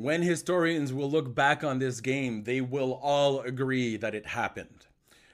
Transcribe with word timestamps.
When 0.00 0.22
historians 0.22 0.94
will 0.94 1.10
look 1.10 1.34
back 1.34 1.62
on 1.62 1.78
this 1.78 2.00
game, 2.00 2.44
they 2.44 2.62
will 2.62 2.98
all 3.02 3.40
agree 3.40 3.98
that 3.98 4.14
it 4.14 4.24
happened. 4.24 4.86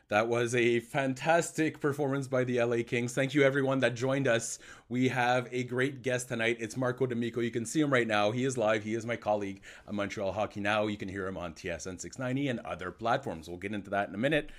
That 0.08 0.26
was 0.26 0.56
a 0.56 0.80
fantastic 0.80 1.78
performance 1.78 2.26
by 2.26 2.42
the 2.42 2.60
LA 2.60 2.78
Kings. 2.84 3.14
Thank 3.14 3.32
you, 3.32 3.44
everyone 3.44 3.78
that 3.78 3.94
joined 3.94 4.26
us. 4.26 4.58
We 4.88 5.06
have 5.06 5.46
a 5.52 5.62
great 5.62 6.02
guest 6.02 6.26
tonight. 6.26 6.56
It's 6.58 6.76
Marco 6.76 7.06
D'Amico. 7.06 7.42
You 7.42 7.52
can 7.52 7.64
see 7.64 7.80
him 7.80 7.92
right 7.92 8.08
now. 8.08 8.32
He 8.32 8.44
is 8.44 8.58
live. 8.58 8.82
He 8.82 8.94
is 8.94 9.06
my 9.06 9.14
colleague 9.14 9.62
on 9.86 9.94
Montreal 9.94 10.32
Hockey 10.32 10.58
Now. 10.58 10.88
You 10.88 10.96
can 10.96 11.08
hear 11.08 11.28
him 11.28 11.36
on 11.36 11.54
TSN 11.54 12.00
690 12.00 12.48
and 12.48 12.58
other 12.66 12.90
platforms. 12.90 13.48
We'll 13.48 13.58
get 13.58 13.72
into 13.72 13.90
that 13.90 14.08
in 14.08 14.16
a 14.16 14.18
minute. 14.18 14.50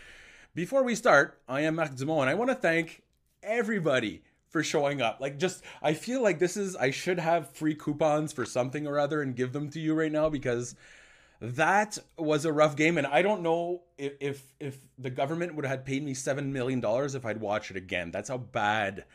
Before 0.56 0.84
we 0.84 0.96
start, 0.96 1.42
I 1.50 1.60
am 1.64 1.76
Marc 1.76 1.96
Dumont, 1.96 2.22
and 2.22 2.30
I 2.30 2.36
want 2.36 2.50
to 2.50 2.56
thank 2.56 3.02
everybody 3.44 4.22
for 4.50 4.64
showing 4.64 5.02
up. 5.02 5.20
Like, 5.20 5.38
just, 5.38 5.64
I 5.82 5.94
feel 5.94 6.22
like 6.22 6.40
this 6.40 6.58
is, 6.58 6.76
I 6.76 6.92
should 6.92 7.20
have 7.20 7.50
free 7.52 7.76
coupons 7.76 8.34
for 8.34 8.46
something 8.46 8.88
or 8.88 9.00
other 9.00 9.22
and 9.22 9.36
give 9.36 9.54
them 9.54 9.70
to 9.72 9.80
you 9.80 9.94
right 9.94 10.12
now 10.12 10.30
because 10.30 10.76
that 11.40 11.98
was 12.18 12.46
a 12.46 12.52
rough 12.52 12.76
game. 12.76 12.98
And 12.98 13.08
i 13.08 13.22
don't 13.22 13.42
know 13.42 13.82
if 13.98 14.14
if, 14.20 14.44
if 14.60 14.78
the 14.98 15.10
government 15.10 15.56
would 15.56 15.66
have 15.66 15.86
paid 15.86 16.04
me 16.04 16.14
seven 16.14 16.52
million 16.52 16.80
dollars 16.80 17.16
if 17.16 17.26
i'd 17.26 17.40
watch 17.40 17.72
it 17.72 17.78
again. 17.78 18.12
That's 18.12 18.30
how 18.30 18.38
bad 18.38 19.06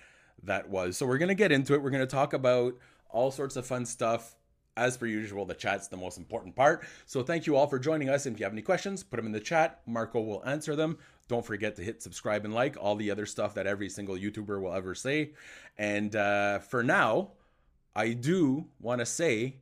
that 0.44 0.69
was. 0.69 0.97
So 0.97 1.06
we're 1.06 1.19
gonna 1.19 1.34
get 1.34 1.52
into 1.52 1.74
it. 1.74 1.83
We're 1.83 1.91
gonna 1.91 2.06
talk 2.06 2.33
about 2.33 2.74
all 3.11 3.30
sorts 3.30 3.56
of 3.56 3.67
fun 3.67 3.86
stuff. 3.86 4.36
As 4.74 4.96
per 4.96 5.05
usual 5.05 5.44
the 5.44 5.55
chat's 5.55 5.89
the 5.89 5.98
most 5.98 6.17
important 6.17 6.56
part. 6.56 6.86
So 7.05 7.22
thank 7.22 7.46
you 7.46 7.56
all 7.56 7.67
for 7.67 7.78
joining 7.78 8.08
us. 8.08 8.24
If 8.24 8.39
you 8.39 8.44
have 8.44 8.55
any 8.55 8.62
questions 8.62 9.02
put 9.02 9.17
them 9.17 9.27
in 9.27 9.33
the 9.33 9.41
chat. 9.41 9.80
Marco 9.86 10.20
will 10.20 10.42
answer 10.46 10.74
them 10.74 10.96
don't 11.28 11.44
forget 11.44 11.76
to 11.76 11.82
hit 11.82 12.02
subscribe 12.02 12.44
and 12.44 12.54
like 12.54 12.76
all 12.80 12.96
the 12.96 13.10
other 13.10 13.26
stuff 13.26 13.54
that 13.54 13.66
every 13.66 13.88
single 13.88 14.16
youtuber 14.16 14.60
will 14.60 14.72
ever 14.72 14.94
say 14.94 15.32
and 15.78 16.16
uh, 16.16 16.58
for 16.58 16.82
now 16.82 17.30
i 17.94 18.12
do 18.12 18.66
want 18.80 18.98
to 18.98 19.06
say 19.06 19.56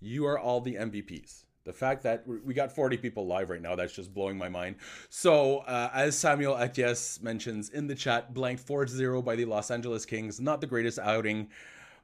you 0.00 0.26
are 0.26 0.38
all 0.38 0.60
the 0.60 0.74
mvps 0.74 1.44
the 1.68 1.74
fact 1.74 2.02
that 2.04 2.26
we 2.26 2.54
got 2.54 2.72
40 2.72 2.96
people 2.96 3.26
live 3.26 3.50
right 3.50 3.60
now, 3.60 3.76
that's 3.76 3.92
just 3.92 4.14
blowing 4.14 4.38
my 4.38 4.48
mind. 4.48 4.76
So, 5.10 5.58
uh, 5.58 5.90
as 5.92 6.16
Samuel 6.16 6.54
Atias 6.54 7.20
mentions 7.20 7.68
in 7.68 7.86
the 7.86 7.94
chat, 7.94 8.32
blanked 8.32 8.62
4 8.62 8.86
0 8.86 9.20
by 9.20 9.36
the 9.36 9.44
Los 9.44 9.70
Angeles 9.70 10.06
Kings. 10.06 10.40
Not 10.40 10.62
the 10.62 10.66
greatest 10.66 10.98
outing. 10.98 11.50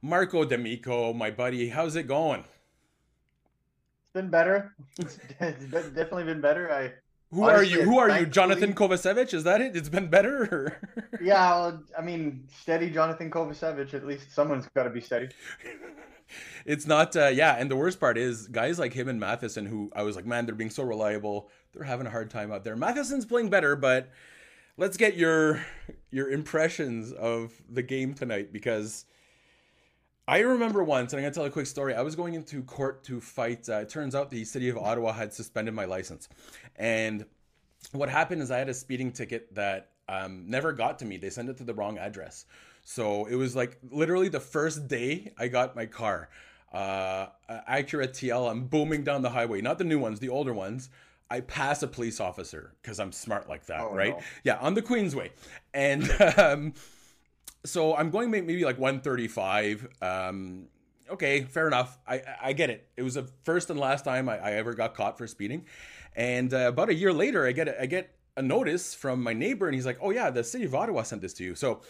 Marco 0.03 0.45
D'Amico, 0.45 1.15
my 1.15 1.31
buddy, 1.31 1.71
how's 1.71 1.97
it 1.97 2.07
going? 2.07 2.41
It's 2.41 4.13
been 4.13 4.29
better. 4.29 4.75
It's 4.99 5.89
definitely 5.89 6.25
been 6.25 6.43
better. 6.43 6.71
I 6.71 6.93
who 7.35 7.45
honestly, 7.45 7.75
are 7.75 7.79
you? 7.81 7.85
Who 7.85 7.99
are 7.99 8.21
you? 8.21 8.27
Johnathan 8.27 8.75
Kovacevic? 8.75 9.35
Is 9.35 9.45
that 9.45 9.61
it? 9.61 9.75
It's 9.75 9.89
been 9.89 10.07
better. 10.07 10.81
yeah, 11.21 11.51
well, 11.51 11.83
I 11.99 12.03
mean, 12.03 12.47
steady 12.61 12.91
Johnathan 12.91 13.31
Kovacevic. 13.31 13.93
At 13.93 14.07
least 14.07 14.33
someone's 14.33 14.69
got 14.75 14.85
to 14.85 14.91
be 14.91 15.01
steady. 15.01 15.29
it's 16.65 16.87
not 16.87 17.15
uh, 17.17 17.27
yeah 17.27 17.55
and 17.59 17.71
the 17.71 17.77
worst 17.77 18.01
part 18.01 18.17
is 18.17 18.49
guys 18.49 18.79
like 18.79 18.95
him 18.95 19.09
and 19.09 19.21
matheson 19.21 19.67
who 19.67 19.91
i 19.95 20.03
was 20.03 20.17
like 20.17 20.25
man 20.25 20.47
they're 20.47 20.55
being 20.55 20.71
so 20.71 20.83
reliable 20.83 21.51
they're 21.73 21.85
having 21.85 22.07
a 22.07 22.11
hard 22.11 22.31
time 22.31 22.51
out 22.51 22.65
there 22.65 22.75
matheson's 22.75 23.27
playing 23.27 23.51
better 23.51 23.77
but 23.77 24.09
let's 24.79 24.97
get 24.97 25.17
your 25.17 25.65
your 26.11 26.31
impressions 26.31 27.13
of 27.13 27.53
the 27.69 27.83
game 27.83 28.15
tonight 28.15 28.53
because 28.53 29.05
i 30.27 30.39
remember 30.39 30.83
once 30.83 31.13
and 31.13 31.19
i'm 31.19 31.23
going 31.23 31.33
to 31.33 31.39
tell 31.39 31.47
a 31.47 31.51
quick 31.51 31.67
story 31.67 31.95
i 31.95 32.03
was 32.03 32.15
going 32.17 32.35
into 32.35 32.63
court 32.63 33.05
to 33.05 33.21
fight 33.21 33.69
uh, 33.69 33.79
it 33.79 33.89
turns 33.89 34.15
out 34.15 34.31
the 34.31 34.45
city 34.45 34.69
of 34.69 34.77
ottawa 34.77 35.13
had 35.13 35.33
suspended 35.33 35.75
my 35.75 35.85
license 35.85 36.29
and 36.77 37.25
what 37.93 38.09
happened 38.09 38.43
is 38.43 38.51
i 38.51 38.59
had 38.59 38.69
a 38.69 38.75
speeding 38.75 39.13
ticket 39.13 39.55
that 39.55 39.91
um, 40.07 40.45
never 40.47 40.73
got 40.73 40.99
to 40.99 41.05
me 41.05 41.17
they 41.17 41.31
sent 41.31 41.49
it 41.49 41.57
to 41.57 41.65
the 41.65 41.73
wrong 41.73 41.97
address 41.99 42.45
so 42.85 43.25
it 43.25 43.35
was 43.35 43.57
like 43.57 43.79
literally 43.91 44.29
the 44.29 44.41
first 44.41 44.87
day 44.87 45.33
I 45.39 45.49
got 45.49 45.75
my 45.75 45.87
car. 45.87 46.29
Uh, 46.73 47.29
Acura 47.49 48.09
TL, 48.09 48.51
I'm 48.51 48.67
booming 48.67 49.05
down 49.05 49.23
the 49.23 49.31
highway, 49.31 49.61
not 49.61 49.79
the 49.79 49.85
new 49.85 49.99
ones, 49.99 50.21
the 50.21 50.29
older 50.29 50.53
ones. 50.53 50.91
I 51.31 51.41
pass 51.41 51.83
a 51.83 51.89
police 51.89 52.21
officer 52.21 52.75
because 52.83 53.01
I'm 53.01 53.11
smart 53.11 53.49
like 53.49 53.67
that, 53.67 53.81
oh, 53.81 53.95
right? 53.95 54.11
No. 54.11 54.25
Yeah, 54.45 54.57
on 54.59 54.75
the 54.75 54.83
Queensway. 54.83 55.31
And 55.73 56.11
um, 56.37 56.75
so 57.65 57.97
I'm 57.97 58.11
going 58.11 58.31
maybe 58.31 58.65
like 58.65 58.79
135. 58.79 59.89
Um, 60.03 60.67
okay, 61.11 61.43
fair 61.43 61.67
enough. 61.67 61.99
I, 62.07 62.23
I 62.43 62.53
get 62.53 62.71
it. 62.71 62.89
It 62.97 63.03
was 63.03 63.15
the 63.15 63.29
first 63.45 63.71
and 63.71 63.79
last 63.79 64.05
time 64.05 64.29
I, 64.29 64.39
I 64.39 64.53
ever 64.53 64.75
got 64.75 64.95
caught 64.95 65.19
for 65.19 65.27
speeding. 65.27 65.65
And 66.15 66.53
uh, 66.53 66.69
about 66.69 66.91
a 66.91 66.95
year 66.95 67.13
later, 67.13 67.47
I 67.47 67.53
get 67.53 67.77
I 67.81 67.87
get 67.87 68.15
a 68.37 68.43
notice 68.43 68.95
from 68.95 69.23
my 69.23 69.33
neighbor, 69.33 69.67
and 69.67 69.75
he's 69.75 69.87
like, 69.87 69.99
"Oh 70.01 70.11
yeah, 70.11 70.31
the 70.31 70.45
city 70.45 70.65
of 70.65 70.75
Ottawa 70.75 71.03
sent 71.03 71.23
this 71.23 71.35
to 71.35 71.45
you." 71.45 71.55
So 71.55 71.81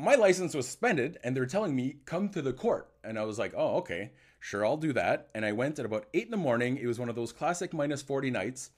my 0.00 0.14
license 0.14 0.54
was 0.54 0.64
suspended 0.64 1.18
and 1.22 1.36
they're 1.36 1.44
telling 1.44 1.76
me 1.76 1.96
come 2.06 2.30
to 2.30 2.40
the 2.40 2.54
court 2.54 2.88
and 3.04 3.18
i 3.18 3.22
was 3.22 3.38
like 3.38 3.52
oh 3.54 3.76
okay 3.76 4.10
sure 4.38 4.64
i'll 4.64 4.78
do 4.78 4.94
that 4.94 5.28
and 5.34 5.44
i 5.44 5.52
went 5.52 5.78
at 5.78 5.84
about 5.84 6.06
8 6.14 6.24
in 6.24 6.30
the 6.30 6.38
morning 6.38 6.78
it 6.78 6.86
was 6.86 6.98
one 6.98 7.10
of 7.10 7.14
those 7.14 7.32
classic 7.32 7.74
minus 7.74 8.00
40 8.00 8.30
nights 8.30 8.70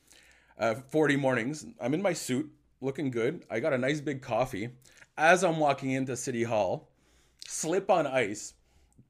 uh, 0.59 0.75
40 0.75 1.17
mornings 1.17 1.65
i'm 1.81 1.95
in 1.95 2.03
my 2.03 2.13
suit 2.13 2.51
looking 2.81 3.11
good 3.13 3.45
i 3.49 3.61
got 3.61 3.73
a 3.73 3.79
nice 3.79 4.01
big 4.01 4.21
coffee 4.21 4.71
as 5.17 5.43
i'm 5.45 5.59
walking 5.59 5.91
into 5.91 6.17
city 6.17 6.43
hall 6.43 6.89
slip 7.47 7.91
on 7.91 8.07
ice 8.07 8.55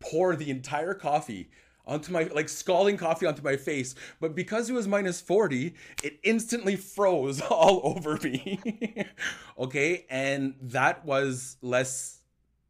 pour 0.00 0.36
the 0.36 0.50
entire 0.50 0.94
coffee 0.94 1.48
onto 1.86 2.12
my 2.12 2.24
like 2.34 2.48
scalding 2.48 2.96
coffee 2.96 3.26
onto 3.26 3.42
my 3.42 3.56
face 3.56 3.94
but 4.20 4.34
because 4.34 4.70
it 4.70 4.72
was 4.72 4.86
minus 4.86 5.20
40 5.20 5.74
it 6.02 6.18
instantly 6.22 6.76
froze 6.76 7.40
all 7.50 7.80
over 7.84 8.18
me. 8.22 8.60
Okay 9.58 10.06
and 10.10 10.54
that 10.60 11.04
was 11.04 11.56
less 11.60 12.22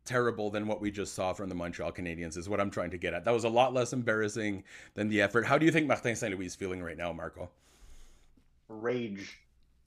terrible 0.04 0.50
than 0.50 0.66
what 0.66 0.80
we 0.80 0.90
just 0.90 1.14
saw 1.14 1.32
from 1.32 1.48
the 1.48 1.54
Montreal 1.54 1.92
Canadiens 1.92 2.36
is 2.36 2.48
what 2.48 2.60
I'm 2.60 2.70
trying 2.70 2.90
to 2.90 2.98
get 2.98 3.14
at. 3.14 3.24
That 3.24 3.32
was 3.32 3.44
a 3.44 3.48
lot 3.48 3.72
less 3.72 3.92
embarrassing 3.92 4.64
than 4.94 5.08
the 5.08 5.22
effort. 5.22 5.46
How 5.46 5.58
do 5.58 5.64
you 5.64 5.70
think 5.70 5.86
Martin 5.86 6.16
St. 6.16 6.34
Louis 6.34 6.46
is 6.46 6.54
feeling 6.56 6.82
right 6.82 6.96
now 6.96 7.12
Marco? 7.12 7.50
Rage 8.68 9.38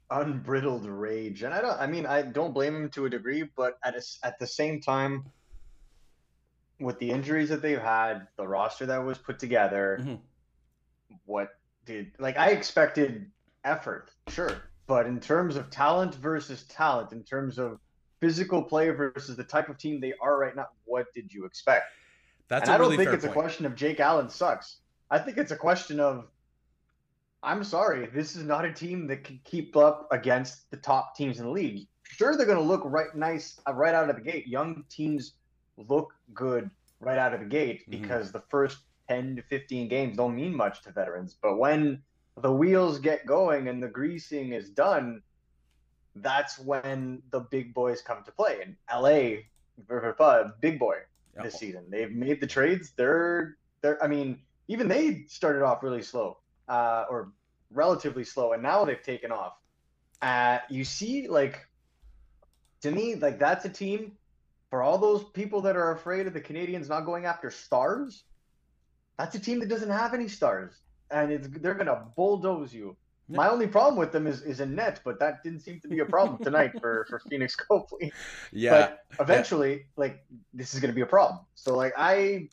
unbridled 0.09 0.85
rage 0.85 1.41
and 1.43 1.53
I 1.53 1.61
don't 1.61 1.79
I 1.79 1.87
mean 1.87 2.05
I 2.05 2.21
don't 2.21 2.53
blame 2.53 2.75
him 2.75 2.89
to 2.91 3.05
a 3.05 3.09
degree 3.09 3.43
but 3.43 3.77
at 3.83 3.95
a, 3.95 4.01
at 4.23 4.37
the 4.39 4.45
same 4.47 4.79
time 4.79 5.25
with 6.79 6.99
the 6.99 7.09
injuries 7.11 7.49
that 7.49 7.61
they've 7.61 7.81
had, 7.81 8.27
the 8.37 8.47
roster 8.47 8.85
that 8.87 9.03
was 9.03 9.17
put 9.17 9.39
together, 9.39 9.99
mm-hmm. 10.01 10.15
what 11.25 11.49
did 11.85 12.11
like 12.19 12.37
I 12.37 12.49
expected 12.49 13.31
effort, 13.63 14.11
sure, 14.29 14.51
but 14.87 15.05
in 15.05 15.19
terms 15.19 15.55
of 15.55 15.69
talent 15.69 16.15
versus 16.15 16.63
talent, 16.63 17.11
in 17.11 17.23
terms 17.23 17.57
of 17.57 17.79
physical 18.19 18.63
play 18.63 18.89
versus 18.89 19.35
the 19.35 19.43
type 19.43 19.69
of 19.69 19.77
team 19.77 19.99
they 19.99 20.13
are 20.21 20.37
right 20.37 20.55
now, 20.55 20.67
what 20.85 21.07
did 21.13 21.31
you 21.31 21.45
expect? 21.45 21.85
That's 22.47 22.63
and 22.63 22.75
I 22.75 22.77
don't 22.77 22.91
really 22.91 23.03
think 23.03 23.13
it's 23.15 23.25
point. 23.25 23.37
a 23.37 23.41
question 23.41 23.65
of 23.65 23.75
Jake 23.75 23.99
Allen 23.99 24.29
sucks. 24.29 24.77
I 25.09 25.19
think 25.19 25.37
it's 25.37 25.51
a 25.51 25.57
question 25.57 25.99
of 25.99 26.27
I'm 27.45 27.63
sorry, 27.63 28.07
this 28.07 28.35
is 28.35 28.43
not 28.43 28.65
a 28.65 28.73
team 28.73 29.05
that 29.07 29.23
can 29.23 29.39
keep 29.43 29.77
up 29.77 30.07
against 30.11 30.69
the 30.71 30.77
top 30.77 31.15
teams 31.15 31.39
in 31.39 31.45
the 31.45 31.51
league. 31.51 31.87
Sure, 32.03 32.35
they're 32.35 32.45
going 32.45 32.57
to 32.57 32.63
look 32.63 32.81
right 32.85 33.13
nice 33.15 33.59
uh, 33.67 33.73
right 33.73 33.93
out 33.93 34.09
of 34.09 34.15
the 34.15 34.21
gate. 34.21 34.47
Young 34.47 34.83
teams 34.89 35.33
look 35.77 36.13
good 36.33 36.69
right 36.99 37.17
out 37.19 37.33
of 37.33 37.39
the 37.39 37.45
gate 37.45 37.81
mm-hmm. 37.81 38.01
because 38.01 38.31
the 38.31 38.41
first 38.49 38.79
10 39.09 39.35
to 39.35 39.41
15 39.43 39.87
games 39.87 40.17
don't 40.17 40.35
mean 40.35 40.55
much 40.55 40.81
to 40.83 40.91
veterans. 40.91 41.37
But 41.39 41.57
when 41.57 42.01
the 42.41 42.51
wheels 42.51 42.99
get 42.99 43.25
going 43.25 43.67
and 43.67 43.81
the 43.81 43.87
greasing 43.87 44.53
is 44.53 44.69
done, 44.69 45.21
that's 46.15 46.57
when 46.57 47.21
the 47.29 47.41
big 47.41 47.73
boys 47.73 48.01
come 48.01 48.23
to 48.23 48.31
play. 48.31 48.59
And 48.63 48.75
LA, 48.91 49.41
big 50.61 50.79
boy 50.79 50.95
this 51.43 51.55
season. 51.55 51.85
They've 51.89 52.11
made 52.11 52.41
the 52.41 52.47
trades. 52.47 52.93
They're 52.95 53.57
they're. 53.81 54.01
I 54.03 54.07
mean, 54.07 54.39
even 54.67 54.87
they 54.87 55.25
started 55.27 55.63
off 55.63 55.83
really 55.83 56.01
slow, 56.01 56.37
uh, 56.67 57.05
or 57.09 57.31
relatively 57.71 58.23
slow, 58.23 58.53
and 58.53 58.63
now 58.63 58.85
they've 58.85 59.01
taken 59.01 59.31
off. 59.31 59.53
Uh, 60.21 60.59
you 60.69 60.83
see, 60.83 61.27
like 61.27 61.65
to 62.81 62.91
me, 62.91 63.15
like 63.15 63.39
that's 63.39 63.65
a 63.65 63.69
team 63.69 64.13
for 64.69 64.81
all 64.81 64.97
those 64.97 65.23
people 65.23 65.61
that 65.61 65.75
are 65.75 65.91
afraid 65.91 66.27
of 66.27 66.33
the 66.33 66.41
Canadiens 66.41 66.89
not 66.89 67.01
going 67.01 67.25
after 67.25 67.49
stars. 67.51 68.23
That's 69.17 69.35
a 69.35 69.39
team 69.39 69.59
that 69.59 69.69
doesn't 69.69 69.89
have 69.89 70.13
any 70.13 70.27
stars, 70.27 70.73
and 71.11 71.31
it's 71.31 71.47
they're 71.47 71.73
gonna 71.75 72.03
bulldoze 72.15 72.73
you. 72.73 72.95
Yeah. 73.27 73.37
My 73.37 73.49
only 73.49 73.67
problem 73.67 73.97
with 73.97 74.11
them 74.11 74.27
is 74.27 74.41
is 74.43 74.59
in 74.59 74.75
net, 74.75 75.01
but 75.03 75.19
that 75.19 75.43
didn't 75.43 75.61
seem 75.61 75.79
to 75.81 75.87
be 75.87 75.99
a 75.99 76.05
problem 76.05 76.37
tonight 76.43 76.73
for 76.79 77.05
for 77.09 77.19
Phoenix 77.29 77.55
Copley 77.55 78.11
Yeah. 78.51 78.71
but 78.71 79.05
eventually 79.19 79.87
like 79.95 80.23
this 80.53 80.73
is 80.73 80.79
going 80.79 80.91
to 80.91 80.95
be 80.95 81.01
a 81.01 81.05
problem 81.07 81.39
so 81.55 81.75
like 81.75 81.93
i 81.97 82.47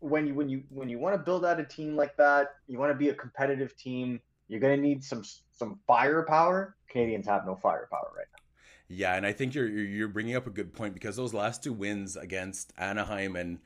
when 0.00 0.26
you 0.26 0.34
when 0.34 0.48
you 0.48 0.62
when 0.70 0.88
you 0.88 0.98
want 0.98 1.14
to 1.14 1.18
build 1.18 1.44
out 1.44 1.60
a 1.60 1.64
team 1.64 1.94
like 1.94 2.16
that 2.16 2.56
you 2.66 2.78
want 2.78 2.90
to 2.90 2.96
be 2.96 3.10
a 3.10 3.14
competitive 3.14 3.76
team 3.76 4.20
you're 4.50 4.60
going 4.60 4.76
to 4.76 4.82
need 4.82 5.02
some 5.04 5.22
some 5.52 5.78
firepower. 5.86 6.74
Canadiens 6.92 7.26
have 7.26 7.46
no 7.46 7.54
firepower 7.54 8.10
right 8.16 8.26
now. 8.32 8.42
Yeah, 8.88 9.14
and 9.14 9.24
I 9.24 9.32
think 9.32 9.54
you're 9.54 9.68
you're 9.68 10.08
bringing 10.08 10.34
up 10.34 10.48
a 10.48 10.50
good 10.50 10.74
point 10.74 10.92
because 10.92 11.14
those 11.16 11.32
last 11.32 11.62
two 11.62 11.72
wins 11.72 12.16
against 12.16 12.72
Anaheim 12.76 13.36
and 13.36 13.60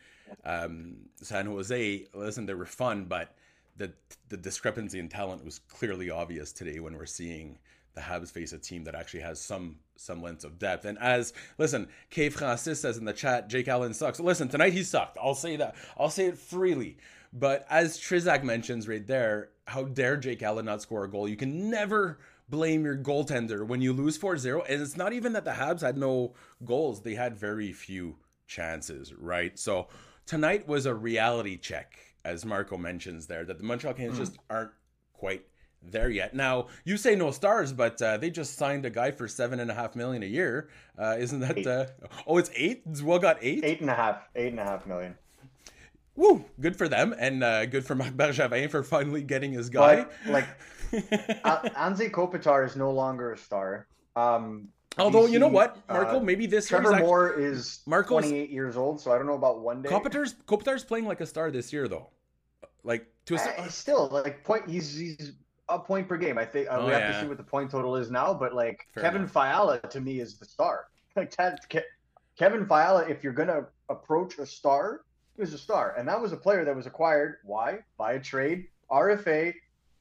um, 0.44 0.96
San 1.22 1.46
Jose, 1.46 2.06
listen, 2.12 2.44
they 2.44 2.52
were 2.52 2.66
fun, 2.66 3.06
but 3.06 3.34
the 3.78 3.92
the 4.28 4.36
discrepancy 4.36 4.98
in 4.98 5.08
talent 5.08 5.42
was 5.42 5.58
clearly 5.58 6.10
obvious 6.10 6.52
today 6.52 6.78
when 6.80 6.94
we're 6.94 7.06
seeing 7.06 7.58
the 7.94 8.00
Habs 8.00 8.30
face 8.30 8.52
a 8.52 8.58
team 8.58 8.84
that 8.84 8.94
actually 8.94 9.20
has 9.20 9.40
some 9.40 9.76
semblance 9.96 10.44
of 10.44 10.58
depth. 10.58 10.84
And 10.84 10.98
as 10.98 11.32
listen, 11.58 11.88
K 12.10 12.28
Francis 12.28 12.80
says 12.80 12.98
in 12.98 13.04
the 13.04 13.12
chat, 13.12 13.48
Jake 13.48 13.68
Allen 13.68 13.94
sucks. 13.94 14.20
Listen, 14.20 14.48
tonight 14.48 14.72
he 14.72 14.82
sucked. 14.82 15.18
I'll 15.22 15.34
say 15.34 15.56
that. 15.56 15.74
I'll 15.98 16.10
say 16.10 16.26
it 16.26 16.38
freely. 16.38 16.98
But 17.32 17.66
as 17.68 17.98
Trizak 17.98 18.44
mentions 18.44 18.88
right 18.88 19.06
there, 19.06 19.50
how 19.66 19.84
dare 19.84 20.16
Jake 20.16 20.42
Allen 20.42 20.66
not 20.66 20.82
score 20.82 21.04
a 21.04 21.10
goal? 21.10 21.28
You 21.28 21.36
can 21.36 21.70
never 21.70 22.18
blame 22.48 22.84
your 22.84 22.96
goaltender 22.96 23.66
when 23.66 23.80
you 23.80 23.92
lose 23.92 24.18
4-0. 24.18 24.64
And 24.68 24.82
it's 24.82 24.96
not 24.96 25.12
even 25.12 25.32
that 25.32 25.44
the 25.44 25.52
Habs 25.52 25.80
had 25.80 25.96
no 25.96 26.34
goals. 26.64 27.02
They 27.02 27.14
had 27.14 27.36
very 27.36 27.72
few 27.72 28.16
chances, 28.46 29.12
right? 29.14 29.58
So 29.58 29.88
tonight 30.26 30.68
was 30.68 30.86
a 30.86 30.94
reality 30.94 31.56
check, 31.56 31.98
as 32.24 32.44
Marco 32.44 32.76
mentions 32.76 33.26
there, 33.26 33.44
that 33.44 33.58
the 33.58 33.64
Montreal 33.64 33.94
Canadiens 33.94 34.12
mm. 34.12 34.18
just 34.18 34.38
aren't 34.50 34.72
quite 35.12 35.44
there 35.90 36.10
yet. 36.10 36.34
Now 36.34 36.68
you 36.84 36.96
say 36.96 37.14
no 37.14 37.30
stars, 37.30 37.72
but 37.72 38.00
uh, 38.02 38.16
they 38.16 38.30
just 38.30 38.56
signed 38.56 38.84
a 38.84 38.90
guy 38.90 39.10
for 39.10 39.28
seven 39.28 39.60
and 39.60 39.70
a 39.70 39.74
half 39.74 39.94
million 39.96 40.22
a 40.22 40.26
year. 40.26 40.68
Uh, 40.98 41.16
isn't 41.18 41.40
that? 41.40 41.66
Uh, 41.66 41.86
oh, 42.26 42.38
it's 42.38 42.50
eight. 42.54 42.82
Well, 43.02 43.18
got 43.18 43.38
eight. 43.40 43.64
eight 43.64 43.80
and 43.80 43.90
a 43.90 43.94
half 43.94 44.28
eight 44.34 44.48
and 44.48 44.60
a 44.60 44.64
half 44.64 44.86
million 44.86 45.16
Woo! 46.16 46.44
Good 46.60 46.76
for 46.76 46.86
them, 46.88 47.12
and 47.18 47.42
uh, 47.42 47.66
good 47.66 47.84
for 47.84 47.94
Marc 47.96 48.12
Bergevin 48.14 48.70
for 48.70 48.82
finally 48.84 49.22
getting 49.22 49.52
his 49.52 49.68
guy. 49.68 50.06
but 50.24 50.32
like 50.32 50.46
Anze 50.92 52.10
Kopitar 52.10 52.64
is 52.64 52.76
no 52.76 52.90
longer 52.92 53.32
a 53.32 53.38
star 53.38 53.86
um 54.16 54.68
Although 54.96 55.26
you 55.26 55.40
know 55.40 55.48
what, 55.48 55.76
Marco, 55.88 56.18
uh, 56.18 56.22
maybe 56.22 56.46
this 56.46 56.70
year 56.70 56.78
Trevor 56.80 56.94
actually- 56.94 57.06
Moore 57.08 57.32
is 57.40 57.80
Marco's- 57.84 58.22
28 58.22 58.50
years 58.50 58.76
old, 58.76 59.00
so 59.00 59.10
I 59.10 59.18
don't 59.18 59.26
know 59.26 59.34
about 59.34 59.60
one 59.60 59.82
day. 59.82 59.88
Kopitar's 59.88 60.34
Kopitar's 60.46 60.84
playing 60.84 61.06
like 61.06 61.20
a 61.20 61.26
star 61.26 61.50
this 61.50 61.72
year, 61.72 61.88
though. 61.88 62.10
Like 62.84 63.08
to 63.26 63.34
a, 63.34 63.38
Uh, 63.38 63.68
still 63.68 64.08
like 64.08 64.44
point. 64.44 64.68
He's 64.68 64.94
he's 64.96 65.32
a 65.68 65.78
point 65.78 66.08
per 66.08 66.16
game. 66.16 66.36
I 66.38 66.44
think 66.44 66.68
uh, 66.68 66.76
Oh, 66.78 66.86
we 66.86 66.92
have 66.92 67.02
yeah. 67.02 67.12
to 67.12 67.20
see 67.20 67.26
what 67.26 67.36
the 67.38 67.42
point 67.44 67.70
total 67.70 67.96
is 67.96 68.10
now. 68.10 68.34
But 68.34 68.54
like 68.54 68.86
Fair 68.94 69.04
Kevin 69.04 69.22
enough. 69.22 69.32
Fiala 69.32 69.80
to 69.80 70.00
me 70.00 70.20
is 70.20 70.38
the 70.38 70.44
star. 70.44 70.86
Like 71.16 71.34
that, 71.36 71.60
Ke- 71.70 71.86
Kevin 72.36 72.66
Fiala, 72.66 73.02
if 73.08 73.22
you're 73.22 73.32
gonna 73.32 73.66
approach 73.88 74.38
a 74.38 74.46
star, 74.46 75.02
is 75.38 75.54
a 75.54 75.58
star, 75.58 75.94
and 75.96 76.08
that 76.08 76.20
was 76.20 76.32
a 76.32 76.36
player 76.36 76.64
that 76.64 76.74
was 76.74 76.86
acquired. 76.86 77.36
Why? 77.44 77.78
By 77.96 78.14
a 78.14 78.20
trade, 78.20 78.66
RFA, 78.90 79.54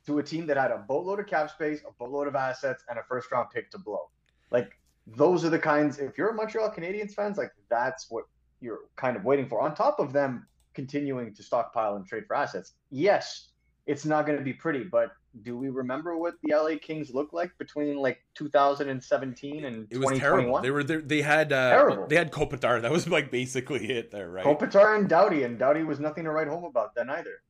to 0.07 0.17
a 0.17 0.23
team 0.23 0.47
that 0.47 0.57
had 0.57 0.71
a 0.71 0.79
boatload 0.79 1.19
of 1.19 1.27
cap 1.27 1.51
space, 1.51 1.81
a 1.87 1.91
boatload 1.99 2.27
of 2.27 2.35
assets, 2.35 2.83
and 2.89 2.97
a 2.97 3.03
first 3.03 3.31
round 3.31 3.49
pick 3.53 3.69
to 3.71 3.77
blow. 3.77 4.09
Like 4.49 4.71
those 5.05 5.45
are 5.45 5.49
the 5.51 5.59
kinds. 5.59 5.99
If 5.99 6.17
you're 6.17 6.29
a 6.29 6.33
Montreal 6.33 6.71
Canadiens 6.71 7.13
fans, 7.13 7.37
like 7.37 7.51
that's 7.69 8.07
what 8.09 8.25
you're 8.59 8.79
kind 8.95 9.15
of 9.15 9.23
waiting 9.23 9.47
for. 9.47 9.61
On 9.61 9.75
top 9.75 9.99
of 9.99 10.13
them 10.13 10.47
continuing 10.73 11.31
to 11.35 11.43
stockpile 11.43 11.95
and 11.97 12.07
trade 12.07 12.25
for 12.25 12.35
assets. 12.35 12.73
Yes, 12.89 13.49
it's 13.85 14.05
not 14.05 14.25
going 14.25 14.37
to 14.37 14.43
be 14.43 14.53
pretty, 14.53 14.83
but 14.83 15.11
do 15.41 15.57
we 15.57 15.69
remember 15.69 16.15
what 16.17 16.35
the 16.43 16.55
LA 16.55 16.77
Kings 16.81 17.13
looked 17.13 17.33
like 17.33 17.51
between 17.57 17.97
like 17.97 18.19
2017 18.35 19.65
and 19.65 19.87
it 19.89 19.97
was 19.97 20.17
terrible. 20.19 20.59
2021? 20.59 20.61
They 20.63 20.71
were 20.71 20.83
they, 20.83 20.95
they 20.97 21.21
had 21.21 21.51
uh, 21.51 21.69
Terrible. 21.71 22.07
They 22.07 22.15
had 22.15 22.31
Kopitar. 22.31 22.81
That 22.81 22.91
was 22.91 23.07
like 23.07 23.31
basically 23.31 23.89
it 23.91 24.11
there, 24.11 24.29
right? 24.29 24.45
Kopitar 24.45 24.97
and 24.97 25.09
Doughty, 25.09 25.43
and 25.43 25.57
Doughty 25.57 25.83
was 25.83 25.99
nothing 25.99 26.23
to 26.25 26.31
write 26.31 26.47
home 26.47 26.63
about 26.65 26.95
then 26.95 27.09
either. 27.09 27.41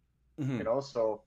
Mhm. 0.41 0.57
You 0.59 0.63
know, 0.63 0.79
so, 0.79 1.21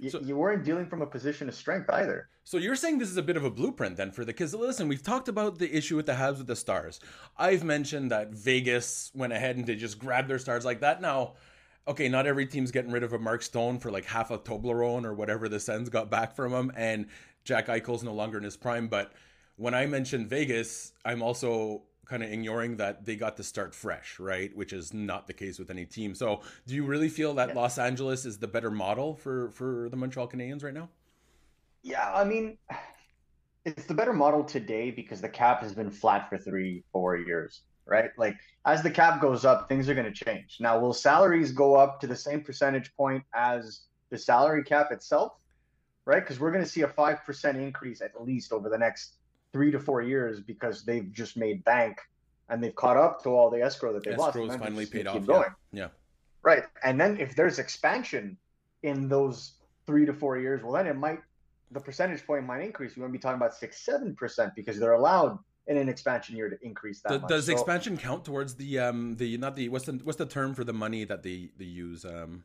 y- 0.00 0.08
So- 0.08 0.20
you 0.20 0.36
weren't 0.36 0.64
dealing 0.64 0.86
from 0.86 1.02
a 1.02 1.06
position 1.06 1.48
of 1.48 1.54
strength 1.54 1.88
either. 1.90 2.28
So 2.44 2.58
you're 2.58 2.74
saying 2.76 2.98
this 2.98 3.08
is 3.10 3.16
a 3.16 3.22
bit 3.22 3.36
of 3.36 3.44
a 3.44 3.50
blueprint 3.50 3.96
then 3.96 4.10
for 4.10 4.24
the 4.24 4.32
because 4.32 4.52
listen, 4.52 4.88
we've 4.88 5.02
talked 5.02 5.28
about 5.28 5.58
the 5.60 5.74
issue 5.74 5.94
with 5.96 6.06
the 6.06 6.14
Habs 6.14 6.38
with 6.38 6.48
the 6.48 6.56
stars. 6.56 6.98
I've 7.38 7.62
mentioned 7.62 8.10
that 8.10 8.30
Vegas 8.32 9.12
went 9.14 9.32
ahead 9.32 9.56
and 9.56 9.64
they 9.66 9.76
just 9.76 9.98
grabbed 10.00 10.28
their 10.28 10.40
stars 10.40 10.64
like 10.64 10.80
that. 10.80 11.00
Now, 11.00 11.34
okay, 11.86 12.08
not 12.08 12.26
every 12.26 12.46
team's 12.46 12.70
getting 12.70 12.92
rid 12.92 13.02
of 13.02 13.12
a 13.12 13.18
Mark 13.18 13.42
Stone 13.42 13.78
for 13.78 13.90
like 13.90 14.04
half 14.04 14.30
a 14.30 14.38
Toblerone 14.38 15.04
or 15.04 15.14
whatever 15.14 15.48
the 15.48 15.60
Sens 15.60 15.88
got 15.88 16.10
back 16.10 16.34
from 16.34 16.52
him, 16.52 16.72
and 16.76 17.06
Jack 17.44 17.66
Eichel's 17.66 18.02
no 18.02 18.12
longer 18.12 18.38
in 18.38 18.44
his 18.44 18.56
prime. 18.56 18.88
But 18.88 19.12
when 19.56 19.74
I 19.74 19.86
mentioned 19.86 20.28
Vegas, 20.28 20.92
I'm 21.04 21.22
also 21.22 21.82
kind 22.04 22.22
of 22.22 22.30
ignoring 22.30 22.76
that 22.76 23.04
they 23.04 23.16
got 23.16 23.36
to 23.36 23.42
start 23.44 23.74
fresh, 23.74 24.18
right? 24.18 24.54
Which 24.56 24.72
is 24.72 24.92
not 24.92 25.26
the 25.26 25.32
case 25.32 25.58
with 25.58 25.70
any 25.70 25.84
team. 25.86 26.14
So, 26.14 26.42
do 26.66 26.74
you 26.74 26.84
really 26.84 27.08
feel 27.08 27.34
that 27.34 27.50
Yeah. 27.50 27.54
Los 27.54 27.78
Angeles 27.78 28.24
is 28.26 28.38
the 28.38 28.48
better 28.48 28.70
model 28.70 29.14
for 29.14 29.50
for 29.50 29.88
the 29.88 29.96
Montreal 29.96 30.28
Canadiens 30.28 30.62
right 30.62 30.74
now? 30.74 30.88
Yeah, 31.82 32.12
I 32.14 32.24
mean, 32.24 32.58
it's 33.64 33.86
the 33.86 33.94
better 33.94 34.12
model 34.12 34.44
today 34.44 34.90
because 34.90 35.20
the 35.20 35.28
cap 35.28 35.62
has 35.62 35.74
been 35.74 35.90
flat 35.90 36.28
for 36.28 36.38
three, 36.38 36.84
four 36.92 37.16
years, 37.16 37.62
right? 37.86 38.10
Like 38.16 38.36
as 38.64 38.82
the 38.82 38.90
cap 38.90 39.20
goes 39.20 39.44
up, 39.44 39.68
things 39.68 39.88
are 39.88 39.94
going 39.94 40.12
to 40.12 40.24
change. 40.24 40.58
Now, 40.60 40.78
will 40.78 40.94
salaries 40.94 41.52
go 41.52 41.74
up 41.74 42.00
to 42.00 42.06
the 42.06 42.16
same 42.16 42.42
percentage 42.42 42.94
point 42.96 43.24
as 43.34 43.82
the 44.10 44.18
salary 44.18 44.62
cap 44.62 44.92
itself, 44.92 45.32
right? 46.04 46.20
Because 46.20 46.38
we're 46.38 46.52
going 46.52 46.64
to 46.64 46.70
see 46.70 46.82
a 46.82 46.88
five 46.88 47.24
percent 47.24 47.58
increase 47.58 48.00
at 48.00 48.22
least 48.22 48.52
over 48.52 48.68
the 48.68 48.78
next 48.78 49.14
three 49.52 49.70
to 49.70 49.78
four 49.78 50.02
years 50.02 50.40
because 50.40 50.84
they've 50.84 51.12
just 51.12 51.36
made 51.36 51.64
bank 51.64 51.98
and 52.48 52.62
they've 52.62 52.74
caught 52.74 52.96
up 52.96 53.22
to 53.22 53.30
all 53.30 53.50
the 53.50 53.62
escrow 53.62 53.92
that 53.92 54.04
they've 54.04 54.18
lost. 54.18 54.36
Escrow's 54.36 54.54
and 54.54 54.62
finally 54.62 54.86
paid 54.86 55.06
off. 55.06 55.24
going. 55.26 55.48
Yeah. 55.72 55.84
yeah. 55.84 55.88
Right. 56.42 56.64
And 56.82 57.00
then 57.00 57.18
if 57.18 57.36
there's 57.36 57.58
expansion 57.58 58.36
in 58.82 59.08
those 59.08 59.54
three 59.86 60.06
to 60.06 60.12
four 60.12 60.38
years, 60.38 60.62
well, 60.62 60.72
then 60.72 60.86
it 60.86 60.96
might, 60.96 61.20
the 61.70 61.80
percentage 61.80 62.26
point 62.26 62.44
might 62.44 62.62
increase. 62.62 62.96
You 62.96 63.02
want 63.02 63.12
to 63.12 63.18
be 63.18 63.22
talking 63.22 63.36
about 63.36 63.54
six, 63.54 63.84
seven 63.84 64.14
percent 64.14 64.54
because 64.54 64.78
they're 64.78 64.92
allowed 64.94 65.38
in 65.66 65.76
an 65.76 65.88
expansion 65.88 66.36
year 66.36 66.48
to 66.50 66.58
increase 66.64 67.00
that 67.02 67.10
Does, 67.10 67.28
does 67.28 67.46
So, 67.46 67.52
expansion 67.52 67.96
count 67.96 68.24
towards 68.24 68.54
the 68.54 68.78
um 68.80 69.16
the 69.16 69.36
not 69.38 69.54
the 69.56 69.68
what's 69.68 69.84
the 69.86 69.92
what's 70.04 70.18
the 70.18 70.26
term 70.26 70.54
for 70.54 70.64
the 70.64 70.72
money 70.72 71.04
that 71.04 71.22
they 71.22 71.50
they 71.56 71.64
use 71.64 72.04
um 72.04 72.44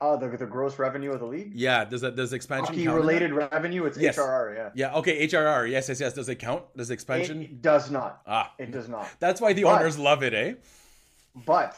uh, 0.00 0.16
the, 0.16 0.28
the 0.28 0.46
gross 0.46 0.78
revenue 0.78 1.10
of 1.12 1.18
the 1.20 1.26
league? 1.26 1.52
yeah 1.54 1.84
does 1.84 2.00
that 2.00 2.16
does 2.16 2.32
expansion 2.32 2.74
Hockey 2.74 2.88
related 2.88 3.32
revenue, 3.32 3.84
it's 3.84 3.98
Yes. 3.98 4.16
HRR, 4.16 4.54
yeah. 4.56 4.70
yeah 4.74 4.94
okay 4.98 5.26
HRR 5.26 5.68
yes 5.70 5.88
yes 5.88 6.00
yes 6.00 6.12
does 6.14 6.28
it 6.28 6.36
count 6.36 6.62
does 6.76 6.90
expansion 6.90 7.42
It 7.42 7.60
does 7.62 7.90
not. 7.90 8.22
ah 8.26 8.52
It 8.58 8.70
does 8.70 8.88
not. 8.88 9.08
that's 9.20 9.40
why 9.40 9.52
the 9.52 9.64
But- 9.64 9.80
owners 9.80 9.98
love 9.98 10.22
it 10.22 10.34
eh 10.34 10.54
But 11.46 11.76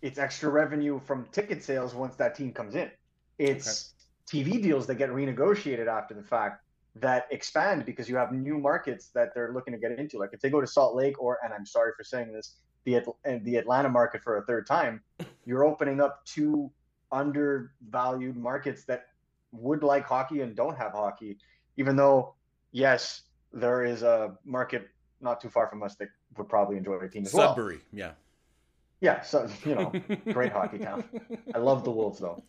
it's 0.00 0.18
extra 0.18 0.48
revenue 0.50 0.98
from 1.00 1.26
ticket 1.30 1.62
sales 1.62 1.94
once 1.94 2.16
that 2.16 2.34
team 2.34 2.52
comes 2.52 2.74
in. 2.74 2.90
It's 3.38 3.92
TV 4.28 4.60
deals 4.62 4.86
that 4.88 4.96
get 4.96 5.10
renegotiated 5.10 5.86
after 5.86 6.14
the 6.14 6.22
fact 6.22 6.64
that 6.96 7.26
expand 7.30 7.86
because 7.86 8.08
you 8.08 8.16
have 8.16 8.32
new 8.32 8.58
markets 8.58 9.08
that 9.14 9.34
they're 9.34 9.52
looking 9.52 9.72
to 9.72 9.78
get 9.78 9.98
into. 9.98 10.18
Like 10.18 10.30
if 10.32 10.40
they 10.40 10.50
go 10.50 10.60
to 10.60 10.66
Salt 10.66 10.94
Lake 10.94 11.20
or, 11.20 11.38
and 11.44 11.52
I'm 11.52 11.64
sorry 11.64 11.92
for 11.96 12.04
saying 12.04 12.32
this, 12.32 12.56
the 12.84 12.96
At- 12.96 13.06
and 13.24 13.44
the 13.44 13.56
Atlanta 13.56 13.88
market 13.88 14.22
for 14.22 14.38
a 14.38 14.42
third 14.44 14.66
time, 14.66 15.00
you're 15.46 15.64
opening 15.64 16.00
up 16.00 16.24
two 16.26 16.70
undervalued 17.10 18.36
markets 18.36 18.84
that 18.84 19.06
would 19.52 19.82
like 19.82 20.04
hockey 20.04 20.40
and 20.40 20.54
don't 20.54 20.76
have 20.76 20.92
hockey. 20.92 21.38
Even 21.76 21.96
though, 21.96 22.34
yes, 22.72 23.22
there 23.52 23.84
is 23.84 24.02
a 24.02 24.36
market 24.44 24.88
not 25.20 25.40
too 25.40 25.48
far 25.48 25.68
from 25.68 25.82
us 25.82 25.94
that 25.96 26.08
would 26.36 26.48
probably 26.48 26.76
enjoy 26.76 26.96
a 26.96 27.08
team 27.08 27.24
as 27.24 27.32
well. 27.32 27.48
Sudbury 27.48 27.80
yeah 27.92 28.12
Yeah, 29.02 29.20
so 29.22 29.48
you 29.64 29.74
know, 29.74 29.92
great 30.32 30.52
hockey 30.52 30.78
town. 30.78 31.02
I 31.54 31.58
love 31.58 31.82
the 31.82 31.90
Wolves 31.90 32.20
though. 32.20 32.40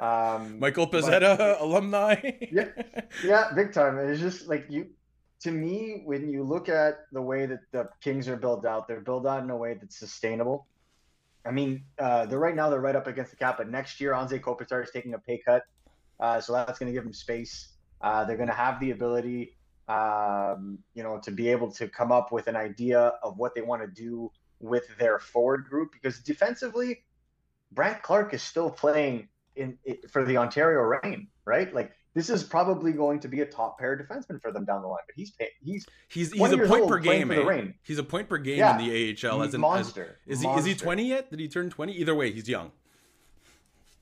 Um, 0.00 0.58
Michael 0.58 0.86
but- 0.86 1.22
alumni 1.62 2.16
Yeah. 2.50 2.68
yeah, 3.24 3.52
big 3.54 3.72
time. 3.72 3.98
It's 3.98 4.20
just 4.20 4.48
like 4.48 4.66
you. 4.68 4.88
To 5.42 5.50
me, 5.50 6.02
when 6.04 6.28
you 6.28 6.42
look 6.44 6.68
at 6.68 7.06
the 7.12 7.22
way 7.22 7.46
that 7.46 7.60
the 7.72 7.88
Kings 8.00 8.28
are 8.28 8.36
built 8.36 8.64
out, 8.66 8.86
they're 8.86 9.00
built 9.00 9.26
out 9.26 9.42
in 9.42 9.50
a 9.50 9.56
way 9.56 9.74
that's 9.74 9.96
sustainable. 9.96 10.66
I 11.46 11.50
mean, 11.50 11.84
uh, 11.98 12.26
they're 12.26 12.38
right 12.38 12.54
now 12.54 12.68
they're 12.68 12.80
right 12.80 12.94
up 12.94 13.06
against 13.08 13.30
the 13.32 13.36
cap, 13.36 13.58
but 13.58 13.68
next 13.68 14.00
year 14.00 14.12
Anze 14.12 14.40
Kopitar 14.40 14.82
is 14.84 14.90
taking 14.92 15.14
a 15.14 15.18
pay 15.18 15.38
cut, 15.38 15.62
uh, 16.20 16.40
so 16.40 16.52
that's 16.52 16.78
going 16.78 16.90
to 16.90 16.92
give 16.92 17.04
them 17.04 17.12
space. 17.12 17.68
Uh, 18.00 18.24
they're 18.24 18.36
going 18.36 18.48
to 18.48 18.54
have 18.54 18.78
the 18.80 18.90
ability 18.90 19.56
um, 19.88 20.78
you 20.94 21.02
know, 21.02 21.18
to 21.24 21.30
be 21.30 21.48
able 21.48 21.70
to 21.72 21.88
come 21.88 22.12
up 22.12 22.32
with 22.32 22.46
an 22.46 22.56
idea 22.56 23.12
of 23.22 23.36
what 23.36 23.54
they 23.54 23.62
want 23.62 23.82
to 23.82 23.88
do 23.88 24.30
with 24.62 24.84
their 24.98 25.18
forward 25.18 25.66
group 25.68 25.92
because 25.92 26.18
defensively, 26.20 27.04
Brandt 27.72 28.02
Clarke 28.02 28.32
is 28.34 28.42
still 28.42 28.70
playing 28.70 29.28
in, 29.56 29.76
in 29.84 29.96
for 30.10 30.24
the 30.24 30.36
Ontario 30.38 30.80
Reign, 30.80 31.28
right? 31.44 31.72
Like 31.74 31.92
this 32.14 32.30
is 32.30 32.42
probably 32.44 32.92
going 32.92 33.20
to 33.20 33.28
be 33.28 33.40
a 33.40 33.46
top 33.46 33.78
pair 33.78 33.96
defenseman 33.98 34.40
for 34.40 34.52
them 34.52 34.64
down 34.64 34.82
the 34.82 34.88
line. 34.88 35.00
But 35.06 35.14
he's 35.16 35.30
pay, 35.32 35.48
he's 35.62 35.86
He's 36.08 36.32
he's 36.32 36.52
a 36.52 36.58
point 36.58 36.88
per 36.88 36.98
game. 36.98 37.30
eh? 37.30 37.64
He's 37.82 37.98
a 37.98 38.04
point 38.04 38.28
per 38.28 38.38
game 38.38 38.58
Yeah. 38.58 38.78
in 38.78 38.86
the 38.86 39.16
AHL 39.28 39.42
as 39.42 39.54
an 39.54 39.58
as, 39.58 39.60
monster. 39.60 40.18
is 40.26 40.40
he 40.42 40.48
is 40.48 40.64
he 40.64 40.74
20 40.74 41.04
yet? 41.08 41.30
Did 41.30 41.40
he 41.40 41.48
turn 41.48 41.70
20? 41.70 41.92
Either 41.94 42.14
way, 42.14 42.30
he's 42.32 42.48
young. 42.48 42.70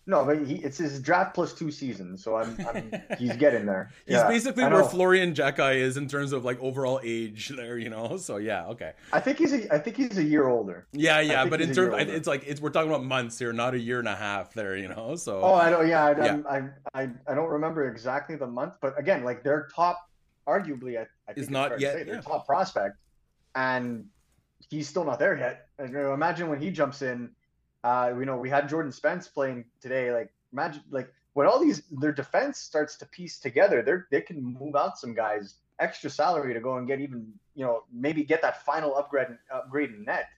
No, 0.07 0.25
but 0.25 0.45
he 0.45 0.57
it's 0.57 0.79
his 0.79 1.01
draft 1.01 1.35
plus 1.35 1.53
two 1.53 1.71
seasons, 1.71 2.25
so 2.25 2.37
I'm, 2.37 2.57
I'm 2.69 2.93
he's 3.19 3.37
getting 3.37 3.67
there. 3.67 3.91
He's 4.07 4.15
Yeah, 4.17 4.27
basically 4.27 4.65
where. 4.65 4.83
Florian 4.83 5.35
Xhekaj 5.35 5.77
is 5.77 5.97
in 5.97 6.09
terms 6.09 6.33
of 6.33 6.45
like 6.45 6.59
overall 6.61 7.01
age 7.05 7.49
there, 7.55 7.79
you 7.79 7.91
know. 7.91 8.17
So 8.17 8.39
yeah, 8.39 8.67
okay. 8.69 8.93
I 9.13 9.21
think 9.21 9.39
he's 9.39 9.53
a 9.53 9.73
I 9.73 9.79
think 9.79 9.97
he's 9.97 10.17
a 10.19 10.25
year 10.25 10.49
older. 10.49 10.87
Yeah, 10.93 11.21
yeah, 11.21 11.45
but 11.45 11.61
in 11.61 11.73
terms, 11.73 11.95
it's 12.09 12.27
like 12.27 12.45
it's 12.47 12.61
we're 12.61 12.71
talking 12.71 12.91
about 12.91 13.05
months 13.05 13.39
here, 13.39 13.53
not 13.53 13.75
a 13.75 13.79
year 13.79 13.99
and 13.99 14.09
a 14.09 14.17
half 14.17 14.53
there, 14.55 14.77
you 14.77 14.89
know. 14.89 15.17
So 15.17 15.43
Oh, 15.43 15.55
I 15.55 15.71
don't. 15.71 15.87
Yeah, 15.87 16.05
I, 16.07 16.11
Yeah. 16.11 16.25
I'm- 16.49 16.75
I, 16.95 17.03
I, 17.03 17.11
I 17.29 17.35
don't 17.35 17.51
remember 17.51 17.89
exactly 17.89 18.37
the 18.37 18.47
month, 18.47 18.79
but 18.81 18.99
again, 18.99 19.23
like 19.23 19.45
their 19.45 19.69
top, 19.75 20.09
arguably, 20.49 20.99
I, 20.99 21.03
I 21.29 21.35
think 21.35 21.39
Is 21.39 21.51
not 21.51 21.79
yet, 21.79 21.95
say, 21.95 22.03
their 22.05 22.17
yeah. 22.17 22.21
top 22.23 22.47
prospect, 22.47 22.97
and 23.55 24.07
he's 24.71 24.89
still 24.89 25.05
not 25.05 25.19
there 25.19 25.37
yet. 25.37 25.67
And, 25.79 25.91
you 25.93 25.99
know, 25.99 26.15
imagine 26.15 26.49
when 26.49 26.61
he 26.61 26.71
jumps 26.71 27.03
in. 27.03 27.31
Uh, 27.83 28.13
we 28.17 28.25
know 28.25 28.37
we 28.37 28.51
had 28.51 28.69
Jordan 28.69 28.93
Spence 28.93 29.29
playing 29.29 29.65
today. 29.81 30.13
Like 30.13 30.31
imagine, 30.53 30.83
like 30.91 31.13
when 31.33 31.47
all 31.47 31.59
these 31.61 31.83
their 31.91 32.13
defense 32.13 32.59
starts 32.59 32.97
to 32.97 33.07
piece 33.07 33.39
together, 33.39 33.83
they 33.83 33.93
are 33.93 34.07
they 34.11 34.21
can 34.21 34.43
move 34.43 34.77
out 34.77 34.99
some 34.99 35.15
guys 35.15 35.55
extra 35.79 36.11
salary 36.11 36.53
to 36.53 36.61
go 36.61 36.77
and 36.77 36.87
get 36.87 37.01
even, 37.01 37.33
you 37.55 37.65
know, 37.65 37.85
maybe 37.93 38.23
get 38.23 38.43
that 38.43 38.65
final 38.67 38.97
upgrade 38.97 39.29
upgrade 39.53 39.91
in 39.91 40.05
net, 40.05 40.29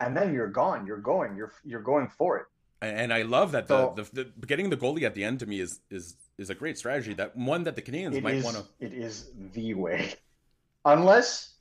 and 0.00 0.16
then 0.16 0.32
you're 0.32 0.48
gone. 0.48 0.86
You're 0.86 0.98
going. 0.98 1.34
You're 1.36 1.52
you're 1.64 1.82
going 1.82 2.08
for 2.08 2.38
it. 2.38 2.46
and 2.80 3.12
I 3.12 3.22
love 3.22 3.50
that 3.52 3.66
the, 3.66 3.76
So- 3.76 3.94
the, 4.12 4.30
the 4.38 4.46
getting 4.46 4.70
the 4.70 4.76
goalie 4.76 5.02
at 5.02 5.14
the 5.14 5.24
end 5.24 5.40
to 5.40 5.46
me 5.46 5.58
is 5.58 5.80
is 5.90 6.14
is 6.38 6.48
a 6.50 6.54
great 6.54 6.78
strategy. 6.78 7.12
That 7.14 7.34
one 7.36 7.64
that 7.64 7.74
the 7.74 7.82
Canadiens 7.82 8.22
might 8.22 8.44
want 8.44 8.56
to. 8.56 8.64
It 8.78 8.92
is 8.92 9.32
the 9.52 9.74
way, 9.74 10.14
unless 10.84 11.54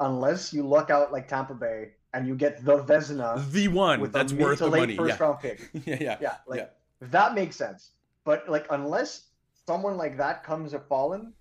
unless 0.00 0.52
you 0.52 0.66
luck 0.66 0.90
out 0.90 1.12
like 1.12 1.28
Tampa 1.28 1.54
Bay 1.54 1.92
and 2.14 2.26
you 2.26 2.34
get 2.36 2.64
the 2.64 2.78
Vezina 2.84 3.50
The 3.50 3.68
one 3.68 4.00
with 4.00 4.12
that's 4.12 4.32
a 4.32 4.36
worth 4.36 4.60
the 4.60 4.68
late 4.68 4.80
money. 4.80 4.96
first 4.96 5.18
Yeah. 5.18 5.24
round 5.26 5.40
pick. 5.40 5.68
yeah, 5.86 5.96
yeah, 6.00 6.18
Yeah, 6.20 6.34
like 6.46 6.60
Yeah. 6.60 6.66
that 7.10 7.34
makes 7.34 7.56
sense. 7.56 7.90
But 8.24 8.48
like 8.48 8.66
unless 8.70 9.26
someone 9.66 9.96
like 9.98 10.16
that 10.16 10.44
comes 10.44 10.72
a 10.72 10.78
fallen, 10.80 11.34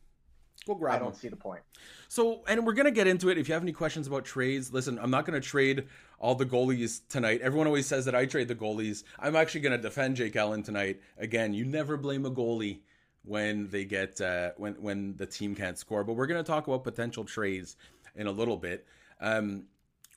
Go 0.66 0.76
I 0.76 0.80
grab 0.80 1.00
don't 1.00 1.10
him. 1.10 1.16
see 1.16 1.28
the 1.30 1.36
point. 1.36 1.62
So, 2.08 2.44
and 2.48 2.66
we're 2.66 2.74
gonna 2.74 2.92
get 2.92 3.08
into 3.08 3.30
it. 3.30 3.38
If 3.38 3.48
you 3.48 3.54
have 3.54 3.64
any 3.64 3.72
questions 3.72 4.08
about 4.08 4.26
trades, 4.26 4.72
listen, 4.74 4.98
I'm 5.00 5.10
not 5.12 5.26
gonna 5.26 5.40
trade 5.42 5.88
all 6.20 6.36
the 6.36 6.46
goalies 6.46 7.02
tonight. 7.10 7.42
Everyone 7.42 7.68
always 7.68 7.86
says 7.86 8.06
that 8.06 8.16
I 8.16 8.26
trade 8.26 8.48
the 8.48 8.56
goalies. 8.56 9.04
I'm 9.20 9.36
actually 9.36 9.62
gonna 9.62 9.78
defend 9.78 10.16
Jake 10.16 10.36
Allen 10.36 10.64
tonight. 10.64 11.02
Again, 11.18 11.54
you 11.54 11.66
never 11.66 11.98
blame 11.98 12.26
a 12.26 12.32
goalie 12.32 12.80
when 13.26 13.68
they 13.70 13.84
get 13.86 14.20
uh, 14.22 14.52
when 14.58 14.74
when 14.82 15.16
the 15.18 15.26
team 15.26 15.54
can't 15.56 15.78
score. 15.78 16.04
But 16.04 16.14
we're 16.14 16.28
gonna 16.28 16.44
talk 16.44 16.68
about 16.68 16.84
potential 16.84 17.24
trades 17.26 17.76
in 18.16 18.28
a 18.28 18.32
little 18.32 18.58
bit. 18.58 18.86
Um, 19.20 19.66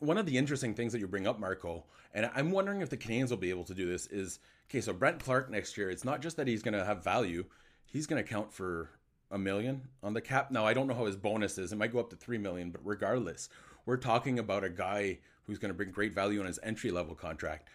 one 0.01 0.19
of 0.19 0.27
the 0.27 0.37
interesting 0.37 0.75
things 0.75 0.93
that 0.93 0.99
you 0.99 1.07
bring 1.07 1.27
up, 1.27 1.39
Marco, 1.39 1.85
and 2.13 2.31
I'm 2.35 2.51
wondering 2.51 2.81
if 2.81 2.91
the 2.91 2.97
Canadiens 2.97 3.31
will 3.31 3.37
be 3.37 3.51
able 3.51 3.65
to 3.65 3.75
do 3.75 3.89
this 3.89 4.07
is 4.07 4.39
okay. 4.69 4.81
So 4.81 4.93
Brandt 4.93 5.23
Clarke 5.23 5.51
next 5.51 5.77
year, 5.77 5.91
it's 5.91 6.05
not 6.05 6.21
just 6.21 6.37
that 6.37 6.47
he's 6.47 6.63
going 6.63 6.75
to 6.75 6.85
have 6.85 7.03
value; 7.03 7.45
he's 7.85 8.07
going 8.07 8.23
to 8.23 8.29
count 8.29 8.53
for 8.53 8.91
a 9.31 9.39
million 9.39 9.83
on 10.03 10.15
the 10.15 10.21
cap. 10.21 10.51
Now 10.51 10.67
I 10.67 10.75
don't 10.75 10.87
know 10.87 10.95
how 10.95 11.07
his 11.07 11.17
bonus 11.17 11.59
is; 11.59 11.73
it 11.73 11.77
might 11.77 11.93
go 11.93 12.01
up 12.01 12.11
to 12.11 12.17
three 12.17 12.39
million, 12.39 12.71
but 12.71 12.81
regardless, 12.85 13.49
we're 13.85 13.97
talking 13.97 14.39
about 14.39 14.65
a 14.65 14.71
guy 14.71 15.19
who's 15.45 15.59
going 15.59 15.71
to 15.71 15.75
bring 15.75 15.91
great 15.91 16.15
value 16.15 16.41
on 16.41 16.47
his 16.47 16.59
entry 16.63 16.91
level 16.91 17.15
contract. 17.15 17.69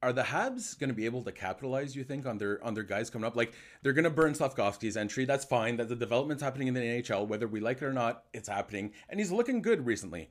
Are 0.00 0.12
the 0.12 0.22
Habs 0.22 0.78
going 0.78 0.90
to 0.90 0.94
be 0.94 1.06
able 1.06 1.22
to 1.22 1.32
capitalize? 1.32 1.96
You 1.96 2.04
think 2.04 2.26
on 2.26 2.38
their 2.38 2.62
on 2.64 2.74
their 2.74 2.84
guys 2.84 3.10
coming 3.10 3.26
up? 3.26 3.36
Like 3.36 3.52
they're 3.82 3.92
going 3.92 4.04
to 4.04 4.10
burn 4.10 4.32
Slafkovsky's 4.32 4.96
entry. 4.96 5.24
That's 5.24 5.44
fine. 5.44 5.76
That 5.76 5.88
the 5.88 5.96
development's 5.96 6.42
happening 6.42 6.68
in 6.68 6.74
the 6.74 6.80
NHL, 6.80 7.26
whether 7.26 7.48
we 7.48 7.60
like 7.60 7.78
it 7.78 7.84
or 7.84 7.92
not, 7.92 8.24
it's 8.32 8.48
happening, 8.48 8.92
and 9.08 9.18
he's 9.20 9.32
looking 9.32 9.62
good 9.62 9.86
recently. 9.86 10.30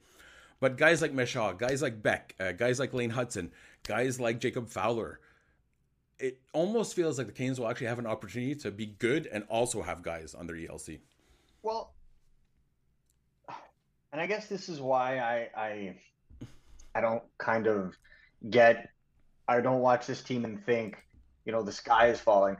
But 0.60 0.78
guys 0.78 1.02
like 1.02 1.14
Mesar, 1.14 1.58
guys 1.58 1.82
like 1.82 2.02
Beck, 2.02 2.36
uh, 2.40 2.52
guys 2.52 2.80
like 2.80 2.94
Lane 2.94 3.12
Hutson, 3.12 3.50
guys 3.88 4.20
like 4.20 4.40
Jacob 4.40 4.70
Fowler, 4.70 5.20
it 6.20 6.40
almost 6.52 6.96
feels 6.96 7.18
like 7.18 7.28
the 7.28 7.34
Canes 7.34 7.60
will 7.60 7.68
actually 7.68 7.88
have 7.88 8.00
an 8.00 8.08
opportunity 8.08 8.56
to 8.56 8.72
be 8.72 8.88
good 8.88 9.28
and 9.28 9.44
also 9.50 9.82
have 9.84 10.02
guys 10.02 10.34
on 10.34 10.48
their 10.48 10.56
ELC. 10.56 11.00
Well, 11.62 11.94
and 14.12 14.22
I 14.22 14.26
guess 14.26 14.48
this 14.48 14.68
is 14.70 14.82
why 14.82 15.20
I 15.20 15.50
I 15.56 15.96
I 16.96 17.02
don't 17.02 17.24
kind 17.38 17.68
of 17.68 17.96
get 18.50 18.90
I 19.48 19.62
don't 19.62 19.82
watch 19.82 20.08
this 20.08 20.22
team 20.24 20.44
and 20.44 20.64
think, 20.66 20.98
you 21.46 21.52
know, 21.52 21.62
the 21.62 21.72
sky 21.72 22.08
is 22.08 22.20
falling. 22.20 22.58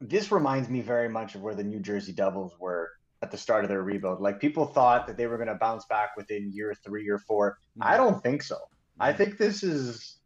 This 0.00 0.32
reminds 0.32 0.68
me 0.68 0.80
very 0.80 1.08
much 1.08 1.34
of 1.34 1.42
where 1.42 1.54
the 1.54 1.64
New 1.64 1.80
Jersey 1.80 2.12
Devils 2.12 2.54
were 2.58 2.92
at 3.22 3.30
the 3.30 3.38
start 3.38 3.64
of 3.64 3.68
their 3.68 3.82
rebuild. 3.82 4.20
Like 4.20 4.40
people 4.40 4.66
thought 4.66 5.06
that 5.06 5.16
they 5.16 5.26
were 5.26 5.36
going 5.36 5.48
to 5.48 5.54
bounce 5.54 5.84
back 5.86 6.16
within 6.16 6.52
year 6.52 6.74
3 6.84 7.08
or 7.08 7.18
4. 7.18 7.58
I 7.80 7.92
mm-hmm. 7.92 8.02
don't 8.02 8.22
think 8.22 8.42
so. 8.42 8.56
I 9.00 9.10
mm-hmm. 9.10 9.18
think 9.18 9.38
this 9.38 9.62
is 9.62 10.18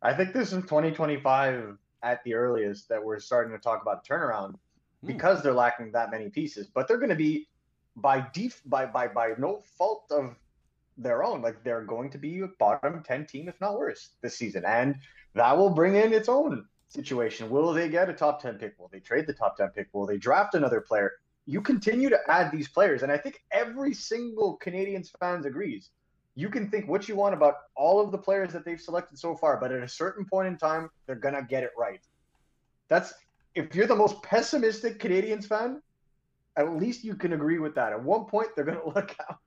I 0.00 0.14
think 0.14 0.32
this 0.32 0.52
is 0.52 0.62
2025 0.62 1.76
at 2.02 2.22
the 2.24 2.34
earliest 2.34 2.88
that 2.88 3.02
we're 3.02 3.18
starting 3.18 3.52
to 3.52 3.58
talk 3.58 3.82
about 3.82 4.06
turnaround 4.06 4.54
hmm. 5.00 5.06
because 5.06 5.42
they're 5.42 5.52
lacking 5.52 5.92
that 5.92 6.10
many 6.10 6.28
pieces. 6.28 6.68
But 6.72 6.86
they're 6.86 6.98
going 6.98 7.08
to 7.10 7.16
be 7.16 7.48
by 7.96 8.26
def- 8.32 8.62
by 8.64 8.86
by 8.86 9.08
by 9.08 9.32
no 9.38 9.60
fault 9.76 10.04
of 10.10 10.36
their 10.96 11.24
own. 11.24 11.42
Like 11.42 11.64
they're 11.64 11.82
going 11.82 12.10
to 12.10 12.18
be 12.18 12.40
a 12.40 12.48
bottom 12.58 13.02
10 13.02 13.26
team, 13.26 13.48
if 13.48 13.60
not 13.60 13.78
worse, 13.78 14.10
this 14.22 14.36
season, 14.36 14.64
and 14.64 14.96
that 15.34 15.56
will 15.56 15.70
bring 15.70 15.96
in 15.96 16.12
its 16.12 16.28
own 16.28 16.64
situation. 16.88 17.50
Will 17.50 17.72
they 17.72 17.88
get 17.88 18.08
a 18.08 18.14
top 18.14 18.40
10 18.40 18.54
pick? 18.54 18.74
Will 18.78 18.88
they 18.88 19.00
trade 19.00 19.26
the 19.26 19.34
top 19.34 19.56
10 19.56 19.68
pick? 19.70 19.88
Will 19.92 20.06
they 20.06 20.16
draft 20.16 20.54
another 20.54 20.80
player? 20.80 21.12
You 21.48 21.62
continue 21.62 22.10
to 22.10 22.20
add 22.28 22.52
these 22.52 22.68
players, 22.68 23.02
and 23.02 23.10
I 23.10 23.16
think 23.16 23.42
every 23.50 23.94
single 23.94 24.58
Canadiens 24.58 25.10
fans 25.18 25.46
agrees. 25.46 25.90
You 26.34 26.50
can 26.50 26.70
think 26.70 26.86
what 26.86 27.08
you 27.08 27.16
want 27.16 27.34
about 27.34 27.54
all 27.74 28.00
of 28.00 28.12
the 28.12 28.18
players 28.18 28.52
that 28.52 28.64
they've 28.64 28.80
selected 28.80 29.18
so 29.18 29.34
far, 29.34 29.56
but 29.56 29.72
at 29.72 29.82
a 29.82 29.88
certain 29.88 30.26
point 30.26 30.46
in 30.46 30.58
time, 30.58 30.90
they're 31.06 31.16
gonna 31.16 31.42
get 31.42 31.62
it 31.62 31.70
right. 31.76 32.00
That's 32.88 33.14
if 33.54 33.74
you're 33.74 33.86
the 33.86 33.96
most 33.96 34.22
pessimistic 34.22 34.98
Canadiens 35.00 35.46
fan, 35.46 35.82
at 36.58 36.76
least 36.76 37.04
you 37.04 37.14
can 37.14 37.32
agree 37.32 37.58
with 37.58 37.74
that. 37.76 37.92
At 37.92 38.02
one 38.02 38.26
point, 38.26 38.48
they're 38.54 38.64
going 38.64 38.80
to 38.84 38.88
look 38.88 39.16
out. 39.30 39.38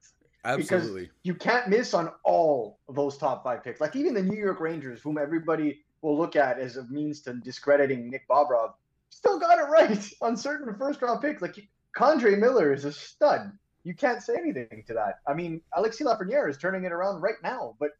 Absolutely. 0.43 1.11
You 1.21 1.35
can't 1.35 1.69
miss 1.69 1.93
on 1.93 2.09
all 2.23 2.79
of 2.89 2.95
those 2.95 3.17
top 3.17 3.43
five 3.43 3.63
picks. 3.63 3.79
Like 3.79 3.95
even 3.95 4.15
the 4.15 4.23
New 4.23 4.37
York 4.37 4.59
Rangers, 4.59 5.01
whom 5.01 5.19
everybody 5.19 5.83
will 6.01 6.17
look 6.17 6.35
at 6.35 6.57
as 6.57 6.77
a 6.77 6.83
means 6.85 7.21
to 7.21 7.33
discrediting 7.33 8.09
Nick 8.09 8.27
Bobrov, 8.27 8.73
still 9.11 9.37
got 9.37 9.59
it 9.59 9.69
right 9.69 10.11
on 10.21 10.35
certain 10.35 10.73
first 10.75 11.01
round 11.01 11.21
picks. 11.21 11.43
Like 11.43 11.67
K'Andre 11.95 12.37
Miller 12.37 12.73
is 12.73 12.85
a 12.85 12.91
stud. 12.91 13.51
You 13.83 13.93
can't 13.93 14.21
say 14.21 14.35
anything 14.35 14.83
to 14.87 14.93
that. 14.93 15.19
I 15.27 15.33
mean, 15.33 15.61
Alexis 15.73 16.05
Lafreniere 16.05 16.49
is 16.49 16.57
turning 16.57 16.83
it 16.83 16.91
around 16.91 17.21
right 17.21 17.41
now. 17.43 17.75
But 17.79 17.91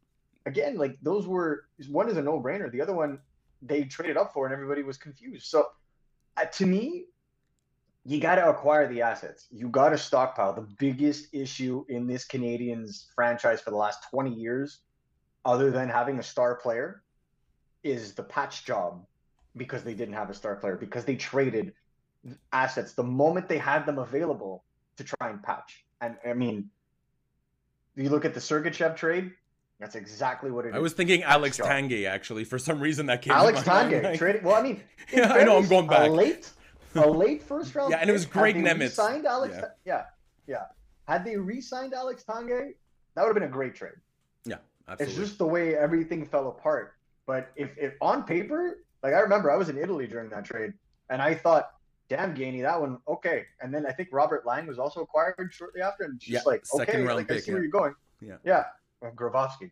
again, 0.46 0.76
like 0.76 0.96
those 1.02 1.26
were 1.26 1.64
one 1.88 2.08
is 2.08 2.16
a 2.16 2.22
no 2.22 2.40
brainer. 2.40 2.70
The 2.70 2.80
other 2.80 2.94
one 2.94 3.18
they 3.60 3.84
traded 3.84 4.16
up 4.16 4.32
for, 4.32 4.46
and 4.46 4.52
everybody 4.52 4.82
was 4.82 4.96
confused. 4.96 5.46
So 5.46 5.68
uh, 6.36 6.44
to 6.44 6.66
me, 6.66 7.06
you 8.04 8.20
got 8.20 8.36
to 8.36 8.48
acquire 8.48 8.88
the 8.88 9.02
assets. 9.02 9.46
You 9.50 9.68
got 9.68 9.90
to 9.90 9.98
stockpile. 9.98 10.54
The 10.54 10.66
biggest 10.78 11.28
issue 11.32 11.84
in 11.88 12.06
this 12.06 12.26
Canadiens 12.26 13.06
franchise 13.14 13.60
for 13.60 13.70
the 13.70 13.76
last 13.76 14.10
20 14.10 14.34
years, 14.34 14.80
other 15.44 15.70
than 15.70 15.88
having 15.88 16.18
a 16.18 16.22
star 16.22 16.56
player, 16.56 17.02
is 17.84 18.14
the 18.14 18.24
patch 18.24 18.64
job 18.64 19.04
because 19.56 19.84
they 19.84 19.94
didn't 19.94 20.14
have 20.14 20.30
a 20.30 20.34
star 20.34 20.56
player, 20.56 20.76
because 20.76 21.04
they 21.04 21.14
traded 21.14 21.74
assets 22.52 22.92
the 22.92 23.02
moment 23.02 23.48
they 23.48 23.58
had 23.58 23.84
them 23.86 23.98
available 23.98 24.64
to 24.96 25.04
try 25.04 25.30
and 25.30 25.42
patch. 25.42 25.84
And 26.00 26.16
I 26.26 26.32
mean, 26.34 26.70
you 27.96 28.08
look 28.10 28.24
at 28.24 28.34
the 28.34 28.40
Sergachev 28.40 28.96
trade, 28.96 29.32
that's 29.78 29.94
exactly 29.94 30.50
what 30.50 30.64
it 30.64 30.70
is. 30.70 30.74
I 30.74 30.78
was 30.78 30.92
thinking 30.92 31.22
Alex 31.22 31.56
job. 31.58 31.66
Tanguay 31.66 32.08
actually 32.08 32.44
for 32.44 32.58
some 32.58 32.80
reason 32.80 33.06
that 33.06 33.22
came. 33.22 33.32
Alex 33.32 33.66
mind. 33.66 34.02
Like- 34.02 34.18
traded. 34.18 34.44
Well, 34.44 34.54
I 34.54 34.62
mean, 34.62 34.82
Yeah, 35.12 35.32
I 35.32 35.44
know, 35.44 35.58
I'm 35.58 35.66
going 35.68 35.86
back. 35.88 36.08
A 36.08 36.12
late, 36.12 36.50
a 36.94 37.08
late 37.08 37.42
first 37.42 37.74
round. 37.74 37.90
Yeah, 37.90 37.98
and 37.98 38.08
it 38.08 38.12
was 38.12 38.24
Greg 38.26 38.56
Nemisz. 38.56 38.92
Signed 38.92 39.26
Alex. 39.26 39.54
Yeah. 39.54 39.60
Ta- 39.60 39.72
yeah, 39.84 40.04
yeah. 40.46 40.62
Had 41.08 41.24
they 41.24 41.36
re-signed 41.36 41.94
Alex 41.94 42.24
Tanguay, 42.26 42.74
that 43.14 43.22
would 43.22 43.28
have 43.28 43.34
been 43.34 43.42
a 43.42 43.48
great 43.48 43.74
trade. 43.74 43.92
Yeah, 44.44 44.56
absolutely. 44.88 45.06
It's 45.06 45.28
just 45.28 45.38
the 45.38 45.46
way 45.46 45.74
everything 45.76 46.24
fell 46.24 46.48
apart. 46.48 46.94
But 47.26 47.50
if, 47.56 47.70
if 47.76 47.94
on 48.00 48.22
paper, 48.22 48.78
like 49.02 49.12
I 49.14 49.18
remember, 49.18 49.50
I 49.50 49.56
was 49.56 49.68
in 49.68 49.76
Italy 49.78 50.06
during 50.06 50.30
that 50.30 50.44
trade, 50.44 50.72
and 51.10 51.20
I 51.20 51.34
thought, 51.34 51.72
"Damn, 52.08 52.34
Gainey, 52.34 52.62
that 52.62 52.80
one 52.80 52.98
okay." 53.08 53.44
And 53.60 53.72
then 53.72 53.86
I 53.86 53.92
think 53.92 54.08
Robert 54.12 54.44
Lang 54.46 54.66
was 54.66 54.78
also 54.78 55.00
acquired 55.00 55.50
shortly 55.52 55.80
after, 55.82 56.04
and 56.04 56.18
just 56.18 56.30
Yeah, 56.30 56.40
like, 56.44 56.64
okay, 56.74 57.02
round 57.02 57.16
like, 57.16 57.30
I 57.30 57.34
pick, 57.34 57.44
see 57.44 57.52
where 57.52 57.62
you're 57.62 57.70
going. 57.70 57.94
Yeah. 58.20 58.36
yeah, 58.44 58.64
uh, 59.04 59.10
Grabowski. 59.10 59.70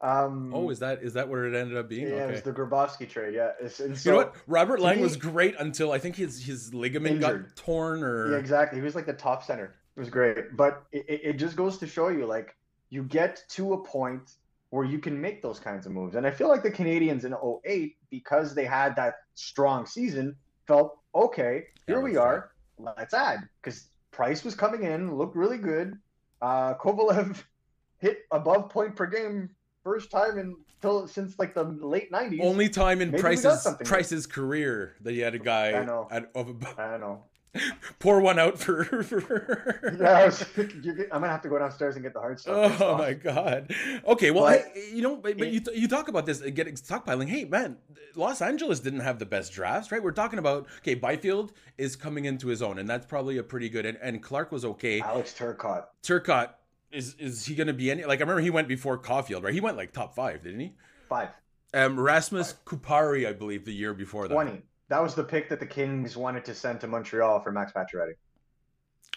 Um, 0.00 0.52
oh, 0.54 0.70
is 0.70 0.78
that 0.78 1.02
is 1.02 1.14
that 1.14 1.28
what 1.28 1.40
it 1.40 1.54
ended 1.54 1.76
up 1.76 1.88
being? 1.88 2.06
yeah, 2.08 2.28
it 2.28 2.30
was 2.30 2.42
the 2.42 2.52
Grabowski 2.52 3.08
trade. 3.08 3.34
Yeah, 3.34 3.50
it's, 3.60 3.80
and 3.80 4.02
you 4.04 4.12
know 4.12 4.18
what? 4.18 4.36
Robert 4.46 4.78
Lang 4.80 4.98
me- 4.98 5.02
was 5.02 5.16
great 5.16 5.56
until 5.58 5.90
I 5.90 5.98
think 5.98 6.14
his 6.14 6.44
his 6.44 6.72
ligament 6.72 7.16
Injured. 7.16 7.46
got 7.48 7.56
torn 7.56 8.04
or 8.04 8.32
Yeah, 8.32 8.38
exactly. 8.38 8.78
He 8.78 8.84
was 8.84 8.94
like 8.94 9.06
the 9.06 9.12
top 9.12 9.42
center. 9.42 9.74
It 9.96 10.00
was 10.00 10.08
great, 10.10 10.56
but 10.56 10.84
it 10.92 11.04
it 11.08 11.32
just 11.34 11.56
goes 11.56 11.78
to 11.78 11.86
show 11.88 12.08
you, 12.08 12.26
like, 12.26 12.54
you 12.90 13.02
get 13.02 13.42
to 13.50 13.72
a 13.72 13.84
point 13.84 14.34
where 14.70 14.84
you 14.84 14.98
can 15.00 15.20
make 15.20 15.42
those 15.42 15.58
kinds 15.58 15.86
of 15.86 15.92
moves. 15.92 16.14
And 16.14 16.26
I 16.26 16.30
feel 16.30 16.48
like 16.48 16.62
the 16.62 16.70
Canadiens 16.70 17.24
in 17.24 17.34
08, 17.66 17.96
because 18.10 18.54
they 18.54 18.66
had 18.66 18.94
that 18.96 19.14
strong 19.34 19.86
season, 19.86 20.36
felt 20.66 20.98
okay. 21.24 21.64
Here 21.86 22.00
we 22.00 22.16
are. 22.16 22.50
Let's 22.78 23.14
add 23.14 23.48
because 23.62 23.88
Price 24.10 24.44
was 24.44 24.54
coming 24.54 24.84
in, 24.84 25.16
looked 25.16 25.36
really 25.36 25.58
good. 25.58 25.98
Uh, 26.40 26.74
Kovalev 26.74 27.42
hit 27.98 28.20
above 28.30 28.70
point 28.70 28.94
per 28.94 29.06
game 29.06 29.50
first 29.82 30.10
time 30.10 30.38
in 30.38 30.56
till 30.80 31.08
since 31.08 31.38
like 31.38 31.54
the 31.54 31.64
late 31.64 32.12
90s. 32.12 32.40
Only 32.42 32.68
time 32.68 33.00
in 33.00 33.10
Maybe 33.10 33.20
Price's. 33.20 33.66
Price's 33.84 34.26
career 34.26 34.94
that 35.02 35.12
he 35.12 35.20
had 35.20 35.34
a 35.34 35.38
guy 35.38 35.72
I 35.72 35.84
know. 35.84 36.08
At, 36.10 36.30
of 36.34 36.50
a, 36.50 36.80
I 36.80 36.98
know. 36.98 37.24
pour 37.98 38.20
one 38.20 38.38
out 38.38 38.58
for. 38.58 38.84
for 39.02 39.96
Yeah, 40.00 40.10
I 40.10 40.24
was, 40.26 40.44
you're, 40.56 41.04
I'm 41.12 41.20
gonna 41.20 41.28
have 41.28 41.42
to 41.42 41.48
go 41.48 41.58
downstairs 41.58 41.96
and 41.96 42.02
get 42.02 42.12
the 42.12 42.20
hard 42.20 42.40
stuff. 42.40 42.80
Oh 42.80 42.98
my 42.98 43.14
god. 43.14 43.74
Okay, 44.06 44.30
well, 44.30 44.44
But 44.44 44.66
hey, 44.74 44.90
you 44.92 45.02
know, 45.02 45.16
but, 45.16 45.38
but 45.38 45.48
you, 45.48 45.60
you 45.74 45.88
talk 45.88 46.08
about 46.08 46.26
this 46.26 46.42
uh, 46.42 46.50
getting 46.52 46.74
stockpiling. 46.74 47.28
Hey, 47.28 47.44
man, 47.44 47.76
Los 48.14 48.42
Angeles 48.42 48.80
didn't 48.80 49.00
have 49.00 49.18
the 49.18 49.26
best 49.26 49.52
drafts, 49.52 49.90
right? 49.90 50.02
We're 50.02 50.12
talking 50.12 50.38
about 50.38 50.66
okay, 50.78 50.94
Byfield 50.94 51.52
is 51.76 51.96
coming 51.96 52.24
into 52.24 52.48
his 52.48 52.62
own, 52.62 52.78
and 52.78 52.88
that's 52.88 53.06
probably 53.06 53.38
a 53.38 53.42
pretty 53.42 53.68
good. 53.68 53.86
And, 53.86 53.98
and 54.02 54.22
Clarke 54.22 54.52
was 54.52 54.64
okay. 54.64 55.00
Alex 55.00 55.34
Turcotte. 55.36 55.84
Turcotte 56.02 56.50
is 56.90 57.14
is 57.14 57.44
he 57.46 57.54
going 57.54 57.66
to 57.66 57.72
be 57.72 57.90
any? 57.90 58.04
Like 58.04 58.20
I 58.20 58.22
remember 58.22 58.42
he 58.42 58.50
went 58.50 58.68
before 58.68 58.98
Caulfield, 58.98 59.44
right? 59.44 59.54
He 59.54 59.60
went 59.60 59.76
like 59.76 59.92
top 59.92 60.14
five, 60.14 60.42
didn't 60.42 60.60
he? 60.60 60.74
Five. 61.08 61.28
Um, 61.74 62.00
Rasmus 62.00 62.54
Kupari, 62.64 63.28
I 63.28 63.32
believe, 63.32 63.66
the 63.66 63.74
year 63.74 63.92
before 63.92 64.26
that. 64.26 64.34
20. 64.34 64.62
That 64.88 65.02
was 65.02 65.14
the 65.14 65.24
pick 65.24 65.48
that 65.50 65.60
the 65.60 65.66
Kings 65.66 66.16
wanted 66.16 66.44
to 66.46 66.54
send 66.54 66.80
to 66.80 66.86
Montreal 66.86 67.40
for 67.40 67.52
Max 67.52 67.72
Pacioretty. 67.72 68.14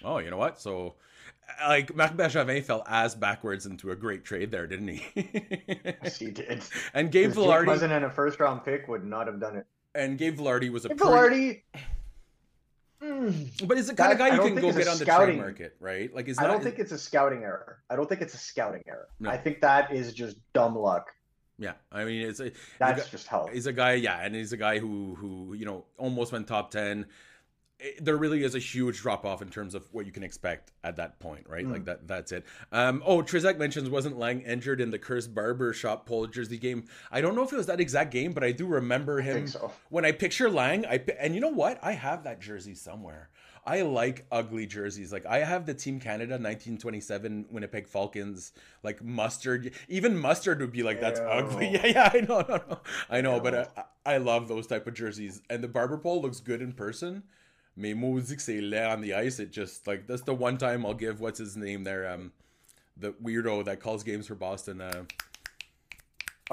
Oh, 0.03 0.17
you 0.17 0.29
know 0.29 0.37
what? 0.37 0.59
So, 0.59 0.95
like, 1.67 1.95
Marc 1.95 2.13
Bergevin 2.13 2.63
fell 2.63 2.83
as 2.87 3.15
backwards 3.15 3.65
into 3.65 3.91
a 3.91 3.95
great 3.95 4.25
trade 4.25 4.51
there, 4.51 4.67
didn't 4.67 4.87
he? 4.89 5.05
Yes, 6.03 6.17
he 6.17 6.31
did. 6.31 6.63
and 6.93 7.11
Gabe 7.11 7.31
Vilardi 7.31 7.67
wasn't 7.67 7.93
in 7.93 8.03
a 8.03 8.09
first 8.09 8.39
round 8.39 8.65
pick, 8.65 8.87
would 8.87 9.05
not 9.05 9.27
have 9.27 9.39
done 9.39 9.55
it. 9.57 9.65
and 9.95 10.17
Gabe 10.17 10.37
Vilardi 10.37 10.69
was 10.71 10.85
a 10.85 10.89
Jake 10.89 10.97
pretty- 10.97 11.63
Vilardi. 11.71 11.81
Mm, 13.01 13.67
But 13.67 13.77
it's 13.79 13.87
the 13.87 13.95
kind 13.95 14.11
of 14.11 14.19
guy 14.19 14.27
you 14.35 14.41
can 14.41 14.55
go 14.55 14.71
get 14.71 14.87
on 14.87 14.97
the 14.99 15.05
trade 15.05 15.37
market, 15.37 15.75
right? 15.79 16.13
Like, 16.13 16.27
is 16.27 16.37
that, 16.37 16.45
I 16.45 16.47
don't 16.47 16.63
think 16.63 16.77
it's 16.77 16.91
a 16.91 16.99
scouting 16.99 17.43
error. 17.43 17.79
I 17.89 17.95
don't 17.95 18.07
think 18.07 18.21
it's 18.21 18.35
a 18.35 18.37
scouting 18.37 18.83
error. 18.87 19.07
No. 19.19 19.29
I 19.31 19.37
think 19.37 19.61
that 19.61 19.91
is 19.91 20.13
just 20.13 20.37
dumb 20.53 20.77
luck. 20.77 21.07
Yeah, 21.61 21.73
I 21.91 22.05
mean, 22.05 22.27
it's 22.27 22.39
a, 22.39 22.51
That's 22.79 23.03
guy- 23.03 23.09
just 23.11 23.27
health. 23.27 23.51
he's 23.53 23.67
a 23.67 23.73
guy, 23.73 23.93
yeah, 23.93 24.19
and 24.19 24.33
he's 24.35 24.51
a 24.51 24.57
guy 24.57 24.79
who 24.79 25.15
who 25.15 25.53
you 25.53 25.65
know 25.65 25.85
almost 25.97 26.31
went 26.31 26.47
top 26.47 26.71
ten. 26.71 27.05
It- 27.79 28.03
there 28.03 28.17
really 28.17 28.43
is 28.43 28.53
a 28.55 28.59
huge 28.59 28.99
drop 29.01 29.25
off 29.25 29.41
in 29.41 29.49
terms 29.49 29.73
of 29.75 29.83
what 29.91 30.05
you 30.05 30.11
can 30.11 30.23
expect 30.23 30.71
at 30.83 30.95
that 30.97 31.19
point, 31.19 31.45
right? 31.47 31.65
Mm. 31.65 31.71
Like 31.71 31.85
that. 31.85 32.07
That's 32.07 32.31
it. 32.31 32.45
Um, 32.71 33.01
oh, 33.05 33.21
Trizek 33.23 33.57
mentions 33.57 33.89
wasn't 33.89 34.17
Lang 34.19 34.41
injured 34.41 34.81
in 34.81 34.89
the 34.91 34.99
cursed 34.99 35.33
barber 35.35 35.71
shop 35.73 36.05
pole 36.07 36.27
jersey 36.27 36.57
game. 36.57 36.85
I 37.11 37.21
don't 37.21 37.35
know 37.35 37.43
if 37.43 37.51
it 37.53 37.57
was 37.57 37.67
that 37.67 37.79
exact 37.79 38.11
game, 38.11 38.33
but 38.33 38.43
I 38.43 38.51
do 38.51 38.65
remember 38.67 39.19
I 39.19 39.23
him. 39.23 39.33
think 39.35 39.47
so. 39.49 39.71
When 39.89 40.03
I 40.05 40.11
picture 40.13 40.49
Lang, 40.49 40.85
I 40.85 40.99
and 41.19 41.33
you 41.35 41.41
know 41.41 41.49
what? 41.49 41.79
I 41.83 41.93
have 41.93 42.23
that 42.23 42.39
jersey 42.39 42.75
somewhere. 42.75 43.29
I 43.65 43.81
like 43.81 44.25
ugly 44.31 44.65
jerseys. 44.65 45.13
Like 45.13 45.25
I 45.25 45.39
have 45.39 45.65
the 45.65 45.73
Team 45.73 45.99
Canada 45.99 46.33
1927 46.33 47.45
Winnipeg 47.51 47.87
Falcons, 47.87 48.53
like 48.83 49.03
mustard. 49.03 49.73
Even 49.87 50.17
mustard 50.17 50.59
would 50.61 50.71
be 50.71 50.83
like 50.83 50.99
that's 50.99 51.19
Ew. 51.19 51.25
ugly. 51.25 51.69
Yeah, 51.71 51.85
yeah, 51.85 52.11
I 52.13 52.21
know, 52.21 52.45
no, 52.47 52.55
no, 52.69 52.79
I 53.09 53.21
know, 53.21 53.39
but 53.39 53.73
I, 54.05 54.13
I 54.15 54.17
love 54.17 54.47
those 54.47 54.67
type 54.67 54.87
of 54.87 54.93
jerseys. 54.93 55.41
And 55.49 55.63
the 55.63 55.67
barber 55.67 55.97
pole 55.97 56.21
looks 56.21 56.39
good 56.39 56.61
in 56.61 56.73
person. 56.73 57.23
Mais 57.77 57.93
maudit 57.93 58.27
que 58.27 58.39
c'est 58.39 58.61
laid 58.61 58.91
on 58.91 59.01
the 59.01 59.13
ice. 59.13 59.39
It 59.39 59.51
just 59.51 59.87
like 59.87 60.07
that's 60.07 60.23
the 60.23 60.33
one 60.33 60.57
time 60.57 60.85
I'll 60.85 60.93
give 60.93 61.21
what's 61.21 61.39
his 61.39 61.55
name 61.55 61.83
there, 61.83 62.11
um, 62.11 62.31
the 62.97 63.13
weirdo 63.13 63.63
that 63.65 63.79
calls 63.79 64.03
games 64.03 64.27
for 64.27 64.35
Boston. 64.35 64.81
Uh, 64.81 65.03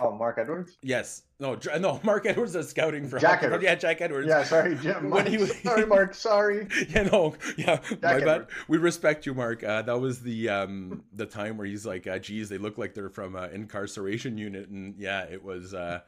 Oh, 0.00 0.12
Mark 0.12 0.38
Edwards? 0.38 0.76
yes, 0.82 1.22
no, 1.40 1.58
no, 1.80 1.98
Mark 2.04 2.24
Edwards 2.26 2.54
is 2.54 2.68
scouting 2.68 3.08
for 3.08 3.18
Jack. 3.18 3.42
Edwards. 3.42 3.64
Yeah, 3.64 3.74
Jack 3.74 4.00
Edwards. 4.00 4.28
Yeah, 4.28 4.44
sorry, 4.44 4.76
Jim. 4.76 5.10
He 5.26 5.44
sorry, 5.46 5.86
Mark. 5.86 6.14
Sorry. 6.14 6.68
yeah, 6.88 7.02
no, 7.04 7.34
yeah, 7.56 7.80
my 8.02 8.20
bad. 8.20 8.46
We 8.68 8.78
respect 8.78 9.26
you, 9.26 9.34
Mark. 9.34 9.64
Uh, 9.64 9.82
that 9.82 9.98
was 10.00 10.20
the 10.20 10.48
um 10.50 11.02
the 11.12 11.26
time 11.26 11.56
where 11.56 11.66
he's 11.66 11.84
like, 11.86 12.06
uh, 12.06 12.18
"Geez, 12.18 12.48
they 12.48 12.58
look 12.58 12.78
like 12.78 12.94
they're 12.94 13.08
from 13.10 13.34
an 13.34 13.50
incarceration 13.52 14.38
unit," 14.38 14.68
and 14.68 14.94
yeah, 14.98 15.22
it 15.22 15.42
was. 15.42 15.74
uh 15.74 16.00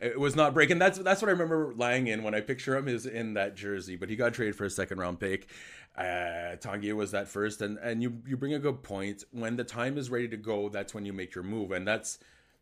It 0.00 0.18
was 0.18 0.34
not 0.34 0.54
breaking. 0.54 0.78
That's 0.78 0.98
that's 0.98 1.20
what 1.20 1.28
I 1.28 1.32
remember 1.32 1.74
lying 1.76 2.06
in 2.06 2.22
when 2.22 2.34
I 2.34 2.40
picture 2.40 2.74
him 2.74 2.88
is 2.88 3.04
in 3.04 3.34
that 3.34 3.54
jersey. 3.54 3.96
But 3.96 4.08
he 4.08 4.16
got 4.16 4.32
traded 4.32 4.56
for 4.56 4.64
a 4.64 4.70
second 4.70 4.98
round 4.98 5.20
pick. 5.20 5.50
Uh, 5.94 6.56
Tanguay 6.56 6.94
was 6.94 7.10
that 7.10 7.28
first, 7.28 7.60
and 7.60 7.76
and 7.78 8.02
you 8.02 8.22
you 8.26 8.38
bring 8.38 8.54
a 8.54 8.58
good 8.58 8.82
point. 8.82 9.24
When 9.30 9.56
the 9.56 9.64
time 9.64 9.98
is 9.98 10.08
ready 10.08 10.26
to 10.28 10.38
go, 10.38 10.70
that's 10.70 10.94
when 10.94 11.04
you 11.04 11.12
make 11.12 11.34
your 11.34 11.44
move, 11.44 11.70
and 11.70 11.86
that's 11.86 12.18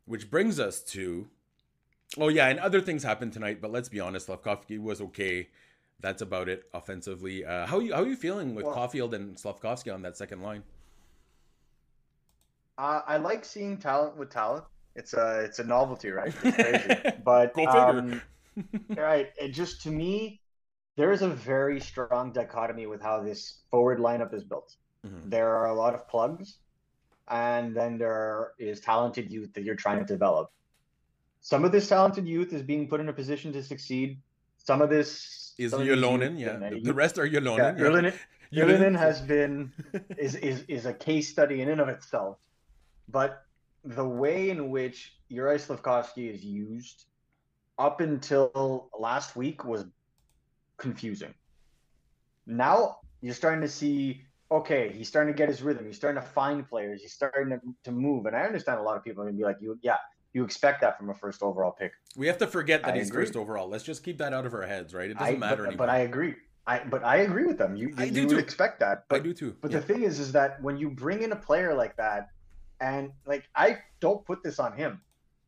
which 0.08 0.30
brings 0.30 0.58
us 0.58 0.80
to. 0.82 1.28
Oh 2.16 2.28
yeah, 2.28 2.48
and 2.48 2.58
other 2.58 2.80
things 2.80 3.02
happened 3.02 3.32
tonight, 3.32 3.60
but 3.60 3.70
let's 3.70 3.88
be 3.88 4.00
honest, 4.00 4.28
Slafkovsky 4.28 4.80
was 4.80 5.00
okay. 5.00 5.48
That's 6.00 6.22
about 6.22 6.48
it 6.48 6.64
offensively. 6.72 7.44
Uh, 7.44 7.66
how 7.66 7.80
you 7.80 7.94
how 7.94 8.02
are 8.02 8.06
you 8.06 8.16
feeling 8.16 8.54
with 8.54 8.64
Well- 8.64 8.74
Caulfield 8.74 9.14
and 9.14 9.36
Slafkovsky 9.36 9.92
on 9.92 10.02
that 10.02 10.16
second 10.16 10.42
line? 10.42 10.62
Uh, 12.78 13.02
I 13.06 13.16
like 13.16 13.44
seeing 13.44 13.76
talent 13.76 14.16
with 14.16 14.30
talent. 14.30 14.64
It's 14.94 15.12
a 15.14 15.40
it's 15.44 15.58
a 15.58 15.64
novelty, 15.64 16.10
right? 16.10 16.34
It's 16.42 16.56
crazy. 16.86 17.16
But 17.24 17.54
Go 17.54 17.66
um, 17.66 18.22
right, 18.96 19.28
it 19.36 19.50
just 19.50 19.82
to 19.82 19.90
me, 19.90 20.40
there 20.96 21.12
is 21.12 21.22
a 21.22 21.28
very 21.28 21.80
strong 21.80 22.32
dichotomy 22.32 22.86
with 22.86 23.02
how 23.02 23.20
this 23.20 23.62
forward 23.70 23.98
lineup 23.98 24.32
is 24.32 24.44
built. 24.44 24.76
Mhm. 25.06 25.30
There 25.30 25.54
are 25.56 25.66
a 25.66 25.74
lot 25.74 25.94
of 25.94 26.08
plugs, 26.08 26.58
and 27.30 27.74
then 27.74 27.98
there 27.98 28.52
is 28.58 28.80
talented 28.80 29.30
youth 29.30 29.52
that 29.54 29.64
you're 29.64 29.76
trying 29.76 29.98
to 29.98 30.04
develop. 30.04 30.50
Some 31.40 31.64
of 31.64 31.72
this 31.72 31.88
talented 31.88 32.26
youth 32.26 32.52
is 32.52 32.62
being 32.62 32.88
put 32.88 33.00
in 33.00 33.08
a 33.08 33.12
position 33.12 33.52
to 33.52 33.62
succeed. 33.62 34.18
Some 34.58 34.82
of 34.82 34.90
this 34.90 35.54
Is 35.58 35.72
Ylonen? 35.72 36.38
Yeah, 36.38 36.70
the, 36.82 36.92
rest 36.92 37.18
are 37.18 37.26
yeah, 37.26 37.40
Ylonen. 37.40 37.78
Ylonen, 37.78 38.14
Yeah. 38.50 38.64
Ylonen 38.64 38.98
has 38.98 39.20
been 39.20 39.72
is, 40.18 40.34
is 40.36 40.64
is 40.68 40.86
a 40.86 40.92
case 40.92 41.28
study 41.28 41.62
in 41.62 41.68
and 41.68 41.80
of 41.80 41.88
itself. 41.88 42.38
But 43.08 43.44
the 43.84 44.06
way 44.06 44.50
in 44.50 44.70
which 44.70 45.16
Yuri 45.28 45.58
Slafkovsky 45.58 46.32
is 46.32 46.44
used 46.44 47.04
up 47.78 48.00
until 48.00 48.90
last 48.98 49.36
week 49.36 49.64
was 49.64 49.86
confusing. 50.76 51.34
Now 52.46 52.98
you're 53.20 53.34
starting 53.34 53.60
to 53.60 53.68
see, 53.68 54.24
okay, 54.50 54.90
he's 54.92 55.08
starting 55.08 55.32
to 55.32 55.36
get 55.36 55.48
his 55.48 55.62
rhythm. 55.62 55.86
He's 55.86 55.96
starting 55.96 56.20
to 56.20 56.26
find 56.26 56.68
players. 56.68 57.02
He's 57.02 57.12
starting 57.12 57.50
to, 57.50 57.60
to 57.84 57.92
move. 57.92 58.26
And 58.26 58.34
I 58.34 58.42
understand 58.42 58.80
a 58.80 58.82
lot 58.82 58.96
of 58.96 59.04
people 59.04 59.22
are 59.22 59.26
going 59.26 59.36
to 59.36 59.38
be 59.38 59.44
like, 59.44 59.58
you, 59.60 59.78
yeah, 59.82 59.96
you 60.32 60.44
expect 60.44 60.80
that 60.80 60.98
from 60.98 61.10
a 61.10 61.14
first 61.14 61.42
overall 61.42 61.72
pick. 61.72 61.92
We 62.16 62.26
have 62.26 62.38
to 62.38 62.46
forget 62.46 62.82
that 62.82 62.94
I 62.94 62.98
he's 62.98 63.08
agree. 63.08 63.24
first 63.24 63.36
overall. 63.36 63.68
Let's 63.68 63.84
just 63.84 64.02
keep 64.02 64.18
that 64.18 64.32
out 64.32 64.46
of 64.46 64.54
our 64.54 64.62
heads, 64.62 64.94
right? 64.94 65.10
It 65.10 65.18
doesn't 65.18 65.38
matter 65.38 65.62
but, 65.62 65.68
anymore. 65.68 65.86
but 65.86 65.90
I 65.90 65.98
agree. 65.98 66.34
I 66.66 66.80
but 66.84 67.02
I 67.02 67.16
agree 67.18 67.46
with 67.46 67.56
them. 67.56 67.76
You, 67.76 67.94
I 67.96 68.10
do 68.10 68.20
you 68.22 68.26
would 68.26 68.38
expect 68.38 68.80
that. 68.80 69.04
But, 69.08 69.16
I 69.16 69.18
do 69.20 69.32
too. 69.32 69.56
But 69.60 69.70
Yeah. 69.70 69.78
the 69.78 69.86
thing 69.86 70.02
is, 70.02 70.18
is 70.18 70.32
that 70.32 70.62
when 70.62 70.76
you 70.76 70.90
bring 70.90 71.22
in 71.22 71.32
a 71.32 71.36
player 71.36 71.74
like 71.74 71.96
that, 71.96 72.28
and 72.80 73.10
like 73.26 73.48
I 73.54 73.78
don't 74.00 74.24
put 74.26 74.42
this 74.42 74.58
on 74.58 74.74
him, 74.76 75.00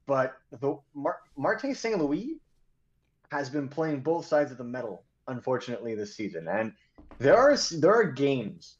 but 0.06 0.36
the 0.50 0.78
Mar- 0.94 1.20
Martin 1.36 1.74
St. 1.74 1.98
Louis 1.98 2.38
has 3.30 3.50
been 3.50 3.68
playing 3.68 4.00
both 4.00 4.24
sides 4.24 4.50
of 4.50 4.56
the 4.56 4.64
metal, 4.64 5.04
unfortunately, 5.28 5.94
this 5.94 6.16
season, 6.16 6.48
and 6.48 6.72
there 7.18 7.36
are 7.36 7.54
there 7.72 7.94
are 7.94 8.04
games 8.04 8.78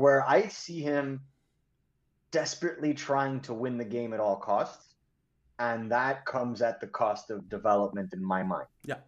where 0.00 0.26
I 0.26 0.48
see 0.48 0.80
him 0.80 1.20
desperately 2.30 2.94
trying 2.94 3.40
to 3.40 3.52
win 3.52 3.76
the 3.76 3.84
game 3.84 4.14
at 4.14 4.20
all 4.20 4.36
costs, 4.36 4.94
and 5.58 5.92
that 5.92 6.24
comes 6.24 6.62
at 6.62 6.80
the 6.80 6.86
cost 6.86 7.28
of 7.28 7.50
development 7.50 8.14
in 8.14 8.24
my 8.24 8.42
mind. 8.42 8.66
Yeah. 8.86 9.00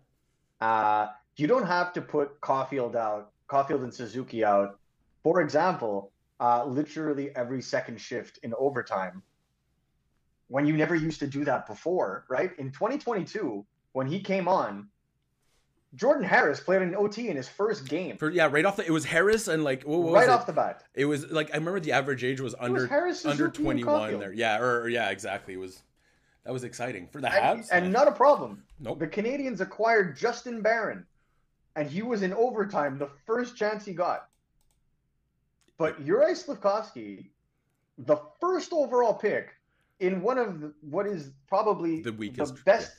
Uh, 0.61 1.07
you 1.37 1.47
don't 1.47 1.67
have 1.67 1.95
to 1.95 2.03
put 2.03 2.39
Caulfield 2.43 2.95
out, 2.95 3.33
Caulfield 3.47 3.81
and 3.85 3.95
Suzuki 3.95 4.45
out. 4.45 4.79
For 5.23 5.41
example, 5.41 6.13
uh, 6.41 6.67
literally 6.67 7.35
every 7.35 7.63
second 7.63 7.99
shift 7.99 8.39
in 8.43 8.53
overtime, 8.59 9.23
when 10.49 10.67
you 10.67 10.77
never 10.77 10.95
used 10.95 11.21
to 11.21 11.27
do 11.27 11.43
that 11.47 11.67
before, 11.67 12.27
right? 12.29 12.51
In 12.59 12.71
2022, 12.71 13.65
when 13.93 14.07
he 14.07 14.21
came 14.21 14.47
on, 14.47 14.89
Jordan 15.95 16.25
Harris 16.25 16.59
played 16.61 16.81
an 16.81 16.95
OT 16.95 17.29
in 17.29 17.37
his 17.37 17.49
first 17.49 17.87
game, 17.89 18.17
For, 18.17 18.31
yeah, 18.31 18.49
right 18.51 18.65
off 18.65 18.77
the 18.77 18.87
it 18.87 18.91
was 18.91 19.05
Harris 19.05 19.49
and 19.49 19.63
like 19.63 19.83
what, 19.83 20.01
what 20.01 20.13
was 20.13 20.15
right 20.15 20.25
it? 20.25 20.31
off 20.31 20.47
the 20.47 20.53
bat. 20.53 20.85
It 20.95 21.05
was 21.05 21.31
like 21.31 21.51
I 21.53 21.59
remember 21.59 21.81
the 21.81 21.93
average 21.93 22.25
age 22.25 22.41
was 22.41 22.55
It 22.55 22.71
was 22.71 23.25
under 23.27 23.31
under 23.31 23.49
21 23.49 24.19
there. 24.19 24.33
Yeah, 24.33 24.59
or, 24.59 24.83
or 24.83 24.89
yeah, 24.89 25.11
exactly. 25.11 25.55
It 25.55 25.59
was 25.59 25.83
that 26.45 26.53
was 26.53 26.65
exciting 26.65 27.09
for 27.09 27.21
the 27.21 27.29
Habs. 27.29 27.69
and 27.71 27.93
not 27.93 28.09
a 28.09 28.13
problem. 28.13 28.63
nope. 28.81 28.99
The 28.99 29.07
Canadiens 29.07 29.61
acquired 29.61 30.17
Justin 30.17 30.63
Barron, 30.63 31.05
and 31.77 31.89
he 31.91 32.03
was 32.03 32.23
in 32.23 32.33
overtime 32.33 32.99
the 32.99 33.11
first 33.27 33.55
chance 33.57 33.85
he 33.85 33.93
got. 33.93 34.29
But 35.77 36.01
Yuri 36.01 36.33
Slafkovsky, 36.33 37.27
the 37.99 38.17
first 38.41 38.73
overall 38.73 39.15
pick 39.15 39.51
in 40.01 40.23
one 40.23 40.39
of 40.39 40.61
the, 40.61 40.73
what 40.81 41.07
is 41.07 41.33
probably 41.49 42.01
The 42.03 42.13
weakest, 42.13 42.57
the 42.57 42.63
best 42.63 42.93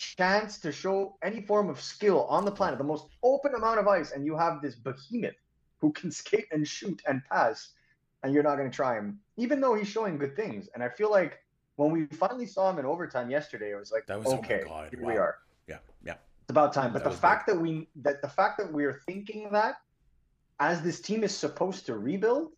chance 0.00 0.58
to 0.58 0.72
show 0.72 1.14
any 1.22 1.42
form 1.42 1.68
of 1.68 1.78
skill 1.78 2.24
on 2.24 2.46
the 2.46 2.50
planet, 2.50 2.78
the 2.78 2.84
most 2.84 3.06
open 3.22 3.54
amount 3.54 3.78
of 3.78 3.86
ice, 3.86 4.12
and 4.12 4.24
you 4.24 4.34
have 4.34 4.62
this 4.62 4.74
behemoth 4.74 5.34
who 5.78 5.92
can 5.92 6.10
skate 6.20 6.46
and 6.52 6.66
shoot 6.66 7.02
and 7.06 7.22
pass, 7.30 7.68
and 8.22 8.32
you're 8.32 8.42
not 8.42 8.56
going 8.56 8.70
to 8.70 8.74
try 8.74 8.94
him, 8.94 9.20
even 9.36 9.60
though 9.60 9.74
he's 9.74 9.88
showing 9.88 10.16
good 10.16 10.34
things. 10.34 10.68
And 10.74 10.82
I 10.82 10.88
feel 10.88 11.10
like 11.10 11.38
when 11.76 11.92
we 11.92 12.06
finally 12.06 12.46
saw 12.46 12.70
him 12.70 12.78
in 12.78 12.86
overtime 12.86 13.30
yesterday, 13.30 13.72
it 13.72 13.76
was 13.76 13.92
like, 13.92 14.06
That 14.06 14.18
was- 14.18 14.28
oh 14.28 14.38
okay, 14.38 14.62
God, 14.66 14.90
here 14.90 15.04
we 15.04 15.18
are. 15.18 15.36
Yeah, 15.68 15.78
yeah. 16.02 16.12
It's 16.12 16.50
about 16.50 16.72
time. 16.72 16.92
But 16.94 17.04
That 17.04 17.10
the 17.10 17.16
fact 17.16 17.46
that 17.48 17.60
we 17.60 17.88
that 17.96 18.22
the 18.22 18.28
fact 18.28 18.58
that 18.58 18.72
we're 18.72 19.02
thinking 19.06 19.52
that 19.52 19.76
as 20.58 20.82
this 20.82 21.00
team 21.00 21.22
is 21.24 21.36
supposed 21.36 21.86
to 21.86 21.96
rebuild 21.96 22.52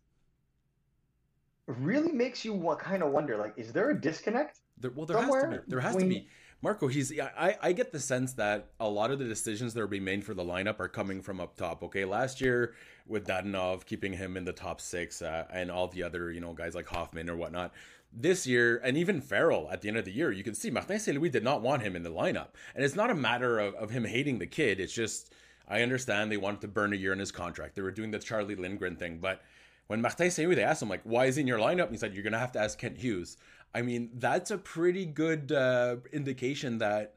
really 1.67 2.11
makes 2.11 2.43
you 2.43 2.75
kind 2.79 3.03
of 3.03 3.11
wonder 3.11 3.37
like 3.37 3.53
is 3.57 3.71
there 3.73 3.89
a 3.91 3.99
disconnect? 3.99 4.61
There, 4.79 4.91
well, 4.95 5.05
there 5.05 5.17
has 5.17 5.25
to 5.25 5.31
Somewhere 5.31 5.61
be. 5.61 5.69
There 5.71 5.79
has 5.79 5.95
to 5.97 6.05
be. 6.05 6.27
Marco, 6.63 6.87
he's. 6.87 7.11
I, 7.19 7.57
I 7.61 7.73
get 7.73 7.91
the 7.91 7.99
sense 7.99 8.31
that 8.33 8.69
a 8.79 8.87
lot 8.87 9.11
of 9.11 9.19
the 9.19 9.25
decisions 9.25 9.73
that 9.73 9.81
are 9.81 9.87
being 9.87 10.05
made 10.05 10.23
for 10.23 10.33
the 10.33 10.45
lineup 10.45 10.79
are 10.79 10.87
coming 10.87 11.21
from 11.21 11.41
up 11.41 11.57
top. 11.57 11.83
Okay, 11.83 12.05
last 12.05 12.39
year 12.39 12.73
with 13.05 13.27
Dadonov 13.27 13.85
keeping 13.85 14.13
him 14.13 14.37
in 14.37 14.45
the 14.45 14.53
top 14.53 14.79
six, 14.79 15.21
uh, 15.21 15.45
and 15.51 15.69
all 15.69 15.89
the 15.89 16.01
other 16.01 16.31
you 16.31 16.39
know 16.39 16.53
guys 16.53 16.73
like 16.73 16.87
Hoffman 16.87 17.29
or 17.29 17.35
whatnot. 17.35 17.73
This 18.13 18.47
year, 18.47 18.79
and 18.81 18.95
even 18.95 19.19
Farrell 19.19 19.67
at 19.73 19.81
the 19.81 19.89
end 19.89 19.97
of 19.97 20.05
the 20.05 20.13
year, 20.13 20.31
you 20.31 20.43
can 20.43 20.55
see 20.55 20.71
Martin 20.71 20.99
Saint 20.99 21.17
Louis 21.17 21.29
did 21.29 21.43
not 21.43 21.61
want 21.61 21.81
him 21.81 21.97
in 21.97 22.03
the 22.03 22.11
lineup, 22.11 22.49
and 22.73 22.85
it's 22.85 22.95
not 22.95 23.09
a 23.09 23.15
matter 23.15 23.59
of, 23.59 23.75
of 23.75 23.89
him 23.89 24.05
hating 24.05 24.39
the 24.39 24.47
kid. 24.47 24.79
It's 24.79 24.93
just 24.93 25.33
I 25.67 25.81
understand 25.81 26.31
they 26.31 26.37
wanted 26.37 26.61
to 26.61 26.69
burn 26.69 26.93
a 26.93 26.95
year 26.95 27.11
in 27.11 27.19
his 27.19 27.31
contract. 27.33 27.75
They 27.75 27.81
were 27.81 27.91
doing 27.91 28.11
the 28.11 28.19
Charlie 28.19 28.55
Lindgren 28.55 28.95
thing, 28.95 29.17
but 29.17 29.41
when 29.87 30.01
Martin 30.01 30.31
Saint 30.31 30.47
Louis, 30.47 30.55
they 30.55 30.63
asked 30.63 30.81
him 30.81 30.87
like, 30.87 31.01
"Why 31.03 31.25
is 31.25 31.35
he 31.35 31.41
in 31.41 31.47
your 31.47 31.59
lineup?" 31.59 31.87
And 31.87 31.91
he 31.91 31.97
said, 31.97 32.13
"You're 32.13 32.23
gonna 32.23 32.39
have 32.39 32.53
to 32.53 32.59
ask 32.59 32.79
Kent 32.79 32.99
Hughes." 32.99 33.35
I 33.73 33.81
mean, 33.81 34.11
that's 34.15 34.51
a 34.51 34.57
pretty 34.57 35.05
good 35.05 35.51
uh, 35.51 35.97
indication 36.11 36.77
that 36.77 37.15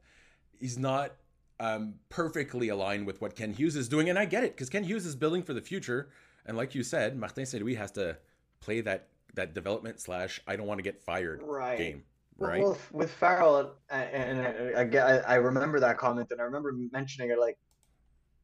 he's 0.59 0.79
not 0.79 1.13
um, 1.61 1.95
perfectly 2.09 2.69
aligned 2.69 3.07
with 3.07 3.21
what 3.21 3.35
Kent 3.35 3.57
Hughes 3.57 3.77
is 3.77 3.89
doing, 3.89 4.09
and 4.09 4.19
I 4.19 4.25
get 4.25 4.45
it 4.45 4.53
because 4.55 4.71
Kent 4.71 4.87
Hughes 4.87 5.07
is 5.07 5.17
building 5.17 5.43
for 5.43 5.53
the 5.55 5.61
future, 5.61 6.11
and 6.47 6.57
like 6.57 6.75
you 6.75 6.83
said, 6.83 7.19
Martin 7.19 7.47
Saint 7.47 7.63
Louis 7.63 7.75
has 7.75 7.91
to 7.93 8.17
play 8.61 8.81
that 8.83 9.09
that 9.35 9.53
development 9.53 10.01
slash 10.01 10.41
I 10.47 10.57
don't 10.57 10.67
want 10.67 10.79
to 10.79 10.83
get 10.83 10.99
fired 11.03 11.43
Right. 11.45 11.77
game, 11.77 12.05
right? 12.39 12.63
Well, 12.63 12.79
with 12.91 13.11
Farrell, 13.11 13.75
and, 13.91 14.41
and 14.41 14.95
I, 14.97 14.99
I, 14.99 15.17
I 15.17 15.19
I 15.19 15.35
remember 15.35 15.79
that 15.81 15.99
comment, 15.99 16.31
and 16.31 16.41
I 16.41 16.45
remember 16.45 16.73
mentioning 16.91 17.31
it 17.31 17.39
like, 17.39 17.59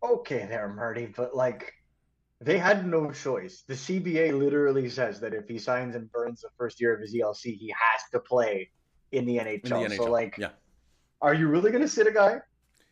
okay, 0.02 0.46
there, 0.46 0.68
Murdy, 0.68 1.06
but 1.06 1.34
like, 1.34 1.74
they 2.44 2.58
had 2.58 2.86
no 2.86 3.10
choice. 3.12 3.64
The 3.66 3.74
CBA 3.74 4.38
literally 4.38 4.88
says 4.88 5.20
that 5.20 5.34
if 5.34 5.48
he 5.48 5.58
signs 5.58 5.94
and 5.94 6.10
burns 6.10 6.40
the 6.40 6.50
first 6.58 6.80
year 6.80 6.94
of 6.94 7.00
his 7.00 7.14
ELC, 7.14 7.56
he 7.56 7.68
has 7.68 8.02
to 8.12 8.20
play 8.20 8.70
in 9.12 9.24
the 9.26 9.36
NHL. 9.38 9.64
in 9.64 9.90
the 9.90 9.96
NHL, 9.96 9.96
So, 9.96 10.10
like, 10.10 10.36
yeah, 10.38 10.50
are 11.20 11.34
you 11.34 11.48
really 11.48 11.70
going 11.70 11.82
to 11.82 11.88
sit 11.88 12.06
a 12.06 12.12
guy 12.12 12.40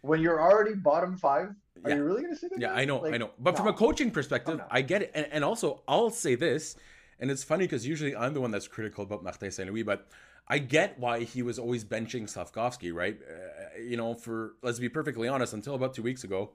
when 0.03 0.21
you're 0.21 0.41
already 0.41 0.75
bottom 0.75 1.17
five? 1.17 1.49
Are 1.85 1.91
Yeah. 1.91 1.97
you 1.97 2.05
really 2.05 2.23
going 2.23 2.35
to 2.35 2.39
sit 2.39 2.53
a 2.57 2.61
Yeah, 2.61 2.69
guy? 2.69 2.83
I 2.83 2.85
know, 2.85 3.07
I 3.07 3.19
know. 3.19 3.31
But 3.39 3.57
from 3.57 3.67
a 3.67 3.73
coaching 3.73 4.11
perspective, 4.11 4.59
no. 4.59 4.67
I 4.71 4.83
get 4.83 5.03
it. 5.03 5.11
And, 5.15 5.27
and 5.31 5.45
also, 5.45 5.83
I'll 5.89 6.11
say 6.11 6.35
this, 6.35 6.77
and 7.19 7.31
it's 7.31 7.43
funny 7.43 7.65
because 7.65 7.87
usually 7.87 8.15
I'm 8.15 8.35
the 8.35 8.41
one 8.41 8.51
that's 8.51 8.69
critical 8.69 9.05
about 9.05 9.23
Martin 9.25 9.51
Saint 9.51 9.69
Louis, 9.69 9.83
but 9.83 10.09
I 10.49 10.59
get 10.59 10.99
why 10.99 11.25
he 11.25 11.43
was 11.43 11.59
always 11.59 11.85
benching 11.85 12.25
Slafkovsky, 12.25 12.93
right? 12.93 13.19
Uh, 13.23 13.81
you 13.81 13.97
know, 13.97 14.15
for 14.15 14.55
let's 14.63 14.79
be 14.79 14.89
perfectly 14.89 15.29
honest, 15.29 15.53
until 15.55 15.75
about 15.75 15.95
two 15.95 16.03
weeks 16.03 16.25
ago, 16.25 16.51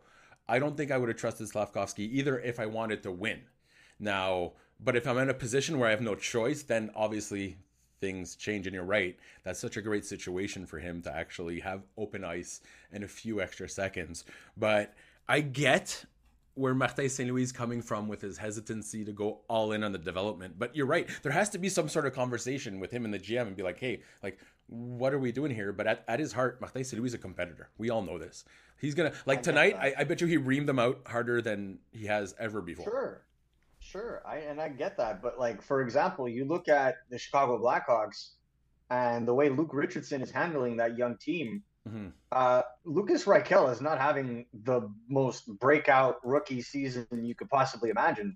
I 0.47 0.59
don't 0.59 0.77
think 0.77 0.91
I 0.91 0.97
would 0.97 1.09
have 1.09 1.17
trusted 1.17 1.47
Slafkovsky 1.47 1.99
either 2.11 2.39
if 2.39 2.59
I 2.59 2.65
wanted 2.65 3.03
to 3.03 3.11
win. 3.11 3.41
Now, 3.99 4.53
but 4.79 4.95
if 4.95 5.07
I'm 5.07 5.17
in 5.17 5.29
a 5.29 5.33
position 5.33 5.79
where 5.79 5.87
I 5.87 5.91
have 5.91 6.01
no 6.01 6.15
choice, 6.15 6.63
then 6.63 6.91
obviously 6.95 7.57
things 8.01 8.35
change. 8.35 8.67
And 8.67 8.73
you're 8.73 8.83
right. 8.83 9.17
That's 9.43 9.59
such 9.59 9.77
a 9.77 9.81
great 9.81 10.05
situation 10.05 10.65
for 10.65 10.79
him 10.79 11.01
to 11.03 11.15
actually 11.15 11.59
have 11.61 11.83
open 11.97 12.23
ice 12.23 12.61
and 12.91 13.03
a 13.03 13.07
few 13.07 13.41
extra 13.41 13.69
seconds. 13.69 14.25
But 14.57 14.93
I 15.27 15.41
get 15.41 16.05
where 16.55 16.73
Martin 16.73 17.09
St. 17.09 17.29
Louis 17.29 17.43
is 17.43 17.51
coming 17.51 17.81
from 17.81 18.07
with 18.07 18.21
his 18.21 18.37
hesitancy 18.37 19.03
to 19.03 19.11
go 19.11 19.41
all 19.49 19.73
in 19.73 19.83
on 19.83 19.91
the 19.91 19.97
development. 19.97 20.57
But 20.57 20.75
you're 20.75 20.85
right. 20.85 21.07
There 21.21 21.31
has 21.31 21.49
to 21.49 21.57
be 21.57 21.67
some 21.67 21.89
sort 21.89 22.05
of 22.05 22.13
conversation 22.13 22.79
with 22.79 22.91
him 22.91 23.03
and 23.03 23.13
the 23.13 23.19
GM 23.19 23.47
and 23.47 23.55
be 23.55 23.63
like, 23.63 23.79
hey, 23.79 24.01
like, 24.23 24.39
what 24.67 25.13
are 25.13 25.19
we 25.19 25.31
doing 25.31 25.53
here? 25.53 25.71
But 25.71 25.87
at, 25.87 26.03
at 26.07 26.19
his 26.19 26.33
heart, 26.33 26.59
Martin 26.59 26.83
St. 26.83 26.99
Louis 26.99 27.09
is 27.09 27.13
a 27.13 27.17
competitor. 27.19 27.69
We 27.77 27.89
all 27.89 28.01
know 28.01 28.17
this. 28.17 28.45
He's 28.79 28.95
going 28.95 29.11
to, 29.11 29.17
like, 29.25 29.39
get 29.39 29.43
tonight. 29.43 29.75
I, 29.79 29.93
I 29.99 30.03
bet 30.03 30.21
you 30.21 30.27
he 30.27 30.37
reamed 30.37 30.65
them 30.65 30.79
out 30.79 31.01
harder 31.05 31.41
than 31.41 31.79
he 31.91 32.05
has 32.07 32.35
ever 32.39 32.61
before. 32.61 32.85
Sure, 32.85 33.21
sure. 33.79 34.23
I 34.25 34.37
and 34.37 34.59
I 34.59 34.69
get 34.69 34.97
that, 34.97 35.21
but 35.21 35.39
like 35.39 35.61
for 35.61 35.81
example, 35.81 36.27
you 36.27 36.45
look 36.45 36.67
at 36.67 36.95
the 37.09 37.17
Chicago 37.17 37.57
Blackhawks 37.57 38.31
and 38.89 39.27
the 39.27 39.33
way 39.33 39.49
Luke 39.49 39.71
Richardson 39.73 40.21
is 40.21 40.31
handling 40.31 40.77
that 40.77 40.97
young 40.97 41.17
team. 41.17 41.63
Mhm. 41.87 42.11
Uh, 42.31 42.63
Lukas 42.83 43.25
Reichel 43.25 43.71
is 43.71 43.79
not 43.79 43.99
having 43.99 44.47
the 44.63 44.89
most 45.07 45.47
breakout 45.59 46.17
rookie 46.23 46.61
season 46.61 47.07
you 47.11 47.35
could 47.35 47.49
possibly 47.49 47.91
imagine. 47.91 48.35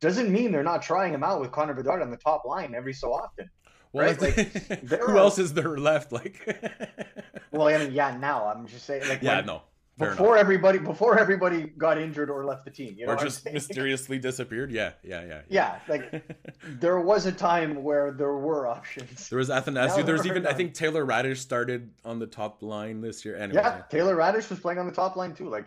Doesn't 0.00 0.30
mean 0.30 0.52
they're 0.52 0.62
not 0.62 0.82
trying 0.82 1.12
him 1.12 1.24
out 1.24 1.40
with 1.40 1.50
Connor 1.50 1.74
Bedard 1.74 2.02
on 2.02 2.10
the 2.10 2.16
top 2.16 2.44
line 2.44 2.74
every 2.74 2.92
so 2.92 3.12
often. 3.12 3.50
Well, 3.92 4.06
Right, 4.06 4.20
like, 4.20 4.36
there 4.82 4.98
who 5.06 5.12
are- 5.12 5.18
else 5.18 5.38
is 5.38 5.52
there 5.52 5.76
left? 5.76 6.12
Like, 6.12 6.36
Well, 7.52 7.68
I 7.68 7.78
mean, 7.78 7.92
yeah, 7.92 8.16
now 8.16 8.46
I'm 8.46 8.66
just 8.66 8.86
saying, 8.86 9.08
like, 9.08 9.22
yeah, 9.22 9.36
when- 9.38 9.46
no, 9.46 9.62
before 9.98 10.28
enough. 10.36 10.40
everybody, 10.40 10.78
before 10.78 11.18
everybody 11.18 11.64
got 11.76 11.98
injured 11.98 12.30
or 12.30 12.44
left 12.46 12.64
the 12.64 12.70
team, 12.70 12.94
you 12.96 13.06
know, 13.06 13.12
or 13.12 13.16
just 13.16 13.44
mysteriously 13.52 14.18
disappeared. 14.18 14.70
Yeah, 14.70 14.92
yeah, 15.02 15.24
yeah. 15.26 15.40
yeah, 15.50 15.78
like 15.88 16.22
there 16.80 17.00
was 17.00 17.26
a 17.26 17.32
time 17.32 17.82
where 17.82 18.12
there 18.12 18.32
were 18.34 18.66
options. 18.66 19.28
There 19.28 19.38
was 19.38 19.50
Athanasiu. 19.50 19.98
Now 19.98 20.02
There 20.02 20.14
was 20.14 20.24
even 20.26 20.46
I 20.46 20.54
think 20.54 20.72
Taylor 20.72 21.04
Raddysh 21.04 21.36
started 21.38 21.90
on 22.04 22.18
the 22.18 22.26
top 22.26 22.62
line 22.62 23.00
this 23.02 23.24
year. 23.26 23.36
Anyway, 23.36 23.60
Yeah, 23.60 23.82
Taylor 23.90 24.16
Raddysh 24.16 24.48
was 24.48 24.60
playing 24.60 24.78
on 24.78 24.86
the 24.86 24.92
top 24.92 25.16
line 25.16 25.34
too. 25.34 25.50
Like 25.50 25.66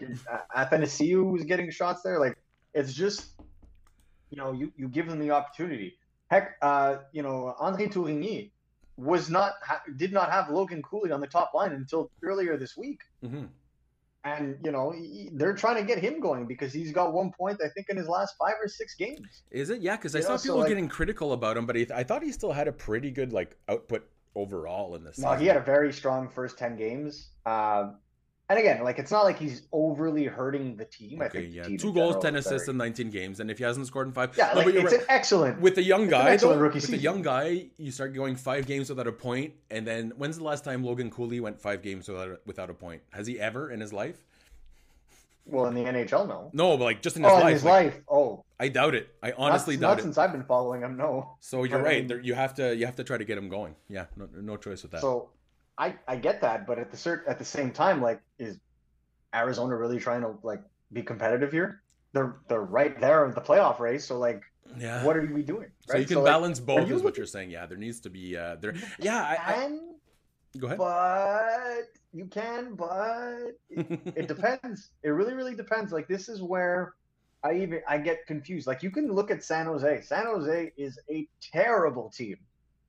Athanasiu 0.55 1.29
was 1.31 1.43
getting 1.43 1.69
shots 1.69 2.01
there. 2.01 2.19
Like 2.19 2.35
it's 2.73 2.93
just, 2.93 3.33
you 4.31 4.37
know, 4.37 4.51
you 4.51 4.71
you 4.75 4.87
give 4.87 5.07
them 5.07 5.19
the 5.19 5.29
opportunity. 5.31 5.97
Heck, 6.29 6.55
uh, 6.61 6.97
you 7.11 7.21
know, 7.21 7.55
Andre 7.59 7.87
Tourigny 7.87 8.51
was 8.97 9.29
not 9.29 9.53
ha- 9.63 9.81
did 9.97 10.13
not 10.13 10.31
have 10.31 10.49
Logan 10.49 10.81
Cooley 10.81 11.11
on 11.11 11.19
the 11.21 11.27
top 11.27 11.53
line 11.53 11.71
until 11.73 12.09
earlier 12.23 12.57
this 12.57 12.75
week, 12.77 13.01
hmm 13.21 13.45
and 14.25 14.57
you 14.63 14.71
know 14.71 14.91
he- 14.91 15.29
they're 15.33 15.53
trying 15.53 15.75
to 15.75 15.83
get 15.83 15.97
him 15.99 16.21
going 16.21 16.45
because 16.45 16.71
he's 16.71 16.93
got 16.93 17.11
one 17.11 17.29
point 17.37 17.59
I 17.61 17.67
think 17.67 17.89
in 17.89 17.97
his 17.97 18.07
last 18.07 18.35
five 18.39 18.53
or 18.61 18.69
six 18.69 18.95
games. 18.95 19.43
is 19.51 19.69
it? 19.69 19.81
Yeah, 19.81 19.97
because 19.97 20.15
I 20.15 20.19
You 20.19 20.23
saw 20.23 20.29
know, 20.31 20.37
so, 20.37 20.43
people 20.43 20.59
like- 20.59 20.69
getting 20.69 20.87
critical 20.87 21.33
about 21.33 21.57
him, 21.57 21.65
but 21.65 21.75
he, 21.75 21.87
I 21.93 22.03
thought 22.03 22.23
he 22.23 22.31
still 22.31 22.53
had 22.53 22.69
a 22.69 22.71
pretty 22.71 23.11
good 23.11 23.33
like 23.33 23.57
output 23.67 24.07
overall 24.35 24.95
in 24.95 25.03
this. 25.03 25.19
No, 25.19 25.33
he 25.33 25.45
had 25.45 25.57
a 25.57 25.61
very 25.61 25.91
strong 25.91 26.29
first 26.29 26.57
ten 26.57 26.77
games. 26.77 27.31
Um, 27.45 27.97
and 28.55 28.59
again, 28.59 28.83
like 28.83 28.99
it's 28.99 29.11
not 29.11 29.23
like 29.23 29.39
he's 29.39 29.63
overly 29.71 30.25
hurting 30.25 30.75
the 30.77 30.85
team. 30.85 31.21
I 31.21 31.25
Okay, 31.25 31.39
think 31.41 31.51
the 31.51 31.57
yeah, 31.57 31.63
team 31.63 31.77
two 31.77 31.91
goals, 31.91 32.17
ten 32.21 32.35
assists 32.35 32.67
in 32.67 32.77
19 32.77 33.09
games, 33.09 33.39
and 33.39 33.49
if 33.49 33.57
he 33.57 33.63
hasn't 33.63 33.87
scored 33.87 34.07
in 34.07 34.13
five, 34.13 34.35
Yeah, 34.37 34.51
No, 34.53 34.61
like 34.61 34.67
it's 34.75 34.83
right. 34.91 34.93
an 35.01 35.05
excellent. 35.09 35.59
with 35.59 35.77
a 35.79 35.83
young 35.83 36.07
guy, 36.07 36.29
excellent 36.29 36.59
though, 36.59 36.63
rookie 36.63 36.79
with 36.79 36.93
a 36.93 36.97
young 36.97 37.21
guy, 37.23 37.65
you 37.77 37.91
start 37.91 38.13
going 38.13 38.35
five 38.35 38.65
games 38.67 38.89
without 38.89 39.07
a 39.07 39.11
point, 39.11 39.53
and 39.71 39.87
then 39.87 40.11
when's 40.17 40.37
the 40.37 40.43
last 40.43 40.63
time 40.63 40.83
Logan 40.83 41.09
Cooley 41.09 41.39
went 41.39 41.59
five 41.59 41.81
games 41.81 42.07
without 42.07 42.27
a, 42.29 42.39
without 42.45 42.69
a 42.69 42.73
point? 42.75 43.01
Has 43.11 43.25
he 43.25 43.39
ever 43.39 43.71
in 43.71 43.79
his 43.79 43.91
life? 43.91 44.17
Well, 45.45 45.65
in 45.65 45.73
the 45.73 45.81
NHL, 45.81 46.27
no. 46.27 46.49
No, 46.53 46.77
but 46.77 46.85
like 46.85 47.01
just 47.01 47.17
in 47.17 47.23
his 47.23 47.31
oh, 47.31 47.35
life. 47.35 47.47
in 47.47 47.53
his 47.53 47.63
like, 47.65 47.85
life. 47.85 48.01
Oh, 48.09 48.45
I 48.59 48.69
doubt 48.69 48.95
it. 48.95 49.13
I 49.21 49.33
honestly 49.37 49.75
not, 49.75 49.81
doubt 49.81 49.89
not 49.89 49.99
it. 49.99 50.01
since 50.03 50.17
I've 50.17 50.31
been 50.31 50.43
following 50.45 50.81
him. 50.81 50.95
No. 50.95 51.35
So 51.41 51.63
you're 51.65 51.79
But, 51.79 51.85
right. 51.85 52.01
um, 52.03 52.07
There, 52.07 52.19
you 52.21 52.33
have 52.33 52.53
to 52.55 52.73
you 52.75 52.85
have 52.85 52.95
to 52.95 53.03
try 53.03 53.17
to 53.17 53.25
get 53.25 53.37
him 53.37 53.49
going. 53.49 53.75
Yeah, 53.89 54.05
no, 54.15 54.29
no 54.39 54.55
choice 54.57 54.83
with 54.83 54.91
that. 54.93 55.01
So, 55.01 55.29
I 55.77 55.95
I 56.07 56.15
get 56.15 56.41
that, 56.41 56.67
but 56.67 56.79
at 56.79 56.91
the 56.91 56.97
cert 56.97 57.21
at 57.27 57.39
the 57.39 57.45
same 57.45 57.71
time, 57.71 58.01
like, 58.01 58.21
is 58.37 58.59
Arizona 59.33 59.75
really 59.75 59.99
trying 59.99 60.21
to 60.21 60.35
like 60.43 60.61
be 60.91 61.01
competitive 61.01 61.51
here? 61.51 61.81
They're 62.13 62.35
they're 62.47 62.61
right 62.61 62.99
there 62.99 63.25
in 63.25 63.33
the 63.33 63.41
playoff 63.41 63.79
race. 63.79 64.05
So 64.05 64.19
like, 64.19 64.43
yeah. 64.77 65.03
what 65.03 65.17
are 65.17 65.25
we 65.33 65.41
doing? 65.41 65.69
so 65.87 65.97
you 65.97 66.05
can 66.05 66.17
like, 66.17 66.25
balance 66.25 66.59
both, 66.59 66.87
you 66.87 66.95
is 66.95 67.01
what 67.01 67.17
you're 67.17 67.25
saying. 67.25 67.49
Yeah, 67.49 67.65
there 67.65 67.77
needs 67.77 67.99
to 68.01 68.09
be. 68.09 68.37
Uh, 68.37 68.55
there. 68.61 68.75
Yeah, 68.99 69.21
I, 69.21 69.37
I, 69.53 69.79
go 70.59 70.67
ahead. 70.67 70.77
but 70.77 71.89
you 72.13 72.25
can, 72.27 72.75
but 72.75 73.57
it, 73.69 74.01
it 74.15 74.27
depends. 74.35 74.91
It 75.01 75.09
really, 75.09 75.33
really 75.33 75.55
depends. 75.55 75.91
Like 75.91 76.07
this 76.07 76.29
is 76.29 76.41
where 76.41 76.93
I 77.43 77.55
even 77.55 77.81
I 77.87 77.97
get 77.97 78.25
confused. 78.27 78.67
Like 78.67 78.83
you 78.83 78.91
can 78.91 79.11
look 79.11 79.31
at 79.31 79.43
San 79.43 79.65
Jose. 79.65 80.01
San 80.01 80.25
Jose 80.25 80.71
is 80.77 80.99
a 81.09 81.27
terrible 81.41 82.09
team, 82.09 82.37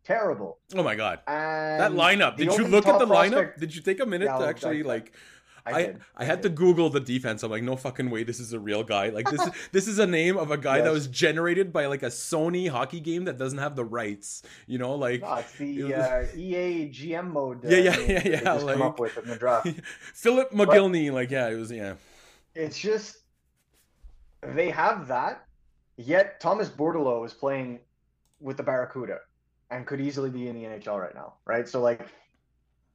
terrible. 0.05 0.59
oh 0.75 0.83
my 0.83 0.95
god, 0.95 1.21
And 1.27 1.81
that 1.81 1.93
lineup. 1.93 2.37
Did 2.37 2.53
you 2.57 2.67
look 2.67 2.87
at 2.87 2.99
the 2.99 3.07
lineup? 3.07 3.59
Did 3.59 3.75
you 3.75 3.83
take 3.83 4.01
a 4.01 4.07
minute 4.07 4.27
Yeah, 4.27 4.38
to 4.38 4.45
I- 4.45 4.49
actually 4.51 4.83
I- 4.83 4.87
like? 4.87 5.12
I 5.67 5.73
I, 5.73 5.83
did. 5.87 6.01
I 6.14 6.25
had 6.27 6.43
to 6.43 6.51
Google 6.51 6.90
the 6.90 7.01
defense. 7.01 7.43
I'm 7.43 7.51
like, 7.51 7.62
no 7.62 7.75
fucking 7.75 8.11
way, 8.11 8.23
this 8.23 8.38
is 8.38 8.53
a 8.53 8.61
real 8.61 8.85
guy. 8.85 9.09
Like 9.09 9.31
this, 9.31 9.49
this 9.73 9.88
is 9.88 9.99
a 9.99 10.07
name 10.07 10.37
of 10.37 10.51
a 10.51 10.59
guy 10.59 10.83
that 10.83 10.93
was 10.93 11.07
generated 11.07 11.73
by 11.73 11.87
like 11.87 12.03
a 12.03 12.09
Sony 12.11 12.69
hockey 12.69 13.01
game 13.01 13.25
that 13.25 13.38
doesn't 13.38 13.57
have 13.57 13.75
the 13.75 13.83
rights. 13.85 14.43
You 14.67 14.77
know, 14.77 14.95
like 14.95 15.23
No, 15.23 15.37
it's 15.37 15.53
the 15.57 15.85
was- 15.85 15.93
uh, 15.95 16.27
EA 16.37 16.90
GM 16.90 17.33
mode. 17.33 17.64
Uh, 17.64 17.69
Yeah, 17.71 17.79
yeah, 17.79 17.99
yeah, 17.99 18.23
yeah, 18.29 18.40
just 18.43 18.67
come 18.67 18.83
up 18.83 19.01
with 19.01 19.17
in 19.17 19.27
the 19.27 19.37
draft. 19.37 19.69
Philip 20.12 20.51
McGillney. 20.51 21.11
Like, 21.11 21.31
yeah, 21.31 21.49
it 21.49 21.55
was 21.57 21.73
yeah. 21.73 21.95
it's 22.55 22.79
just 22.79 23.17
they 24.43 24.69
have 24.69 25.09
that, 25.09 25.47
yet 25.97 26.40
Thomas 26.40 26.69
Bordeleau 26.69 27.25
is 27.25 27.33
playing 27.33 27.81
with 28.38 28.59
the 28.59 28.62
Barracuda 28.62 29.21
and 29.75 29.87
could 29.87 30.01
easily 30.01 30.31
be 30.31 30.47
in 30.49 30.55
the 30.55 30.63
NHL 30.65 31.01
right 31.01 31.15
now, 31.15 31.35
right? 31.45 31.69
So 31.69 31.81
like 31.81 32.07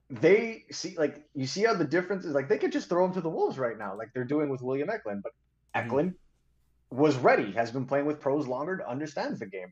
they 0.10 0.64
see 0.72 0.96
like 0.98 1.24
you 1.36 1.46
see 1.46 1.64
how 1.64 1.74
the 1.74 1.86
difference 1.86 2.26
is 2.26 2.34
like 2.34 2.48
they 2.48 2.58
could 2.58 2.72
just 2.72 2.90
throw 2.90 3.06
him 3.06 3.14
to 3.14 3.22
the 3.22 3.30
wolves 3.30 3.60
right 3.60 3.78
now, 3.78 3.96
like 3.98 4.10
they're 4.14 4.24
doing 4.24 4.50
with 4.50 4.62
William 4.62 4.90
Eklund, 4.90 5.22
but 5.24 5.34
Mhm. 5.76 6.16
Was 6.92 7.16
ready, 7.18 7.52
has 7.52 7.70
been 7.72 7.86
playing 7.86 8.08
with 8.08 8.20
pros 8.20 8.48
longer, 8.48 8.82
understands 8.88 9.40
the 9.40 9.46
game. 9.46 9.72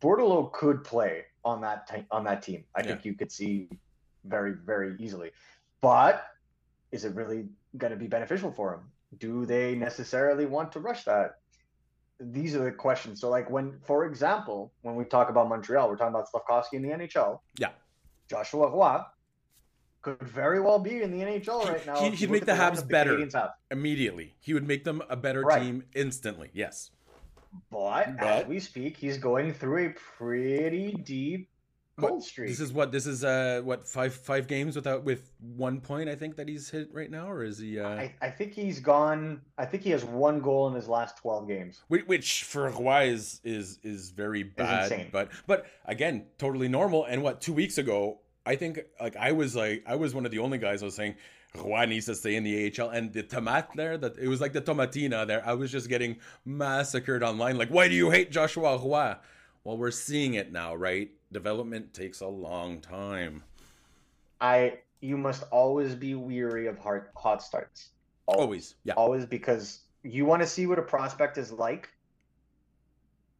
Bordeleau 0.00 0.52
could 0.52 0.82
play 0.82 1.26
on 1.44 1.60
that 1.60 1.86
te- 1.86 2.06
on 2.10 2.24
that 2.24 2.42
team. 2.42 2.64
I 2.74 2.80
Yeah. 2.80 2.86
think 2.88 3.04
you 3.04 3.14
could 3.14 3.30
see 3.30 3.68
very 4.24 4.52
very 4.52 4.96
easily. 4.98 5.30
But 5.80 6.26
is 6.90 7.04
it 7.04 7.14
really 7.14 7.50
going 7.76 7.92
to 7.92 7.96
be 7.96 8.08
beneficial 8.08 8.50
for 8.50 8.74
him? 8.74 8.92
Do 9.16 9.46
they 9.46 9.76
necessarily 9.76 10.46
want 10.46 10.72
to 10.72 10.80
rush 10.80 11.04
that? 11.04 11.41
These 12.30 12.54
are 12.54 12.64
the 12.64 12.70
questions. 12.72 13.20
So, 13.20 13.28
like 13.28 13.50
when, 13.50 13.78
for 13.84 14.04
example, 14.04 14.72
when 14.82 14.94
we 14.94 15.04
talk 15.04 15.28
about 15.28 15.48
Montreal, 15.48 15.88
we're 15.88 15.96
talking 15.96 16.14
about 16.14 16.28
Slafkovsky 16.30 16.74
in 16.74 16.82
the 16.82 16.90
NHL. 16.90 17.40
Yeah. 17.58 17.70
Joshua 18.30 18.68
Roy 18.70 19.00
could 20.02 20.20
very 20.22 20.60
well 20.60 20.78
be 20.78 21.02
in 21.02 21.10
the 21.16 21.24
NHL 21.24 21.64
right 21.68 21.84
now. 21.86 21.96
He, 21.96 22.10
he'd 22.10 22.30
make 22.30 22.42
at 22.42 22.46
the 22.46 22.52
Habs 22.54 22.76
the 22.80 22.86
better. 22.86 23.10
Canadians 23.10 23.34
have. 23.34 23.50
Immediately, 23.70 24.34
he 24.40 24.54
would 24.54 24.66
make 24.66 24.84
them 24.84 25.02
a 25.08 25.16
better 25.16 25.42
Right. 25.42 25.62
team 25.62 25.84
instantly. 25.94 26.50
Yes. 26.52 26.90
But, 27.70 28.16
But- 28.18 28.26
as 28.26 28.46
we 28.46 28.60
speak, 28.60 28.96
he's 28.96 29.18
going 29.18 29.52
through 29.52 29.86
a 29.86 29.90
pretty 30.16 30.92
deep 30.92 31.48
cold 31.98 32.24
streak. 32.24 32.48
This 32.48 32.60
is 32.60 32.72
what 32.72 32.92
this 32.92 33.06
is. 33.06 33.24
Uh, 33.24 33.60
what 33.64 33.86
five 33.86 34.14
five 34.14 34.46
games 34.46 34.76
without 34.76 35.04
with 35.04 35.30
one 35.40 35.80
point? 35.80 36.08
I 36.08 36.14
think 36.14 36.36
that 36.36 36.48
he's 36.48 36.70
hit 36.70 36.88
right 36.92 37.10
now, 37.10 37.30
or 37.30 37.44
is 37.44 37.58
he? 37.58 37.78
Uh, 37.78 37.88
I, 37.88 38.14
I 38.20 38.30
think 38.30 38.54
he's 38.54 38.80
gone. 38.80 39.40
I 39.58 39.64
think 39.64 39.82
he 39.82 39.90
has 39.90 40.04
one 40.04 40.40
goal 40.40 40.68
in 40.68 40.74
his 40.74 40.88
last 40.88 41.16
twelve 41.18 41.48
games. 41.48 41.82
Which, 41.88 42.06
which 42.06 42.44
for 42.44 42.68
Roy 42.70 43.08
is 43.08 43.40
is 43.44 43.78
is 43.82 44.10
very 44.10 44.42
bad, 44.42 44.84
insane. 44.90 45.08
but 45.12 45.30
but 45.46 45.66
again, 45.84 46.26
totally 46.38 46.68
normal. 46.68 47.04
And 47.04 47.22
what 47.22 47.40
two 47.40 47.52
weeks 47.52 47.78
ago, 47.78 48.20
I 48.46 48.56
think 48.56 48.80
like 49.00 49.16
I 49.16 49.32
was 49.32 49.54
like 49.54 49.84
I 49.86 49.96
was 49.96 50.14
one 50.14 50.24
of 50.24 50.30
the 50.30 50.38
only 50.38 50.58
guys 50.58 50.82
I 50.82 50.86
was 50.86 50.94
saying 50.94 51.16
Roy 51.54 51.84
needs 51.84 52.06
to 52.06 52.14
stay 52.14 52.36
in 52.36 52.44
the 52.44 52.72
AHL, 52.78 52.90
and 52.90 53.12
the 53.12 53.22
tomat 53.22 53.74
there 53.74 53.98
that 53.98 54.18
it 54.18 54.28
was 54.28 54.40
like 54.40 54.52
the 54.52 54.62
tomatina 54.62 55.26
there. 55.26 55.42
I 55.46 55.52
was 55.52 55.70
just 55.70 55.88
getting 55.88 56.16
massacred 56.44 57.22
online. 57.22 57.58
Like, 57.58 57.68
why 57.68 57.88
do 57.88 57.94
you 57.94 58.10
hate 58.10 58.30
Joshua 58.30 58.78
Roy? 58.78 59.16
Well, 59.64 59.76
we're 59.76 59.92
seeing 59.92 60.34
it 60.34 60.50
now, 60.50 60.74
right? 60.74 61.10
Development 61.32 61.92
takes 61.94 62.20
a 62.20 62.26
long 62.26 62.80
time. 62.80 63.42
I 64.40 64.78
you 65.00 65.16
must 65.16 65.44
always 65.50 65.94
be 65.94 66.14
weary 66.14 66.66
of 66.66 66.78
hard 66.78 67.08
hot 67.16 67.42
starts. 67.42 67.90
Always, 68.26 68.76
yeah. 68.84 68.94
Always 68.94 69.26
because 69.26 69.80
you 70.02 70.24
want 70.24 70.42
to 70.42 70.48
see 70.48 70.66
what 70.66 70.78
a 70.78 70.82
prospect 70.82 71.38
is 71.38 71.50
like. 71.52 71.88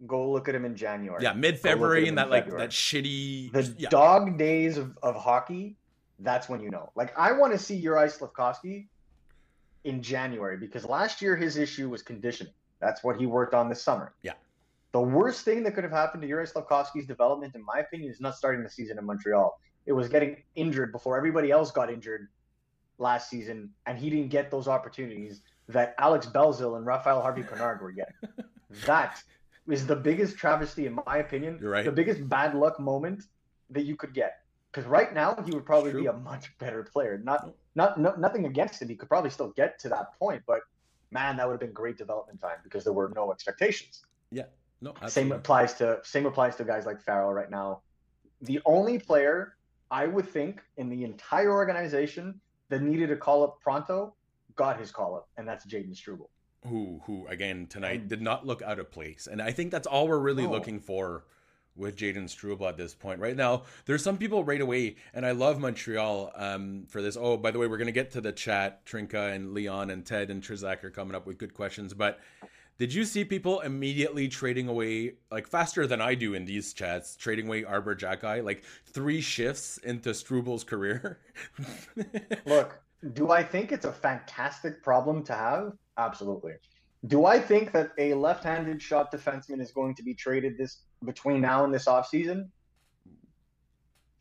Go 0.07 0.31
look 0.31 0.49
at 0.49 0.55
him 0.55 0.65
in 0.65 0.75
January. 0.75 1.23
Yeah, 1.23 1.33
mid 1.33 1.59
February 1.59 2.09
and 2.09 2.19
that 2.19 2.31
like 2.31 2.51
that 2.51 2.71
shitty. 2.71 3.53
the 3.53 3.75
yeah. 3.79 3.89
dog 3.89 4.37
days 4.37 4.77
of, 4.77 4.99
of 5.03 5.15
hockey, 5.15 5.77
that's 6.19 6.49
when 6.49 6.61
you 6.61 6.71
know. 6.71 6.91
Like 6.97 7.17
I 7.17 7.31
want 7.33 7.53
to 7.53 7.59
see 7.59 7.77
Uri 7.77 8.09
Slafkovsky 8.09 8.87
in 9.85 10.03
January 10.03 10.57
because 10.57 10.85
last 10.85 11.23
year 11.23 11.37
his 11.37 11.57
issue 11.57 11.89
was 11.89 12.03
conditioning. 12.03 12.53
That's 12.81 13.05
what 13.05 13.17
he 13.17 13.27
worked 13.27 13.55
on 13.55 13.69
this 13.69 13.81
summer. 13.81 14.15
Yeah. 14.23 14.33
The 14.93 15.01
worst 15.01 15.45
thing 15.45 15.63
that 15.63 15.75
could 15.75 15.85
have 15.85 15.93
happened 15.93 16.23
to 16.23 16.29
Uri 16.29 16.47
Slafkovsky's 16.47 17.07
development, 17.07 17.55
in 17.55 17.65
my 17.65 17.81
opinion, 17.81 18.11
is 18.11 18.21
not 18.21 18.37
starting 18.37 18.63
the 18.63 18.69
season 18.69 18.99
in 18.99 19.07
Montreal. 19.07 19.59
It 19.87 19.93
was 19.93 20.09
getting 20.09 20.43
injured 20.55 20.93
before 20.93 21.17
everybody 21.17 21.51
else 21.51 21.71
got 21.71 21.91
injured 21.91 22.29
last 22.99 23.31
season, 23.31 23.71
and 23.87 23.99
he 23.99 24.11
didn't 24.11 24.29
get 24.29 24.51
those 24.51 24.69
opportunities 24.69 25.41
that 25.69 25.95
Alex 25.99 26.27
Belzile 26.27 26.77
and 26.77 26.85
Raphael 26.85 27.23
Harvey 27.23 27.43
Pinard 27.43 27.81
were 27.81 27.93
getting. 27.93 28.15
that 28.87 29.23
is 29.67 29.87
the 29.87 29.97
biggest 29.97 30.37
travesty, 30.37 30.87
in 30.87 30.99
my 31.07 31.19
opinion. 31.19 31.59
You're 31.61 31.71
right. 31.71 31.85
The 31.85 31.93
biggest 31.93 32.29
bad 32.29 32.55
luck 32.55 32.79
moment 32.79 33.25
that 33.71 33.85
you 33.85 33.97
could 33.97 34.13
get. 34.13 34.41
Because 34.71 34.89
right 34.89 35.13
now 35.13 35.37
he 35.45 35.53
would 35.53 35.67
probably 35.67 35.93
be 35.93 36.07
a 36.07 36.13
much 36.13 36.57
better 36.59 36.83
player. 36.83 37.21
Not, 37.23 37.55
not, 37.75 38.01
no, 38.01 38.15
nothing 38.17 38.47
against 38.47 38.81
him. 38.81 38.89
He 38.89 38.95
could 38.95 39.09
probably 39.09 39.31
still 39.31 39.51
get 39.51 39.79
to 39.81 39.89
that 39.91 40.19
point, 40.19 40.43
but 40.47 40.61
man, 41.11 41.37
that 41.37 41.47
would 41.47 41.55
have 41.55 41.61
been 41.61 41.73
great 41.73 41.99
development 41.99 42.41
time 42.41 42.57
because 42.65 42.85
there 42.85 42.95
were 42.95 43.13
no 43.15 43.33
expectations. 43.33 44.03
Yeah, 44.31 44.45
no, 44.83 44.93
Same 45.09 45.33
applies 45.33 45.73
to 45.75 46.01
same 46.03 46.27
applies 46.27 46.57
to 46.57 46.65
guys 46.65 46.85
like 46.85 47.01
Farrell 47.01 47.33
right 47.33 47.51
now. 47.51 47.81
The 48.43 48.61
only 48.67 48.99
player 48.99 49.57
I 49.91 50.07
would 50.07 50.29
think 50.29 50.61
in 50.77 50.89
the 50.91 51.05
entire 51.05 51.53
organization 51.53 52.41
that 52.69 52.83
needed 52.83 53.11
a 53.11 53.17
call 53.17 53.45
up 53.45 53.61
pronto 53.63 54.15
got 54.57 54.79
his 54.79 54.91
call 54.91 55.15
up, 55.15 55.29
and 55.37 55.47
that's 55.49 55.65
Jayden 55.67 55.97
Struble. 55.97 56.29
who 56.67 57.01
who 57.07 57.27
again 57.29 57.67
tonight 57.69 58.09
did 58.09 58.21
not 58.23 58.47
look 58.47 58.63
out 58.63 58.79
of 58.79 58.89
place 58.91 59.27
and 59.31 59.43
i 59.43 59.51
think 59.51 59.71
that's 59.73 59.87
all 59.87 60.07
we're 60.07 60.19
really 60.19 60.45
No. 60.45 60.51
looking 60.53 60.79
for 60.79 61.25
with 61.75 61.97
Jayden 61.97 62.29
Struble 62.29 62.69
at 62.69 62.77
this 62.77 62.95
point 62.95 63.19
right 63.19 63.35
now 63.35 63.63
there's 63.87 64.05
some 64.05 64.17
people 64.17 64.45
right 64.45 64.61
away 64.61 64.95
and 65.15 65.27
i 65.27 65.33
love 65.33 65.59
montreal 65.59 66.31
um, 66.37 66.85
for 66.89 67.03
this 67.03 67.17
oh 67.19 67.37
by 67.37 67.51
the 67.51 67.59
way 67.59 67.67
we're 67.67 67.79
going 67.79 67.87
to 67.87 67.93
get 68.03 68.11
to 68.13 68.21
the 68.21 68.31
chat 68.33 68.85
trinka 68.87 69.33
and 69.35 69.53
leon 69.55 69.91
and 69.91 70.05
ted 70.07 70.31
and 70.31 70.41
trizak 70.43 70.85
are 70.85 70.91
coming 70.91 71.15
up 71.17 71.27
with 71.27 71.37
good 71.39 71.53
questions 71.55 71.93
but 71.95 72.21
did 72.79 72.93
you 72.93 73.05
see 73.05 73.25
people 73.25 73.61
immediately 73.61 74.29
trading 74.29 74.69
away 74.69 75.15
like 75.31 75.47
faster 75.47 75.87
than 75.87 76.01
i 76.01 76.15
do 76.15 76.35
in 76.35 76.45
these 76.45 76.73
chats 76.73 77.17
trading 77.17 77.47
away 77.47 77.65
Arber 77.65 77.95
Xhekaj 77.95 78.45
like 78.45 78.65
three 78.87 79.21
shifts 79.21 79.79
into 79.79 80.13
Struble's 80.15 80.65
career 80.65 81.19
Look, 82.47 82.81
do 83.13 83.31
I 83.31 83.43
think 83.43 83.73
it's 83.73 83.85
a 83.85 83.93
fantastic 83.93 84.83
problem 84.83 85.25
to 85.25 85.33
have? 85.33 85.73
Absolutely. 85.99 86.53
Do 87.09 87.27
I 87.27 87.41
think 87.41 87.73
that 87.73 87.91
a 87.99 88.15
left-handed 88.15 88.81
shot 88.81 89.13
defenseman 89.13 89.61
is 89.61 89.73
going 89.73 89.95
to 89.97 90.05
be 90.05 90.15
traded 90.15 90.57
this 90.57 90.83
between 91.05 91.41
now 91.41 91.65
and 91.65 91.75
this 91.75 91.87
offseason? 91.87 92.49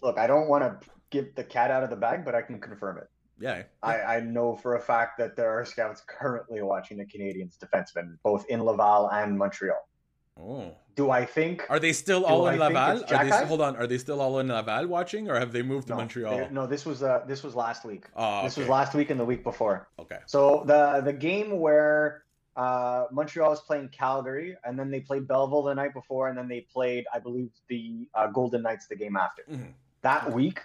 Look, 0.02 0.18
I 0.18 0.26
don't 0.26 0.48
want 0.48 0.64
to 0.64 0.90
give 1.12 1.36
the 1.36 1.44
cat 1.44 1.70
out 1.70 1.84
of 1.84 1.92
the 1.92 1.96
bag, 1.96 2.26
but 2.26 2.34
I 2.34 2.42
can 2.42 2.60
confirm 2.60 2.98
it. 2.98 3.08
Yeah 3.42 3.64
I, 3.84 4.02
I 4.16 4.20
know 4.20 4.56
for 4.56 4.76
a 4.76 4.80
fact 4.80 5.18
that 5.20 5.36
there 5.36 5.50
are 5.50 5.66
scouts 5.66 6.02
currently 6.08 6.62
watching 6.62 6.98
the 6.98 7.06
Canadiens 7.06 7.58
defensemen, 7.58 8.18
both 8.24 8.46
in 8.50 8.64
Laval 8.64 9.10
and 9.12 9.38
Montreal. 9.38 9.82
oh 10.40 10.76
Do 10.96 11.10
I 11.10 11.26
think 11.26 11.66
Are 11.70 11.80
they 11.80 11.94
still 11.94 12.26
all 12.26 12.48
in 12.48 12.60
think 12.60 12.76
Laval? 12.76 13.04
Are 13.14 13.26
they, 13.26 13.46
hold 13.46 13.62
on. 13.62 13.76
Are 13.76 13.88
they 13.88 13.98
still 13.98 14.20
all 14.22 14.40
in 14.40 14.48
Laval 14.48 14.88
watching, 14.88 15.30
or 15.30 15.40
have 15.40 15.52
they 15.52 15.62
moved 15.62 15.88
to 15.88 15.94
no, 15.94 15.98
Montreal? 15.98 16.50
No, 16.52 16.68
this 16.68 16.86
was 16.86 17.04
uh 17.04 17.24
this 17.28 17.42
was 17.44 17.54
last 17.56 17.86
week. 17.86 18.06
Oh, 18.16 18.44
This 18.44 18.58
was 18.58 18.68
last 18.68 18.94
week 18.94 19.10
and 19.10 19.20
the 19.20 19.26
week 19.34 19.44
before. 19.44 19.88
Okay. 20.00 20.20
So 20.26 20.64
the 20.66 21.02
the 21.04 21.14
game 21.14 21.60
where 21.60 22.24
uh, 22.56 23.06
Montreal 23.12 23.50
was 23.50 23.62
playing 23.62 23.90
Calgary, 23.90 24.58
and 24.66 24.78
then 24.78 24.92
they 24.92 25.00
played 25.00 25.28
Belleville 25.28 25.64
the 25.64 25.74
night 25.74 25.94
before, 25.94 26.28
and 26.30 26.38
then 26.38 26.48
they 26.48 26.62
played, 26.62 27.06
I 27.14 27.20
believe, 27.20 27.50
the 27.70 28.10
uh, 28.14 28.28
Golden 28.28 28.62
Knights 28.62 28.88
the 28.88 28.96
game 28.96 29.16
after. 29.16 29.44
Mhm. 29.50 29.74
That 30.02 30.32
week, 30.34 30.58
Yeah. 30.58 30.64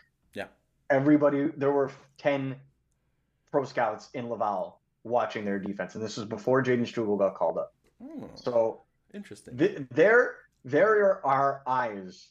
Everybody 0.91 1.49
there 1.57 1.73
were 1.73 1.91
ten 2.19 2.57
pro 3.51 3.65
scouts 3.65 4.09
in 4.15 4.29
Laval 4.29 4.79
watching 5.05 5.45
their 5.45 5.59
defense, 5.59 5.95
and 5.95 6.03
this 6.05 6.17
was 6.17 6.27
before 6.27 6.63
Jayden 6.63 6.87
Struble 6.87 7.17
got 7.17 7.35
called 7.35 7.59
up. 7.59 7.73
Oh, 8.03 8.29
So 8.35 8.83
interesting. 9.15 9.57
th- 9.57 9.83
there 9.91 10.37
there 10.65 11.25
are 11.27 11.63
eyes 11.67 12.29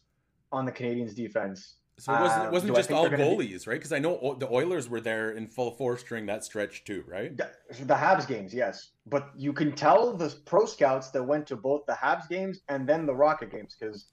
on 0.51 0.65
the 0.65 0.71
Canadiens 0.71 1.15
defense. 1.15 1.75
so 1.97 2.13
it 2.13 2.19
wasn't, 2.21 2.41
uh, 2.43 2.45
it 2.47 2.51
wasn't 2.51 2.67
do 2.71 2.75
I 2.75 2.79
just 2.79 2.91
all 2.91 3.09
they're 3.09 3.17
be- 3.17 3.23
goalies, 3.23 3.67
right? 3.67 3.75
Because 3.75 3.93
I 3.93 3.99
know 3.99 4.19
o- 4.19 4.35
the 4.35 4.47
Oilers 4.51 4.89
were 4.89 4.99
there 5.01 5.31
in 5.31 5.47
full 5.47 5.71
force 5.71 6.03
during 6.03 6.25
that 6.27 6.43
stretch 6.43 6.83
too, 6.83 7.03
right? 7.07 7.35
The 7.35 7.49
the 7.85 7.93
Habs 7.95 8.27
games, 8.27 8.53
yes, 8.53 8.91
but 9.07 9.29
you 9.35 9.51
can 9.53 9.71
tell 9.73 10.13
the 10.15 10.33
pro 10.45 10.65
scouts 10.65 11.09
that 11.11 11.23
went 11.23 11.47
to 11.47 11.55
both 11.57 11.85
the 11.87 11.93
Habs 11.93 12.27
games 12.29 12.59
and 12.69 12.87
then 12.87 13.05
the 13.05 13.15
Rocket 13.15 13.49
games 13.51 13.75
because 13.79 14.05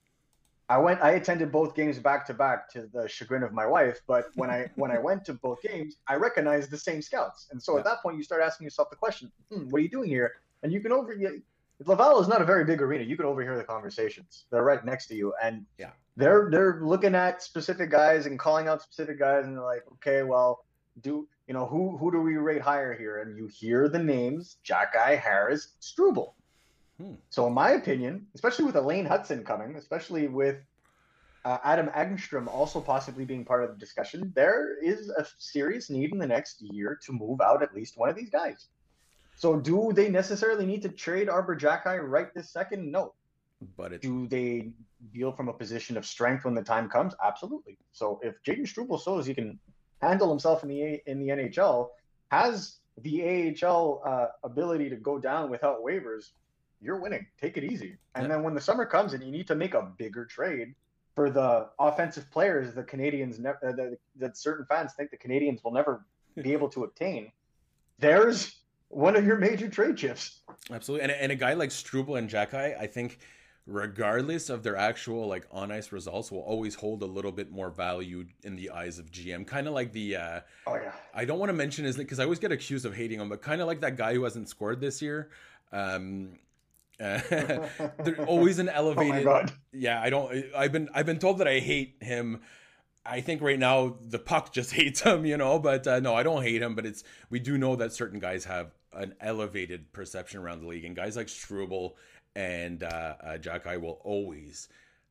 I 0.72 0.78
went, 0.78 1.02
I 1.02 1.10
attended 1.12 1.52
both 1.52 1.74
games 1.74 1.98
back 1.98 2.24
to 2.28 2.34
back 2.34 2.70
to 2.70 2.88
the 2.94 3.06
chagrin 3.06 3.42
of 3.42 3.52
my 3.52 3.66
wife. 3.66 4.00
But 4.06 4.24
when 4.36 4.48
I 4.48 4.70
when 4.76 4.90
I 4.90 4.98
went 5.08 5.22
to 5.26 5.34
both 5.34 5.60
games, 5.60 5.96
I 6.08 6.14
recognized 6.14 6.70
the 6.70 6.78
same 6.78 7.02
scouts, 7.02 7.48
and 7.50 7.62
so 7.62 7.76
at 7.76 7.84
that 7.84 8.00
point 8.02 8.16
you 8.16 8.22
start 8.22 8.40
asking 8.42 8.64
yourself 8.64 8.88
the 8.88 8.96
question, 8.96 9.30
hmm, 9.50 9.68
"What 9.68 9.80
are 9.80 9.82
you 9.82 9.90
doing 9.90 10.08
here?" 10.08 10.32
And 10.62 10.72
you 10.72 10.80
can 10.80 10.92
over 10.92 11.14
Laval 11.84 12.20
is 12.20 12.28
not 12.28 12.40
a 12.40 12.44
very 12.44 12.64
big 12.64 12.80
arena. 12.80 13.04
You 13.04 13.16
can 13.16 13.26
overhear 13.26 13.56
the 13.58 13.64
conversations. 13.64 14.46
They're 14.50 14.62
right 14.62 14.82
next 14.82 15.08
to 15.08 15.14
you, 15.14 15.34
and 15.42 15.66
Yeah. 15.76 15.90
they're 16.16 16.48
they're 16.50 16.80
looking 16.82 17.14
at 17.14 17.42
specific 17.42 17.90
guys 17.90 18.24
and 18.24 18.38
calling 18.38 18.66
out 18.66 18.80
specific 18.80 19.18
guys, 19.18 19.44
and 19.44 19.56
they're 19.56 19.64
like, 19.74 19.84
"Okay, 19.94 20.22
well, 20.22 20.64
do 21.02 21.28
you 21.48 21.54
know 21.54 21.66
who 21.66 21.98
who 21.98 22.10
do 22.10 22.20
we 22.22 22.36
rate 22.36 22.62
higher 22.62 22.94
here?" 22.94 23.18
And 23.20 23.36
you 23.36 23.46
hear 23.46 23.90
the 23.90 23.98
names 23.98 24.56
Xhekaj, 24.64 25.18
Harris, 25.18 25.74
Struble. 25.80 26.34
Hmm. 27.00 27.14
So, 27.30 27.46
in 27.46 27.54
my 27.54 27.72
opinion, 27.72 28.26
especially 28.34 28.64
with 28.66 28.76
Elaine 28.76 29.06
Hutson 29.06 29.44
coming, 29.44 29.76
especially 29.76 30.28
with 30.28 30.56
uh, 31.44 31.58
Adam 31.64 31.88
Engstrom 31.88 32.46
also 32.46 32.80
possibly 32.80 33.24
being 33.24 33.44
part 33.44 33.64
of 33.64 33.70
the 33.70 33.78
discussion, 33.78 34.32
there 34.36 34.82
is 34.82 35.08
a 35.08 35.26
serious 35.38 35.90
need 35.90 36.12
in 36.12 36.18
the 36.18 36.26
next 36.26 36.60
year 36.60 36.98
to 37.06 37.12
move 37.12 37.40
out 37.40 37.62
at 37.62 37.74
least 37.74 37.98
one 37.98 38.08
of 38.08 38.16
these 38.16 38.30
guys. 38.30 38.68
So, 39.34 39.58
do 39.58 39.92
they 39.92 40.08
necessarily 40.08 40.66
need 40.66 40.82
to 40.82 40.88
trade 40.88 41.28
Arber 41.28 41.58
Xhekaj 41.58 42.08
right 42.08 42.32
this 42.34 42.50
second? 42.50 42.90
No. 42.90 43.14
But 43.76 43.92
it's 43.92 44.02
Do 44.02 44.26
they 44.26 44.72
deal 45.12 45.32
from 45.32 45.48
a 45.48 45.52
position 45.52 45.96
of 45.96 46.06
strength 46.06 46.44
when 46.44 46.54
the 46.54 46.62
time 46.62 46.88
comes? 46.88 47.14
Absolutely. 47.24 47.78
So 47.92 48.20
if 48.22 48.34
Jayden 48.42 48.66
Struble 48.66 48.98
shows 48.98 49.26
he 49.26 49.34
can 49.34 49.58
handle 50.00 50.28
himself 50.30 50.62
in 50.62 50.68
the 50.68 50.82
A- 50.82 51.02
in 51.06 51.18
the 51.20 51.28
NHL, 51.28 51.88
has 52.30 52.78
the 52.98 53.54
AHL 53.62 54.02
uh, 54.04 54.26
ability 54.44 54.90
to 54.90 54.96
go 54.96 55.18
down 55.18 55.50
without 55.50 55.82
waivers, 55.82 56.32
you're 56.82 56.98
winning. 57.00 57.26
Take 57.40 57.56
it 57.56 57.64
easy. 57.64 57.96
And 58.14 58.24
Yeah. 58.24 58.28
then 58.34 58.42
when 58.42 58.54
the 58.54 58.60
summer 58.60 58.84
comes 58.84 59.12
and 59.14 59.22
you 59.22 59.30
need 59.30 59.46
to 59.46 59.54
make 59.54 59.74
a 59.74 59.82
bigger 59.96 60.24
trade 60.26 60.74
for 61.14 61.30
the 61.30 61.68
offensive 61.78 62.30
players, 62.30 62.74
the 62.74 62.82
Canadiens 62.82 63.38
ne- 63.38 63.50
uh, 63.50 63.72
that, 63.72 63.98
that 64.16 64.36
certain 64.36 64.66
fans 64.66 64.92
think 64.94 65.10
the 65.10 65.16
Canadiens 65.16 65.62
will 65.62 65.72
never 65.72 66.04
be 66.42 66.52
able 66.56 66.68
to 66.70 66.84
obtain. 66.84 67.30
There's 67.98 68.60
one 68.88 69.16
of 69.16 69.24
your 69.24 69.36
major 69.36 69.68
trade 69.68 69.96
chips. 69.96 70.40
Absolutely, 70.70 71.04
and, 71.04 71.12
and 71.12 71.32
a 71.32 71.36
guy 71.36 71.54
like 71.54 71.70
Struble 71.70 72.16
and 72.16 72.28
Xhekaj, 72.28 72.78
I 72.78 72.86
think, 72.86 73.18
regardless 73.66 74.50
of 74.50 74.62
their 74.64 74.76
actual 74.76 75.28
like 75.28 75.46
on 75.52 75.70
ice 75.70 75.92
results, 75.92 76.32
will 76.32 76.40
always 76.40 76.74
hold 76.74 77.02
a 77.02 77.06
little 77.06 77.30
bit 77.32 77.50
more 77.50 77.70
value 77.70 78.26
in 78.42 78.56
the 78.56 78.70
eyes 78.70 78.98
of 78.98 79.10
GM. 79.10 79.46
Kind 79.46 79.68
of 79.68 79.72
like 79.74 79.92
the 79.92 80.16
uh, 80.16 80.40
Oh 80.66 80.74
yeah. 80.74 80.92
I 81.14 81.24
don't 81.24 81.38
want 81.38 81.50
to 81.50 81.54
mention 81.54 81.84
his 81.84 81.96
because 81.96 82.18
I 82.18 82.24
always 82.24 82.38
get 82.40 82.50
accused 82.52 82.84
of 82.84 82.94
hating 82.94 83.20
him, 83.20 83.28
but 83.28 83.40
kind 83.40 83.60
of 83.60 83.66
like 83.66 83.80
that 83.82 83.96
guy 83.96 84.14
who 84.14 84.24
hasn't 84.24 84.48
scored 84.48 84.80
this 84.80 85.00
year. 85.00 85.30
Um, 85.70 86.38
uh, 87.00 87.20
there's 87.98 88.18
always 88.26 88.58
an 88.58 88.68
Oh 88.74 88.74
elevated. 88.74 89.24
god. 89.24 89.52
Yeah, 89.72 90.00
I 90.00 90.10
don't. 90.10 90.44
I've 90.56 90.72
been 90.72 90.88
I've 90.94 91.06
been 91.06 91.18
told 91.18 91.38
that 91.38 91.48
I 91.48 91.58
hate 91.58 91.96
him. 92.00 92.40
I 93.04 93.20
think 93.20 93.42
right 93.42 93.58
now 93.58 93.96
the 94.00 94.18
puck 94.18 94.52
just 94.52 94.72
hates 94.80 95.00
him, 95.00 95.24
you 95.26 95.36
know. 95.36 95.58
But 95.58 95.86
uh, 95.86 96.00
no, 96.00 96.14
I 96.14 96.22
don't 96.22 96.42
hate 96.42 96.62
him. 96.62 96.74
But 96.74 96.86
it's 96.86 97.02
we 97.30 97.38
do 97.40 97.58
know 97.58 97.76
that 97.76 97.92
certain 97.92 98.18
guys 98.20 98.44
have 98.44 98.72
an 98.92 99.14
elevated 99.20 99.92
perception 99.92 100.40
around 100.40 100.60
the 100.60 100.68
league, 100.68 100.84
and 100.84 100.94
guys 100.94 101.16
like 101.16 101.28
Struble 101.28 101.96
and 102.36 102.82
uh, 102.82 103.14
uh, 103.22 103.38
Xhekaj 103.38 103.80
will 103.80 104.00
always 104.04 104.68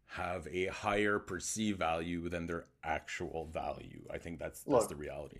have 0.07 0.47
a 0.51 0.67
higher 0.67 1.19
perceived 1.19 1.79
value 1.79 2.27
than 2.29 2.45
their 2.47 2.65
actual 2.83 3.45
value. 3.53 4.01
I 4.13 4.17
think 4.17 4.39
that's 4.39 4.59
that's 4.63 4.67
Look. 4.83 4.89
the 4.89 4.95
reality. 4.95 5.39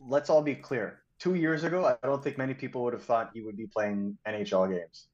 Let's 0.00 0.30
all 0.30 0.42
be 0.42 0.54
clear. 0.54 1.00
Two 1.18 1.34
years 1.34 1.64
ago, 1.64 1.84
I 1.84 2.06
don't 2.06 2.22
think 2.22 2.38
many 2.38 2.54
people 2.54 2.84
would 2.84 2.92
have 2.92 3.02
thought 3.02 3.30
he 3.34 3.40
would 3.40 3.56
be 3.56 3.66
playing 3.66 4.16
NHL 4.26 4.70
games, 4.70 5.08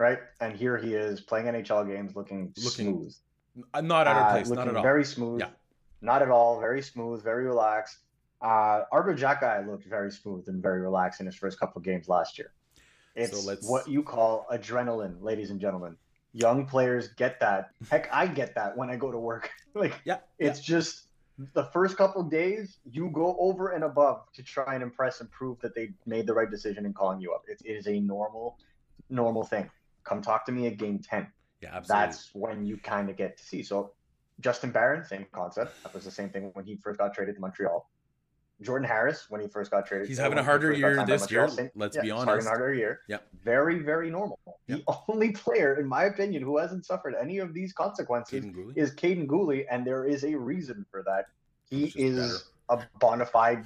right? 0.00 0.18
And 0.40 0.56
here 0.56 0.76
he 0.78 0.94
is 0.94 1.20
playing 1.20 1.46
NHL 1.46 1.86
games, 1.86 2.16
looking, 2.16 2.52
Looking 2.56 2.86
smooth, 2.86 3.14
Uh, 3.74 3.80
Not 3.82 4.06
out 4.06 4.16
of 4.16 4.22
Uh, 4.26 4.30
place. 4.32 4.48
Not 4.48 4.66
at 4.68 4.76
all. 4.76 4.82
very 4.82 5.04
smooth. 5.04 5.40
Yeah. 5.40 5.50
Not 6.00 6.22
at 6.22 6.30
all. 6.30 6.58
Very 6.58 6.82
smooth. 6.82 7.22
Very 7.22 7.44
relaxed. 7.44 7.98
Uh, 8.40 8.84
Arber 8.90 9.14
Xhekaj 9.14 9.66
looked 9.68 9.84
very 9.84 10.10
smooth 10.10 10.48
and 10.48 10.62
very 10.62 10.80
relaxed 10.80 11.20
in 11.20 11.26
his 11.26 11.34
first 11.36 11.60
couple 11.60 11.78
of 11.78 11.84
games 11.84 12.08
last 12.08 12.38
year. 12.38 12.52
It's 13.14 13.44
let's- 13.46 13.68
what 13.68 13.86
you 13.86 14.02
call 14.02 14.46
adrenaline, 14.50 15.20
ladies 15.20 15.50
and 15.50 15.60
gentlemen. 15.60 15.96
Young 16.32 16.64
players 16.64 17.08
get 17.08 17.40
that. 17.40 17.72
Heck, 17.90 18.08
I 18.12 18.26
get 18.28 18.54
that 18.54 18.76
when 18.78 18.88
I 18.88 18.96
go 18.96 19.10
to 19.10 19.18
work. 19.18 19.50
like, 19.74 20.00
Yeah, 20.04 20.18
it's 20.38 20.60
just 20.60 21.08
the 21.54 21.64
first 21.64 21.96
couple 21.98 22.22
of 22.22 22.30
days 22.30 22.78
you 22.84 23.10
go 23.10 23.36
over 23.38 23.70
and 23.70 23.84
above 23.84 24.32
to 24.34 24.42
try 24.42 24.74
and 24.74 24.82
impress 24.82 25.20
and 25.20 25.30
prove 25.30 25.58
that 25.60 25.74
they 25.74 25.92
made 26.06 26.26
the 26.26 26.32
right 26.32 26.50
decision 26.50 26.86
in 26.86 26.94
calling 26.94 27.20
you 27.20 27.32
up. 27.34 27.42
It, 27.48 27.60
it 27.64 27.72
is 27.72 27.86
a 27.88 27.98
normal, 28.00 28.58
normal 29.10 29.44
thing. 29.44 29.68
Come 30.04 30.22
talk 30.22 30.44
to 30.46 30.52
me 30.52 30.66
at 30.66 30.76
game 30.76 30.98
ten 30.98 31.26
yeah, 31.60 31.70
absolutely. 31.74 32.06
that's 32.06 32.30
when 32.34 32.64
you 32.64 32.76
kind 32.78 33.10
of 33.10 33.16
get 33.16 33.36
to 33.36 33.44
see. 33.44 33.62
So 33.62 33.92
Justin 34.40 34.70
Barron, 34.70 35.04
same 35.04 35.26
concept. 35.32 35.82
That 35.82 35.92
was 35.94 36.04
the 36.04 36.10
same 36.10 36.30
thing 36.30 36.50
when 36.54 36.64
he 36.64 36.76
first 36.76 36.98
got 36.98 37.14
traded 37.14 37.34
to 37.34 37.40
Montreal. 37.40 37.88
Jordan 38.62 38.86
Harris, 38.86 39.26
when 39.30 39.40
he 39.40 39.48
first 39.48 39.70
got 39.70 39.86
traded, 39.86 40.08
He's 40.08 40.18
having 40.18 40.36
a 40.36 40.42
harder 40.42 40.72
year 40.72 41.04
this 41.06 41.30
year, 41.30 41.48
same- 41.48 41.70
let's 41.74 41.96
yeah, 41.96 42.02
be 42.02 42.08
he's 42.08 42.18
having 42.18 42.28
honest. 42.30 42.46
a 42.46 42.50
harder 42.50 42.74
year. 42.74 43.00
Yep. 43.08 43.26
Very, 43.42 43.78
very 43.78 44.10
normal. 44.10 44.38
Yep. 44.66 44.80
The 44.86 44.94
only 45.08 45.32
player, 45.32 45.80
in 45.80 45.86
my 45.86 46.04
opinion, 46.04 46.42
who 46.42 46.58
hasn't 46.58 46.84
suffered 46.84 47.14
any 47.14 47.38
of 47.38 47.54
these 47.54 47.72
consequences 47.72 48.44
Kaiden 48.44 48.76
is 48.76 48.94
Kaiden 48.94 49.26
Guhle, 49.26 49.64
and 49.70 49.86
there 49.86 50.04
is 50.04 50.24
a 50.24 50.34
reason 50.34 50.84
for 50.90 51.02
that. 51.04 51.26
He 51.70 51.86
is 51.96 52.50
a 52.68 52.82
bona 52.98 53.24
fide. 53.24 53.64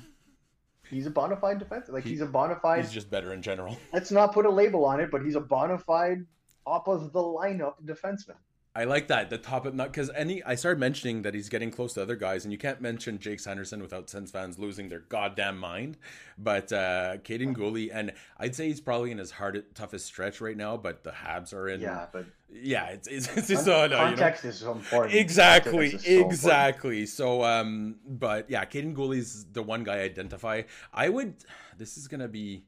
He's 0.94 1.07
a 1.07 1.11
bona 1.11 1.37
fide 1.37 1.59
defense. 1.59 1.88
Like 1.88 2.04
He- 2.04 2.11
he's 2.11 2.20
a 2.20 2.26
bona 2.26 2.57
fide. 2.57 2.80
He's 2.85 2.92
just 2.92 3.11
better 3.11 3.33
in 3.33 3.42
general. 3.42 3.76
Let's 3.92 4.11
not 4.11 4.33
put 4.33 4.46
a 4.46 4.50
label 4.50 4.85
on 4.85 5.00
it, 5.00 5.11
but 5.11 5.22
he's 5.24 5.35
a 5.35 5.40
bona 5.40 5.78
fide 5.78 6.24
top 6.64 6.88
of 6.88 7.12
the 7.12 7.20
lineup 7.20 7.74
defenseman. 7.85 8.37
I 8.77 8.85
like 8.85 9.07
that 9.07 9.31
the 9.31 9.39
top 9.39 9.67
of 9.67 9.75
not 9.75 9.93
because 9.93 10.11
any 10.17 10.43
I 10.43 10.57
started 10.57 10.81
mentioning 10.81 11.23
that 11.23 11.33
he's 11.33 11.49
getting 11.49 11.71
close 11.71 11.95
to 11.95 12.03
other 12.03 12.17
guys, 12.17 12.45
and 12.45 12.51
you 12.51 12.59
can't 12.59 12.81
mention 12.81 13.21
Jake 13.21 13.39
Sanderson 13.39 13.81
without 13.81 14.11
Sens 14.11 14.33
fans 14.33 14.59
losing 14.59 14.89
their 14.89 14.99
goddamn 14.99 15.59
mind. 15.59 15.97
But 16.37 16.73
uh 16.73 17.19
Kaiden 17.19 17.55
Guhle, 17.55 17.91
and 17.93 18.13
I'd 18.39 18.57
say 18.57 18.67
he's 18.67 18.81
probably 18.81 19.13
in 19.13 19.19
his 19.19 19.31
hardest, 19.31 19.67
toughest 19.77 20.07
stretch 20.07 20.41
right 20.41 20.57
now. 20.57 20.77
But 20.77 21.05
the 21.05 21.13
Habs 21.13 21.55
are 21.55 21.69
in. 21.69 21.83
Yeah, 21.83 22.07
but 22.13 22.27
yeah, 22.53 22.87
it's 22.87 23.07
it's, 23.07 23.37
it's 23.37 23.47
just 23.47 23.69
uh, 23.69 23.71
no, 23.71 23.83
you 23.85 23.89
know. 23.91 23.97
context 23.97 24.45
is 24.45 24.59
so 24.59 24.73
important. 24.73 25.15
Exactly, 25.15 25.91
Context 25.91 26.05
so 26.07 26.11
important. 26.11 26.33
exactly. 26.33 27.07
So, 27.07 27.45
um, 27.45 27.97
but 28.05 28.51
yeah, 28.51 28.65
Kaiden 28.65 28.97
Guhle's 28.97 29.47
the 29.53 29.63
one 29.63 29.85
guy 29.85 29.99
I 29.99 30.03
identify. 30.03 30.63
I 30.93 31.11
would. 31.11 31.35
This 31.79 31.97
is 31.97 32.09
gonna 32.09 32.29
be 32.29 32.65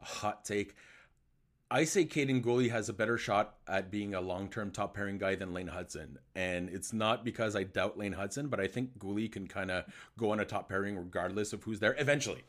a 0.00 0.04
hot 0.06 0.44
take. 0.44 0.74
I 1.72 1.84
say 1.84 2.04
Kaiden 2.04 2.42
Guhle 2.42 2.68
has 2.70 2.88
a 2.88 2.92
better 2.92 3.16
shot 3.16 3.54
at 3.68 3.92
being 3.92 4.14
a 4.14 4.20
long-term 4.20 4.72
top 4.72 4.92
pairing 4.94 5.18
guy 5.18 5.36
than 5.36 5.54
Lane 5.54 5.68
Hutson, 5.68 6.16
and 6.34 6.68
it's 6.68 6.92
not 6.92 7.24
because 7.24 7.54
I 7.54 7.62
doubt 7.62 7.96
Lane 7.96 8.14
Hutson, 8.14 8.50
but 8.50 8.58
I 8.58 8.66
think 8.66 8.98
Guhle 8.98 9.30
can 9.30 9.46
kind 9.46 9.70
of 9.70 9.84
go 10.18 10.32
on 10.32 10.40
a 10.40 10.44
top 10.44 10.68
pairing 10.68 10.96
regardless 10.96 11.52
of 11.52 11.62
who's 11.62 11.78
there 11.78 11.94
eventually. 11.96 12.42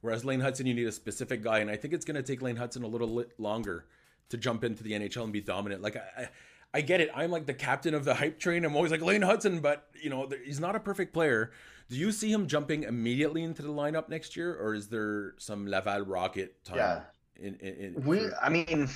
Whereas 0.00 0.24
Lane 0.24 0.40
Hutson, 0.40 0.66
you 0.66 0.74
need 0.74 0.86
a 0.86 0.92
specific 0.92 1.42
guy, 1.42 1.58
and 1.58 1.68
I 1.68 1.76
think 1.76 1.92
it's 1.92 2.04
going 2.04 2.14
to 2.14 2.22
take 2.22 2.40
Lane 2.40 2.56
Hutson 2.56 2.84
a 2.84 2.86
little 2.86 3.08
lit 3.08 3.38
longer 3.38 3.86
to 4.28 4.36
jump 4.36 4.62
into 4.62 4.84
the 4.84 4.92
NHL 4.92 5.24
and 5.24 5.32
be 5.32 5.40
dominant. 5.40 5.82
Like 5.82 5.96
I, 5.96 6.22
I, 6.22 6.28
I 6.74 6.80
get 6.82 7.00
it. 7.00 7.10
I'm 7.16 7.32
like 7.32 7.46
the 7.46 7.54
captain 7.54 7.94
of 7.94 8.04
the 8.04 8.14
hype 8.14 8.38
train. 8.38 8.64
I'm 8.64 8.76
always 8.76 8.92
like 8.92 9.02
Lane 9.02 9.22
Hutson, 9.22 9.60
but 9.60 9.88
you 10.00 10.08
know 10.08 10.28
he's 10.44 10.60
not 10.60 10.76
a 10.76 10.80
perfect 10.80 11.12
player. 11.12 11.50
Do 11.88 11.96
you 11.96 12.12
see 12.12 12.30
him 12.30 12.46
jumping 12.46 12.84
immediately 12.84 13.42
into 13.42 13.62
the 13.62 13.70
lineup 13.70 14.08
next 14.08 14.36
year, 14.36 14.54
or 14.54 14.74
is 14.74 14.88
there 14.88 15.34
some 15.38 15.66
Laval 15.66 16.02
Rocket 16.02 16.62
time? 16.64 16.76
Yeah. 16.76 17.00
In, 17.38 17.54
in, 17.60 17.74
in, 17.96 18.04
We, 18.04 18.18
for- 18.20 18.36
I 18.42 18.48
mean, 18.48 18.88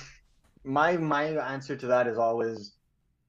my 0.63 0.97
my 0.97 1.23
answer 1.25 1.75
to 1.75 1.87
that 1.87 2.07
is 2.07 2.17
always 2.17 2.73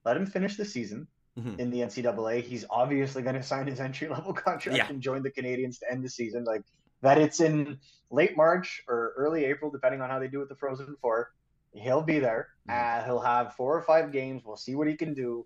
let 0.03 0.17
him 0.17 0.25
finish 0.25 0.57
the 0.57 0.65
season 0.65 1.07
Mhm. 1.37 1.59
in 1.59 1.69
the 1.69 1.79
NCAA. 1.81 2.41
He's 2.41 2.63
obviously 2.69 3.21
going 3.21 3.35
to 3.35 3.43
sign 3.43 3.67
his 3.67 3.79
entry 3.87 4.07
level 4.07 4.33
contract 4.33 4.77
Yeah. 4.77 4.87
and 4.87 5.01
join 5.01 5.21
the 5.23 5.31
Canadiens 5.31 5.79
to 5.79 5.91
end 5.91 6.03
the 6.03 6.09
season. 6.09 6.43
Like 6.45 6.63
that, 7.01 7.17
it's 7.17 7.39
in 7.41 7.79
late 8.09 8.37
March 8.37 8.81
or 8.87 9.13
early 9.17 9.45
April, 9.45 9.69
depending 9.71 10.01
on 10.01 10.09
how 10.09 10.19
they 10.19 10.27
do 10.27 10.39
with 10.39 10.49
the 10.49 10.55
Frozen 10.55 10.95
Four. 11.01 11.33
He'll 11.73 12.01
be 12.03 12.19
there. 12.19 12.49
Mhm. 12.69 12.73
Uh, 13.01 13.03
he'll 13.05 13.19
have 13.19 13.53
four 13.55 13.75
or 13.77 13.81
five 13.81 14.11
games. 14.13 14.43
We'll 14.45 14.55
see 14.57 14.75
what 14.75 14.87
he 14.87 14.95
can 14.95 15.13
do, 15.13 15.45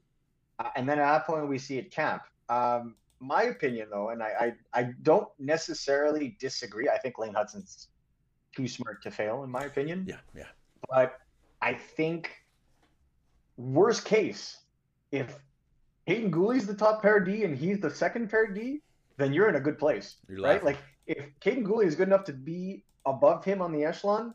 uh, 0.60 0.70
and 0.76 0.88
then 0.88 1.00
at 1.00 1.06
that 1.12 1.26
point, 1.26 1.48
we 1.48 1.58
see 1.58 1.80
at 1.80 1.90
camp. 1.92 2.22
Um, 2.50 2.96
my 3.20 3.44
opinion, 3.44 3.90
though, 3.90 4.10
and 4.10 4.22
I, 4.24 4.54
I, 4.74 4.80
I 4.80 4.84
don't 5.02 5.28
necessarily 5.40 6.38
disagree. 6.40 6.88
I 6.88 6.98
think 7.00 7.18
Lane 7.18 7.34
Hutson's 7.34 7.88
too 8.56 8.68
smart 8.68 9.02
to 9.04 9.12
fail, 9.12 9.44
in 9.44 9.50
my 9.50 9.64
opinion. 9.64 10.06
yeah, 10.08 10.18
yeah. 10.36 10.44
But 10.90 11.20
I 11.62 11.74
think 11.74 12.32
worst 13.58 14.06
case, 14.06 14.58
if 15.12 15.38
Hayden 16.06 16.32
Guhle's 16.32 16.66
the 16.66 16.74
top 16.76 17.02
pair 17.02 17.20
D 17.20 17.44
and 17.44 17.56
he's 17.58 17.80
the 17.80 17.90
second 17.90 18.30
pair 18.30 18.48
D, 18.48 18.82
then 19.18 19.34
you're 19.34 19.50
in 19.50 19.56
a 19.56 19.60
good 19.60 19.78
place, 19.78 20.16
You're 20.28 20.42
right? 20.42 20.64
laughing. 20.64 20.66
Like 20.66 20.78
if 21.08 21.26
Kaiden 21.42 21.64
Guhle 21.66 21.86
is 21.86 21.96
good 21.96 22.08
enough 22.08 22.24
to 22.26 22.34
be 22.34 22.84
above 23.06 23.44
him 23.44 23.62
on 23.62 23.72
the 23.74 23.84
echelon, 23.84 24.34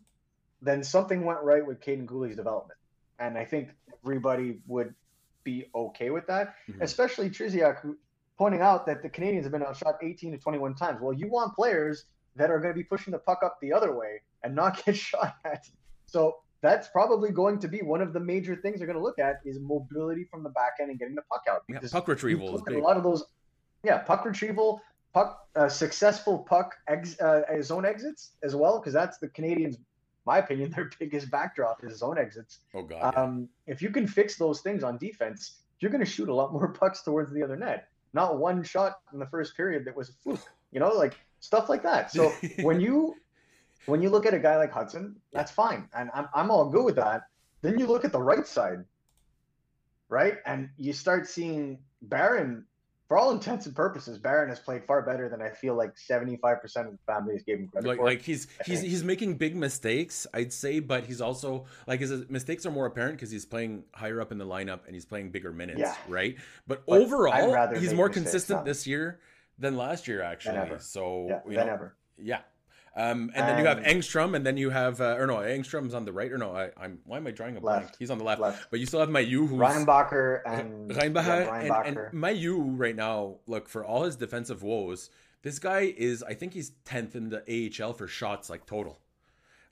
then 0.61 0.83
something 0.85 1.25
went 1.25 1.41
right 1.43 1.65
with 1.67 1.81
Kaiden 1.81 2.07
Guhle's 2.07 2.37
development, 2.37 2.79
and 3.19 3.37
I 3.39 3.45
think 3.45 3.71
everybody 4.05 4.61
would 4.67 4.95
be 5.43 5.67
okay 5.75 6.11
with 6.11 6.27
that, 6.27 6.55
Mhm. 6.69 6.81
especially 6.83 7.29
Triziak, 7.31 7.97
pointing 8.39 8.61
out 8.63 8.87
that 8.87 9.03
the 9.03 9.11
Canadiens 9.11 9.43
have 9.45 9.53
been 9.53 9.63
outshot 9.63 9.97
18 10.03 10.33
to 10.33 10.39
21 10.39 10.75
times. 10.75 11.01
Well, 11.01 11.13
you 11.13 11.29
want 11.29 11.55
players 11.55 12.07
that 12.37 12.51
are 12.51 12.59
going 12.59 12.73
to 12.73 12.77
be 12.77 12.85
pushing 12.85 13.13
the 13.13 13.19
puck 13.19 13.41
up 13.45 13.59
the 13.61 13.73
other 13.73 13.97
way 13.97 14.21
and 14.43 14.55
not 14.55 14.85
get 14.85 14.97
shot 14.97 15.37
at. 15.45 15.69
So 16.07 16.37
that's 16.65 16.89
probably 16.89 17.31
going 17.31 17.59
to 17.59 17.69
be 17.69 17.83
one 17.83 18.01
of 18.01 18.13
the 18.13 18.21
major 18.21 18.57
things 18.57 18.79
they're 18.79 18.87
going 18.87 18.99
to 18.99 19.03
look 19.03 19.19
at 19.19 19.41
is 19.45 19.59
mobility 19.61 20.25
from 20.25 20.43
the 20.43 20.49
back 20.51 20.75
end 20.81 20.91
and 20.91 20.99
getting 20.99 21.15
the 21.15 21.23
puck 21.31 21.43
out. 21.49 21.63
Yeah, 21.69 21.79
puck 21.91 22.09
retrieval 22.09 22.55
is 22.55 22.63
big. 22.63 22.77
a 22.77 22.81
lot 22.81 22.97
of 22.97 23.03
those, 23.03 23.25
yeah, 23.83 23.99
puck 23.99 24.25
retrieval, 24.25 24.81
puck 25.13 25.47
uh, 25.57 25.69
successful 25.69 26.39
puck 26.39 26.75
ex, 26.89 27.21
uh, 27.21 27.43
zone 27.61 27.85
exits 27.85 28.33
as 28.43 28.57
well, 28.57 28.79
because 28.79 28.95
that's 28.95 29.19
the 29.19 29.29
Canadiens. 29.29 29.77
My 30.27 30.39
opinion, 30.39 30.71
their 30.75 30.91
biggest 30.99 31.31
backdrop 31.31 31.85
is 31.85 31.99
zone 31.99 32.17
exits. 32.17 32.61
Oh 32.75 32.83
god. 32.83 33.15
Um, 33.15 33.49
if 33.67 33.83
you 33.83 33.91
can 33.91 34.07
fix 34.07 34.37
those 34.37 34.61
things 34.63 34.83
on 34.83 34.97
defense, 34.97 35.59
you're 35.81 35.91
going 35.91 36.05
to 36.05 36.11
shoot 36.11 36.31
a 36.31 36.35
lot 36.35 36.53
more 36.53 36.69
pucks 36.81 37.03
towards 37.03 37.31
the 37.35 37.43
other 37.43 37.57
net. 37.57 37.89
Not 38.15 38.39
one 38.39 38.63
shot 38.63 39.01
in 39.13 39.19
the 39.19 39.27
first 39.27 39.55
period 39.55 39.85
that 39.85 39.95
was 39.95 40.09
a 40.09 40.13
fluke, 40.23 40.41
you 40.73 40.81
know, 40.81 40.89
like 40.89 41.19
stuff 41.45 41.69
like 41.69 41.83
that. 41.83 42.11
So 42.11 42.31
when 42.63 42.81
you 42.81 43.15
when 43.87 44.01
you 44.03 44.09
look 44.11 44.25
at 44.27 44.33
a 44.35 44.39
guy 44.39 44.57
like 44.57 44.73
Hutson, 44.73 45.15
that's 45.33 45.51
fine, 45.51 45.89
and 45.97 46.11
I'm 46.15 46.27
I'm 46.35 46.51
all 46.51 46.71
good 46.71 46.85
with 46.85 46.97
that. 46.97 47.23
Then 47.61 47.79
you 47.79 47.87
look 47.87 48.05
at 48.05 48.13
the 48.13 48.21
right 48.21 48.47
side, 48.47 48.85
right, 50.09 50.39
and 50.47 50.71
you 50.79 50.93
start 50.93 51.29
seeing 51.29 51.79
Barron. 52.03 52.65
For 53.07 53.19
all 53.19 53.33
intents 53.33 53.67
and 53.67 53.77
purposes, 53.77 54.17
Barron 54.19 54.49
has 54.49 54.59
played 54.59 54.83
far 54.87 55.03
better 55.03 55.29
than 55.29 55.43
I 55.43 55.51
feel 55.51 55.75
like 55.77 55.95
75% 55.97 56.63
of 56.87 56.93
the 56.93 56.99
families 57.07 57.43
gave 57.43 57.59
him 57.59 57.69
credit 57.69 57.87
like 57.87 57.99
for. 57.99 58.05
like 58.07 58.23
he's 58.23 58.47
he's 58.65 58.81
he's 58.81 59.05
making 59.05 59.37
big 59.37 59.55
mistakes 59.55 60.27
i'd 60.33 60.55
say 60.55 60.81
but 60.81 61.05
he's 61.05 61.21
also 61.21 61.67
like 61.87 62.01
his 62.01 62.29
mistakes 62.31 62.65
are 62.65 62.71
more 62.71 62.87
apparent 62.87 63.17
because 63.17 63.31
he's 63.31 63.45
playing 63.45 63.85
higher 63.93 64.23
up 64.23 64.33
in 64.33 64.39
the 64.39 64.47
lineup 64.47 64.81
and 64.87 64.95
he's 64.95 65.05
playing 65.05 65.31
bigger 65.31 65.53
minutes 65.53 65.81
Yeah. 65.81 65.95
right 66.09 66.37
but, 66.67 66.87
But 66.87 67.03
overall 67.03 67.75
he's 67.79 67.93
more 67.93 68.07
mistakes, 68.09 68.25
consistent 68.25 68.61
not- 68.61 68.65
this 68.65 68.87
year 68.87 69.21
than 69.59 69.77
last 69.77 70.09
year 70.09 70.23
actually 70.23 70.79
so 70.81 71.27
yeah, 71.29 71.41
you 71.47 71.57
than 71.57 71.67
know, 71.67 71.73
ever. 71.73 71.97
yeah 72.19 72.41
um, 72.97 73.33
and 73.35 73.49
then 73.49 73.59
you 73.59 73.67
have 73.67 73.79
Engstrom, 73.79 74.37
and 74.37 74.47
then 74.47 74.57
you 74.57 74.71
have, 74.71 75.01
uh, 75.01 75.17
or 75.19 75.27
no, 75.27 75.39
Engstrom's 75.39 75.95
on 75.95 76.05
the 76.05 76.13
right, 76.13 76.31
or 76.31 76.39
no, 76.39 76.55
I, 76.55 76.71
I'm. 76.77 77.01
Why 77.05 77.17
am 77.17 77.27
I 77.27 77.33
drawing 77.33 77.57
a 77.57 77.61
blank? 77.61 77.89
He's 77.99 78.09
on 78.09 78.19
the 78.19 78.25
left, 78.25 78.41
Left. 78.41 78.69
but 78.71 78.79
you 78.79 78.87
still 78.87 79.01
have 79.01 79.09
Mailloux, 79.09 79.49
who's 79.49 79.59
Reinbacher 79.59 80.43
and 80.47 80.91
Reinbacher 80.93 81.47
yeah, 81.47 81.83
and, 81.85 81.99
and 81.99 82.13
Mailloux 82.13 82.79
right 82.79 82.95
now, 82.95 83.39
look, 83.49 83.69
for 83.69 83.85
all 83.85 84.05
his 84.05 84.15
defensive 84.15 84.63
woes, 84.63 85.11
this 85.43 85.59
guy 85.59 85.93
is, 85.97 86.23
I 86.23 86.35
think 86.35 86.55
he's 86.55 86.71
10th 86.87 87.17
in 87.17 87.31
the 87.31 87.43
AHL 87.83 87.95
for 87.95 88.07
shots, 88.07 88.49
like 88.49 88.65
total. 88.65 89.01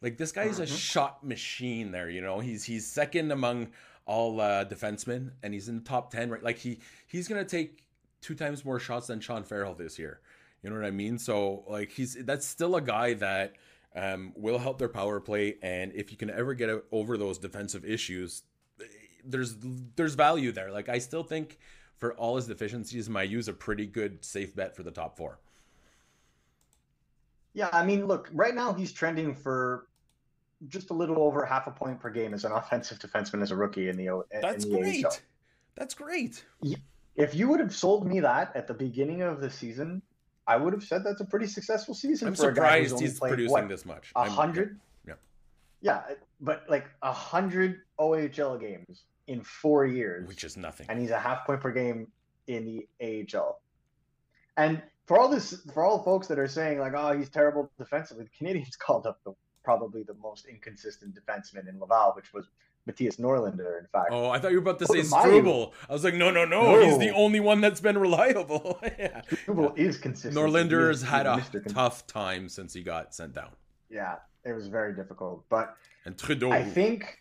Like 0.00 0.18
this 0.18 0.32
guy 0.32 0.44
is 0.44 0.58
a 0.58 0.66
shot 0.66 1.22
machine. 1.22 1.92
There, 1.92 2.10
you 2.10 2.22
know, 2.22 2.40
he's 2.40 2.64
he's 2.64 2.84
second 2.88 3.30
among 3.30 3.68
all 4.04 4.40
uh, 4.40 4.64
defensemen, 4.64 5.30
and 5.44 5.54
he's 5.54 5.68
in 5.68 5.76
the 5.76 5.84
top 5.84 6.10
ten. 6.10 6.28
Right, 6.28 6.42
like 6.42 6.58
he 6.58 6.80
he's 7.06 7.28
gonna 7.28 7.44
take 7.44 7.81
two 8.22 8.34
times 8.34 8.64
more 8.64 8.78
shots 8.78 9.08
than 9.08 9.20
Sean 9.20 9.44
Farrell 9.44 9.74
this 9.74 9.98
year. 9.98 10.20
You 10.62 10.70
know 10.70 10.76
what 10.76 10.86
I 10.86 10.90
mean? 10.90 11.18
So 11.18 11.64
like 11.68 11.90
he's 11.90 12.14
that's 12.24 12.46
still 12.46 12.76
a 12.76 12.80
guy 12.80 13.14
that 13.14 13.54
um, 13.94 14.32
will 14.36 14.58
help 14.58 14.78
their 14.78 14.88
power 14.88 15.20
play, 15.20 15.56
and 15.62 15.92
if 15.92 16.10
you 16.10 16.16
can 16.16 16.30
ever 16.30 16.54
get 16.54 16.70
over 16.90 17.18
those 17.18 17.36
defensive 17.38 17.84
issues, 17.84 18.44
there's 19.24 19.56
there's 19.96 20.14
value 20.14 20.52
there. 20.52 20.70
Like 20.70 20.88
I 20.88 20.98
still 20.98 21.24
think 21.24 21.58
for 21.98 22.14
all 22.14 22.36
his 22.36 22.46
deficiencies, 22.46 23.08
Mailloux's 23.08 23.48
a 23.48 23.52
pretty 23.52 23.86
good 23.86 24.24
safe 24.24 24.54
bet 24.54 24.74
for 24.74 24.82
the 24.82 24.90
top 24.90 25.16
four. 25.16 25.38
Yeah, 27.54 27.68
I 27.72 27.84
mean, 27.84 28.06
look, 28.06 28.30
right 28.32 28.54
now 28.54 28.72
he's 28.72 28.92
trending 28.92 29.34
for 29.34 29.88
just 30.68 30.90
a 30.90 30.94
little 30.94 31.18
over 31.18 31.44
half 31.44 31.66
a 31.66 31.70
point 31.70 32.00
per 32.00 32.08
game 32.08 32.34
as 32.34 32.44
an 32.44 32.52
offensive 32.52 32.98
defenseman 32.98 33.42
as 33.42 33.50
a 33.50 33.56
rookie 33.56 33.88
in 33.88 33.96
the 33.96 34.08
O- 34.08 34.24
That's 34.40 34.64
in 34.64 34.70
the 34.70 34.78
great. 34.78 35.04
AHL. 35.04 35.16
That's 35.74 35.94
great. 35.94 36.44
If 37.16 37.34
you 37.34 37.48
would 37.48 37.60
have 37.60 37.74
sold 37.74 38.06
me 38.06 38.20
that 38.20 38.54
at 38.56 38.66
the 38.66 38.74
beginning 38.74 39.22
of 39.22 39.40
the 39.40 39.50
season, 39.50 40.02
I 40.46 40.56
would 40.56 40.72
have 40.72 40.82
said 40.82 41.04
that's 41.04 41.20
a 41.20 41.24
pretty 41.24 41.46
successful 41.46 41.94
season 41.94 42.28
I'm 42.28 42.34
for 42.34 42.48
a 42.48 42.54
guy 42.54 42.80
who's 42.80 42.90
surprised 42.90 42.92
only 42.94 43.04
he's 43.06 43.18
played, 43.18 43.28
producing 43.30 43.52
what, 43.52 43.68
this 43.68 43.84
much. 43.84 44.12
A 44.16 44.28
hundred? 44.28 44.78
Yeah. 45.06 45.14
Yeah, 45.80 46.02
but 46.40 46.64
like 46.68 46.86
a 47.02 47.12
hundred 47.12 47.80
OHL 47.98 48.60
games 48.60 49.02
in 49.26 49.42
four 49.42 49.86
years, 49.86 50.26
Which 50.26 50.44
is 50.44 50.56
nothing. 50.56 50.86
and 50.88 50.98
he's 50.98 51.10
a 51.10 51.18
half 51.18 51.46
point 51.46 51.60
per 51.60 51.70
game 51.70 52.08
in 52.46 52.64
the 53.00 53.26
AHL. 53.36 53.60
And 54.56 54.82
for 55.06 55.18
all 55.18 55.28
this, 55.28 55.62
for 55.72 55.84
all 55.84 55.98
the 55.98 56.04
folks 56.04 56.26
that 56.28 56.38
are 56.38 56.48
saying 56.48 56.78
like, 56.78 56.92
"Oh, 56.96 57.16
he's 57.16 57.28
terrible 57.28 57.70
defensively," 57.78 58.24
the 58.24 58.44
Canadiens 58.44 58.78
called 58.78 59.06
up 59.06 59.20
the 59.24 59.34
probably 59.64 60.02
the 60.02 60.14
most 60.14 60.46
inconsistent 60.46 61.14
defenseman 61.14 61.68
in 61.68 61.78
Laval, 61.78 62.12
which 62.16 62.32
was 62.32 62.46
Mattias 62.88 63.18
Norlinder, 63.20 63.78
In 63.78 63.86
fact, 63.92 64.08
Oh, 64.10 64.30
I 64.30 64.38
thought 64.38 64.50
you 64.50 64.56
were 64.60 64.62
about 64.70 64.78
to 64.80 64.86
Oh, 64.90 64.94
say 64.94 65.02
Struble. 65.02 65.72
I 65.88 65.92
was 65.92 66.02
like, 66.02 66.14
no, 66.14 66.30
no, 66.30 66.44
no. 66.44 66.80
He's 66.80 66.98
the 66.98 67.10
only 67.10 67.38
one 67.40 67.60
that's 67.60 67.80
been 67.80 67.96
reliable. 67.96 68.80
yeah. 68.98 69.22
Struble 69.42 69.72
is 69.76 69.98
consistent. 69.98 70.34
Norlinder 70.34 70.82
He 70.82 70.86
has 70.88 71.02
had 71.02 71.26
a 71.26 71.34
Mr. 71.36 71.64
Tough 71.72 72.06
time 72.06 72.48
since 72.48 72.72
he 72.74 72.82
got 72.82 73.14
sent 73.14 73.34
down. 73.34 73.50
Yeah, 73.88 74.16
it 74.44 74.52
was 74.52 74.66
very 74.66 74.94
difficult, 74.94 75.44
but 75.48 75.76
And 76.06 76.18
Trudeau. 76.18 76.50
I 76.50 76.64
think, 76.64 77.20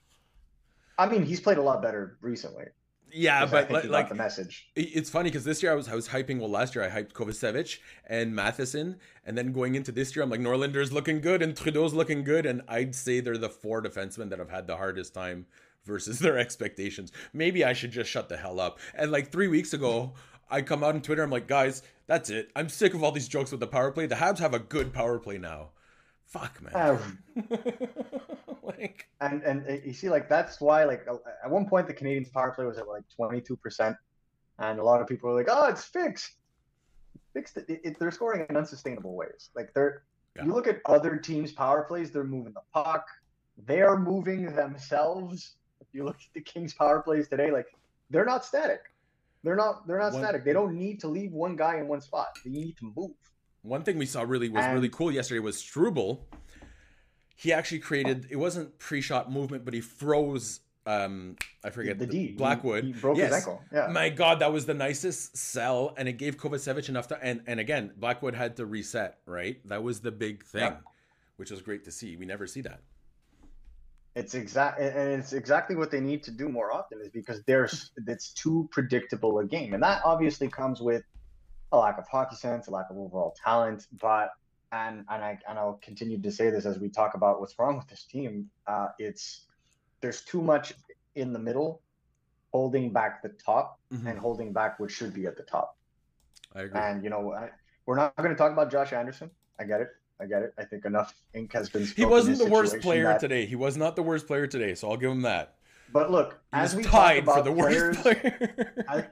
I 0.98 1.08
mean, 1.08 1.24
he's 1.26 1.40
played 1.40 1.58
a 1.58 1.62
lot 1.62 1.82
better 1.82 2.18
recently. 2.22 2.66
Yeah, 3.14 3.46
but 3.46 3.72
like, 3.72 3.86
like 3.86 4.10
the 4.10 4.16
message. 4.16 4.70
it's 4.76 5.10
funny 5.10 5.30
because 5.30 5.44
this 5.44 5.62
year 5.62 5.72
I 5.72 5.76
was 5.76 5.88
I 5.88 5.96
was 5.96 6.08
hyping. 6.08 6.40
Well, 6.40 6.50
last 6.50 6.76
year 6.76 6.84
I 6.84 6.90
hyped 6.90 7.14
Kovacevic 7.14 7.80
and 8.08 8.36
Matheson, 8.36 8.98
and 9.26 9.38
then 9.38 9.52
going 9.52 9.76
into 9.76 9.92
this 9.92 10.16
year 10.16 10.24
I'm 10.24 10.30
like 10.30 10.40
Norlinder's 10.40 10.92
looking 10.92 11.22
good 11.22 11.42
and 11.42 11.56
Trudeau's 11.56 11.94
looking 11.94 12.24
good, 12.24 12.46
and 12.46 12.62
I'd 12.68 12.96
say 12.96 13.20
they're 13.20 13.38
the 13.38 13.50
four 13.50 13.82
defensemen 13.82 14.30
that 14.30 14.40
have 14.40 14.50
had 14.50 14.68
the 14.68 14.78
hardest 14.78 15.14
time 15.14 15.46
versus 15.86 16.20
their 16.20 16.38
expectations. 16.38 17.12
Maybe 17.34 17.64
I 17.64 17.74
should 17.74 17.92
just 17.92 18.10
shut 18.10 18.30
the 18.30 18.38
hell 18.38 18.60
up. 18.60 18.80
And 18.96 19.12
like 19.12 19.32
three 19.32 19.48
weeks 19.48 19.74
ago, 19.74 20.14
I 20.50 20.62
come 20.62 20.84
out 20.84 20.96
on 20.96 21.02
Twitter. 21.02 21.24
I'm 21.24 21.32
like, 21.32 21.48
guys, 21.48 21.82
that's 22.08 22.30
it. 22.30 22.52
I'm 22.56 22.70
sick 22.70 22.94
of 22.94 23.04
all 23.04 23.12
these 23.12 23.28
jokes 23.28 23.52
with 23.52 23.60
the 23.60 23.68
power 23.68 23.92
play. 23.92 24.06
The 24.06 24.16
Habs 24.16 24.40
have 24.40 24.54
a 24.54 24.60
good 24.60 24.94
power 24.94 25.18
play 25.20 25.38
now. 25.38 25.70
Fuck 26.26 26.62
man. 26.62 26.74
Uh, 26.74 26.98
like 28.82 29.08
and 29.22 29.44
and 29.44 29.66
uh, 29.70 29.74
you 29.86 29.94
see, 29.94 30.10
like 30.10 30.28
that's 30.28 30.60
why, 30.60 30.84
like 30.84 31.06
uh, 31.10 31.16
at 31.44 31.50
one 31.50 31.68
point, 31.68 31.88
the 31.88 31.94
Canadiens' 31.94 32.32
power 32.32 32.52
play 32.52 32.66
was 32.66 32.78
at 32.78 32.88
like 32.88 33.04
twenty 33.16 33.42
two 33.42 33.56
percent, 33.56 33.96
and 34.60 34.80
a 34.80 34.84
lot 34.84 35.02
of 35.02 35.08
people 35.08 35.30
were 35.30 35.36
like, 35.36 35.48
"Oh, 35.50 35.68
it's 35.68 35.84
fixed." 35.84 36.34
Fixed. 37.34 37.58
It, 37.58 37.66
it, 37.84 38.00
they're 38.00 38.12
scoring 38.12 38.46
in 38.50 38.58
unsustainable 38.58 39.16
ways. 39.16 39.50
Like 39.56 39.74
they're. 39.74 40.04
Yeah. 40.36 40.46
You 40.46 40.54
look 40.54 40.68
at 40.68 40.80
other 40.86 41.18
teams' 41.18 41.52
power 41.52 41.84
plays; 41.84 42.12
they're 42.12 42.24
moving 42.24 42.54
the 42.54 42.62
puck. 42.74 43.06
They 43.66 43.82
are 43.82 43.98
moving 44.00 44.54
themselves. 44.56 45.56
If 45.82 45.88
you 45.94 46.04
look 46.06 46.16
at 46.16 46.34
the 46.34 46.42
Kings' 46.42 46.74
power 46.74 47.02
plays 47.02 47.28
today, 47.28 47.52
like 47.52 47.68
they're 48.10 48.26
not 48.26 48.46
static. 48.46 48.82
They're 49.44 49.56
not. 49.56 49.88
They're 49.88 50.00
not 50.00 50.14
One- 50.14 50.22
static. 50.22 50.44
They 50.46 50.54
don't 50.54 50.76
need 50.76 51.00
to 51.02 51.08
leave 51.08 51.32
one 51.32 51.56
guy 51.56 51.78
in 51.78 51.88
one 51.88 52.02
spot. 52.02 52.30
They 52.44 52.52
need 52.52 52.78
to 52.78 52.92
move. 52.96 53.12
One 53.64 53.84
thing 53.84 53.98
we 53.98 54.06
saw 54.08 54.24
really 54.24 54.50
was 54.50 54.64
And- 54.66 54.74
really 54.74 54.90
cool 54.90 55.12
yesterday 55.12 55.40
was 55.40 55.58
Struble. 55.58 56.28
He 57.42 57.52
actually 57.52 57.80
created 57.80 58.28
it 58.30 58.36
wasn't 58.36 58.78
pre-shot 58.78 59.32
movement, 59.32 59.66
but 59.66 59.74
he 59.74 59.82
froze 59.82 60.60
um 60.86 61.38
I 61.64 61.72
forget 61.72 61.98
the 61.98 62.06
D. 62.06 62.28
He- 62.28 62.32
Blackwood. 62.34 62.84
He, 62.84 62.94
broke 62.94 63.18
yes. 63.18 63.34
his 63.34 63.36
ankle. 63.38 63.62
Yeah. 63.74 63.88
My 63.88 64.10
God, 64.10 64.40
that 64.40 64.54
was 64.54 64.68
the 64.68 64.76
nicest 64.76 65.36
sell, 65.38 65.94
and 65.98 66.08
it 66.08 66.14
gave 66.14 66.38
Kovacevic 66.38 66.88
enough 66.88 67.08
to 67.08 67.20
and 67.24 67.42
and 67.48 67.60
again 67.60 67.94
Blackwood 67.98 68.36
had 68.36 68.58
to 68.58 68.66
reset, 68.68 69.18
right? 69.26 69.58
That 69.68 69.82
was 69.82 70.02
the 70.02 70.12
big 70.12 70.44
thing, 70.44 70.62
Yeah. 70.62 70.78
which 71.38 71.50
was 71.50 71.64
great 71.64 71.84
to 71.86 71.92
see. 71.92 72.16
We 72.16 72.26
never 72.26 72.46
see 72.46 72.62
that. 72.62 72.82
It's 74.14 74.36
exact, 74.36 74.80
and 74.80 75.20
it's 75.20 75.32
exactly 75.34 75.76
what 75.76 75.90
they 75.90 76.02
need 76.02 76.22
to 76.24 76.32
do 76.32 76.50
more 76.50 76.72
often. 76.74 77.00
Is 77.02 77.10
because 77.10 77.42
there's 77.48 77.92
it's 78.08 78.34
too 78.34 78.68
predictable 78.72 79.40
a 79.40 79.46
game, 79.46 79.74
and 79.74 79.82
that 79.82 80.02
obviously 80.06 80.48
comes 80.48 80.80
with 80.80 81.04
a 81.72 81.78
lack 81.78 81.98
of 81.98 82.08
hockey 82.08 82.36
sense, 82.36 82.68
a 82.68 82.72
lack 82.72 82.88
of 82.92 82.98
overall 82.98 83.34
talent. 83.44 83.88
But 84.00 84.30
and 84.72 85.06
and 85.10 85.24
I 85.24 85.38
and 85.48 85.58
I'll 85.60 85.80
continue 85.82 86.20
to 86.22 86.32
say 86.32 86.50
this 86.50 86.66
as 86.66 86.80
we 86.80 86.90
talk 86.90 87.14
about 87.14 87.40
what's 87.40 87.58
wrong 87.60 87.78
with 87.78 87.88
this 87.88 88.04
team. 88.04 88.50
Uh, 88.68 88.88
it's 89.00 89.46
there's 90.02 90.22
too 90.22 90.42
much 90.42 90.74
in 91.16 91.34
the 91.34 91.40
middle, 91.40 91.82
holding 92.52 92.92
back 92.92 93.22
the 93.22 93.30
top 93.30 93.80
Mhm. 93.94 94.06
and 94.10 94.20
holding 94.20 94.54
back 94.54 94.80
what 94.80 94.90
should 94.90 95.14
be 95.14 95.26
at 95.28 95.36
the 95.38 95.44
top. 95.44 95.78
I 96.56 96.62
agree. 96.62 96.80
And 96.80 97.04
you 97.04 97.10
know, 97.10 97.34
I, 97.34 97.50
we're 97.86 97.96
not 97.98 98.16
going 98.16 98.30
to 98.30 98.36
talk 98.36 98.52
about 98.52 98.72
Josh 98.72 98.94
Anderson. 98.94 99.30
I 99.60 99.66
get 99.66 99.82
it. 99.82 99.90
I 100.20 100.26
get 100.26 100.44
it. 100.44 100.54
I 100.58 100.64
think 100.66 100.86
enough 100.86 101.14
ink 101.34 101.52
has 101.54 101.70
been. 101.70 101.86
he 101.86 102.06
wasn't 102.06 102.38
the 102.38 102.46
worst 102.46 102.80
player 102.80 103.06
that- 103.06 103.20
today. 103.20 103.46
He 103.46 103.56
was 103.56 103.76
not 103.78 103.96
the 103.96 104.04
worst 104.04 104.28
player 104.28 104.48
today, 104.48 104.76
so 104.76 104.90
I'll 104.90 104.98
give 104.98 105.12
him 105.12 105.24
that. 105.24 105.56
But 105.94 106.10
look, 106.10 106.40
He 106.54 106.60
as 106.60 106.74
we 106.76 106.84
tied 106.84 107.26
talk 107.26 107.36
for 107.36 107.42
about 107.42 107.46
the 107.46 107.62
players, 107.62 107.98
worst 107.98 108.22
player. 108.22 108.86
I, 108.88 109.08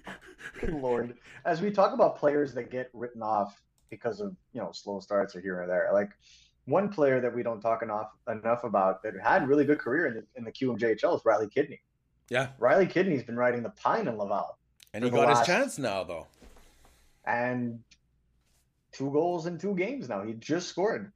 good 0.60 0.72
lord, 0.72 1.18
as 1.44 1.60
we 1.60 1.70
talk 1.70 1.92
about 1.92 2.16
players 2.16 2.54
that 2.54 2.70
get 2.70 2.88
written 2.94 3.22
off 3.22 3.60
because 3.90 4.20
of 4.20 4.34
you 4.52 4.60
know 4.60 4.70
slow 4.72 5.00
starts 5.00 5.34
or 5.36 5.40
here 5.40 5.60
or 5.62 5.66
there, 5.66 5.90
like 5.92 6.10
one 6.66 6.88
player 6.88 7.20
that 7.20 7.34
we 7.34 7.42
don't 7.42 7.60
talk 7.60 7.82
enough 7.82 8.10
enough 8.30 8.64
about 8.64 9.02
that 9.02 9.14
had 9.22 9.42
a 9.44 9.46
really 9.46 9.64
good 9.64 9.78
career 9.78 10.06
in 10.06 10.14
the, 10.14 10.24
in 10.36 10.44
the 10.44 10.52
QMJHL 10.52 11.16
is 11.16 11.24
Riley 11.24 11.48
Kidney. 11.48 11.80
yeah, 12.28 12.48
Riley 12.58 12.86
Kidney's 12.86 13.22
been 13.22 13.36
riding 13.36 13.62
the 13.62 13.70
pine 13.70 14.06
in 14.08 14.16
Laval, 14.18 14.58
and 14.94 15.02
he 15.04 15.10
got 15.10 15.28
his 15.36 15.46
chance 15.46 15.78
now, 15.78 16.04
though. 16.04 16.26
and 17.24 17.80
two 18.92 19.10
goals 19.10 19.46
in 19.46 19.58
two 19.58 19.74
games 19.74 20.08
now. 20.08 20.22
He 20.22 20.34
just 20.34 20.68
scored. 20.68 21.12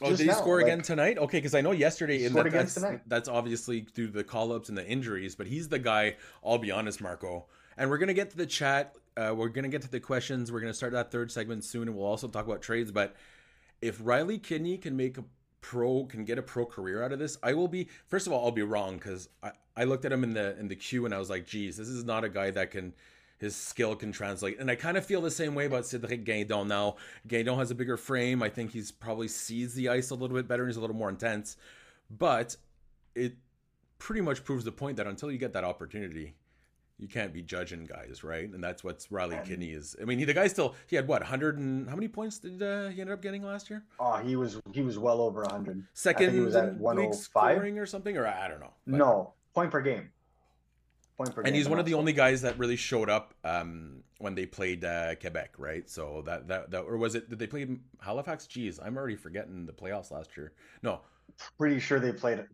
Oh, 0.00 0.10
Just 0.10 0.18
did 0.18 0.24
he 0.24 0.30
now, 0.30 0.36
score 0.38 0.58
like- 0.58 0.66
again 0.66 0.82
tonight? 0.82 1.18
Okay, 1.18 1.38
because 1.38 1.56
I 1.56 1.60
know 1.60 1.72
yesterday 1.72 2.24
in 2.24 2.32
that, 2.34 2.52
that's, 2.52 2.74
tonight. 2.74 3.00
that's 3.08 3.28
obviously 3.28 3.80
due 3.80 4.06
to 4.06 4.12
the 4.12 4.22
call 4.22 4.52
ups 4.52 4.68
and 4.68 4.78
the 4.78 4.86
injuries, 4.86 5.34
but 5.34 5.48
he's 5.48 5.68
the 5.68 5.80
guy. 5.80 6.14
I'll 6.44 6.58
be 6.58 6.70
honest, 6.70 7.00
Marco. 7.00 7.46
And 7.76 7.90
we're 7.90 7.98
gonna 7.98 8.14
get 8.14 8.30
to 8.30 8.36
the 8.36 8.46
chat. 8.46 8.94
Uh, 9.18 9.34
we're 9.34 9.48
gonna 9.48 9.68
get 9.68 9.82
to 9.82 9.90
the 9.90 10.00
questions. 10.00 10.52
We're 10.52 10.60
gonna 10.60 10.74
start 10.74 10.92
that 10.92 11.10
third 11.10 11.32
segment 11.32 11.64
soon, 11.64 11.88
and 11.88 11.96
we'll 11.96 12.06
also 12.06 12.28
talk 12.28 12.46
about 12.46 12.62
trades. 12.62 12.92
But 12.92 13.16
if 13.82 13.98
Riley 14.02 14.38
Kidney 14.38 14.78
can 14.78 14.96
make 14.96 15.18
a 15.18 15.24
pro, 15.60 16.04
can 16.04 16.24
get 16.24 16.38
a 16.38 16.42
pro 16.42 16.64
career 16.64 17.02
out 17.02 17.12
of 17.12 17.18
this, 17.18 17.36
I 17.42 17.54
will 17.54 17.68
be. 17.68 17.88
First 18.06 18.26
of 18.26 18.32
all, 18.32 18.44
I'll 18.44 18.52
be 18.52 18.62
wrong 18.62 18.96
because 18.96 19.28
I, 19.42 19.50
I 19.76 19.84
looked 19.84 20.04
at 20.04 20.12
him 20.12 20.22
in 20.22 20.34
the 20.34 20.56
in 20.58 20.68
the 20.68 20.76
queue 20.76 21.04
and 21.04 21.14
I 21.14 21.18
was 21.18 21.30
like, 21.30 21.46
geez, 21.46 21.76
this 21.76 21.88
is 21.88 22.04
not 22.04 22.24
a 22.24 22.28
guy 22.28 22.50
that 22.52 22.70
can 22.70 22.94
his 23.38 23.54
skill 23.54 23.94
can 23.94 24.12
translate. 24.12 24.58
And 24.58 24.70
I 24.70 24.74
kind 24.74 24.96
of 24.96 25.06
feel 25.06 25.20
the 25.20 25.30
same 25.30 25.54
way 25.54 25.66
about 25.66 25.86
Cedric 25.86 26.24
Guindon 26.24 26.66
now. 26.66 26.96
Guindon 27.28 27.58
has 27.58 27.70
a 27.70 27.74
bigger 27.74 27.96
frame. 27.96 28.42
I 28.42 28.48
think 28.48 28.72
he's 28.72 28.90
probably 28.90 29.28
sees 29.28 29.74
the 29.74 29.88
ice 29.88 30.10
a 30.10 30.14
little 30.14 30.36
bit 30.36 30.48
better 30.48 30.64
and 30.64 30.70
he's 30.70 30.76
a 30.76 30.80
little 30.80 30.96
more 30.96 31.08
intense. 31.08 31.56
But 32.10 32.56
it 33.14 33.36
pretty 33.98 34.20
much 34.20 34.44
proves 34.44 34.64
the 34.64 34.72
point 34.72 34.96
that 34.96 35.06
until 35.06 35.30
you 35.30 35.38
get 35.38 35.52
that 35.52 35.64
opportunity, 35.64 36.34
you 36.98 37.06
can't 37.08 37.32
be 37.32 37.42
judging 37.42 37.84
guys, 37.84 38.24
right? 38.24 38.50
And 38.52 38.62
that's 38.62 38.82
what's 38.82 39.10
Riley 39.12 39.36
And- 39.36 39.46
Kidney 39.46 39.70
is. 39.70 39.94
I 40.00 40.04
mean, 40.04 40.18
he, 40.18 40.24
the 40.24 40.34
guy 40.34 40.48
still 40.48 40.74
he 40.88 40.96
had 40.96 41.06
what 41.06 41.20
100 41.22 41.58
and 41.58 41.88
how 41.88 41.94
many 41.94 42.08
points 42.08 42.38
did 42.38 42.62
uh, 42.62 42.88
he 42.88 43.00
end 43.00 43.10
up 43.10 43.22
getting 43.22 43.42
last 43.42 43.70
year? 43.70 43.84
Oh, 44.00 44.16
he 44.16 44.36
was 44.36 44.60
he 44.72 44.82
was 44.82 44.98
well 44.98 45.20
over 45.20 45.44
hundred. 45.48 45.84
Second 45.94 46.32
he 46.32 46.40
was 46.40 46.56
at 46.56 46.64
in 46.64 46.70
league 46.74 46.80
105. 46.82 47.14
scoring 47.56 47.78
or 47.78 47.86
something, 47.86 48.16
or 48.16 48.26
I 48.26 48.48
don't 48.48 48.60
know. 48.60 48.72
But- 48.86 48.96
No 48.96 49.32
point 49.54 49.70
per 49.70 49.80
game. 49.80 50.10
Point 51.16 51.34
per 51.34 51.42
game. 51.42 51.48
and 51.48 51.56
he's 51.56 51.68
one 51.68 51.78
of 51.80 51.86
the 51.86 51.94
only 51.94 52.12
guys 52.12 52.42
that 52.42 52.58
really 52.58 52.76
showed 52.76 53.08
up 53.10 53.34
um, 53.44 54.02
when 54.18 54.34
they 54.34 54.46
played 54.46 54.84
uh, 54.84 55.14
Quebec, 55.16 55.54
right? 55.58 55.88
So 55.90 56.22
that, 56.26 56.46
that 56.48 56.70
that 56.70 56.80
or 56.82 56.96
was 56.96 57.14
it? 57.14 57.28
Did 57.30 57.38
they 57.38 57.46
play 57.46 57.66
Halifax? 58.00 58.46
Jeez, 58.46 58.78
I'm 58.84 58.96
already 58.96 59.16
forgetting 59.16 59.66
the 59.66 59.72
playoffs 59.72 60.10
last 60.10 60.36
year. 60.36 60.52
No, 60.82 61.00
Pretty 61.56 61.78
sure 61.78 62.00
they 62.00 62.12
played. 62.12 62.44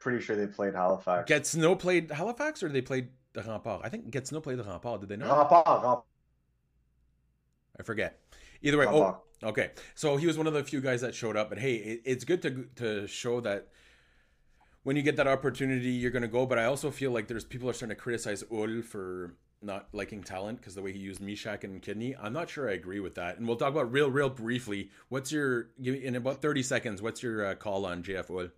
Pretty 0.00 0.20
sure 0.22 0.36
they 0.36 0.46
played 0.46 0.74
Halifax. 0.74 1.28
Gatineau 1.28 1.74
played 1.76 2.10
Halifax, 2.10 2.62
or 2.62 2.68
they 2.68 2.82
played 2.82 3.08
the 3.34 3.42
Rempart. 3.42 3.80
I 3.84 3.88
think 3.88 4.10
Gatineau 4.10 4.40
played 4.40 4.58
the 4.58 4.64
Rempart. 4.64 5.00
Did 5.00 5.10
they 5.10 5.16
not? 5.16 5.50
Rempart, 5.50 5.82
Rempart, 5.82 6.02
I 7.78 7.82
forget. 7.82 8.20
Either 8.62 8.78
way, 8.78 8.86
oh, 8.86 9.18
okay. 9.42 9.70
So 9.94 10.16
he 10.16 10.26
was 10.26 10.38
one 10.38 10.46
of 10.46 10.54
the 10.54 10.64
few 10.64 10.80
guys 10.80 11.02
that 11.02 11.14
showed 11.14 11.36
up, 11.36 11.50
but 11.50 11.58
hey, 11.58 11.74
it, 11.74 12.02
it's 12.04 12.24
good 12.24 12.40
to 12.42 12.66
to 12.76 13.06
show 13.06 13.40
that 13.40 13.68
when 14.84 14.96
you 14.96 15.02
get 15.02 15.16
that 15.16 15.26
opportunity, 15.26 15.90
you're 15.90 16.10
going 16.10 16.22
to 16.22 16.28
go. 16.28 16.46
But 16.46 16.58
I 16.58 16.64
also 16.64 16.90
feel 16.90 17.10
like 17.10 17.28
there's 17.28 17.44
people 17.44 17.68
are 17.68 17.72
starting 17.72 17.96
to 17.96 18.00
criticize 18.00 18.42
Houle 18.50 18.82
for 18.82 19.34
not 19.60 19.88
liking 19.92 20.22
talent 20.22 20.60
because 20.60 20.74
the 20.74 20.82
way 20.82 20.92
he 20.92 20.98
used 20.98 21.20
Mesar 21.20 21.62
and 21.64 21.82
Kidney. 21.82 22.14
I'm 22.20 22.32
not 22.32 22.50
sure 22.50 22.68
I 22.68 22.74
agree 22.74 23.00
with 23.00 23.14
that. 23.16 23.38
And 23.38 23.48
we'll 23.48 23.56
talk 23.56 23.72
about 23.72 23.90
real, 23.90 24.10
real 24.10 24.28
briefly. 24.30 24.90
What's 25.08 25.32
your 25.32 25.68
in 25.82 26.14
about 26.14 26.42
30 26.42 26.62
seconds? 26.62 27.02
What's 27.02 27.22
your 27.22 27.46
uh, 27.46 27.54
call 27.54 27.86
on 27.86 28.02
JF 28.02 28.28
Houle? 28.28 28.50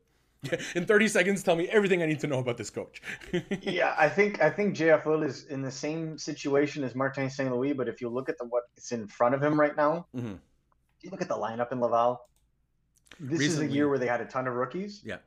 in 0.74 0.86
30 0.86 1.08
seconds, 1.08 1.42
tell 1.42 1.56
me 1.56 1.68
everything 1.68 2.02
I 2.02 2.06
need 2.06 2.20
to 2.20 2.26
know 2.26 2.38
about 2.38 2.56
this 2.56 2.70
coach. 2.70 3.02
yeah, 3.62 3.94
I 3.98 4.08
think 4.08 4.42
I 4.42 4.50
think 4.50 4.76
JF 4.76 5.24
is 5.24 5.44
in 5.46 5.62
the 5.62 5.70
same 5.70 6.18
situation 6.18 6.84
as 6.84 6.94
Martin 6.94 7.28
St. 7.30 7.50
Louis, 7.54 7.72
but 7.72 7.88
if 7.88 8.00
you 8.00 8.08
look 8.08 8.28
at 8.28 8.38
the 8.38 8.44
what's 8.44 8.92
in 8.92 9.06
front 9.08 9.34
of 9.34 9.42
him 9.42 9.58
right 9.58 9.76
now, 9.76 10.06
Mhm. 10.14 10.34
if 10.98 11.04
you 11.04 11.10
look 11.10 11.22
at 11.22 11.28
the 11.28 11.36
lineup 11.36 11.72
in 11.72 11.80
Laval, 11.80 12.28
this 13.20 13.40
is 13.40 13.60
a 13.60 13.66
year 13.66 13.88
where 13.88 13.98
they 13.98 14.06
had 14.06 14.20
a 14.20 14.26
ton 14.26 14.46
of 14.46 14.54
rookies. 14.54 15.02
Yeah. 15.04 15.18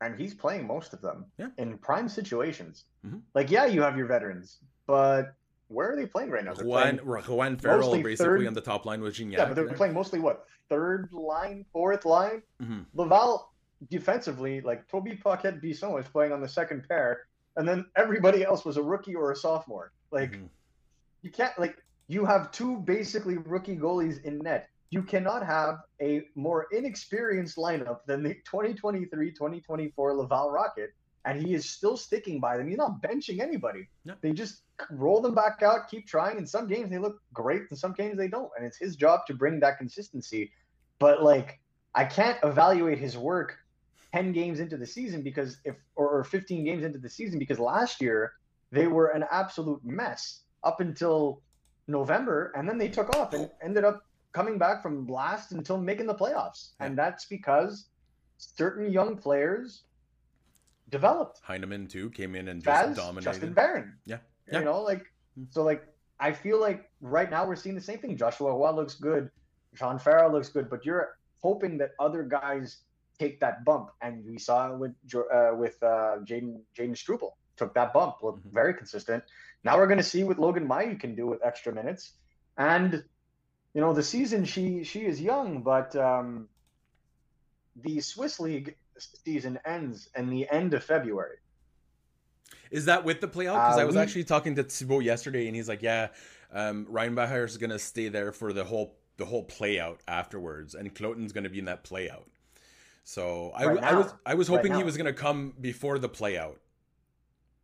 And 0.00 0.18
he's 0.18 0.32
playing 0.34 0.66
most 0.66 0.92
of 0.92 1.00
them 1.00 1.26
Yeah. 1.38 1.48
in 1.58 1.76
prime 1.78 2.08
situations. 2.08 2.84
Mhm. 3.04 3.22
Like, 3.34 3.50
yeah, 3.50 3.66
you 3.66 3.82
have 3.82 3.96
your 3.96 4.06
veterans, 4.06 4.58
but 4.86 5.34
where 5.66 5.92
are 5.92 5.96
they 5.96 6.06
playing 6.06 6.30
right 6.30 6.44
now? 6.44 6.54
They're 6.54 6.64
Juan, 6.66 6.98
Farrell 7.58 7.80
mostly 7.80 8.02
basically 8.02 8.26
third- 8.42 8.46
on 8.46 8.54
the 8.54 8.60
top 8.60 8.86
line 8.86 9.00
with 9.00 9.14
Gignac. 9.16 9.32
yeah, 9.32 9.44
but 9.46 9.54
they're 9.54 9.68
playing 9.74 9.94
mostly 9.94 10.18
what 10.20 10.46
third 10.68 11.12
line, 11.12 11.64
fourth 11.72 12.04
line. 12.04 12.42
Mhm. 12.62 12.86
Laval 12.94 13.52
defensively, 13.90 14.60
like 14.60 14.88
Tobie 14.88 15.20
Paquette 15.20 15.60
Bisson 15.60 15.92
was 15.92 16.06
playing 16.08 16.32
on 16.32 16.40
the 16.40 16.48
second 16.48 16.86
pair, 16.88 17.26
and 17.56 17.68
then 17.68 17.86
everybody 17.96 18.44
else 18.44 18.64
was 18.64 18.76
a 18.76 18.82
rookie 18.82 19.14
or 19.14 19.30
a 19.32 19.36
sophomore. 19.36 19.92
Like 20.10 20.32
Mhm. 20.32 20.48
you 21.22 21.30
can't 21.30 21.56
like 21.58 21.76
you 22.08 22.24
have 22.24 22.50
two 22.50 22.78
basically 22.80 23.36
rookie 23.38 23.76
goalies 23.76 24.22
in 24.24 24.38
net. 24.38 24.68
You 24.90 25.02
cannot 25.02 25.44
have 25.44 25.80
a 26.00 26.26
more 26.34 26.66
inexperienced 26.72 27.56
lineup 27.58 28.06
than 28.06 28.22
the 28.22 28.34
2023-2024 28.50 30.14
Laval 30.16 30.50
Rocket, 30.50 30.94
and 31.26 31.40
he 31.42 31.52
is 31.52 31.68
still 31.68 31.96
sticking 31.96 32.40
by 32.40 32.56
them. 32.56 32.68
He's 32.68 32.78
not 32.78 33.02
benching 33.02 33.40
anybody. 33.40 33.88
No. 34.06 34.14
They 34.22 34.32
just 34.32 34.62
roll 34.90 35.20
them 35.20 35.34
back 35.34 35.62
out, 35.62 35.88
keep 35.88 36.06
trying. 36.06 36.38
In 36.38 36.46
some 36.46 36.66
games 36.66 36.88
they 36.90 36.98
look 36.98 37.20
great, 37.34 37.62
in 37.70 37.76
some 37.76 37.92
games 37.92 38.16
they 38.16 38.28
don't, 38.28 38.50
and 38.56 38.64
it's 38.64 38.78
his 38.78 38.96
job 38.96 39.26
to 39.26 39.34
bring 39.34 39.60
that 39.60 39.76
consistency. 39.78 40.50
But 40.98 41.22
like 41.22 41.60
I 41.94 42.04
can't 42.04 42.38
evaluate 42.42 42.98
his 42.98 43.18
work 43.18 43.58
10 44.12 44.32
games 44.32 44.60
into 44.60 44.76
the 44.76 44.86
season 44.86 45.22
because 45.22 45.58
if 45.64 45.76
or, 45.96 46.08
or 46.08 46.24
15 46.24 46.64
games 46.64 46.84
into 46.84 46.98
the 46.98 47.08
season 47.08 47.38
because 47.38 47.58
last 47.58 48.00
year 48.00 48.32
they 48.72 48.86
were 48.86 49.08
an 49.08 49.24
absolute 49.30 49.84
mess 49.84 50.40
up 50.64 50.80
until 50.80 51.40
November 51.86 52.52
and 52.56 52.68
then 52.68 52.78
they 52.78 52.88
took 52.88 53.14
off 53.16 53.32
and 53.34 53.50
ended 53.62 53.84
up 53.84 54.04
coming 54.32 54.58
back 54.58 54.82
from 54.82 55.06
last 55.06 55.52
until 55.52 55.78
making 55.78 56.06
the 56.06 56.14
playoffs. 56.14 56.70
And 56.80 56.96
that's 56.96 57.24
because 57.26 57.86
certain 58.38 58.92
young 58.92 59.16
players 59.16 59.82
developed. 60.90 61.40
Heineman 61.42 61.86
too 61.86 62.10
came 62.10 62.34
in 62.34 62.48
and 62.48 62.62
just 62.62 62.86
Baz, 62.88 62.96
dominated. 62.96 63.30
Justin 63.30 63.52
Barron. 63.52 63.94
Yeah. 64.06 64.18
Yeah. 64.50 64.60
You 64.60 64.64
know, 64.64 64.80
like 64.82 65.00
mm-hmm. 65.00 65.44
so 65.50 65.62
like 65.62 65.84
I 66.20 66.32
feel 66.32 66.60
like 66.60 66.90
right 67.00 67.30
now 67.30 67.46
we're 67.46 67.56
seeing 67.56 67.74
the 67.74 67.80
same 67.80 67.98
thing. 67.98 68.16
Joshua 68.16 68.54
Watt 68.54 68.74
looks 68.74 68.94
good, 68.94 69.30
John 69.74 69.98
Farrell 69.98 70.32
looks 70.32 70.48
good, 70.48 70.68
but 70.70 70.84
you're 70.84 71.16
hoping 71.40 71.78
that 71.78 71.90
other 72.00 72.22
guys 72.22 72.78
take 73.18 73.40
that 73.40 73.64
bump, 73.64 73.90
and 74.00 74.24
we 74.24 74.38
saw 74.38 74.72
with 74.74 74.92
uh, 75.14 75.50
with 75.54 75.82
uh, 75.82 76.18
Jaden 76.24 76.60
Jaden 76.76 76.96
Struble 76.96 77.36
took 77.56 77.74
that 77.74 77.92
bump, 77.92 78.22
looked 78.22 78.46
Mhm. 78.46 78.52
very 78.52 78.72
consistent. 78.74 79.24
Now 79.64 79.76
we're 79.76 79.86
going 79.88 79.98
to 79.98 80.04
see 80.04 80.22
what 80.22 80.38
Logan 80.38 80.66
Mai 80.66 80.94
can 80.94 81.14
do 81.14 81.26
with 81.26 81.40
extra 81.44 81.74
minutes, 81.74 82.12
and 82.56 83.04
you 83.74 83.80
know 83.80 83.92
the 83.92 84.02
season 84.02 84.44
she 84.44 84.84
she 84.84 85.04
is 85.06 85.20
young, 85.20 85.62
but 85.62 85.94
um, 85.96 86.48
the 87.76 88.00
Swiss 88.00 88.38
League 88.40 88.76
season 88.98 89.58
ends 89.64 90.08
in 90.16 90.30
the 90.30 90.48
end 90.50 90.74
of 90.74 90.82
February. 90.84 91.38
Is 92.70 92.84
that 92.84 93.04
with 93.04 93.20
the 93.20 93.28
playout? 93.28 93.54
Because 93.54 93.78
Uh, 93.78 93.82
I 93.82 93.84
was 93.84 93.94
we- 93.96 94.00
actually 94.00 94.24
talking 94.24 94.54
to 94.56 94.62
Thibaut 94.62 95.02
yesterday, 95.02 95.46
and 95.46 95.56
he's 95.56 95.68
like, 95.68 95.82
"Yeah, 95.82 96.08
um, 96.52 96.86
Reinbacher 96.86 97.44
is 97.44 97.56
going 97.56 97.70
to 97.70 97.78
stay 97.78 98.08
there 98.08 98.32
for 98.32 98.52
the 98.52 98.64
whole 98.64 98.96
the 99.16 99.26
whole 99.26 99.44
playout 99.44 99.98
afterwards, 100.06 100.76
and 100.76 100.94
Kloten's 100.94 101.32
going 101.32 101.44
to 101.44 101.50
be 101.50 101.58
in 101.58 101.64
that 101.64 101.82
playout." 101.82 102.28
So 103.08 103.52
I, 103.54 103.64
Right 103.64 103.82
I 103.82 103.94
was. 103.94 104.12
I 104.26 104.34
was 104.34 104.50
Right 104.50 104.56
hoping 104.56 104.74
he 104.74 104.84
was 104.84 104.98
going 104.98 105.06
to 105.06 105.14
come 105.14 105.54
before 105.62 105.98
the 105.98 106.10
playout. 106.10 106.56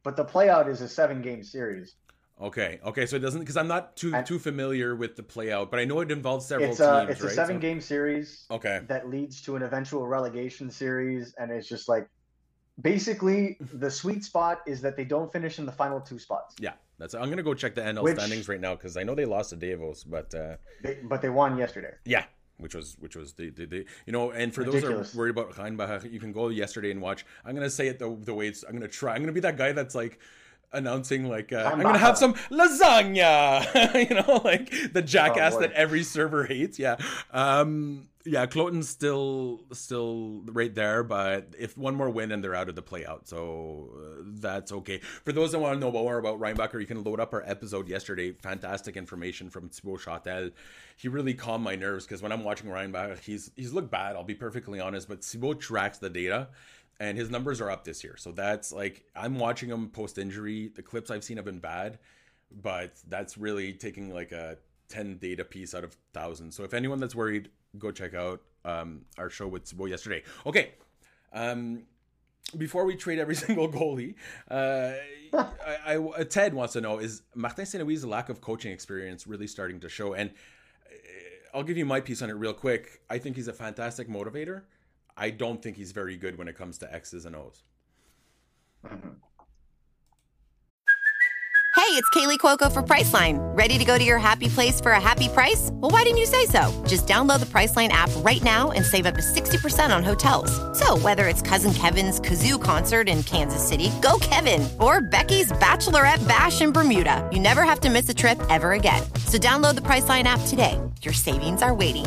But 0.02 0.16
the 0.16 0.24
playout 0.24 0.68
is 0.70 0.80
a 0.80 0.88
seven 0.88 1.20
game 1.20 1.42
series. 1.44 1.96
Okay, 2.40 2.80
okay, 2.82 3.04
so 3.04 3.16
it 3.16 3.18
doesn't 3.18 3.40
because 3.40 3.58
I'm 3.58 3.68
not 3.68 3.94
too 3.94 4.14
And- 4.14 4.26
too 4.26 4.38
familiar 4.38 4.96
with 4.96 5.16
the 5.16 5.22
playout, 5.22 5.70
but 5.70 5.78
I 5.80 5.84
know 5.84 6.00
it 6.00 6.10
involves 6.10 6.46
several 6.46 6.70
It's 6.70 6.80
a 6.80 7.00
teams, 7.00 7.10
it's 7.10 7.20
a 7.20 7.26
right? 7.26 7.34
seven 7.34 7.56
So- 7.56 7.60
game 7.60 7.80
series 7.82 8.46
Okay, 8.50 8.80
that 8.88 9.10
leads 9.10 9.42
to 9.42 9.54
an 9.56 9.62
eventual 9.62 10.06
relegation 10.06 10.70
series, 10.70 11.34
and 11.34 11.50
it's 11.52 11.68
just 11.68 11.90
like 11.90 12.08
basically 12.80 13.58
the 13.60 13.90
sweet 13.90 14.24
spot 14.24 14.62
is 14.66 14.80
that 14.80 14.96
they 14.96 15.04
don't 15.04 15.30
finish 15.30 15.58
in 15.58 15.66
the 15.66 15.72
final 15.72 16.00
two 16.00 16.18
spots, 16.18 16.56
yeah, 16.58 16.72
that's. 16.98 17.12
I'm 17.14 17.26
going 17.26 17.36
to 17.36 17.42
go 17.44 17.52
check 17.54 17.74
the 17.74 17.82
NL 17.82 18.02
Which- 18.02 18.16
standings 18.16 18.48
right 18.48 18.60
now 18.60 18.74
because 18.76 18.96
I 18.96 19.02
know 19.04 19.14
they 19.14 19.26
lost 19.26 19.50
to 19.50 19.56
Davos, 19.56 20.04
but. 20.04 20.34
uh 20.34 20.56
they, 20.82 21.00
but 21.04 21.20
they 21.20 21.28
won 21.28 21.58
yesterday. 21.58 21.92
Yeah, 22.06 22.24
which 22.58 22.74
was 22.74 22.96
which 23.00 23.16
was 23.16 23.32
the, 23.34 23.50
the, 23.50 23.66
the 23.66 23.84
you 24.06 24.12
know, 24.12 24.30
and 24.30 24.54
for 24.54 24.64
those 24.64 24.74
Ridiculous. 24.74 25.12
who 25.12 25.18
are 25.18 25.20
worried 25.20 25.30
about 25.30 25.56
Reinbach, 25.56 26.04
you 26.04 26.20
can 26.20 26.32
go 26.32 26.48
yesterday 26.48 26.90
and 26.90 27.00
watch. 27.00 27.24
I'm 27.44 27.54
gonna 27.54 27.70
say 27.70 27.88
it 27.88 27.98
the 27.98 28.16
the 28.20 28.34
way 28.34 28.48
it's. 28.48 28.64
I'm 28.64 28.74
gonna 28.74 28.88
try. 28.88 29.14
I'm 29.14 29.22
gonna 29.22 29.32
be 29.32 29.40
that 29.40 29.56
guy 29.56 29.72
that's 29.72 29.94
like 29.94 30.18
announcing 30.74 31.28
like 31.28 31.52
uh, 31.52 31.70
I'm 31.72 31.80
gonna 31.80 31.98
have 31.98 32.18
some 32.18 32.34
lasagna, 32.50 34.08
you 34.08 34.16
know, 34.16 34.40
like 34.44 34.92
the 34.92 35.02
jackass 35.02 35.54
boy. 35.54 35.60
that 35.60 35.72
every 35.72 36.02
server 36.02 36.44
hates. 36.44 36.78
Yeah, 36.78 36.96
um, 37.32 38.08
yeah. 38.24 38.46
Kloten's 38.46 38.88
still 38.88 39.62
still 39.72 40.42
right 40.46 40.74
there, 40.74 41.02
but 41.02 41.54
if 41.58 41.78
one 41.78 41.94
more 41.94 42.10
win 42.10 42.32
and 42.32 42.42
they're 42.42 42.54
out 42.54 42.68
of 42.68 42.74
the 42.74 42.82
playout, 42.82 43.26
so 43.26 43.90
uh, 43.96 44.22
that's 44.26 44.72
okay. 44.72 44.98
For 45.24 45.32
those 45.32 45.52
that 45.52 45.58
want 45.58 45.74
to 45.74 45.80
know 45.80 45.92
more 45.92 46.18
about 46.18 46.40
Reinbacher, 46.40 46.80
you 46.80 46.86
can 46.86 47.02
load 47.02 47.20
up 47.20 47.32
our 47.32 47.42
episode 47.46 47.88
yesterday. 47.88 48.32
Fantastic 48.32 48.96
information 48.96 49.50
from 49.50 49.68
Thibaut 49.68 50.00
Châtel. 50.00 50.52
He 50.96 51.08
really 51.08 51.34
calmed 51.34 51.64
my 51.64 51.76
nerves 51.76 52.04
because 52.04 52.22
when 52.22 52.32
I'm 52.32 52.44
watching 52.44 52.68
Reinbacher, 52.68 53.18
he's 53.20 53.50
he's 53.56 53.72
looked 53.72 53.90
bad. 53.90 54.16
I'll 54.16 54.24
be 54.24 54.34
perfectly 54.34 54.80
honest, 54.80 55.08
but 55.08 55.24
Thibaut 55.24 55.60
tracks 55.60 55.98
the 55.98 56.10
data. 56.10 56.48
And 57.00 57.18
his 57.18 57.30
numbers 57.30 57.60
are 57.60 57.70
up 57.70 57.84
this 57.84 58.04
year. 58.04 58.16
So 58.16 58.32
that's 58.32 58.72
like 58.72 59.04
I'm 59.16 59.38
watching 59.38 59.68
him 59.68 59.88
post 59.88 60.18
injury. 60.18 60.70
The 60.74 60.82
clips 60.82 61.10
I've 61.10 61.24
seen 61.24 61.36
have 61.36 61.44
been 61.44 61.58
bad, 61.58 61.98
but 62.62 62.92
that's 63.08 63.36
really 63.36 63.72
taking 63.72 64.12
like 64.12 64.32
a 64.32 64.58
10 64.88 65.18
data 65.18 65.44
piece 65.44 65.74
out 65.74 65.84
of 65.84 65.96
thousands. 66.12 66.56
So 66.56 66.62
if 66.64 66.74
anyone 66.74 67.00
that's 67.00 67.14
worried, 67.14 67.50
go 67.78 67.90
check 67.90 68.14
out 68.14 68.42
um, 68.64 69.02
our 69.18 69.30
show 69.30 69.48
with 69.48 69.64
Thibaut 69.64 69.90
yesterday. 69.90 70.22
Okay. 70.46 70.72
Um, 71.32 71.82
before 72.56 72.84
we 72.84 72.94
trade 72.94 73.18
every 73.18 73.34
single 73.46 73.68
goalie, 73.68 74.14
uh, 74.50 74.92
I, 75.84 75.98
I, 76.18 76.24
Ted 76.24 76.54
wants 76.54 76.74
to 76.74 76.80
know 76.80 76.98
is 76.98 77.22
Martin 77.34 77.66
Saint 77.66 77.84
Louis' 77.84 78.04
lack 78.04 78.28
of 78.28 78.40
coaching 78.40 78.72
experience 78.72 79.26
really 79.26 79.46
starting 79.46 79.80
to 79.80 79.88
show? 79.88 80.14
And 80.14 80.30
uh, 80.30 81.56
I'll 81.56 81.64
give 81.64 81.76
you 81.76 81.86
my 81.86 82.00
piece 82.00 82.22
on 82.22 82.30
it 82.30 82.34
real 82.34 82.54
quick. 82.54 83.00
I 83.10 83.18
think 83.18 83.36
he's 83.36 83.48
a 83.48 83.52
fantastic 83.52 84.08
motivator. 84.08 84.62
I 85.16 85.30
don't 85.30 85.62
think 85.62 85.76
he's 85.76 85.92
very 85.92 86.16
good 86.16 86.36
when 86.38 86.48
it 86.48 86.56
comes 86.56 86.78
to 86.78 86.92
X's 86.92 87.24
and 87.24 87.36
O's. 87.36 87.62
Hey, 91.76 92.00
it's 92.00 92.08
Kaley 92.10 92.38
Cuoco 92.38 92.72
for 92.72 92.82
Priceline. 92.82 93.38
Ready 93.56 93.78
to 93.78 93.84
go 93.84 93.98
to 93.98 94.02
your 94.04 94.18
happy 94.18 94.48
place 94.48 94.80
for 94.80 94.92
a 94.92 95.00
happy 95.00 95.28
price? 95.28 95.70
Well, 95.74 95.90
why 95.90 96.02
didn't 96.04 96.18
you 96.18 96.26
say 96.26 96.46
so? 96.46 96.72
Just 96.86 97.06
download 97.06 97.40
the 97.40 97.46
Priceline 97.46 97.88
app 97.88 98.10
right 98.18 98.42
now 98.42 98.70
and 98.70 98.84
save 98.84 99.06
up 99.06 99.16
to 99.16 99.20
60% 99.20 99.94
on 99.94 100.02
hotels. 100.02 100.50
So, 100.78 100.96
whether 100.98 101.28
it's 101.28 101.42
Cousin 101.42 101.74
Kevin's 101.74 102.20
Kazoo 102.20 102.62
concert 102.62 103.08
in 103.08 103.22
Kansas 103.24 103.62
City, 103.66 103.90
go 104.00 104.18
Kevin, 104.20 104.66
or 104.80 105.02
Becky's 105.02 105.52
Bachelorette 105.52 106.26
Bash 106.26 106.62
in 106.62 106.72
Bermuda, 106.72 107.28
you 107.30 107.38
never 107.38 107.64
have 107.64 107.80
to 107.80 107.90
miss 107.90 108.08
a 108.08 108.14
trip 108.14 108.40
ever 108.48 108.72
again. 108.72 109.02
So, 109.26 109.36
download 109.36 109.74
the 109.74 109.82
Priceline 109.82 110.24
app 110.24 110.40
today. 110.46 110.80
Your 111.02 111.14
savings 111.14 111.60
are 111.60 111.74
waiting. 111.74 112.06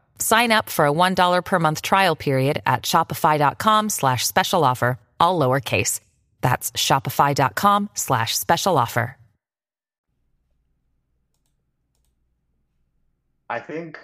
Sign 0.21 0.51
up 0.51 0.69
for 0.69 0.85
a 0.85 0.91
$1 0.93 1.43
per 1.43 1.59
month 1.59 1.81
trial 1.81 2.15
period 2.15 2.61
at 2.65 2.83
shopify.com 2.83 3.89
slash 3.89 4.25
special 4.25 4.63
offer, 4.63 4.99
all 5.19 5.39
lowercase. 5.39 5.99
That's 6.41 6.71
shopify.com 6.71 7.89
slash 7.95 8.37
special 8.37 8.77
offer. 8.77 9.17
I 13.49 13.59
think 13.59 13.99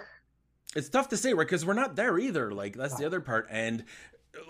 It's 0.76 0.90
tough 0.90 1.08
to 1.08 1.16
say, 1.16 1.32
right? 1.32 1.46
Because 1.46 1.64
we're 1.64 1.72
not 1.72 1.96
there 1.96 2.18
either. 2.18 2.52
Like 2.52 2.76
that's 2.76 2.96
the 2.96 3.06
other 3.06 3.20
part. 3.20 3.46
And 3.50 3.84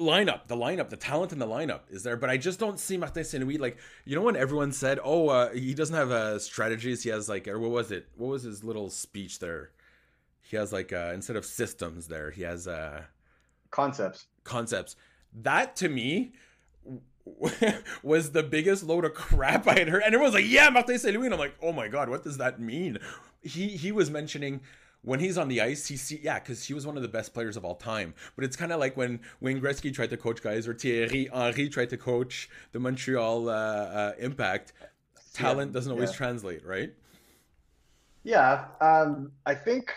lineup, 0.00 0.48
the 0.48 0.56
lineup, 0.56 0.88
the 0.90 0.96
talent 0.96 1.32
in 1.32 1.38
the 1.38 1.46
lineup 1.46 1.82
is 1.90 2.02
there, 2.02 2.16
but 2.16 2.28
I 2.30 2.36
just 2.36 2.58
don't 2.58 2.80
see 2.80 2.96
Martin 2.96 3.22
Saint 3.24 3.44
Louis 3.44 3.58
like 3.58 3.78
you 4.04 4.16
know 4.16 4.22
when 4.22 4.34
everyone 4.36 4.72
said, 4.72 4.98
"Oh, 5.04 5.28
uh, 5.28 5.50
he 5.52 5.72
doesn't 5.74 5.94
have 5.94 6.10
uh, 6.10 6.38
strategies. 6.40 7.04
He 7.04 7.10
has 7.10 7.28
like, 7.28 7.46
or 7.46 7.60
what 7.60 7.70
was 7.70 7.92
it? 7.92 8.08
What 8.16 8.28
was 8.30 8.42
his 8.42 8.64
little 8.64 8.90
speech 8.90 9.38
there? 9.38 9.70
He 10.48 10.56
has 10.56 10.72
like 10.72 10.92
uh, 10.92 11.10
instead 11.14 11.36
of 11.36 11.44
systems 11.44 12.08
there, 12.08 12.30
he 12.30 12.42
has 12.42 12.66
uh, 12.66 13.02
Concepts. 13.70 14.26
concepts." 14.44 14.96
That 15.42 15.76
to 15.76 15.88
me 15.88 16.32
was 18.02 18.32
the 18.32 18.42
biggest 18.42 18.82
load 18.82 19.04
of 19.04 19.14
crap 19.14 19.66
I 19.68 19.78
had 19.78 19.88
heard, 19.88 20.02
and 20.02 20.14
everyone's 20.14 20.34
like, 20.34 20.46
"Yeah, 20.48 20.70
Martin 20.70 20.98
Saint 20.98 21.14
Louis," 21.14 21.26
and 21.26 21.34
I'm 21.34 21.40
like, 21.40 21.54
"Oh 21.62 21.72
my 21.72 21.88
god, 21.88 22.08
what 22.08 22.24
does 22.24 22.38
that 22.38 22.60
mean?" 22.60 22.98
He 23.42 23.68
he 23.68 23.92
was 23.92 24.10
mentioning 24.10 24.60
when 25.02 25.20
he's 25.20 25.38
on 25.38 25.48
the 25.48 25.60
ice, 25.60 25.86
he 25.86 25.96
see 25.96 26.18
yeah, 26.22 26.38
because 26.38 26.64
he 26.64 26.74
was 26.74 26.86
one 26.86 26.96
of 26.96 27.02
the 27.02 27.08
best 27.08 27.32
players 27.34 27.56
of 27.56 27.64
all 27.64 27.76
time. 27.76 28.14
But 28.34 28.44
it's 28.44 28.56
kind 28.56 28.72
of 28.72 28.80
like 28.80 28.96
when 28.96 29.20
Wayne 29.40 29.60
Gretzky 29.60 29.92
tried 29.94 30.10
to 30.10 30.16
coach 30.16 30.42
guys, 30.42 30.66
or 30.66 30.74
Thierry 30.74 31.28
Henry 31.32 31.68
tried 31.68 31.90
to 31.90 31.96
coach 31.98 32.48
the 32.72 32.80
Montreal 32.80 33.48
uh, 33.48 33.52
uh, 33.52 34.12
Impact. 34.18 34.72
Talent 35.34 35.72
doesn't 35.72 35.92
always 35.92 36.10
Yeah. 36.10 36.16
translate, 36.16 36.64
right? 36.66 36.92
Yeah, 38.24 38.64
um, 38.80 39.30
I 39.46 39.54
think 39.54 39.94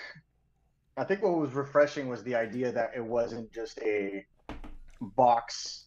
I 0.97 1.03
think 1.03 1.21
what 1.23 1.37
was 1.37 1.53
refreshing 1.53 2.09
was 2.09 2.23
the 2.23 2.35
idea 2.35 2.71
that 2.71 2.91
it 2.95 3.03
wasn't 3.03 3.51
just 3.51 3.79
a 3.79 4.25
box 4.99 5.85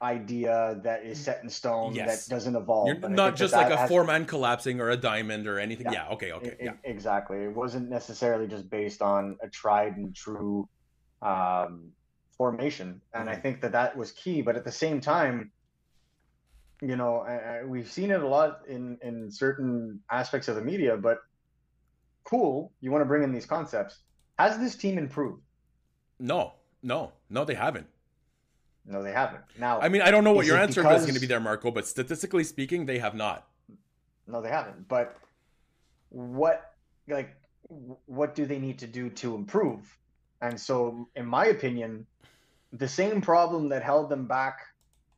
idea 0.00 0.80
that 0.84 1.04
is 1.04 1.18
set 1.22 1.42
in 1.42 1.48
stone 1.50 1.94
Yes. 1.94 2.26
that 2.26 2.34
doesn't 2.34 2.54
evolve. 2.56 2.86
You're 2.86 2.96
not 3.10 3.16
that 3.16 3.36
just 3.36 3.52
that 3.52 3.70
like 3.70 3.78
a 3.78 3.88
four 3.88 4.04
man 4.04 4.24
collapsing 4.26 4.80
or 4.80 4.90
a 4.90 4.96
diamond 4.96 5.46
or 5.46 5.58
anything. 5.58 5.86
Yeah. 5.86 6.06
Yeah, 6.08 6.14
okay, 6.14 6.32
okay, 6.32 6.52
E- 6.60 6.64
yeah. 6.64 6.72
Exactly. 6.84 7.38
It 7.44 7.54
wasn't 7.54 7.88
necessarily 7.90 8.46
just 8.46 8.70
based 8.70 9.02
on 9.02 9.36
a 9.42 9.48
tried 9.48 9.96
and 9.96 10.14
true 10.14 10.68
um, 11.20 11.90
formation, 12.36 13.00
and 13.12 13.28
I 13.28 13.34
Mhm. 13.34 13.42
think 13.42 13.60
that 13.62 13.72
that 13.72 13.96
was 13.96 14.12
key. 14.12 14.40
But 14.40 14.54
at 14.54 14.64
the 14.64 14.70
same 14.70 15.00
time, 15.00 15.50
you 16.80 16.94
know, 16.94 17.18
I, 17.18 17.34
I, 17.34 17.64
we've 17.64 17.90
seen 17.90 18.12
it 18.12 18.22
a 18.22 18.28
lot 18.28 18.60
in 18.68 18.98
in 19.02 19.28
certain 19.32 20.00
aspects 20.08 20.46
of 20.46 20.54
the 20.54 20.62
media. 20.62 20.96
But 20.96 21.18
cool, 22.22 22.72
you 22.80 22.92
want 22.92 23.02
to 23.02 23.06
bring 23.06 23.24
in 23.24 23.32
these 23.32 23.46
concepts. 23.46 23.98
Has 24.38 24.58
this 24.58 24.76
team 24.76 24.98
improved? 24.98 25.42
No, 26.18 26.54
no, 26.82 27.12
no, 27.28 27.44
they 27.44 27.54
haven't. 27.54 27.86
No, 28.86 29.02
they 29.02 29.12
haven't. 29.12 29.42
Now, 29.58 29.80
I 29.80 29.88
mean, 29.88 30.02
I 30.02 30.10
don't 30.10 30.24
know 30.24 30.32
what 30.32 30.46
your 30.46 30.56
answer 30.56 30.80
is 30.80 31.02
going 31.02 31.14
to 31.14 31.20
be 31.20 31.26
there, 31.26 31.40
Marco, 31.40 31.70
but 31.70 31.86
statistically 31.86 32.44
speaking, 32.44 32.86
they 32.86 32.98
have 32.98 33.14
not. 33.14 33.46
No, 34.26 34.40
they 34.40 34.48
haven't. 34.48 34.88
But 34.88 35.16
what, 36.08 36.74
like, 37.08 37.36
what 38.06 38.34
do 38.34 38.46
they 38.46 38.58
need 38.58 38.78
to 38.78 38.86
do 38.86 39.10
to 39.10 39.34
improve? 39.34 39.94
And 40.40 40.58
so, 40.58 41.08
in 41.16 41.26
my 41.26 41.46
opinion, 41.46 42.06
the 42.72 42.88
same 42.88 43.20
problem 43.20 43.68
that 43.70 43.82
held 43.82 44.08
them 44.08 44.26
back 44.26 44.60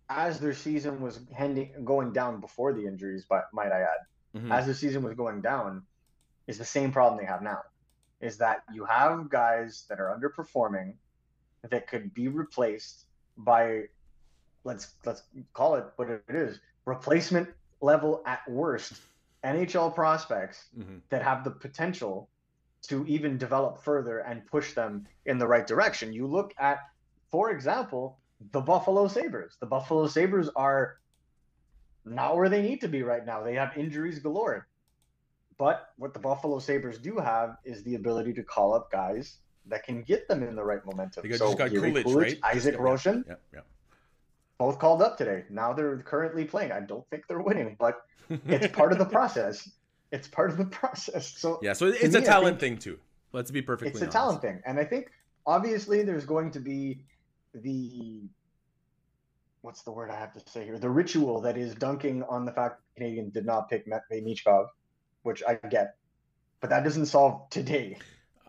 as 0.09 0.41
their 0.41 0.55
season 0.55 1.01
was 1.01 1.21
heading 1.33 1.73
going 1.85 2.13
down 2.13 2.41
before 2.41 2.73
the 2.73 2.85
injuries, 2.87 3.25
but 3.29 3.45
might 3.53 3.71
I 3.71 3.83
add, 3.83 4.41
Mhm. 4.41 4.51
as 4.53 4.67
the 4.67 4.75
season 4.75 5.03
was 5.03 5.15
going 5.15 5.41
down, 5.41 5.87
is 6.49 6.59
the 6.59 6.65
same 6.65 6.91
problem 6.91 7.21
they 7.21 7.27
have 7.27 7.43
now. 7.43 7.61
Is 8.21 8.37
that 8.39 8.63
you 8.73 8.85
have 8.85 9.31
guys 9.31 9.85
that 9.89 9.99
are 10.01 10.17
underperforming 10.17 10.95
that 11.69 11.87
could 11.87 12.13
be 12.15 12.29
replaced 12.29 13.07
by 13.37 13.85
let's 14.65 14.95
let's 15.05 15.23
call 15.55 15.77
it 15.77 15.85
what 15.97 16.11
it 16.11 16.23
is 16.29 16.61
replacement 16.85 17.49
level 17.81 18.23
at 18.27 18.41
worst 18.49 18.95
NHL 19.43 19.95
prospects 19.95 20.69
Mhm. 20.77 21.01
that 21.09 21.23
have 21.23 21.45
the 21.45 21.51
potential 21.51 22.29
to 22.83 23.07
even 23.07 23.39
develop 23.39 23.83
further 23.83 24.19
and 24.21 24.47
push 24.47 24.75
them 24.75 25.07
in 25.27 25.39
the 25.39 25.47
right 25.47 25.67
direction. 25.67 26.13
You 26.13 26.27
look 26.27 26.53
at, 26.59 26.81
for 27.31 27.51
example, 27.51 28.19
the 28.53 28.61
Buffalo 28.61 29.07
Sabres. 29.09 29.57
The 29.61 29.67
Buffalo 29.67 30.07
Sabres 30.07 30.49
are 30.57 30.99
not 32.05 32.37
where 32.37 32.49
they 32.49 32.63
need 32.63 32.81
to 32.81 32.89
be 32.89 33.03
right 33.03 33.25
now. 33.25 33.43
They 33.43 33.55
have 33.55 33.77
injuries 33.77 34.19
galore. 34.19 34.67
But 35.61 35.91
what 35.99 36.15
the 36.15 36.19
Buffalo 36.19 36.59
Sabres 36.59 36.97
do 36.99 37.19
have 37.19 37.59
is 37.67 37.83
the 37.83 37.95
ability 37.95 38.33
to 38.33 38.43
call 38.43 38.73
up 38.73 38.91
guys 38.91 39.41
that 39.67 39.85
can 39.85 40.01
get 40.01 40.27
them 40.27 40.43
in 40.43 40.57
the 40.57 40.65
right 40.65 40.81
momentum. 40.87 41.23
They 41.23 41.37
so 41.37 41.49
just 41.49 41.59
got 41.59 41.71
Jiri 41.71 42.03
Kulich, 42.03 42.15
right? 42.17 42.57
Isak 42.57 42.77
got- 42.77 42.83
Rosén, 42.83 43.25
Yeah, 43.29 43.35
yeah. 43.53 43.61
both 44.57 44.79
called 44.79 45.03
up 45.03 45.19
today. 45.19 45.45
Now 45.51 45.75
they're 45.75 45.99
currently 45.99 46.47
playing. 46.47 46.73
I 46.73 46.81
don't 46.81 47.07
think 47.11 47.25
they're 47.29 47.43
winning, 47.43 47.77
but 47.79 47.99
it's 48.31 48.75
part 48.81 48.91
of 48.91 48.97
the 48.99 49.05
process. 49.05 49.71
It's 50.13 50.29
part 50.29 50.51
of 50.51 50.57
the 50.57 50.65
process. 50.65 51.29
So 51.39 51.59
Yeah, 51.61 51.75
so 51.75 51.89
it's 51.89 52.15
me, 52.15 52.23
talent 52.23 52.59
thing 52.59 52.79
too. 52.79 52.99
Let's 53.35 53.51
be 53.51 53.61
perfectly 53.61 53.91
It's 53.91 54.01
a 54.01 54.05
honest. 54.05 54.17
talent 54.17 54.41
thing, 54.41 54.63
and 54.65 54.79
I 54.81 54.85
think 54.87 55.11
obviously 55.47 56.03
there's 56.05 56.25
going 56.25 56.53
to 56.53 56.61
be 56.61 57.05
the 57.53 58.23
what's 59.61 59.83
the 59.83 59.93
word 59.93 60.11
I 60.11 60.17
have 60.19 60.33
to 60.33 60.41
say 60.51 60.65
here? 60.65 60.79
The 60.79 60.89
ritual 60.89 61.43
that 61.43 61.59
is 61.59 61.75
dunking 61.75 62.23
on 62.23 62.47
the 62.47 62.53
fact 62.53 62.81
that 62.81 63.03
Canadiens 63.05 63.35
did 63.35 63.45
not 63.45 63.69
pick 63.69 63.87
Matvey 63.87 64.23
Michkov, 64.23 64.69
which 65.23 65.43
I 65.47 65.55
get, 65.69 65.97
but 66.61 66.71
that 66.71 66.85
doesn't 66.85 67.07
solve 67.07 67.49
today. 67.51 67.99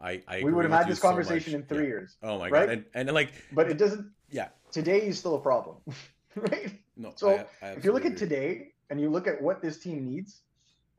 I, 0.01 0.21
I 0.27 0.41
we 0.43 0.51
would 0.51 0.65
have 0.65 0.73
had 0.73 0.87
this 0.87 0.99
conversation 0.99 1.53
much. 1.53 1.61
in 1.61 1.67
three 1.67 1.83
Yeah. 1.83 1.89
years, 1.89 2.17
Oh 2.23 2.39
my 2.39 2.49
right? 2.49 2.67
god, 2.67 2.69
and, 2.69 2.85
and 3.09 3.11
like 3.13 3.33
but 3.51 3.69
it 3.69 3.77
doesn't. 3.77 4.09
yeah, 4.29 4.47
Today 4.71 5.01
is 5.05 5.19
still 5.19 5.35
a 5.35 5.39
problem, 5.39 5.77
right? 6.35 6.73
no. 6.97 7.11
So 7.15 7.29
I- 7.61 7.65
I 7.65 7.69
if 7.71 7.85
you 7.85 7.91
look 7.91 8.05
at 8.05 8.17
today 8.17 8.69
and 8.89 8.99
you 8.99 9.09
look 9.09 9.27
at 9.27 9.41
what 9.41 9.61
this 9.61 9.77
team 9.79 10.05
needs, 10.05 10.41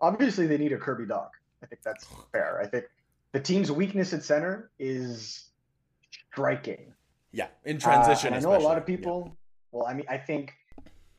obviously 0.00 0.46
they 0.46 0.58
need 0.58 0.72
a 0.72 0.78
Kirby 0.78 1.04
Dach. 1.04 1.30
I 1.62 1.66
think 1.66 1.82
that's 1.82 2.06
fair. 2.32 2.60
I 2.62 2.66
think 2.66 2.84
the 3.32 3.40
team's 3.40 3.70
weakness 3.72 4.12
at 4.12 4.22
center 4.22 4.70
is 4.78 5.48
striking. 6.30 6.92
yeah, 7.32 7.48
in 7.64 7.76
Uh, 7.76 7.80
transition, 7.80 8.34
and 8.34 8.36
I 8.36 8.40
know 8.48 8.56
a 8.56 8.60
lot 8.62 8.78
of 8.78 8.86
people. 8.86 9.36
Well, 9.72 9.86
I 9.86 9.94
mean, 9.94 10.06
I 10.08 10.18
think 10.18 10.52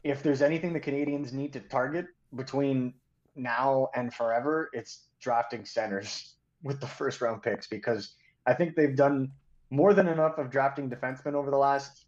if 0.03 0.21
there's 0.21 0.41
anything 0.41 0.73
the 0.73 0.79
Canadiens 0.79 1.33
need 1.33 1.53
to 1.53 1.59
target 1.59 2.05
between 2.35 2.93
now 3.35 3.89
and 3.95 4.13
forever, 4.13 4.69
it's 4.73 5.03
drafting 5.19 5.65
centers 5.65 6.35
with 6.63 6.79
the 6.79 6.87
first 6.87 7.21
round 7.21 7.41
picks 7.41 7.67
because 7.67 8.13
I 8.45 8.53
think 8.53 8.75
they've 8.75 8.95
done 8.95 9.31
more 9.69 9.93
than 9.93 10.07
enough 10.07 10.37
of 10.37 10.49
drafting 10.49 10.89
defensemen 10.89 11.33
over 11.33 11.49
the 11.49 11.57
last 11.57 12.05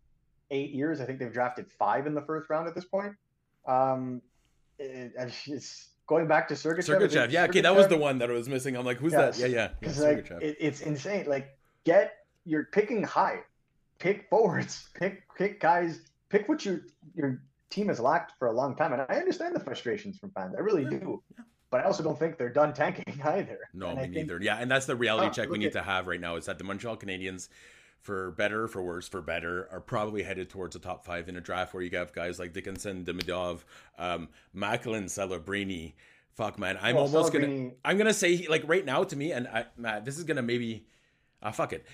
eight 0.52 0.72
years. 0.72 1.02
I 1.02 1.06
think 1.06 1.20
they've 1.20 1.34
drafted 1.34 1.72
five 1.72 2.08
in 2.08 2.14
the 2.14 2.22
first 2.22 2.50
round 2.50 2.68
at 2.68 2.76
this 2.76 2.86
point. 2.86 3.14
Um, 3.66 4.22
it, 4.78 5.14
it's 5.48 5.90
going 6.08 6.28
back 6.28 6.48
to 6.50 6.54
Sergachev. 6.54 6.86
Think 6.86 7.02
Sergachev, 7.12 7.32
yeah, 7.32 7.46
okay, 7.46 7.62
that 7.62 7.76
was 7.76 7.88
the 7.88 7.98
one 7.98 8.20
that 8.20 8.30
I 8.30 8.34
was 8.34 8.48
missing. 8.48 8.76
I'm 8.76 8.86
like, 8.86 8.98
who's 8.98 9.14
Yes. 9.14 9.40
that? 9.40 9.50
Yeah, 9.50 9.70
yeah, 9.82 9.90
yeah, 9.92 10.04
like 10.04 10.32
it, 10.42 10.58
it's 10.60 10.82
insane. 10.82 11.26
Like 11.28 11.58
get 11.84 12.26
you're 12.46 12.66
picking 12.66 13.04
high, 13.04 13.40
pick 14.00 14.30
forwards, 14.30 14.90
pick 14.94 15.24
pick 15.36 15.60
guys, 15.60 16.02
pick 16.30 16.48
what 16.48 16.66
your 16.66 16.82
your 17.16 17.42
team 17.70 17.88
has 17.88 18.00
lacked 18.00 18.34
for 18.38 18.48
a 18.48 18.52
long 18.54 18.76
time. 18.76 18.94
And 18.94 19.02
I 19.10 19.16
understand 19.16 19.56
the 19.56 19.60
frustrations 19.60 20.18
from 20.18 20.32
fans. 20.32 20.56
I 20.58 20.62
really 20.62 20.86
do. 20.86 21.22
But 21.72 21.82
I 21.82 21.84
also 21.86 22.04
don't 22.04 22.18
think 22.18 22.38
they're 22.38 22.50
done 22.54 22.74
tanking 22.74 23.20
either. 23.26 23.60
No, 23.74 23.88
And 23.88 23.98
me 23.98 24.02
I 24.04 24.06
think- 24.06 24.16
neither. 24.16 24.40
Yeah, 24.42 24.58
and 24.58 24.70
that's 24.70 24.86
the 24.86 24.96
reality 24.96 25.28
Ah, 25.28 25.32
check 25.32 25.50
we 25.50 25.58
need 25.58 25.68
at- 25.68 25.74
to 25.74 25.82
have 25.82 26.08
right 26.08 26.20
now 26.22 26.36
is 26.36 26.46
that 26.46 26.58
the 26.58 26.64
Montreal 26.64 26.96
Canadiens, 26.98 27.50
for 28.02 28.32
better, 28.32 28.68
for 28.68 28.82
worse, 28.84 29.08
for 29.08 29.22
better, 29.22 29.68
are 29.72 29.82
probably 29.82 30.22
headed 30.24 30.50
towards 30.50 30.76
a 30.76 30.80
top 30.80 31.04
five 31.06 31.28
in 31.28 31.36
a 31.38 31.42
draft 31.42 31.74
where 31.74 31.82
you 31.84 31.90
have 31.98 32.14
guys 32.14 32.40
like 32.40 32.54
Dickinson, 32.54 33.04
Demidov, 33.04 33.64
um, 33.98 34.30
Macklin, 34.54 35.06
Celebrini. 35.06 35.94
Fuck, 36.36 36.60
man, 36.60 36.78
I'm 36.82 36.96
Well, 36.96 37.06
almost 37.06 37.34
gonna, 37.34 37.72
I'm 37.84 37.98
gonna 37.98 38.14
say 38.14 38.36
he, 38.36 38.48
like 38.48 38.64
right 38.68 38.86
now 38.86 39.04
to 39.04 39.16
me, 39.16 39.32
and 39.32 39.48
I, 39.48 39.66
Matt, 39.78 40.06
this 40.06 40.18
is 40.18 40.24
gonna 40.26 40.42
maybe, 40.44 40.86
ah, 41.42 41.52
fuck 41.52 41.74
it. 41.74 41.86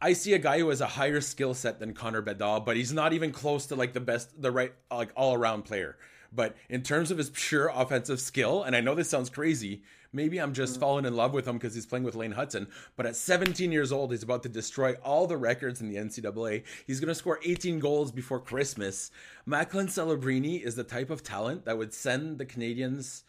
I- 0.00 0.12
see 0.12 0.34
a 0.34 0.38
guy 0.38 0.58
who 0.58 0.68
has 0.70 0.80
a 0.80 0.86
higher 0.86 1.20
skill 1.20 1.54
set 1.54 1.80
than 1.80 1.94
Connor 1.94 2.22
Bedard, 2.22 2.64
but 2.64 2.76
he's 2.76 2.92
not 2.92 3.12
even 3.12 3.32
close 3.32 3.66
to 3.66 3.76
like 3.76 3.92
the 3.92 4.00
best, 4.00 4.40
the 4.40 4.50
right, 4.50 4.72
like 4.90 5.10
all 5.16 5.34
around 5.34 5.62
player. 5.62 5.96
But 6.32 6.56
in 6.68 6.82
terms 6.82 7.10
of 7.10 7.18
his 7.18 7.30
pure 7.30 7.70
offensive 7.74 8.20
skill, 8.20 8.62
and 8.62 8.76
I 8.76 8.80
know 8.80 8.94
this 8.94 9.08
sounds 9.08 9.30
crazy, 9.30 9.82
maybe 10.12 10.38
I'm 10.38 10.52
just 10.52 10.76
mm. 10.76 10.80
falling 10.80 11.04
in 11.04 11.14
love 11.14 11.32
with 11.32 11.46
him 11.46 11.56
because 11.56 11.74
he's 11.74 11.86
playing 11.86 12.04
with 12.04 12.14
Lane 12.14 12.34
Hutson. 12.34 12.68
But 12.96 13.06
at 13.06 13.16
17 13.16 13.72
years 13.72 13.92
old, 13.92 14.10
he's 14.10 14.22
about 14.22 14.42
to 14.42 14.48
destroy 14.48 14.94
all 15.04 15.26
the 15.26 15.36
records 15.36 15.80
in 15.80 15.88
the 15.88 15.96
NCAA. 15.96 16.64
He's 16.86 17.00
going 17.00 17.08
to 17.08 17.14
score 17.14 17.40
18 17.44 17.78
goals 17.78 18.12
before 18.12 18.40
Christmas. 18.40 19.10
Macklin 19.46 19.86
Celebrini 19.86 20.62
is 20.62 20.74
the 20.74 20.84
type 20.84 21.10
of 21.10 21.22
talent 21.22 21.64
that 21.64 21.78
would 21.78 21.94
send 21.94 22.38
the 22.38 22.46
Canadiens 22.46 23.22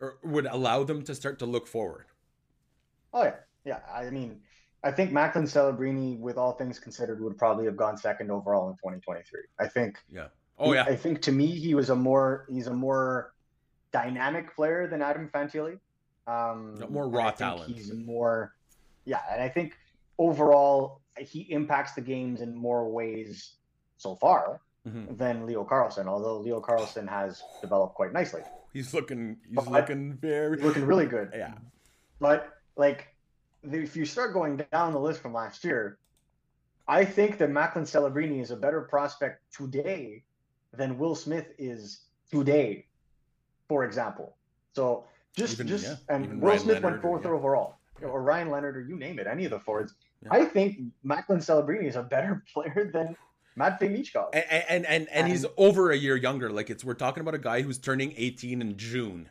or 0.00 0.18
would 0.22 0.46
allow 0.46 0.82
them 0.82 1.02
to 1.02 1.14
start 1.14 1.38
to 1.38 1.46
look 1.46 1.66
forward. 1.66 2.06
Oh 3.14 3.24
yeah, 3.24 3.34
yeah. 3.64 3.80
I 3.92 4.10
mean, 4.10 4.40
I 4.84 4.90
think 4.90 5.12
Macklin 5.12 5.44
Celebrini, 5.44 6.18
with 6.18 6.36
all 6.36 6.52
things 6.52 6.78
considered, 6.78 7.20
would 7.22 7.38
probably 7.38 7.66
have 7.66 7.76
gone 7.76 7.96
second 7.96 8.30
overall 8.30 8.68
in 8.68 8.74
2023. 8.76 9.40
I 9.60 9.68
think. 9.68 9.98
Yeah. 10.10 10.26
Oh 10.58 10.72
yeah. 10.72 10.84
I 10.84 10.96
think 10.96 11.22
to 11.22 11.32
me 11.32 11.46
he 11.46 11.74
was 11.74 11.90
a 11.90 11.96
more 11.96 12.46
he's 12.50 12.66
a 12.66 12.74
more 12.74 13.32
dynamic 13.92 14.54
player 14.54 14.86
than 14.88 15.02
Adam 15.02 15.28
Fantilli. 15.32 15.78
Um, 16.26 16.74
No, 16.78 16.88
more 16.88 17.08
raw 17.08 17.30
talent. 17.30 17.70
He's 17.72 17.92
more, 17.92 18.54
yeah, 19.04 19.20
and 19.32 19.42
I 19.42 19.48
think 19.48 19.76
overall 20.18 21.00
he 21.18 21.40
impacts 21.52 21.92
the 21.94 22.00
games 22.00 22.40
in 22.40 22.54
more 22.56 22.88
ways 22.90 23.56
so 23.98 24.14
far 24.16 24.60
Mhm. 24.86 25.16
than 25.18 25.46
Leo 25.46 25.64
Carlsson. 25.64 26.06
Although 26.06 26.38
Leo 26.38 26.60
Carlsson 26.60 27.08
has 27.08 27.42
developed 27.60 27.94
quite 27.94 28.12
nicely, 28.12 28.42
He's 28.72 28.94
looking. 28.94 29.36
He's 29.46 29.56
But- 29.56 29.68
looking 29.68 30.14
very. 30.14 30.56
looking 30.56 30.86
really 30.86 31.04
good. 31.06 31.30
Yeah. 31.36 31.52
But 32.20 32.48
like, 32.76 33.11
if 33.70 33.96
you 33.96 34.04
start 34.04 34.32
going 34.32 34.56
down 34.72 34.92
the 34.92 34.98
list 35.00 35.20
from 35.20 35.32
last 35.32 35.64
year, 35.64 35.98
I 36.88 37.04
think 37.04 37.38
that 37.38 37.50
Macklin 37.50 37.84
Celebrini 37.84 38.40
is 38.40 38.50
a 38.50 38.56
better 38.56 38.80
prospect 38.82 39.42
today 39.52 40.24
than 40.72 40.98
Will 40.98 41.14
Smith 41.14 41.46
is 41.58 42.00
today, 42.30 42.86
for 43.68 43.84
example. 43.84 44.36
So 44.74 45.04
just 45.36 45.54
Even- 45.54 45.68
just 45.68 45.84
yeah, 45.86 45.96
and 46.14 46.40
Will 46.40 46.48
Ryan 46.48 46.58
Smith 46.60 46.74
Leonard 46.76 46.84
went 46.84 46.96
or- 46.96 47.00
fourth 47.02 47.24
yeah. 47.24 47.30
overall, 47.30 47.78
or 48.02 48.22
Ryan 48.22 48.50
Leonard, 48.50 48.76
or 48.76 48.80
you 48.80 48.96
name 48.96 49.18
it, 49.18 49.26
any 49.26 49.44
of 49.44 49.50
the 49.50 49.60
forwards. 49.60 49.94
Yeah. 50.22 50.30
I 50.32 50.44
think 50.44 50.78
Macklin 51.04 51.38
Celebrini 51.38 51.84
is 51.86 51.96
a 51.96 52.02
better 52.02 52.42
player 52.52 52.90
than 52.92 53.16
Matt 53.54 53.80
Michkov. 53.80 54.30
and 54.32 54.44
and 54.68 54.86
and, 54.86 55.08
and 55.10 55.28
he's 55.28 55.44
over 55.56 55.90
a 55.90 55.96
year 55.96 56.16
younger. 56.16 56.50
Like 56.50 56.70
it's 56.70 56.84
we're 56.84 56.94
talking 56.94 57.20
about 57.20 57.34
a 57.34 57.38
guy 57.38 57.62
who's 57.62 57.78
turning 57.78 58.12
18 58.16 58.60
in 58.60 58.76
June. 58.76 59.28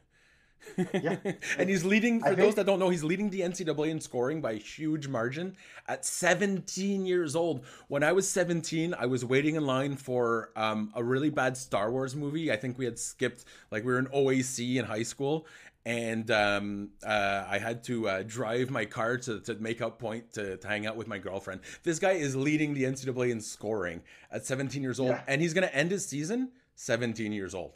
Yeah. 0.94 1.18
and 1.58 1.70
he's 1.70 1.84
leading 1.84 2.20
for 2.22 2.28
I 2.30 2.36
those 2.36 2.38
think- 2.46 2.56
that 2.58 2.66
don't 2.66 2.80
know, 2.80 2.90
he's 2.90 3.04
leading 3.04 3.30
the 3.30 3.42
NCAA 3.42 3.90
in 3.90 4.00
scoring 4.02 4.42
by 4.42 4.52
a 4.54 4.56
huge 4.58 5.08
margin 5.08 5.56
at 5.88 6.06
17 6.06 7.06
years 7.06 7.36
old. 7.36 7.66
When 7.88 8.04
I 8.04 8.12
was 8.12 8.30
17, 8.30 8.94
I 8.98 9.06
was 9.06 9.26
waiting 9.26 9.56
in 9.56 9.66
line 9.66 9.96
for 9.96 10.52
um, 10.56 10.92
a 10.96 11.04
really 11.04 11.30
bad 11.30 11.58
Star 11.58 11.92
Wars 11.92 12.16
movie. 12.16 12.52
I 12.52 12.58
think 12.58 12.78
we 12.78 12.86
had 12.86 12.98
skipped 13.00 13.46
like 13.72 13.84
we 13.84 13.92
were 13.92 14.00
in 14.00 14.08
OAC 14.08 14.76
in 14.78 14.86
high 14.86 15.04
school. 15.04 15.48
And 15.84 16.30
um, 16.30 16.90
uh, 17.04 17.44
I 17.50 17.58
had 17.58 17.84
to 17.86 18.08
uh, 18.08 18.24
drive 18.24 18.70
my 18.70 18.86
car 18.86 19.18
to, 19.18 19.40
to 19.40 19.56
make 19.56 19.82
up 19.82 19.98
point 19.98 20.32
to, 20.34 20.58
to 20.58 20.68
hang 20.68 20.86
out 20.86 20.96
with 20.96 21.08
my 21.08 21.18
girlfriend. 21.18 21.62
This 21.82 21.98
guy 21.98 22.12
is 22.12 22.36
leading 22.36 22.76
the 22.76 22.84
NCAA 22.84 23.32
in 23.32 23.42
scoring 23.42 24.04
at 24.32 24.46
17 24.46 24.84
years 24.84 25.00
old, 25.00 25.10
Yeah. 25.10 25.24
and 25.28 25.42
he's 25.42 25.56
going 25.56 25.68
to 25.68 25.76
end 25.76 25.90
his 25.90 26.06
season 26.06 26.52
17 26.76 27.34
years 27.34 27.56
old. 27.56 27.72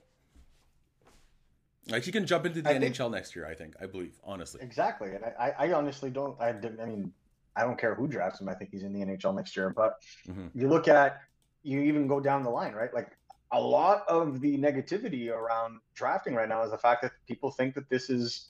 Like 1.89 2.03
he 2.03 2.11
can 2.11 2.25
jump 2.25 2.45
into 2.45 2.61
the 2.61 2.69
I 2.69 2.79
think- 2.79 2.95
NHL 2.95 3.11
next 3.11 3.35
year, 3.35 3.45
I 3.47 3.53
think. 3.53 3.75
I 3.81 3.85
believe, 3.85 4.13
honestly. 4.23 4.61
Exactly, 4.63 5.13
and 5.13 5.23
I, 5.39 5.53
I 5.57 5.73
honestly 5.73 6.09
don't. 6.09 6.39
I, 6.41 6.49
I 6.49 6.85
mean, 6.85 7.11
I 7.55 7.61
don't 7.61 7.77
care 7.77 7.93
who 7.95 8.07
drafts 8.07 8.41
him. 8.41 8.49
I 8.49 8.53
think 8.55 8.71
he's 8.71 8.83
in 8.83 8.91
the 8.93 9.01
NHL 9.05 9.35
next 9.35 9.55
year. 9.55 9.69
But 9.69 9.95
Mhm. 10.27 10.49
you 10.55 10.67
look 10.67 10.87
at, 10.87 11.21
you 11.63 11.81
even 11.81 12.07
go 12.07 12.19
down 12.19 12.43
the 12.43 12.49
line, 12.49 12.73
right? 12.73 12.93
Like 12.93 13.09
a 13.51 13.59
lot 13.61 14.03
of 14.07 14.41
the 14.41 14.57
negativity 14.57 15.29
around 15.31 15.79
drafting 15.93 16.33
right 16.33 16.49
now 16.49 16.63
is 16.63 16.71
the 16.71 16.77
fact 16.77 17.01
that 17.03 17.11
people 17.27 17.51
think 17.51 17.75
that 17.75 17.87
this 17.89 18.09
is 18.09 18.49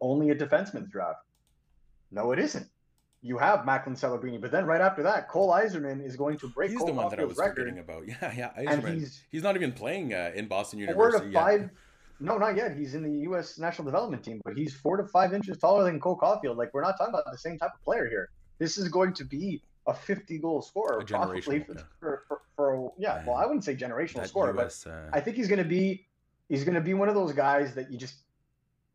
only 0.00 0.30
a 0.30 0.34
defenseman's 0.34 0.88
draft. 0.90 1.20
No, 2.12 2.30
it 2.32 2.38
isn't. 2.38 2.68
You 3.22 3.38
have 3.38 3.64
Macklin 3.64 3.96
Celebrini, 3.96 4.40
but 4.40 4.52
then 4.52 4.66
right 4.66 4.80
after 4.82 5.02
that, 5.02 5.28
Cole 5.28 5.50
Eiserman 5.50 6.04
is 6.04 6.14
going 6.14 6.36
to 6.38 6.48
break 6.48 6.70
He's 6.70 6.78
Cole 6.78 6.88
the 6.88 6.92
one 6.92 7.08
that 7.08 7.18
I 7.18 7.24
was 7.24 7.38
record. 7.38 7.56
forgetting 7.56 7.78
about. 7.80 8.06
Yeah, 8.08 8.32
yeah. 8.36 8.50
And 8.56 8.82
Eiserman. 8.82 8.94
he's- 8.98 9.22
he's 9.30 9.42
not 9.42 9.56
even 9.56 9.72
playing 9.72 10.12
uh, 10.14 10.30
in 10.34 10.46
Boston 10.46 10.78
Four 10.78 10.94
University. 10.94 11.26
to 11.26 11.32
yet. 11.32 11.70
No, 12.24 12.38
not 12.38 12.56
yet. 12.56 12.76
He's 12.76 12.94
in 12.94 13.02
the 13.02 13.20
U.S. 13.28 13.58
national 13.58 13.84
development 13.84 14.24
team, 14.24 14.40
but 14.44 14.56
he's 14.56 14.72
four 14.72 14.96
to 14.96 15.06
five 15.06 15.34
inches 15.34 15.58
taller 15.58 15.84
than 15.84 16.00
Cole 16.00 16.18
Caufield. 16.18 16.56
Like 16.56 16.72
we're 16.72 16.82
not 16.82 16.96
talking 16.96 17.12
about 17.12 17.30
the 17.30 17.38
same 17.38 17.58
type 17.58 17.72
of 17.74 17.82
player 17.84 18.08
here. 18.08 18.30
This 18.58 18.78
is 18.78 18.88
going 18.88 19.12
to 19.14 19.24
be 19.24 19.62
a 19.86 19.92
50 19.92 20.38
goal 20.38 20.62
scorer, 20.62 21.00
A 21.00 21.04
probably 21.04 21.40
for, 21.42 21.54
yeah. 21.54 21.82
for, 22.00 22.22
for, 22.26 22.40
for 22.56 22.92
yeah. 22.98 23.22
Well, 23.26 23.36
I 23.36 23.44
wouldn't 23.44 23.64
say 23.64 23.76
generational 23.76 24.22
That 24.22 24.28
scorer, 24.28 24.58
US, 24.58 24.86
uh, 24.86 25.08
but 25.10 25.18
I 25.18 25.20
think 25.20 25.36
he's 25.36 25.48
going 25.48 25.62
to 25.62 25.68
be 25.68 26.06
he's 26.48 26.64
going 26.64 26.74
to 26.74 26.80
be 26.80 26.94
one 26.94 27.08
of 27.08 27.14
those 27.14 27.32
guys 27.32 27.74
that 27.74 27.92
you 27.92 27.98
just 27.98 28.14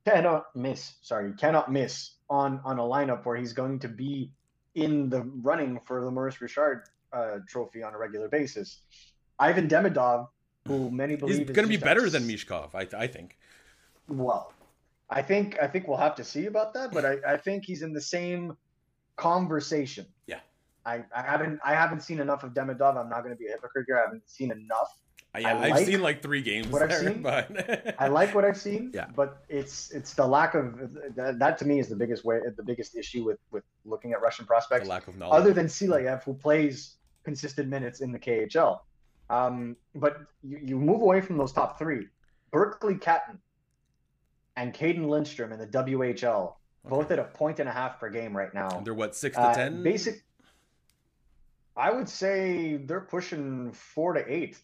cannot 0.06 0.46
miss. 0.56 0.96
Sorry, 1.02 1.28
you 1.28 1.34
cannot 1.34 1.72
miss 1.72 2.16
on 2.30 2.60
on 2.64 2.80
a 2.80 2.84
lineup 2.84 3.26
where 3.26 3.38
he's 3.38 3.54
going 3.54 3.80
to 3.80 3.88
be 3.88 4.32
in 4.74 5.10
the 5.10 5.22
running 5.42 5.80
for 5.86 6.04
the 6.04 6.10
Maurice 6.10 6.42
Richard 6.42 6.84
uh, 7.14 7.38
Trophy 7.48 7.84
on 7.84 7.94
a 7.94 7.98
regular 7.98 8.28
basis. 8.28 8.82
Ivan 9.38 9.68
Demidov, 9.68 10.28
who 10.68 10.90
many 10.92 11.16
believe 11.16 11.40
he's 11.40 11.50
is 11.50 11.56
going 11.56 11.68
to 11.68 11.70
be 11.70 11.76
a 11.82 11.86
better 11.86 12.10
than 12.10 12.24
Michkov, 12.28 12.76
I, 12.76 12.88
I 12.98 13.08
think. 13.08 13.38
well, 14.08 14.54
I 15.10 15.22
think 15.22 15.58
I 15.62 15.68
think 15.68 15.88
we'll 15.88 15.98
have 15.98 16.16
to 16.16 16.24
see 16.24 16.46
about 16.46 16.74
that, 16.76 16.92
but 16.92 17.04
I, 17.06 17.18
I 17.28 17.38
think 17.38 17.66
he's 17.66 17.82
in 17.82 17.94
the 17.94 18.02
same 18.02 18.56
conversation. 19.16 20.06
Yeah. 20.28 20.40
I, 20.86 21.04
I 21.16 21.22
haven't 21.22 21.60
I 21.64 21.74
haven't 21.74 22.02
seen 22.02 22.20
enough 22.20 22.44
of 22.44 22.54
Demidov. 22.54 22.98
I'm 22.98 23.10
not 23.10 23.24
going 23.24 23.36
to 23.36 23.40
be 23.40 23.48
a 23.48 23.52
hypocrite 23.52 23.86
here. 23.88 23.98
I 23.98 24.02
haven't 24.06 24.30
seen 24.30 24.52
enough. 24.52 24.90
I, 25.36 25.40
yeah, 25.40 25.48
I 25.58 25.64
I've 25.66 25.72
like 25.72 25.86
seen 25.86 26.02
like 26.02 26.22
three 26.24 26.42
games 26.42 26.68
what 26.68 26.82
I've 26.82 26.94
seen. 26.94 27.22
but 27.22 27.96
I 28.00 28.08
like 28.08 28.34
what 28.34 28.46
I've 28.46 28.58
seen, 28.58 28.92
Yeah. 28.96 29.08
but 29.16 29.44
it's 29.50 29.92
it's 29.92 30.14
the 30.14 30.26
lack 30.26 30.56
of 30.56 30.80
that, 31.16 31.38
that 31.38 31.58
to 31.60 31.66
me 31.66 31.80
is 31.80 31.88
the 31.90 31.96
biggest 31.96 32.24
way 32.26 32.40
the 32.56 32.64
biggest 32.64 32.96
issue 32.98 33.24
with 33.26 33.38
with 33.52 33.64
looking 33.86 34.14
at 34.14 34.22
Russian 34.22 34.44
the 34.46 34.48
prospects. 34.48 34.88
lack 34.88 35.08
of 35.08 35.18
knowledge. 35.18 35.40
Other 35.42 35.54
than 35.54 35.68
Silayev, 35.68 36.24
who 36.24 36.34
plays 36.34 36.96
consistent 37.24 37.68
minutes 37.70 38.02
in 38.02 38.12
the 38.12 38.18
KHL, 38.20 38.80
um, 39.30 39.76
but 39.96 40.18
you, 40.44 40.60
you 40.64 40.78
move 40.80 41.02
away 41.02 41.22
from 41.22 41.38
those 41.38 41.52
top 41.52 41.78
three. 41.80 42.08
Berkeley 42.52 42.96
Catton 42.96 43.40
and 44.58 44.74
Cayden 44.74 45.08
Lindstrom 45.08 45.52
in 45.52 45.60
the 45.60 45.68
WHL, 45.68 46.54
both 46.86 47.12
at 47.12 47.20
a 47.20 47.26
point 47.26 47.60
and 47.60 47.70
a 47.70 47.72
half 47.72 48.00
per 48.00 48.10
game 48.10 48.36
right 48.36 48.54
now. 48.54 48.70
And 48.78 48.86
they're 48.86 48.94
what 48.94 49.16
six 49.16 49.36
to 49.36 49.42
Uh, 49.44 49.54
ten? 49.54 49.84
Basic. 49.84 50.24
I 51.78 51.92
would 51.92 52.10
say 52.10 52.78
they're 52.78 53.00
pushing 53.02 53.72
four 53.72 54.14
to 54.14 54.32
eight 54.32 54.58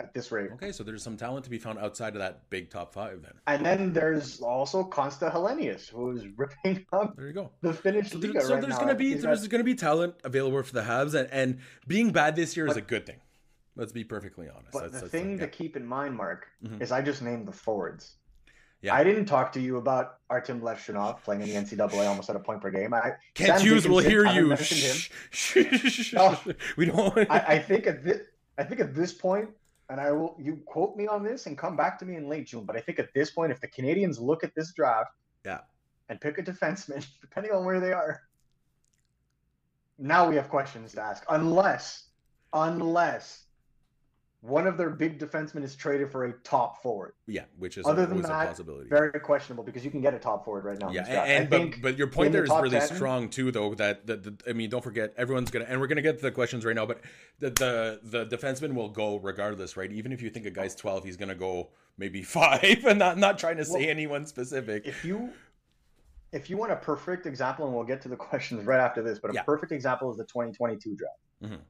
at 0.00 0.14
this 0.14 0.32
rate. 0.32 0.50
Okay, 0.54 0.72
so 0.72 0.82
there's 0.82 1.02
some 1.02 1.16
talent 1.18 1.44
to 1.44 1.50
be 1.50 1.58
found 1.58 1.78
outside 1.78 2.14
of 2.14 2.20
that 2.20 2.48
big 2.48 2.70
top 2.70 2.94
five. 2.94 3.20
Then 3.22 3.32
And 3.46 3.64
then 3.66 3.92
there's 3.92 4.40
also 4.40 4.82
Konsta 4.82 5.30
Helenius, 5.30 5.88
who's 5.90 6.26
ripping 6.38 6.86
up 6.92 7.14
there 7.16 7.26
you 7.26 7.34
go. 7.34 7.50
the 7.60 7.74
Finnish 7.74 8.10
So, 8.10 8.18
Liga 8.18 8.40
so 8.40 8.54
right 8.54 8.60
there's 8.62 8.72
now. 8.74 8.78
gonna 8.80 8.94
be 8.94 9.12
He's 9.12 9.22
there's 9.22 9.42
got- 9.42 9.50
gonna 9.50 9.64
be 9.64 9.74
talent 9.74 10.14
available 10.24 10.62
for 10.62 10.72
the 10.72 10.80
Habs, 10.82 11.14
and, 11.14 11.28
and 11.30 11.58
being 11.86 12.10
bad 12.10 12.36
this 12.36 12.56
year 12.56 12.66
is 12.66 12.76
a 12.76 12.80
good 12.80 13.04
thing. 13.04 13.20
Let's 13.76 13.92
be 13.92 14.04
perfectly 14.04 14.48
honest. 14.48 14.72
But 14.72 14.82
That's- 14.92 14.92
the 14.92 15.00
that's 15.08 15.12
thing 15.12 15.32
yeah. 15.38 15.46
to 15.46 15.48
keep 15.48 15.76
in 15.76 15.86
mind, 15.86 16.14
Mark, 16.16 16.46
Mhm. 16.64 16.80
is 16.82 16.92
I 16.92 17.00
just 17.02 17.22
named 17.22 17.46
the 17.48 17.52
forwards. 17.52 18.16
Yeah. 18.82 18.94
I 18.94 19.04
didn't 19.04 19.26
talk 19.26 19.52
to 19.52 19.60
you 19.60 19.76
about 19.76 20.18
Artem 20.28 20.60
Levshunov 20.60 21.22
playing 21.22 21.42
in 21.42 21.48
the 21.48 21.54
NCAA 21.54 22.04
almost 22.08 22.28
at 22.28 22.34
a 22.36 22.40
point 22.40 22.60
per 22.60 22.70
game. 22.70 22.92
I, 22.92 23.12
Kent 23.34 23.58
Sam 23.58 23.60
Hughes 23.60 23.86
will 23.86 24.00
hear 24.00 24.26
you. 24.26 24.56
Shh, 24.56 25.08
shh, 25.30 25.56
shh, 25.88 26.14
Oh. 26.18 26.42
We 26.76 26.86
don't. 26.86 27.16
I, 27.30 27.38
I 27.54 27.58
think 27.60 27.86
at 27.86 28.02
this, 28.04 28.26
I 28.58 28.64
think 28.64 28.80
at 28.80 28.92
this 28.94 29.12
point, 29.12 29.48
and 29.88 30.00
I 30.00 30.10
will 30.10 30.36
you 30.38 30.56
quote 30.66 30.96
me 30.96 31.06
on 31.06 31.22
this 31.22 31.46
and 31.46 31.56
come 31.56 31.76
back 31.76 31.96
to 32.00 32.04
me 32.04 32.16
in 32.16 32.28
late 32.28 32.46
June. 32.48 32.64
But 32.64 32.76
I 32.76 32.80
think 32.80 32.98
at 32.98 33.14
this 33.14 33.30
point, 33.30 33.52
if 33.52 33.60
the 33.60 33.68
Canadiens 33.68 34.20
look 34.20 34.42
at 34.42 34.52
this 34.56 34.72
draft, 34.72 35.12
Yeah. 35.44 35.60
and 36.08 36.20
pick 36.20 36.38
a 36.38 36.42
defenseman, 36.42 37.06
depending 37.20 37.52
on 37.52 37.64
where 37.64 37.78
they 37.78 37.92
are, 37.92 38.22
now 39.98 40.28
we 40.28 40.34
have 40.36 40.48
questions 40.48 40.92
to 40.94 41.00
ask. 41.02 41.24
Unless, 41.28 42.08
unless 42.52 43.44
one 44.42 44.66
of 44.66 44.76
their 44.76 44.90
big 44.90 45.20
defensemen 45.20 45.62
is 45.62 45.76
traded 45.76 46.10
for 46.10 46.24
a 46.24 46.32
top 46.42 46.82
forward, 46.82 47.14
yeah, 47.28 47.44
which 47.58 47.78
is 47.78 47.86
Other 47.86 48.02
a, 48.02 48.06
than 48.06 48.22
that, 48.22 48.48
possibility. 48.48 48.88
very 48.88 49.12
questionable 49.20 49.62
because 49.62 49.84
you 49.84 49.90
can 49.92 50.00
get 50.00 50.14
a 50.14 50.18
top 50.18 50.44
forward 50.44 50.64
right 50.64 50.78
now. 50.80 50.90
Yeah, 50.90 51.04
and, 51.22 51.52
and 51.54 51.70
but, 51.70 51.80
but 51.80 51.96
your 51.96 52.08
point 52.08 52.26
in 52.26 52.32
the 52.32 52.38
there 52.38 52.44
is 52.44 52.50
really 52.50 52.70
10 52.80 52.88
strong 52.96 53.28
too, 53.28 53.52
though. 53.52 53.72
That, 53.76 54.04
that, 54.08 54.24
that- 54.24 54.42
I 54.48 54.52
mean, 54.52 54.68
don't 54.68 54.82
forget, 54.82 55.14
everyone's 55.16 55.50
gonna, 55.52 55.66
and 55.68 55.80
we're 55.80 55.86
gonna 55.86 56.02
get 56.02 56.16
to 56.18 56.22
the 56.22 56.32
questions 56.32 56.64
right 56.64 56.74
now. 56.74 56.86
But 56.86 57.02
the 57.38 57.50
the 57.50 58.00
the 58.26 58.36
defenseman 58.36 58.74
will 58.74 58.88
go 58.88 59.18
regardless, 59.20 59.76
right? 59.76 59.92
Even 59.92 60.10
if 60.12 60.20
you 60.20 60.28
think 60.28 60.44
a 60.46 60.50
guy's 60.50 60.74
twelve, 60.74 61.04
he's 61.04 61.16
gonna 61.16 61.36
go 61.36 61.70
maybe 61.96 62.22
five, 62.22 62.84
and 62.84 62.98
not 62.98 63.18
not 63.18 63.38
trying 63.38 63.58
to 63.58 63.64
say 63.64 63.80
Well, 63.82 63.90
anyone 63.90 64.26
specific. 64.26 64.86
if 64.88 65.04
you 65.04 65.30
if 66.32 66.50
you 66.50 66.56
want 66.56 66.72
a 66.72 66.76
perfect 66.76 67.26
example, 67.26 67.66
and 67.66 67.74
we'll 67.74 67.84
get 67.84 68.02
to 68.02 68.08
the 68.08 68.16
questions 68.30 68.64
right 68.64 68.80
after 68.80 69.02
this, 69.02 69.20
but 69.20 69.30
a 69.30 69.34
Yeah. 69.34 69.42
perfect 69.44 69.70
example 69.70 70.10
is 70.10 70.16
the 70.16 70.24
2022 70.24 70.96
draft. 70.96 71.14
Mhm. 71.54 71.60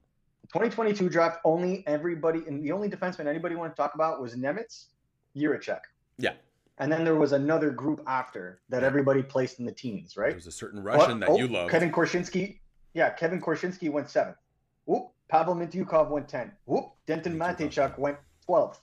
The 0.52 0.58
2022 0.58 1.08
draft, 1.08 1.38
only 1.44 1.82
everybody 1.86 2.40
and 2.46 2.62
the 2.62 2.72
only 2.72 2.88
defenseman 2.90 3.26
anybody 3.26 3.54
wanted 3.54 3.70
to 3.70 3.76
talk 3.76 3.94
about 3.94 4.20
was 4.20 4.34
Nemec, 4.36 4.86
Jiricek. 5.36 5.80
Yeah. 6.18 6.34
And 6.78 6.90
then 6.92 7.04
there 7.04 7.14
was 7.16 7.32
another 7.32 7.70
group 7.70 8.02
after 8.06 8.60
that 8.68 8.82
everybody 8.82 9.22
placed 9.22 9.60
in 9.60 9.64
the 9.64 9.72
teens, 9.72 10.16
right? 10.16 10.30
There's 10.30 10.46
a 10.46 10.52
certain 10.52 10.82
Russian 10.82 11.20
that 11.20 11.28
Oh, 11.30 11.38
you 11.38 11.48
love. 11.48 11.70
Kevin 11.70 11.90
Korchinski. 11.92 12.58
Yeah, 12.94 13.10
Kevin 13.10 13.40
Korchinski 13.40 13.90
went 13.90 14.10
seventh. 14.10 14.36
Whoop. 14.84 15.08
Pavel 15.28 15.54
Mintyukov 15.54 16.10
went 16.10 16.28
10. 16.28 16.52
Whoop. 16.66 16.84
Denton 17.06 17.38
Mateychuk 17.38 17.98
went 17.98 18.18
12th. 18.46 18.80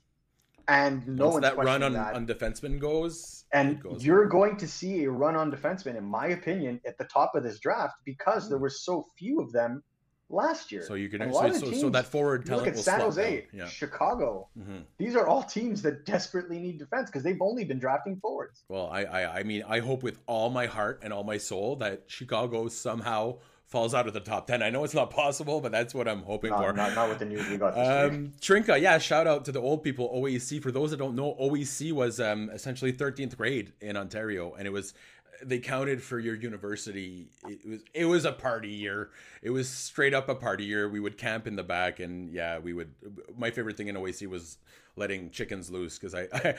And 0.68 1.08
no 1.08 1.26
Once 1.26 1.34
one's 1.34 1.44
that 1.44 1.58
run 1.58 1.84
on, 1.84 1.94
that. 1.94 2.16
on 2.16 2.26
defenseman 2.26 2.80
goes, 2.80 3.46
And 3.54 3.82
goes 3.82 4.04
you're 4.06 4.28
going 4.28 4.58
to 4.58 4.68
see 4.68 5.04
a 5.04 5.12
run 5.12 5.36
on 5.36 5.52
defensemen, 5.52 5.96
in 5.96 6.04
my 6.06 6.28
opinion, 6.28 6.80
at 6.86 6.98
the 6.98 7.06
top 7.06 7.34
of 7.36 7.44
this 7.44 7.60
draft 7.60 7.96
because 8.06 8.46
Hmm. 8.46 8.50
there 8.50 8.60
were 8.60 8.70
so 8.70 9.06
few 9.18 9.40
of 9.42 9.52
them 9.52 9.84
last 10.30 10.72
year. 10.72 10.84
So 10.84 10.94
you 10.94 11.10
can 11.10 11.22
And 11.22 11.32
a 11.32 11.34
lot 11.34 11.46
actually 11.46 11.58
of 11.58 11.70
the 11.70 11.76
so, 11.76 11.82
so 11.82 11.90
that 11.90 12.06
forward 12.06 12.48
You 12.48 12.56
look 12.56 12.68
at 12.68 12.78
San 12.78 13.00
Jose. 13.02 13.48
Yeah. 13.52 13.68
Chicago. 13.68 14.48
Mhm. 14.58 14.84
These 14.98 15.16
are 15.16 15.28
all 15.28 15.44
teams 15.44 15.82
that 15.82 16.06
desperately 16.06 16.60
need 16.60 16.78
defense 16.78 17.10
because 17.10 17.24
they've 17.24 17.42
only 17.42 17.66
been 17.66 17.80
drafting 17.80 18.18
forwards. 18.18 18.64
Well, 18.70 18.88
I, 18.92 19.04
I 19.04 19.40
I 19.40 19.44
mean 19.44 19.64
I 19.68 19.80
hope 19.80 20.04
with 20.04 20.20
all 20.28 20.50
my 20.50 20.68
heart 20.68 21.00
and 21.04 21.12
all 21.12 21.24
my 21.24 21.38
soul 21.38 21.76
that 21.78 22.04
Chicago 22.08 22.68
somehow 22.68 23.38
falls 23.66 23.94
out 23.94 24.08
of 24.08 24.14
the 24.14 24.20
top 24.20 24.48
ten. 24.48 24.64
I 24.64 24.70
know 24.72 24.84
it's 24.84 24.96
not 24.96 25.12
possible, 25.12 25.62
but 25.62 25.72
that's 25.72 25.94
what 25.94 26.08
I'm 26.08 26.24
hoping 26.24 26.50
No, 26.52 26.58
for. 26.58 26.74
not, 26.74 26.96
not 26.96 27.08
with 27.08 27.20
the 27.20 27.26
news 27.26 27.48
we 27.50 27.58
got. 27.58 27.78
Um, 27.78 28.34
Trinka, 28.42 28.80
yeah, 28.82 28.98
shout 28.98 29.28
out 29.28 29.46
to 29.46 29.52
the 29.52 29.62
old 29.62 29.84
people. 29.84 30.10
OEC. 30.16 30.60
For 30.62 30.72
those 30.72 30.90
that 30.90 30.98
don't 30.98 31.16
know, 31.16 31.36
OEC 31.40 31.92
was 31.92 32.20
um, 32.20 32.50
essentially 32.52 32.92
13th 32.92 33.38
grade 33.38 33.74
in 33.80 33.96
Ontario, 33.96 34.56
and 34.56 34.66
it 34.66 34.72
was 34.72 34.96
they 35.44 35.60
counted 35.60 36.02
for 36.04 36.20
your 36.20 36.36
university. 36.36 37.28
It 37.48 37.68
was 37.68 37.82
it 37.94 38.06
was 38.06 38.26
a 38.26 38.32
party 38.32 38.70
year. 38.70 39.10
It 39.42 39.52
was 39.52 39.70
straight 39.70 40.14
up 40.14 40.30
a 40.30 40.36
party 40.36 40.66
year. 40.66 40.90
We 40.90 41.00
would 41.00 41.18
camp 41.18 41.48
in 41.48 41.56
the 41.56 41.64
back, 41.64 42.00
and 42.00 42.32
yeah, 42.34 42.60
we 42.60 42.74
would. 42.74 42.94
My 43.38 43.52
favorite 43.52 43.78
thing 43.78 43.88
in 43.88 43.96
OAC 43.96 44.28
was 44.28 44.58
letting 44.96 45.32
chickens 45.32 45.72
loose 45.72 45.98
because 45.98 46.14
I, 46.14 46.28
I 46.34 46.56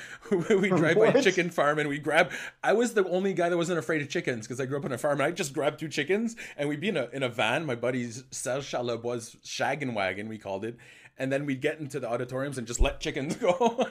we 0.55 0.69
drive 0.69 0.97
by 0.97 1.07
a 1.09 1.23
chicken 1.23 1.51
farm 1.51 1.79
and 1.79 1.89
we 1.89 1.99
grab. 1.99 2.33
I 2.65 2.73
was 2.73 2.95
the 2.95 3.07
only 3.09 3.35
guy 3.35 3.49
that 3.49 3.57
wasn't 3.57 3.79
afraid 3.79 4.03
of 4.03 4.09
chickens 4.09 4.47
because 4.47 4.61
I 4.61 4.67
grew 4.67 4.79
up 4.79 4.85
on 4.85 4.93
a 4.93 4.99
farm 4.99 5.21
and 5.21 5.27
I 5.27 5.31
just 5.31 5.53
grabbed 5.53 5.79
two 5.79 5.89
chickens 5.89 6.37
and 6.57 6.69
we'd 6.69 6.81
be 6.81 6.89
in 6.89 6.97
a 6.97 7.09
in 7.13 7.23
a 7.23 7.29
van. 7.29 7.67
My 7.67 7.75
buddy's 7.75 8.25
Serge 8.31 8.65
Charlebois 8.65 9.37
shaggin' 9.45 9.95
wagon 9.95 10.29
we 10.29 10.39
called 10.39 10.65
it. 10.65 10.77
And 11.19 11.31
then 11.31 11.45
we'd 11.45 11.61
get 11.61 11.81
into 11.81 12.01
the 12.01 12.09
auditoriums 12.09 12.57
and 12.57 12.67
just 12.67 12.81
let 12.81 13.01
chickens 13.01 13.37
go. 13.37 13.87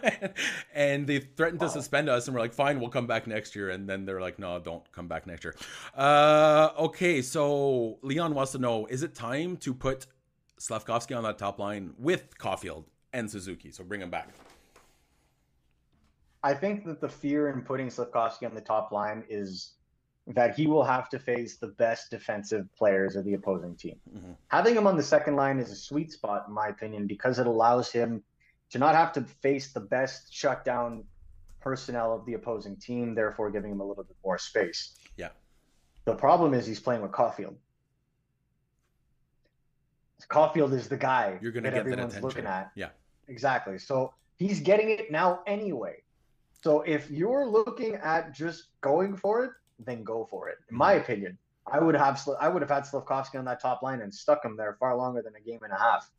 and 0.74 1.06
they 1.06 1.20
threatened 1.20 1.60
to 1.62 1.70
suspend 1.70 2.10
us, 2.10 2.28
and 2.28 2.36
we're 2.36 2.42
like, 2.42 2.54
fine, 2.54 2.80
we'll 2.80 2.90
come 2.90 3.08
back 3.08 3.28
next 3.28 3.56
year. 3.56 3.70
And 3.70 3.88
then 3.88 4.06
they're 4.06 4.22
like, 4.22 4.40
no, 4.40 4.60
don't 4.60 4.90
come 4.92 5.08
back 5.08 5.28
next 5.28 5.44
year. 5.44 5.56
Uh, 5.96 6.70
okay, 6.78 7.22
so 7.22 8.00
Leon 8.02 8.34
wants 8.34 8.52
to 8.54 8.58
know 8.58 8.86
is 8.88 9.04
it 9.04 9.14
time 9.14 9.58
to 9.58 9.74
put 9.74 10.08
Slafkovsky 10.60 11.16
on 11.16 11.24
that 11.24 11.38
top 11.38 11.60
line 11.60 11.94
with 11.98 12.38
Caufield 12.38 12.86
and 13.14 13.30
Suzuki? 13.30 13.72
So 13.72 13.84
bring 13.84 14.02
him 14.02 14.10
back. 14.10 14.30
I 16.42 16.54
think 16.54 16.86
that 16.86 17.02
the 17.02 17.10
fear 17.10 17.50
in 17.50 17.62
putting 17.62 17.88
Slafkovsky 17.88 18.48
on 18.48 18.56
the 18.56 18.62
top 18.62 18.92
line 18.92 19.24
is 19.30 19.74
that 20.30 20.56
he 20.56 20.68
will 20.68 20.84
have 20.84 21.10
to 21.10 21.18
face 21.20 21.58
the 21.58 21.68
best 21.68 22.12
defensive 22.12 22.68
players 22.78 23.16
of 23.16 23.26
the 23.26 23.34
opposing 23.34 23.76
team. 23.76 24.00
Mhm. 24.16 24.36
Having 24.48 24.76
him 24.76 24.86
on 24.88 24.96
the 24.96 25.04
second 25.04 25.36
line 25.36 25.60
is 25.60 25.72
a 25.72 25.76
sweet 25.76 26.12
spot, 26.12 26.46
in 26.48 26.54
my 26.54 26.68
opinion, 26.68 27.08
because 27.08 27.40
it 27.40 27.48
allows 27.48 27.92
him 27.92 28.24
to 28.70 28.78
not 28.78 28.94
have 28.94 29.12
to 29.14 29.24
face 29.24 29.74
the 29.74 29.80
best 29.80 30.32
shutdown 30.32 31.04
personnel 31.60 32.14
of 32.14 32.26
the 32.26 32.36
opposing 32.36 32.76
team, 32.78 33.16
therefore 33.16 33.50
giving 33.50 33.72
him 33.72 33.82
a 33.82 33.84
little 33.84 34.04
bit 34.04 34.16
more 34.24 34.38
space. 34.38 34.96
Yeah. 35.18 35.30
The 36.06 36.16
problem 36.16 36.54
is 36.54 36.66
he's 36.68 36.80
playing 36.80 37.02
with 37.02 37.12
Caufield. 37.12 37.56
Caufield 40.30 40.74
is 40.74 40.88
the 40.88 40.98
guy 40.98 41.40
You're 41.42 41.52
to 41.52 41.62
that 41.62 41.72
that 41.72 41.78
everyone's 41.80 42.14
attention. 42.14 42.22
looking 42.22 42.46
at. 42.46 42.72
Yeah. 42.76 42.90
Exactly. 43.28 43.80
So 43.80 44.14
he's 44.38 44.60
getting 44.60 44.92
it 44.92 45.12
now 45.12 45.42
anyway. 45.48 46.04
So 46.62 46.82
if 46.82 47.10
you're 47.10 47.48
looking 47.48 47.96
at 47.96 48.32
just 48.34 48.66
going 48.82 49.16
for 49.16 49.46
it, 49.46 49.52
then 49.86 50.04
go 50.04 50.28
for 50.30 50.50
it. 50.50 50.58
In 50.70 50.78
my 50.78 50.94
opinion, 50.94 51.38
I 51.72 51.80
would 51.80 51.96
have 51.96 52.22
I 52.40 52.48
would 52.50 52.62
have 52.62 52.72
had 52.72 52.84
Slafkovsky 52.84 53.38
on 53.38 53.46
that 53.46 53.62
top 53.62 53.82
line 53.82 54.02
and 54.02 54.14
stuck 54.14 54.44
him 54.44 54.56
there 54.58 54.76
far 54.80 54.96
longer 54.96 55.22
than 55.22 55.36
a 55.36 55.40
game 55.40 55.60
and 55.64 55.72
a 55.72 55.78
half, 55.78 56.10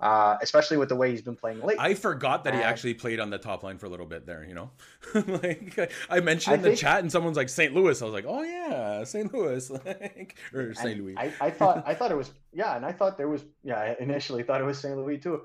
uh, 0.00 0.36
especially 0.40 0.76
with 0.76 0.88
the 0.88 0.96
way 0.96 1.10
he's 1.10 1.22
been 1.22 1.34
playing 1.36 1.58
lately. 1.58 1.76
I 1.78 1.94
forgot 1.94 2.44
that 2.44 2.54
he 2.54 2.60
Uh, 2.60 2.64
actually 2.64 2.94
played 2.94 3.18
on 3.20 3.28
the 3.30 3.38
top 3.38 3.62
line 3.62 3.76
for 3.78 3.86
a 3.86 3.88
little 3.88 4.06
bit 4.06 4.24
there, 4.26 4.44
you 4.44 4.54
know? 4.54 4.70
like 5.14 5.92
I 6.08 6.20
mentioned 6.20 6.52
I 6.52 6.56
in 6.56 6.62
the 6.62 6.68
think- 6.68 6.78
chat 6.80 7.00
and 7.00 7.10
someone's 7.10 7.36
like 7.36 7.48
St. 7.48 7.74
Louis. 7.74 8.00
I 8.00 8.04
was 8.04 8.14
like, 8.14 8.24
"Oh 8.28 8.42
yeah, 8.42 9.04
St. 9.04 9.32
Louis." 9.34 9.68
like 9.84 10.36
or 10.54 10.74
St. 10.74 10.98
Louis. 11.00 11.16
I, 11.16 11.32
I 11.40 11.50
thought 11.50 11.82
I 11.86 11.94
thought 11.94 12.10
it 12.12 12.16
was 12.16 12.30
yeah, 12.52 12.76
and 12.76 12.86
I 12.86 12.92
thought 12.92 13.16
there 13.18 13.28
was 13.28 13.44
yeah. 13.64 13.78
I 13.78 13.96
initially 14.00 14.42
thought 14.42 14.60
it 14.60 14.64
was 14.64 14.78
St. 14.78 14.96
Louis 14.96 15.18
too. 15.18 15.42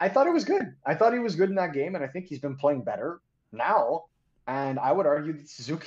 I 0.00 0.08
thought 0.08 0.26
it 0.26 0.32
was 0.32 0.44
good. 0.44 0.74
I 0.86 0.94
thought 0.94 1.12
he 1.12 1.18
was 1.20 1.34
good 1.36 1.48
in 1.48 1.54
that 1.56 1.72
game, 1.72 1.94
and 1.94 2.04
I 2.04 2.08
think 2.08 2.26
he's 2.26 2.40
been 2.40 2.56
playing 2.56 2.82
better 2.82 3.20
now. 3.52 4.04
And 4.46 4.78
I 4.78 4.92
would 4.92 5.06
argue 5.06 5.32
that 5.32 5.48
Suzuki 5.48 5.86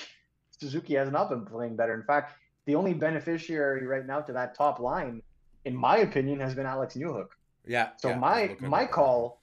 Suzuki 0.59 0.95
has 0.95 1.11
not 1.11 1.29
been 1.29 1.45
playing 1.45 1.75
better. 1.75 1.93
In 1.93 2.03
fact, 2.03 2.35
the 2.65 2.75
only 2.75 2.93
beneficiary 2.93 3.85
right 3.85 4.05
now 4.05 4.21
to 4.21 4.33
that 4.33 4.55
top 4.55 4.79
line, 4.79 5.21
in 5.65 5.75
my 5.75 5.97
opinion, 5.97 6.39
has 6.39 6.55
been 6.55 6.65
Alex 6.65 6.95
Newhook. 6.95 7.29
yeah. 7.65 7.89
So 7.97 8.09
yeah, 8.09 8.17
my 8.17 8.57
my 8.61 8.85
call, 8.85 9.41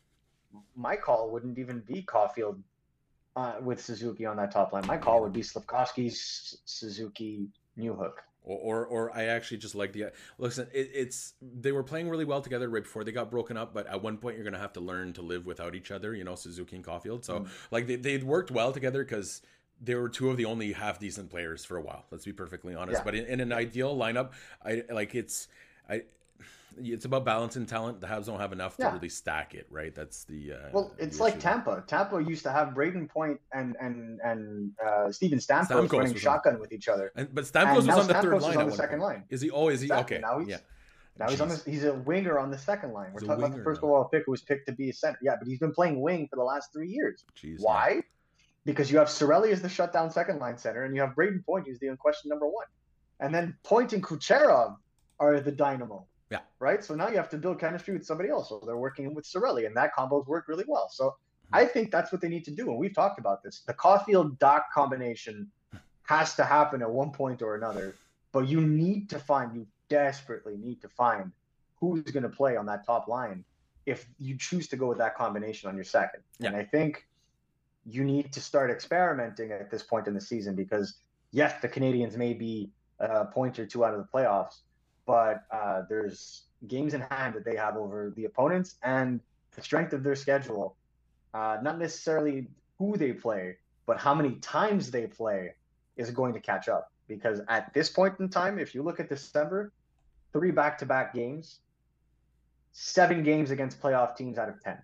my 0.76 0.96
call 0.96 1.30
wouldn't 1.30 1.58
even 1.58 1.80
be 1.80 2.02
Caufield 2.02 2.58
uh, 3.36 3.54
with 3.60 3.80
Suzuki 3.80 4.26
on 4.26 4.36
that 4.36 4.50
top 4.50 4.72
line. 4.72 4.86
My 4.86 4.96
call 4.98 5.22
would 5.22 5.32
be 5.32 5.40
Slafkovsky, 5.42 6.08
S- 6.08 6.56
Suzuki, 6.64 7.48
Newhook. 7.78 8.14
or, 8.42 8.58
or 8.58 8.86
or 8.86 9.16
I 9.16 9.24
actually 9.24 9.56
just 9.58 9.74
like 9.74 9.92
the 9.92 10.06
listen. 10.38 10.68
It, 10.72 10.90
it's 10.94 11.34
they 11.40 11.72
were 11.72 11.82
playing 11.82 12.08
really 12.10 12.24
well 12.26 12.40
together 12.42 12.68
right 12.68 12.82
before 12.82 13.04
they 13.04 13.12
got 13.12 13.30
broken 13.30 13.56
up, 13.56 13.72
but 13.72 13.86
at 13.86 14.02
one 14.02 14.18
point 14.18 14.36
you're 14.36 14.44
gonna 14.44 14.58
have 14.58 14.72
to 14.74 14.80
learn 14.80 15.12
to 15.14 15.22
live 15.22 15.46
without 15.46 15.74
each 15.74 15.90
other. 15.90 16.14
You 16.14 16.24
know, 16.24 16.34
Suzuki 16.34 16.76
and 16.76 16.84
Caufield. 16.84 17.24
So 17.24 17.40
Mm. 17.40 17.48
like 17.70 17.86
they 17.86 17.96
they'd 17.96 18.22
worked 18.24 18.50
well 18.50 18.72
together 18.72 19.02
because 19.04 19.40
they 19.82 19.94
were 19.94 20.08
two 20.08 20.30
of 20.30 20.36
the 20.36 20.44
only 20.44 20.72
half 20.72 20.98
decent 20.98 21.30
players 21.30 21.64
for 21.64 21.76
a 21.76 21.82
while. 21.82 22.04
Let's 22.10 22.24
be 22.24 22.32
perfectly 22.32 22.74
honest. 22.74 22.98
Yeah. 23.00 23.04
But 23.04 23.14
in, 23.14 23.26
in 23.26 23.40
an 23.40 23.52
ideal 23.52 23.96
lineup, 23.96 24.32
I 24.64 24.84
like 24.90 25.14
it's 25.14 25.48
I. 25.88 26.02
It's 26.76 27.04
about 27.04 27.24
balance 27.24 27.54
and 27.54 27.68
talent. 27.68 28.00
The 28.00 28.08
Habs 28.08 28.26
don't 28.26 28.40
have 28.40 28.52
enough 28.52 28.76
to 28.78 28.88
really 28.88 29.08
stack 29.08 29.54
it, 29.54 29.68
right? 29.70 29.94
That's 29.94 30.24
the 30.24 30.54
uh, 30.54 30.56
Well, 30.72 30.92
it's 30.98 31.18
the 31.18 31.22
like. 31.22 31.38
Tampa. 31.38 31.84
Tampa 31.86 32.20
used 32.20 32.42
to 32.42 32.50
have 32.50 32.70
Brayden 32.70 33.08
Point 33.08 33.38
and 33.52 33.76
and 33.80 34.18
and 34.24 34.72
uh, 34.84 35.12
Steven 35.12 35.38
Stamkos, 35.38 35.68
Stamkos 35.68 35.92
running 35.92 36.12
was 36.14 36.22
shotgun 36.22 36.58
with 36.58 36.72
each 36.72 36.88
other. 36.88 37.12
And, 37.14 37.32
but 37.32 37.44
And 37.44 37.52
Stamkos 37.52 37.76
was 37.76 37.86
now 37.86 38.00
on 38.00 38.08
the 38.08 38.14
Stamkos 38.14 38.22
third 38.22 38.42
line. 38.42 38.56
on 38.56 38.66
the 38.70 38.72
second 38.74 38.98
point. 38.98 39.18
line. 39.18 39.24
Is 39.30 39.40
he? 39.40 39.50
Oh, 39.52 39.68
is 39.68 39.82
he? 39.82 39.84
Exactly. 39.86 40.16
Okay. 40.16 40.22
Now 40.22 40.38
he's 40.40 40.48
yeah. 40.48 40.56
now 41.16 41.28
he's 41.30 41.40
on 41.40 41.48
Jeez. 41.48 41.62
the, 41.64 41.70
he's 41.70 41.84
a 41.84 41.94
winger 41.94 42.40
on 42.40 42.50
the 42.50 42.58
second 42.58 42.92
line. 42.92 43.12
We're 43.12 43.20
He's 43.20 43.28
talking 43.28 43.44
about 43.44 43.56
the 43.56 43.62
first 43.62 43.80
overall 43.84 44.06
pick 44.06 44.24
who 44.26 44.32
was 44.32 44.42
picked 44.42 44.66
to 44.66 44.72
be 44.72 44.90
a 44.90 44.92
center. 44.92 45.18
Yeah, 45.22 45.36
but 45.38 45.46
he's 45.46 45.60
been 45.60 45.72
playing 45.72 46.00
wing 46.00 46.26
for 46.28 46.34
the 46.34 46.42
last 46.42 46.72
three 46.72 46.88
years. 46.88 47.24
Jeez, 47.40 47.58
yeah. 47.58 47.66
Why? 47.66 48.02
Because 48.64 48.90
you 48.90 48.98
have 48.98 49.08
Cirelli 49.08 49.50
as 49.50 49.60
the 49.60 49.68
shutdown 49.68 50.10
second 50.10 50.38
line 50.38 50.56
center, 50.56 50.84
and 50.84 50.94
you 50.94 51.00
have 51.02 51.14
Brayden 51.14 51.44
Point 51.44 51.66
who's 51.66 51.78
the 51.78 51.88
unquestioned 51.88 52.30
number 52.30 52.46
one, 52.46 52.66
and 53.20 53.34
then 53.34 53.56
Point 53.62 53.92
and 53.92 54.02
Kucherov 54.02 54.76
are 55.20 55.40
the 55.40 55.52
dynamo. 55.52 56.06
Yeah. 56.30 56.40
Right. 56.58 56.82
So 56.82 56.94
now 56.94 57.08
you 57.08 57.16
have 57.16 57.28
to 57.30 57.38
build 57.38 57.60
chemistry 57.60 57.94
with 57.94 58.06
somebody 58.06 58.30
else. 58.30 58.48
So 58.48 58.62
they're 58.64 58.76
working 58.76 59.14
with 59.14 59.26
Cirelli, 59.26 59.66
and 59.66 59.76
that 59.76 59.94
combo's 59.94 60.26
worked 60.26 60.48
really 60.48 60.64
well. 60.66 60.88
So 60.90 61.14
Hmm. 61.50 61.56
I 61.56 61.64
think 61.66 61.90
that's 61.90 62.12
what 62.12 62.20
they 62.20 62.28
need 62.28 62.44
to 62.44 62.50
do, 62.50 62.68
and 62.70 62.78
we've 62.78 62.94
talked 62.94 63.18
about 63.18 63.42
this. 63.42 63.62
The 63.66 63.74
Caufield 63.74 64.38
Dach 64.38 64.62
combination 64.72 65.50
has 66.04 66.34
to 66.36 66.44
happen 66.44 66.82
at 66.82 66.90
one 66.90 67.10
point 67.10 67.42
or 67.42 67.54
another, 67.54 67.94
but 68.32 68.48
you 68.48 68.60
need 68.60 69.08
to 69.10 69.18
find, 69.18 69.54
you 69.54 69.66
desperately 69.88 70.56
need 70.56 70.80
to 70.82 70.88
find 70.88 71.32
who's 71.76 72.02
going 72.02 72.22
to 72.22 72.28
play 72.28 72.56
on 72.56 72.66
that 72.66 72.84
top 72.84 73.08
line 73.08 73.44
if 73.86 74.06
you 74.18 74.36
choose 74.38 74.68
to 74.68 74.76
go 74.76 74.86
with 74.88 74.98
that 74.98 75.14
combination 75.14 75.68
on 75.68 75.74
your 75.74 75.84
second. 75.84 76.22
Yeah. 76.38 76.48
And 76.48 76.56
I 76.56 76.64
think 76.64 77.06
you 77.86 78.04
need 78.04 78.32
to 78.32 78.40
start 78.40 78.70
experimenting 78.70 79.52
at 79.52 79.70
this 79.70 79.82
point 79.82 80.06
in 80.06 80.14
the 80.14 80.20
season 80.20 80.54
because 80.54 80.94
yes, 81.30 81.60
the 81.60 81.68
Canadiens 81.68 82.16
may 82.16 82.32
be 82.32 82.70
a 83.00 83.24
point 83.24 83.58
or 83.58 83.66
two 83.66 83.84
out 83.84 83.94
of 83.94 83.98
the 83.98 84.06
playoffs, 84.06 84.60
but 85.06 85.44
uh, 85.50 85.82
there's 85.88 86.44
games 86.68 86.94
in 86.94 87.00
hand 87.02 87.34
that 87.34 87.44
they 87.44 87.56
have 87.56 87.76
over 87.76 88.12
the 88.16 88.24
opponents 88.24 88.76
and 88.82 89.20
the 89.54 89.62
strength 89.62 89.92
of 89.92 90.02
their 90.02 90.16
schedule. 90.16 90.76
Uh, 91.34 91.58
not 91.62 91.78
necessarily 91.78 92.46
who 92.78 92.96
they 92.96 93.12
play, 93.12 93.56
but 93.86 93.98
how 93.98 94.14
many 94.14 94.36
times 94.36 94.90
they 94.90 95.06
play 95.06 95.52
is 95.96 96.10
going 96.10 96.32
to 96.32 96.40
catch 96.40 96.68
up. 96.68 96.90
Because 97.06 97.40
at 97.48 97.74
this 97.74 97.90
point 97.90 98.18
in 98.20 98.28
time, 98.28 98.58
if 98.58 98.74
you 98.74 98.82
look 98.82 98.98
at 98.98 99.08
December, 99.08 99.72
three 100.32 100.50
back 100.50 100.78
to 100.78 100.86
back 100.86 101.12
games, 101.12 101.58
seven 102.72 103.22
games 103.22 103.50
against 103.50 103.80
playoff 103.80 104.16
teams 104.16 104.38
out 104.38 104.48
of 104.48 104.62
10. 104.62 104.78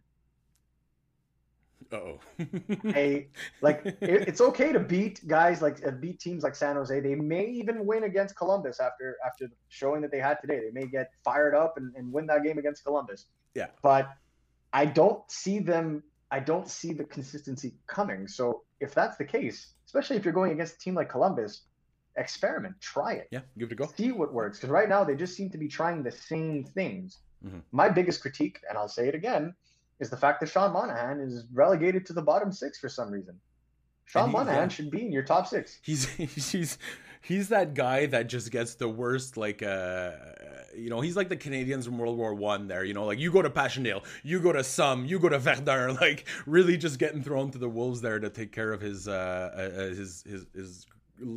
Oh, 1.93 2.21
hey 2.85 3.29
like 3.61 3.85
it, 3.85 4.29
it's 4.29 4.41
okay 4.41 4.73
to 4.73 4.79
beat 4.79 5.27
guys 5.27 5.61
like 5.61 5.85
uh, 5.87 5.91
beat 5.91 6.21
teams 6.21 6.45
like 6.45 6.55
San 6.55 6.77
Jose. 6.77 7.01
They 7.01 7.15
may 7.15 7.47
even 7.47 7.85
win 7.85 8.05
against 8.05 8.37
Columbus 8.37 8.79
after 8.79 9.17
after 9.27 9.49
showing 9.69 10.01
that 10.03 10.13
they 10.13 10.21
had 10.21 10.39
today. 10.41 10.61
They 10.61 10.71
may 10.73 10.87
get 10.87 11.11
fired 11.25 11.55
up 11.55 11.77
and, 11.77 11.95
and 11.97 12.13
win 12.13 12.27
that 12.27 12.45
game 12.45 12.59
against 12.59 12.85
Columbus. 12.85 13.27
Yeah, 13.55 13.67
but 13.83 14.09
I 14.73 14.85
don't 14.87 15.29
see 15.31 15.59
them. 15.59 16.03
I 16.31 16.39
don't 16.39 16.69
see 16.69 16.93
the 16.93 17.05
consistency 17.05 17.75
coming. 17.89 18.29
So 18.29 18.63
if 18.79 18.95
that's 18.95 19.17
the 19.17 19.25
case, 19.25 19.75
especially 19.87 20.17
if 20.17 20.25
you're 20.25 20.35
going 20.35 20.53
against 20.53 20.77
a 20.77 20.79
team 20.79 20.95
like 20.95 21.09
Columbus, 21.09 21.63
experiment, 22.17 22.77
try 22.81 23.15
it. 23.15 23.29
Yeah, 23.31 23.41
give 23.59 23.71
it 23.71 23.73
a 23.73 23.77
go. 23.77 23.91
See 23.97 24.13
what 24.13 24.33
works. 24.33 24.59
Because 24.59 24.71
right 24.71 24.89
now 24.89 25.03
they 25.03 25.17
just 25.17 25.37
seem 25.37 25.51
to 25.51 25.59
be 25.59 25.69
trying 25.69 26.03
the 26.03 26.13
same 26.13 26.65
things. 26.65 27.19
Mm-hmm. 27.45 27.59
My 27.73 27.89
biggest 27.89 28.21
critique, 28.21 28.61
and 28.69 28.79
I'll 28.79 28.89
say 28.89 29.09
it 29.09 29.15
again, 29.15 29.55
is 30.01 30.11
the 30.11 30.17
fact 30.17 30.41
that 30.41 30.49
Sean 30.49 30.73
Monahan 30.73 31.21
is 31.21 31.45
relegated 31.53 32.07
to 32.07 32.13
the 32.13 32.23
bottom 32.23 32.51
six 32.53 32.79
for 32.79 32.89
some 32.89 33.11
reason. 33.11 33.39
Sean 34.07 34.29
he- 34.29 34.33
Monahan 34.33 34.63
yeah. 34.63 34.69
should 34.69 34.91
be 34.91 35.03
in 35.03 35.13
your 35.13 35.23
top 35.23 35.47
six. 35.47 35.79
He's 35.83 36.09
he's 36.09 36.79
he's 37.23 37.49
that 37.51 37.75
guy 37.75 38.07
that 38.07 38.29
just 38.29 38.51
gets 38.51 38.75
the 38.75 38.89
worst 38.89 39.37
like 39.37 39.63
uh 39.63 40.13
you 40.75 40.89
know 40.89 41.01
he's 41.01 41.17
like 41.17 41.29
the 41.29 41.37
Canadians 41.37 41.85
from 41.85 41.99
World 41.99 42.17
War 42.17 42.35
One 42.35 42.67
there 42.67 42.85
you 42.85 42.95
know 42.95 43.05
like 43.05 43.19
you 43.19 43.31
go 43.31 43.43
to 43.43 43.51
Passchendaele 43.51 44.03
you 44.23 44.41
go 44.41 44.53
to 44.53 44.65
Somme 44.65 45.05
you 45.05 45.19
go 45.19 45.29
to 45.29 45.39
Verdun 45.39 45.95
like 46.01 46.27
really 46.47 46.77
just 46.77 46.99
getting 46.99 47.23
thrown 47.23 47.51
to 47.51 47.59
the 47.59 47.69
wolves 47.69 48.01
there 48.01 48.19
to 48.19 48.31
take 48.31 48.53
care 48.53 48.73
of 48.73 48.81
his 48.81 49.07
uh, 49.07 49.51
uh 49.55 49.95
his 49.95 50.25
his 50.27 50.47
his 50.55 50.87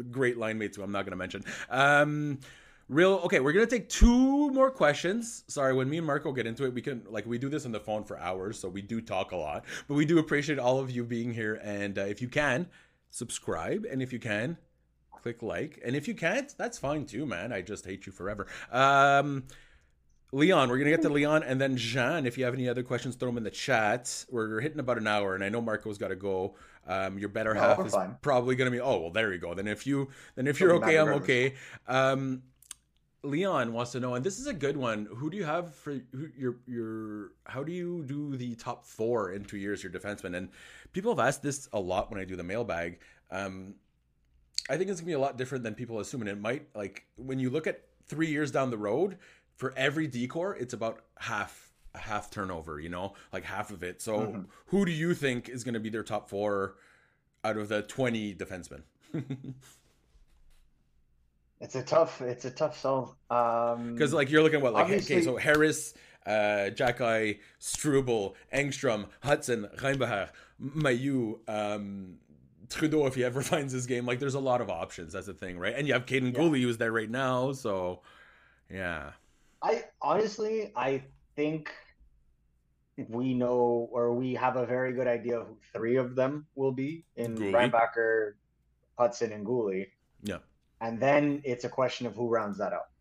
great 0.09 0.37
line 0.37 0.57
mates 0.57 0.77
who 0.77 0.83
I'm 0.83 0.91
not 0.91 1.05
gonna 1.05 1.17
mention 1.17 1.43
um 1.69 2.39
real 2.89 3.21
okay 3.23 3.39
we're 3.39 3.53
gonna 3.53 3.65
take 3.65 3.87
two 3.87 4.49
more 4.51 4.69
questions 4.69 5.43
sorry 5.47 5.73
when 5.73 5.89
me 5.89 5.97
and 5.97 6.05
marco 6.05 6.31
get 6.31 6.45
into 6.45 6.65
it 6.65 6.73
we 6.73 6.81
can 6.81 7.01
like 7.09 7.25
we 7.25 7.37
do 7.37 7.49
this 7.49 7.65
on 7.65 7.71
the 7.71 7.79
phone 7.79 8.03
for 8.03 8.19
hours 8.19 8.59
so 8.59 8.67
we 8.67 8.81
do 8.81 8.99
talk 8.99 9.31
a 9.31 9.35
lot 9.35 9.63
but 9.87 9.93
we 9.95 10.05
do 10.05 10.19
appreciate 10.19 10.59
all 10.59 10.79
of 10.79 10.91
you 10.91 11.03
being 11.03 11.33
here 11.33 11.59
and 11.63 11.97
uh, 11.97 12.01
if 12.01 12.21
you 12.21 12.27
can 12.27 12.67
subscribe 13.09 13.85
and 13.89 14.01
if 14.01 14.11
you 14.11 14.19
can 14.19 14.57
click 15.21 15.41
like 15.41 15.79
and 15.85 15.95
if 15.95 16.07
you 16.07 16.13
can't 16.13 16.53
that's 16.57 16.77
fine 16.77 17.05
too 17.05 17.25
man 17.25 17.53
i 17.53 17.61
just 17.61 17.85
hate 17.85 18.05
you 18.05 18.11
forever 18.11 18.47
um 18.71 19.43
Leon, 20.33 20.69
we're 20.69 20.79
gonna 20.79 20.89
get 20.89 21.03
to 21.03 21.09
Leon 21.09 21.43
and 21.43 21.61
then 21.61 21.77
Jean. 21.77 22.25
If 22.25 22.39
you 22.39 22.45
have 22.45 22.55
any 22.55 22.67
other 22.67 22.81
questions, 22.81 23.15
throw 23.15 23.29
them 23.29 23.37
in 23.37 23.43
the 23.43 23.51
chat. 23.51 24.25
We're 24.31 24.61
hitting 24.61 24.79
about 24.79 24.97
an 24.97 25.05
hour, 25.05 25.35
and 25.35 25.43
I 25.43 25.49
know 25.49 25.61
Marco's 25.61 25.99
got 25.99 26.07
to 26.07 26.15
go. 26.15 26.55
Um, 26.87 27.19
your 27.19 27.29
better 27.29 27.53
No, 27.53 27.59
half 27.59 27.85
is 27.85 27.93
fine. 27.93 28.17
probably 28.23 28.55
gonna 28.55 28.71
be. 28.71 28.79
Oh 28.79 28.97
well, 28.99 29.09
there 29.11 29.31
you 29.31 29.37
go. 29.37 29.53
Then 29.53 29.67
if 29.67 29.85
you 29.85 30.09
then 30.33 30.47
if 30.47 30.59
you're 30.59 30.73
okay, 30.77 30.97
I'm 30.97 31.09
okay. 31.09 31.53
Um, 31.87 32.41
Leon 33.23 33.71
wants 33.71 33.91
to 33.93 33.99
know, 33.99 34.15
and 34.15 34.25
this 34.25 34.37
is 34.39 34.47
a 34.47 34.53
good 34.53 34.75
one. 34.75 35.07
Who 35.15 35.29
do 35.29 35.37
you 35.37 35.45
have 35.45 35.73
for 35.73 35.93
who, 36.11 36.27
your 36.37 36.55
your? 36.67 37.31
How 37.45 37.63
do 37.63 37.71
you 37.71 38.03
do 38.05 38.35
the 38.35 38.55
top 38.55 38.85
four 38.85 39.31
in 39.31 39.45
two 39.45 39.57
years? 39.57 39.81
Your 39.81 39.91
defenseman 39.91 40.35
and 40.35 40.49
people 40.91 41.15
have 41.15 41.25
asked 41.25 41.41
this 41.41 41.69
a 41.73 41.79
lot 41.79 42.11
when 42.11 42.19
I 42.19 42.25
do 42.25 42.35
the 42.35 42.43
mailbag. 42.43 42.99
Um, 43.31 43.75
I 44.69 44.77
think 44.77 44.89
it's 44.89 44.99
gonna 44.99 45.07
be 45.07 45.13
a 45.13 45.19
lot 45.19 45.37
different 45.37 45.63
than 45.63 45.73
people 45.73 45.99
assume, 45.99 46.21
and 46.21 46.29
it 46.29 46.39
might 46.39 46.67
like 46.75 47.05
when 47.15 47.39
you 47.39 47.49
look 47.49 47.65
at 47.65 47.81
three 48.07 48.27
years 48.27 48.51
down 48.51 48.69
the 48.69 48.77
road 48.77 49.17
for 49.55 49.73
every 49.77 50.07
decor, 50.07 50.55
it's 50.55 50.73
about 50.73 51.01
half 51.17 51.71
half 51.95 52.29
turnover. 52.29 52.79
You 52.79 52.89
know, 52.89 53.13
like 53.31 53.45
half 53.45 53.71
of 53.71 53.83
it. 53.83 54.01
So 54.01 54.19
Mm-hmm. 54.19 54.41
who 54.67 54.85
do 54.85 54.91
you 54.91 55.13
think 55.13 55.47
is 55.47 55.63
gonna 55.63 55.79
be 55.79 55.89
their 55.89 56.03
top 56.03 56.29
four 56.29 56.75
out 57.45 57.55
of 57.55 57.69
the 57.69 57.83
twenty 57.83 58.35
defensemen? 58.35 58.81
It's 61.63 61.75
a 61.75 61.81
tough. 61.81 62.21
It's 62.21 62.43
a 62.43 62.51
tough 62.51 62.77
sell. 62.77 63.15
Um, 63.29 63.93
Because 63.93 64.13
like 64.13 64.29
you're 64.29 64.43
looking 64.43 64.57
at 64.57 64.63
what 64.63 64.73
like 64.73 64.91
okay, 64.91 65.21
so 65.21 65.37
Harris, 65.37 65.93
uh, 66.25 66.69
Xhekaj, 66.75 67.39
Struble, 67.59 68.35
Engstrom, 68.53 69.07
Hutson, 69.23 69.73
Reinbacher, 69.77 70.27
Mailloux, 70.61 71.39
um, 71.47 72.17
Trudeau 72.69 73.05
if 73.07 73.15
he 73.15 73.23
ever 73.23 73.41
finds 73.53 73.71
his 73.71 73.87
game. 73.87 74.05
Like 74.05 74.19
there's 74.19 74.35
a 74.35 74.41
lot 74.41 74.59
of 74.59 74.69
options. 74.69 75.13
That's 75.13 75.27
the 75.27 75.33
thing, 75.33 75.57
right? 75.57 75.73
And 75.73 75.87
you 75.87 75.93
have 75.93 76.05
Kaiden 76.05 76.35
Guhle 76.35 76.61
who's 76.61 76.77
there 76.77 76.91
right 76.91 77.09
now. 77.09 77.53
So 77.53 78.01
yeah, 78.69 79.11
I 79.61 79.85
honestly, 80.01 80.73
I 80.75 81.03
think 81.37 81.71
we 83.07 83.33
know 83.33 83.87
or 83.89 84.13
we 84.13 84.33
have 84.33 84.57
a 84.57 84.65
very 84.65 84.91
good 84.91 85.07
idea 85.07 85.39
of 85.39 85.47
who 85.47 85.57
three 85.73 85.95
of 85.95 86.15
them 86.15 86.45
will 86.55 86.73
be 86.73 87.05
in 87.15 87.37
Guhle. 87.37 87.71
Reinbacher, 87.71 88.33
Hutson, 88.99 89.33
and 89.33 89.45
Guhle. 89.45 89.87
yeah. 90.23 90.39
And 90.83 90.99
then 90.99 91.41
it's 91.45 91.63
a 91.63 91.69
question 91.69 92.05
of 92.07 92.13
who 92.15 92.27
rounds 92.27 92.57
that 92.57 92.73
up. 92.73 92.91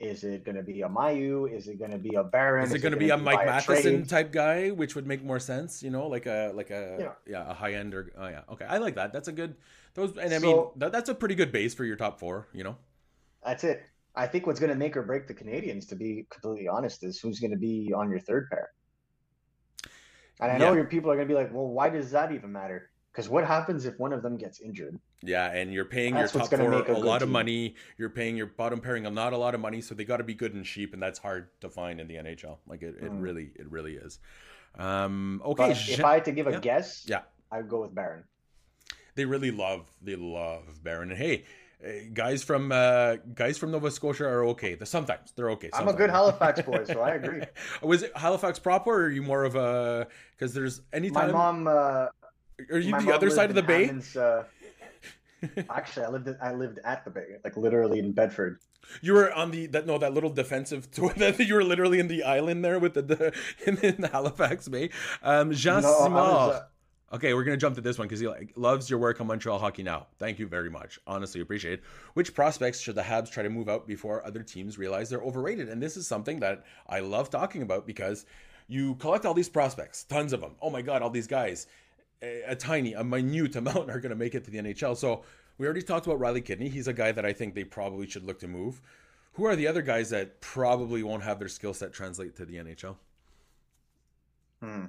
Is 0.00 0.24
it 0.24 0.44
going 0.44 0.56
to 0.56 0.62
be 0.62 0.82
a 0.82 0.88
Mailloux? 0.88 1.50
Is 1.54 1.68
it 1.68 1.78
going 1.78 1.90
to 1.90 1.98
be 1.98 2.14
a 2.14 2.24
Barron? 2.24 2.64
Is 2.64 2.74
it 2.74 2.78
going 2.80 2.92
to 2.92 2.98
be 2.98 3.10
a 3.10 3.16
Mike 3.16 3.44
Matheson 3.46 4.06
type 4.06 4.32
guy, 4.32 4.70
which 4.70 4.94
would 4.94 5.06
make 5.06 5.22
more 5.22 5.38
sense? 5.38 5.82
You 5.82 5.90
know, 5.90 6.06
like 6.06 6.26
a 6.26 6.52
like 6.54 6.70
a 6.70 6.96
yeah, 6.98 7.12
Yeah. 7.26 7.50
a 7.50 7.54
high 7.54 7.74
end 7.74 7.94
or 7.94 8.12
oh 8.16 8.26
yeah, 8.26 8.42
okay, 8.52 8.64
I 8.64 8.78
like 8.78 8.94
that. 8.96 9.12
That's 9.12 9.28
a 9.28 9.32
good 9.32 9.54
those, 9.94 10.16
and 10.16 10.32
I 10.34 10.38
mean 10.38 10.66
that, 10.76 10.92
that's 10.92 11.08
a 11.08 11.14
pretty 11.14 11.34
good 11.34 11.52
base 11.52 11.74
for 11.74 11.84
your 11.84 11.96
top 11.96 12.18
four. 12.18 12.48
You 12.52 12.64
know, 12.64 12.76
That's 13.44 13.64
it. 13.64 13.84
I 14.14 14.26
think 14.26 14.46
what's 14.46 14.60
going 14.60 14.72
to 14.72 14.78
make 14.78 14.96
or 14.96 15.02
break 15.02 15.26
the 15.26 15.34
Canadiens, 15.34 15.88
to 15.88 15.94
be 15.94 16.26
completely 16.30 16.68
honest, 16.68 17.04
is 17.04 17.18
who's 17.20 17.38
going 17.38 17.50
to 17.52 17.58
be 17.58 17.92
on 17.94 18.10
your 18.10 18.20
third 18.20 18.48
pair. 18.50 18.70
And 20.40 20.50
I 20.52 20.58
know 20.58 20.70
Yeah. 20.70 20.76
your 20.76 20.86
people 20.86 21.10
are 21.10 21.16
going 21.16 21.28
to 21.28 21.34
be 21.34 21.38
like, 21.38 21.52
well, 21.52 21.68
why 21.68 21.90
does 21.90 22.10
that 22.12 22.32
even 22.32 22.50
matter? 22.52 22.90
Because 23.12 23.28
what 23.28 23.46
happens 23.46 23.84
if 23.84 23.98
one 23.98 24.12
of 24.14 24.22
them 24.22 24.36
gets 24.38 24.60
injured? 24.60 24.98
Yeah, 25.22 25.46
and 25.50 25.72
you're 25.72 25.84
paying 25.86 26.14
That's 26.14 26.34
your 26.34 26.42
top 26.42 26.50
four 26.58 26.72
a 26.72 26.92
a, 26.92 26.98
lot 26.98 27.22
of 27.22 27.28
money. 27.28 27.74
You're 27.96 28.10
paying 28.10 28.36
your 28.36 28.46
bottom 28.46 28.80
pairing 28.80 29.02
not 29.14 29.32
a 29.32 29.36
lot 29.36 29.54
of 29.54 29.60
money, 29.60 29.80
so 29.80 29.94
they 29.94 30.04
got 30.04 30.18
to 30.18 30.24
be 30.24 30.34
good 30.34 30.54
and 30.54 30.64
cheap, 30.64 30.92
and 30.92 31.02
that's 31.02 31.18
hard 31.18 31.48
to 31.62 31.70
find 31.70 32.00
in 32.00 32.06
the 32.06 32.16
NHL. 32.16 32.58
Like 32.66 32.82
it, 32.82 32.96
it 33.00 33.10
Mm. 33.10 33.22
really, 33.22 33.50
it 33.56 33.70
really 33.70 33.94
is. 33.94 34.18
Um, 34.78 35.40
okay, 35.44 35.68
But 35.68 35.88
if 35.88 36.04
I 36.04 36.14
had 36.14 36.24
to 36.26 36.32
give 36.32 36.46
a 36.46 36.52
yeah. 36.52 36.60
guess, 36.60 37.04
yeah, 37.08 37.22
I'd 37.50 37.68
go 37.68 37.80
with 37.82 37.94
Barron. 37.94 38.24
they 39.14 39.24
really 39.24 39.50
love, 39.50 39.86
they 40.02 40.16
love 40.16 40.82
Barron. 40.84 41.10
And 41.10 41.18
hey, 41.18 41.44
eh, 41.82 42.00
guys 42.12 42.44
from 42.44 42.70
uh, 42.70 43.16
guys 43.34 43.56
from 43.56 43.70
Nova 43.70 43.90
Scotia 43.90 44.26
are 44.26 44.44
okay. 44.48 44.74
They're, 44.74 44.84
sometimes 44.86 45.32
they're 45.34 45.50
okay. 45.52 45.70
I'm 45.72 45.88
a 45.88 45.94
good. 45.94 46.10
Halifax 46.10 46.60
boy, 46.60 46.84
so 46.84 47.00
I 47.00 47.14
agree. 47.14 47.42
Was 47.82 48.02
it 48.02 48.14
Halifax 48.16 48.58
proper, 48.58 48.90
or 48.92 49.04
are 49.06 49.10
you 49.10 49.22
more 49.22 49.44
of 49.44 49.54
a? 49.56 50.08
Because 50.32 50.52
there's 50.52 50.80
My 50.92 50.96
anytime. 50.98 51.32
mom. 51.32 51.66
Uh, 51.66 52.08
are 52.70 52.78
you 52.78 52.98
the 53.00 53.14
other 53.14 53.28
side 53.30 53.50
of 53.50 53.54
the 53.54 53.62
bay? 53.62 53.86
Hammond's, 53.86 54.16
uh, 54.16 54.44
actually, 55.70 56.06
I 56.06 56.08
lived. 56.08 56.28
At, 56.28 56.36
I 56.42 56.52
lived 56.54 56.78
at 56.84 57.04
the 57.04 57.10
bay, 57.10 57.36
like 57.44 57.56
literally 57.56 57.98
in 57.98 58.12
Bedford. 58.12 58.58
You 59.02 59.14
were 59.14 59.32
on 59.32 59.50
the 59.50 59.66
that 59.68 59.86
no 59.86 59.98
that 59.98 60.14
little 60.14 60.30
defensive 60.30 60.90
tour 60.92 61.12
that 61.16 61.38
you 61.38 61.54
were 61.54 61.64
literally 61.64 61.98
in 61.98 62.08
the 62.08 62.22
island 62.24 62.64
there 62.64 62.78
with 62.78 62.94
the, 62.94 63.02
the 63.02 63.32
in, 63.66 63.78
in 63.78 64.00
the 64.00 64.08
Halifax 64.08 64.68
Bay. 64.68 64.90
Um, 65.22 65.52
Jean 65.52 65.82
No, 65.82 65.92
Simard. 65.98 66.14
was, 66.14 66.54
uh, 66.54 66.64
Okay, 67.12 67.34
we're 67.34 67.44
gonna 67.44 67.56
jump 67.56 67.76
to 67.76 67.80
this 67.80 67.98
one 67.98 68.08
because 68.08 68.18
he 68.18 68.26
like, 68.26 68.52
loves 68.56 68.90
your 68.90 68.98
work 68.98 69.20
on 69.20 69.28
Montreal 69.28 69.60
hockey 69.60 69.84
now. 69.84 70.08
Thank 70.18 70.40
you 70.40 70.46
very 70.48 70.68
much. 70.68 70.98
Honestly, 71.06 71.40
appreciate 71.40 71.74
it. 71.74 71.84
Which 72.14 72.34
prospects 72.34 72.80
should 72.80 72.96
the 72.96 73.02
Habs 73.02 73.30
try 73.30 73.44
to 73.44 73.50
move 73.50 73.68
out 73.68 73.86
before 73.86 74.26
other 74.26 74.42
teams 74.42 74.76
realize 74.76 75.08
they're 75.08 75.20
overrated? 75.22 75.68
And 75.68 75.80
this 75.80 75.96
is 75.96 76.06
something 76.08 76.40
that 76.40 76.64
I 76.88 77.00
love 77.00 77.30
talking 77.30 77.62
about 77.62 77.86
because 77.86 78.26
you 78.66 78.96
collect 78.96 79.24
all 79.24 79.34
these 79.34 79.48
prospects, 79.48 80.02
tons 80.02 80.32
of 80.32 80.40
them. 80.40 80.56
Oh 80.60 80.68
my 80.68 80.82
god, 80.82 81.00
all 81.00 81.10
these 81.10 81.28
guys. 81.28 81.68
A, 82.22 82.42
a 82.48 82.56
tiny, 82.56 82.94
a 82.94 83.04
minute 83.04 83.56
amount 83.56 83.90
are 83.90 84.00
gonna 84.00 84.14
make 84.14 84.34
it 84.34 84.44
to 84.44 84.50
the 84.50 84.58
NHL. 84.58 84.96
So 84.96 85.22
we 85.58 85.66
already 85.66 85.82
talked 85.82 86.06
about 86.06 86.20
Riley 86.20 86.40
Kidney. 86.40 86.68
He's 86.68 86.88
a 86.88 86.92
guy 86.92 87.12
that 87.12 87.24
I 87.24 87.32
think 87.32 87.54
they 87.54 87.64
probably 87.64 88.06
should 88.06 88.24
look 88.24 88.38
to 88.40 88.48
move. 88.48 88.80
Who 89.34 89.44
are 89.44 89.56
the 89.56 89.66
other 89.66 89.82
guys 89.82 90.10
that 90.10 90.40
probably 90.40 91.02
won't 91.02 91.22
have 91.22 91.38
their 91.38 91.48
skill 91.48 91.74
set 91.74 91.92
translate 91.92 92.36
to 92.36 92.46
the 92.46 92.56
NHL? 92.56 92.96
Hmm. 94.62 94.84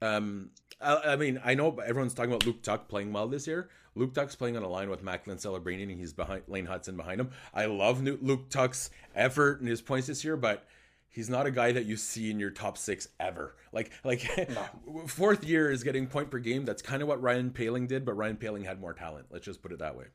Um, 0.00 0.50
I, 0.80 0.96
I 1.04 1.16
mean, 1.16 1.40
I 1.44 1.54
know 1.54 1.76
everyone's 1.84 2.14
talking 2.14 2.30
about 2.30 2.46
Luke 2.46 2.62
Tuck 2.62 2.88
playing 2.88 3.12
well 3.12 3.26
this 3.26 3.46
year. 3.46 3.70
Luke 3.96 4.12
Tuck's 4.12 4.34
playing 4.34 4.56
on 4.56 4.62
a 4.62 4.68
line 4.68 4.90
with 4.90 5.02
Macklin 5.02 5.38
Celebrini, 5.38 5.82
and 5.82 5.98
he's 5.98 6.12
behind 6.12 6.42
Lane 6.48 6.66
Hutson 6.66 6.96
behind 6.96 7.20
him. 7.20 7.30
I 7.52 7.66
love 7.66 8.02
Luke 8.02 8.48
Tuck's 8.50 8.90
effort 9.14 9.60
and 9.60 9.68
his 9.68 9.80
points 9.80 10.08
this 10.08 10.24
year, 10.24 10.36
but 10.36 10.66
he's 11.14 11.30
not 11.30 11.46
a 11.46 11.50
guy 11.50 11.70
that 11.72 11.86
you 11.86 11.96
see 11.96 12.30
in 12.30 12.38
your 12.40 12.50
top 12.50 12.76
six 12.76 13.08
ever. 13.20 13.54
Like, 13.72 13.92
like 14.02 14.28
fourth 15.06 15.44
year 15.44 15.70
is 15.70 15.82
getting 15.84 16.06
point 16.08 16.30
per 16.30 16.38
game. 16.38 16.64
That's 16.64 16.82
kind 16.82 17.02
of 17.02 17.08
what 17.08 17.22
Ryan 17.22 17.50
Poehling 17.50 17.86
did, 17.86 18.04
but 18.04 18.14
Ryan 18.14 18.36
Poehling 18.36 18.64
had 18.64 18.80
more 18.80 18.92
talent. 18.92 19.26
Let's 19.30 19.44
just 19.44 19.62
put 19.62 19.72
it 19.72 19.78
that 19.78 19.96
way. 19.96 20.06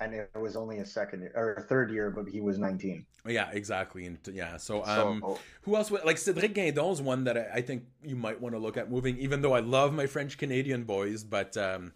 and 0.00 0.12
it 0.14 0.30
was 0.38 0.56
only 0.56 0.78
a 0.78 0.84
second 0.84 1.22
year, 1.22 1.32
or 1.34 1.54
a 1.54 1.62
third 1.62 1.90
year, 1.90 2.10
but 2.10 2.28
he 2.28 2.40
was 2.40 2.58
19. 2.58 3.04
Yeah, 3.26 3.48
exactly. 3.50 4.04
And 4.06 4.18
yeah, 4.32 4.56
so 4.58 4.84
So- 4.84 5.08
um, 5.08 5.36
who 5.62 5.74
else? 5.74 5.90
would- 5.90 6.04
Like 6.04 6.18
Cedric 6.18 6.54
Guindon's 6.54 7.00
one 7.02 7.24
that 7.24 7.36
I, 7.36 7.46
I 7.54 7.60
think 7.62 7.84
you 8.04 8.14
might 8.14 8.40
want 8.40 8.54
to 8.54 8.58
look 8.60 8.76
at 8.76 8.90
moving. 8.90 9.16
Even 9.18 9.40
though 9.42 9.54
I 9.54 9.60
love 9.60 9.92
my 9.94 10.06
French 10.06 10.36
Canadian 10.38 10.84
boys, 10.84 11.24
but 11.24 11.56
um, 11.56 11.92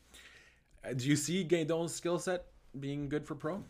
do 0.96 1.06
you 1.06 1.14
see 1.14 1.44
Guindon's 1.44 1.94
skill 1.94 2.18
set 2.18 2.46
being 2.78 3.08
good 3.08 3.26
for 3.26 3.34
pro? 3.34 3.62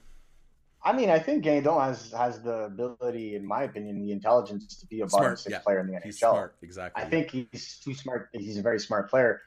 I 0.82 0.92
mean, 0.94 1.10
I 1.10 1.18
think 1.18 1.44
Guindon 1.44 1.84
has 1.84 2.12
has 2.12 2.40
the 2.40 2.64
ability, 2.64 3.34
in 3.34 3.46
my 3.46 3.64
opinion, 3.64 4.00
the 4.00 4.12
intelligence 4.12 4.76
to 4.76 4.86
be 4.86 5.02
a 5.02 5.06
bottom 5.06 5.36
six 5.36 5.52
yeah. 5.52 5.58
player 5.58 5.80
in 5.80 5.86
the 5.86 5.92
NHL. 5.94 6.04
He's 6.04 6.18
smart, 6.18 6.56
exactly. 6.62 7.02
I 7.02 7.06
think 7.06 7.30
he's 7.30 7.78
too 7.84 7.94
smart. 7.94 8.30
He's 8.32 8.56
a 8.56 8.62
very 8.62 8.80
smart 8.80 9.10
player. 9.10 9.42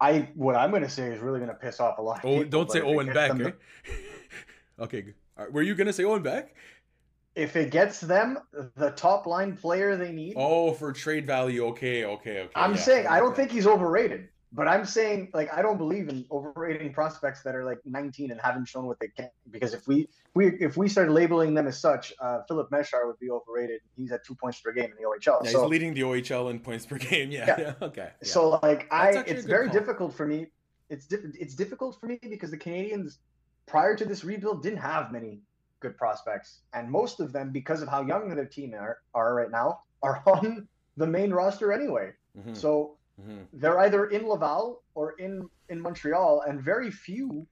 I 0.00 0.28
what 0.34 0.56
I'm 0.56 0.70
going 0.70 0.82
to 0.82 0.88
say 0.88 1.06
is 1.12 1.20
really 1.20 1.38
going 1.38 1.50
to 1.50 1.56
piss 1.56 1.78
off 1.78 1.98
a 1.98 2.02
lot. 2.02 2.18
Of 2.18 2.24
Oh, 2.24 2.38
people, 2.38 2.50
don't 2.50 2.70
say 2.70 2.80
Owen 2.80 3.12
Beck. 3.12 3.40
Eh? 3.40 3.50
okay, 4.80 5.04
right, 5.38 5.52
were 5.52 5.62
you 5.62 5.74
gonna 5.74 5.92
say 5.92 6.04
Owen 6.04 6.22
Beck? 6.22 6.54
If 7.36 7.54
it 7.54 7.70
gets 7.70 8.00
them 8.00 8.38
the 8.76 8.90
top 8.90 9.26
line 9.26 9.56
player 9.56 9.96
they 9.96 10.10
need, 10.10 10.34
Oh, 10.36 10.72
for 10.72 10.92
trade 10.92 11.26
value. 11.26 11.66
Okay, 11.66 12.04
okay, 12.04 12.40
okay. 12.40 12.50
I'm 12.56 12.72
yeah, 12.72 12.80
saying 12.80 13.06
I 13.06 13.20
don't 13.20 13.36
think 13.36 13.52
he's 13.52 13.66
overrated. 13.66 14.28
But 14.56 14.68
I'm 14.68 14.86
saying 14.86 15.30
like 15.34 15.52
I 15.52 15.60
don't 15.60 15.76
believe 15.76 16.08
in 16.08 16.24
overrating 16.30 16.92
prospects 16.94 17.42
that 17.42 17.54
are 17.54 17.64
like 17.64 17.78
19 17.84 18.30
and 18.30 18.40
haven't 18.40 18.66
shown 18.66 18.86
what 18.86 18.98
they 18.98 19.08
can. 19.08 19.28
Because 19.50 19.74
if 19.74 19.86
we 19.86 20.08
we 20.34 20.46
if 20.68 20.78
we 20.78 20.88
start 20.88 21.10
labeling 21.10 21.52
them 21.52 21.66
as 21.66 21.78
such, 21.78 22.14
uh, 22.20 22.38
Filip 22.48 22.70
Mesar 22.70 23.06
would 23.06 23.18
be 23.18 23.30
overrated. 23.30 23.80
He's 23.98 24.12
at 24.12 24.24
two 24.24 24.34
points 24.34 24.58
per 24.60 24.72
game 24.72 24.90
in 24.92 24.96
the 24.98 25.06
OHL. 25.10 25.44
Yeah, 25.44 25.50
so 25.50 25.62
he's 25.62 25.70
leading 25.70 25.92
the 25.92 26.00
OHL 26.02 26.50
in 26.50 26.58
points 26.58 26.86
per 26.86 26.96
game. 26.96 27.30
Yeah, 27.38 27.44
Yeah. 27.46 27.60
yeah. 27.60 27.74
okay. 27.88 28.08
yeah. 28.22 28.28
So 28.34 28.58
like 28.62 28.88
I, 28.90 29.12
That's 29.12 29.30
it's 29.30 29.44
very 29.44 29.66
call. 29.68 29.78
difficult 29.78 30.14
for 30.14 30.26
me. 30.26 30.46
It's 30.88 31.06
diff- 31.06 31.36
it's 31.38 31.54
difficult 31.54 32.00
for 32.00 32.06
me 32.06 32.18
because 32.22 32.50
the 32.50 32.58
Canadiens 32.58 33.18
prior 33.66 33.94
to 33.94 34.04
this 34.06 34.24
rebuild 34.24 34.62
didn't 34.62 34.78
have 34.78 35.12
many 35.12 35.40
good 35.80 35.98
prospects, 35.98 36.60
and 36.72 36.90
most 36.90 37.20
of 37.20 37.32
them, 37.34 37.50
because 37.52 37.82
of 37.82 37.88
how 37.88 38.00
young 38.06 38.34
their 38.34 38.46
team 38.46 38.72
are 38.74 38.98
are 39.12 39.34
right 39.34 39.50
now, 39.50 39.80
are 40.02 40.22
on 40.34 40.66
the 40.96 41.06
main 41.06 41.30
roster 41.30 41.72
anyway. 41.72 42.12
Mhm, 42.38 42.56
So 42.56 42.95
mhm. 43.20 43.46
they're 43.52 43.78
either 43.80 44.06
in 44.06 44.26
Laval 44.26 44.82
or 44.94 45.12
in 45.12 45.48
in 45.68 45.80
Montreal, 45.80 46.42
and 46.46 46.60
very 46.60 46.90
few 46.90 47.46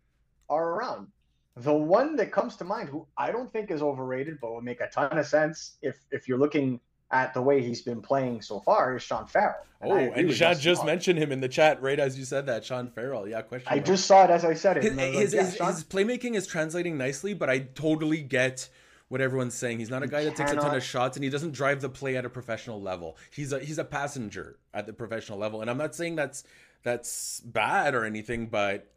are 0.49 0.71
around. 0.71 1.09
The 1.57 1.73
one 1.73 2.17
that 2.17 2.33
comes 2.33 2.57
to 2.57 2.65
mind, 2.65 2.89
who 2.89 3.07
I 3.17 3.31
don't 3.31 3.53
think 3.53 3.71
is 3.71 3.81
overrated, 3.81 4.39
but 4.41 4.55
would 4.55 4.65
make 4.65 4.81
a 4.81 4.89
ton 4.89 5.17
of 5.17 5.27
sense 5.27 5.77
if 5.83 5.97
if 6.11 6.29
you're 6.29 6.39
looking 6.39 6.81
at 7.11 7.33
the 7.33 7.41
way 7.41 7.63
he's 7.63 7.83
been 7.83 8.03
playing 8.03 8.43
so 8.43 8.61
far, 8.61 8.97
is 8.97 9.03
Sean 9.03 9.27
Farrell. 9.27 9.65
Oh, 9.83 9.97
and 9.97 10.33
Sean 10.33 10.59
just 10.59 10.85
mentioned 10.85 11.19
him 11.19 11.31
in 11.31 11.41
the 11.41 11.49
chat 11.49 11.81
right 11.81 12.01
as 12.01 12.19
you 12.19 12.25
said 12.25 12.47
that. 12.47 12.65
Sean 12.65 12.89
Farrell. 12.89 13.29
Yeah, 13.29 13.43
question. 13.43 13.69
I 13.71 13.77
mark. 13.77 13.87
just 13.87 14.07
saw 14.07 14.25
it 14.25 14.31
as 14.31 14.45
I 14.45 14.55
said 14.55 14.79
it. 14.79 14.85
his, 14.85 14.99
I 14.99 15.03
his, 15.03 15.35
like, 15.35 15.59
yeah, 15.59 15.67
his, 15.69 15.77
his 15.77 15.85
playmaking 15.85 16.35
is 16.35 16.47
translating 16.47 16.99
nicely, 16.99 17.35
but 17.35 17.49
I 17.51 17.61
totally 17.61 18.23
get 18.23 18.69
what 19.15 19.21
everyone's 19.21 19.55
saying. 19.55 19.79
He's 19.79 19.91
not 19.91 20.03
a 20.03 20.09
guy 20.09 20.25
that 20.25 20.35
takes 20.35 20.51
a 20.51 20.57
ton 20.57 20.75
of 20.75 20.83
shots, 20.83 21.17
and 21.17 21.23
he 21.23 21.31
doesn't 21.31 21.53
drive 21.53 21.81
the 21.81 21.89
play 21.89 22.17
at 22.17 22.25
a 22.25 22.29
professional 22.29 22.83
level. 22.83 23.17
He's 23.31 23.53
a 23.53 23.61
he's 23.61 23.79
a 23.79 23.85
passenger 23.85 24.59
at 24.75 24.87
the 24.89 24.93
professional 24.93 25.39
level, 25.39 25.61
and 25.61 25.71
I'm 25.71 25.79
not 25.79 25.95
saying 25.95 26.17
that's 26.17 26.43
that's 26.83 27.39
bad 27.39 27.95
or 27.95 28.05
anything, 28.05 28.47
but 28.47 28.91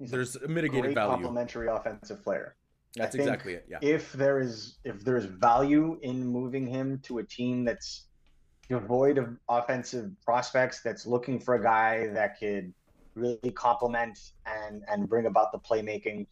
he's 0.00 0.10
there's 0.10 0.34
a 0.34 0.48
mitigated 0.48 0.92
value. 0.92 1.12
complementary 1.12 1.68
offensive 1.68 2.20
player. 2.24 2.56
That's 2.96 3.14
exactly 3.14 3.52
it. 3.54 3.66
Yeah. 3.70 3.78
If 3.80 4.12
there 4.12 4.40
is 4.40 4.78
if 4.82 5.04
there's 5.04 5.26
value 5.26 6.00
in 6.02 6.26
moving 6.26 6.66
him 6.66 6.98
to 7.04 7.18
a 7.18 7.22
team 7.22 7.64
that's 7.64 8.06
devoid 8.68 9.18
of 9.18 9.36
offensive 9.48 10.10
prospects, 10.24 10.80
that's 10.80 11.06
looking 11.06 11.38
for 11.38 11.54
a 11.54 11.62
guy 11.62 12.08
that 12.08 12.40
could 12.40 12.74
really 13.14 13.52
complement 13.52 14.32
and 14.46 14.82
and 14.88 15.08
bring 15.08 15.26
about 15.26 15.52
the 15.52 15.60
playmaking, 15.60 16.26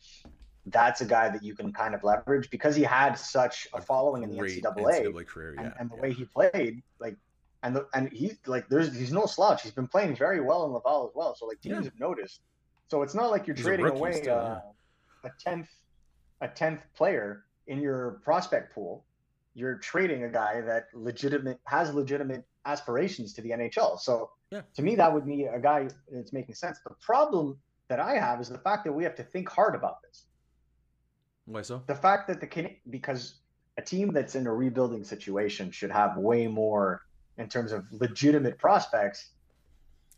that's 0.73 1.01
a 1.01 1.05
guy 1.07 1.29
that 1.29 1.43
you 1.43 1.55
can 1.55 1.73
kind 1.73 1.95
of 1.95 2.03
leverage 2.05 2.51
because 2.51 2.75
he 2.77 2.83
had 2.83 3.14
such 3.14 3.69
a 3.75 3.81
following 3.81 4.23
in 4.23 4.31
the 4.31 4.37
Great 4.37 4.62
NCAA, 4.62 5.05
NCAA 5.05 5.27
career. 5.27 5.55
Yeah. 5.55 5.62
and, 5.62 5.73
and 5.79 5.91
the 5.91 5.97
yeah. 5.97 6.03
way 6.03 6.12
he 6.12 6.25
played, 6.25 6.83
like. 7.01 7.16
And 7.64 7.75
the, 7.75 7.89
and 7.93 8.09
he's 8.12 8.37
like 8.47 8.69
there's 8.69 8.97
he's 8.97 9.12
no 9.12 9.27
slouch. 9.27 9.62
He's 9.62 9.73
been 9.73 9.89
playing 9.89 10.14
very 10.14 10.41
well 10.41 10.64
in 10.66 10.71
Laval 10.71 11.09
as 11.09 11.14
well. 11.16 11.35
So 11.35 11.47
like 11.47 11.61
teams 11.61 11.75
Yeah. 11.75 11.83
have 11.83 11.99
noticed. 11.99 12.41
So 12.87 13.03
it's 13.03 13.16
not 13.16 13.33
like 13.33 13.49
you're 13.49 13.57
He's 13.57 13.64
trading 13.64 13.87
away 13.89 14.12
still, 14.12 14.39
uh, 14.39 14.61
a 15.25 15.31
tenth 15.41 15.69
a 16.41 16.47
tenth 16.47 16.83
player 16.95 17.47
in 17.66 17.81
your 17.81 18.21
prospect 18.23 18.73
pool. 18.73 19.05
You're 19.55 19.75
trading 19.79 20.23
a 20.23 20.29
guy 20.29 20.61
that 20.61 20.87
legitimate 20.95 21.59
has 21.64 21.93
legitimate 21.93 22.45
aspirations 22.64 23.33
to 23.35 23.43
the 23.43 23.51
NHL. 23.51 23.99
So 23.99 24.31
to 24.53 24.83
me, 24.83 24.95
that 24.95 25.12
would 25.12 25.27
be 25.27 25.45
a 25.45 25.59
guy 25.59 25.89
that's 26.12 26.33
making 26.33 26.55
sense. 26.55 26.79
The 26.85 26.95
problem 27.01 27.59
that 27.89 27.99
I 27.99 28.14
have 28.19 28.41
is 28.41 28.49
the 28.49 28.59
fact 28.59 28.85
that 28.85 28.93
we 28.93 29.03
have 29.03 29.16
to 29.16 29.25
think 29.25 29.49
hard 29.49 29.75
about 29.75 29.97
this. 30.03 30.27
Why 31.49 31.63
so? 31.63 31.83
The 31.87 31.95
fact 31.95 32.29
that 32.29 32.41
the 32.41 32.47
Can- 32.47 32.77
because 32.91 33.37
a 33.79 33.83
team 33.83 34.13
that's 34.13 34.35
in 34.35 34.47
a 34.47 34.53
rebuilding 34.53 35.03
situation 35.03 35.71
should 35.71 35.91
have 35.91 36.17
way 36.17 36.47
more 36.47 37.07
in 37.39 37.49
terms 37.49 37.73
of 37.73 37.85
legitimate 37.91 38.59
prospects 38.59 39.31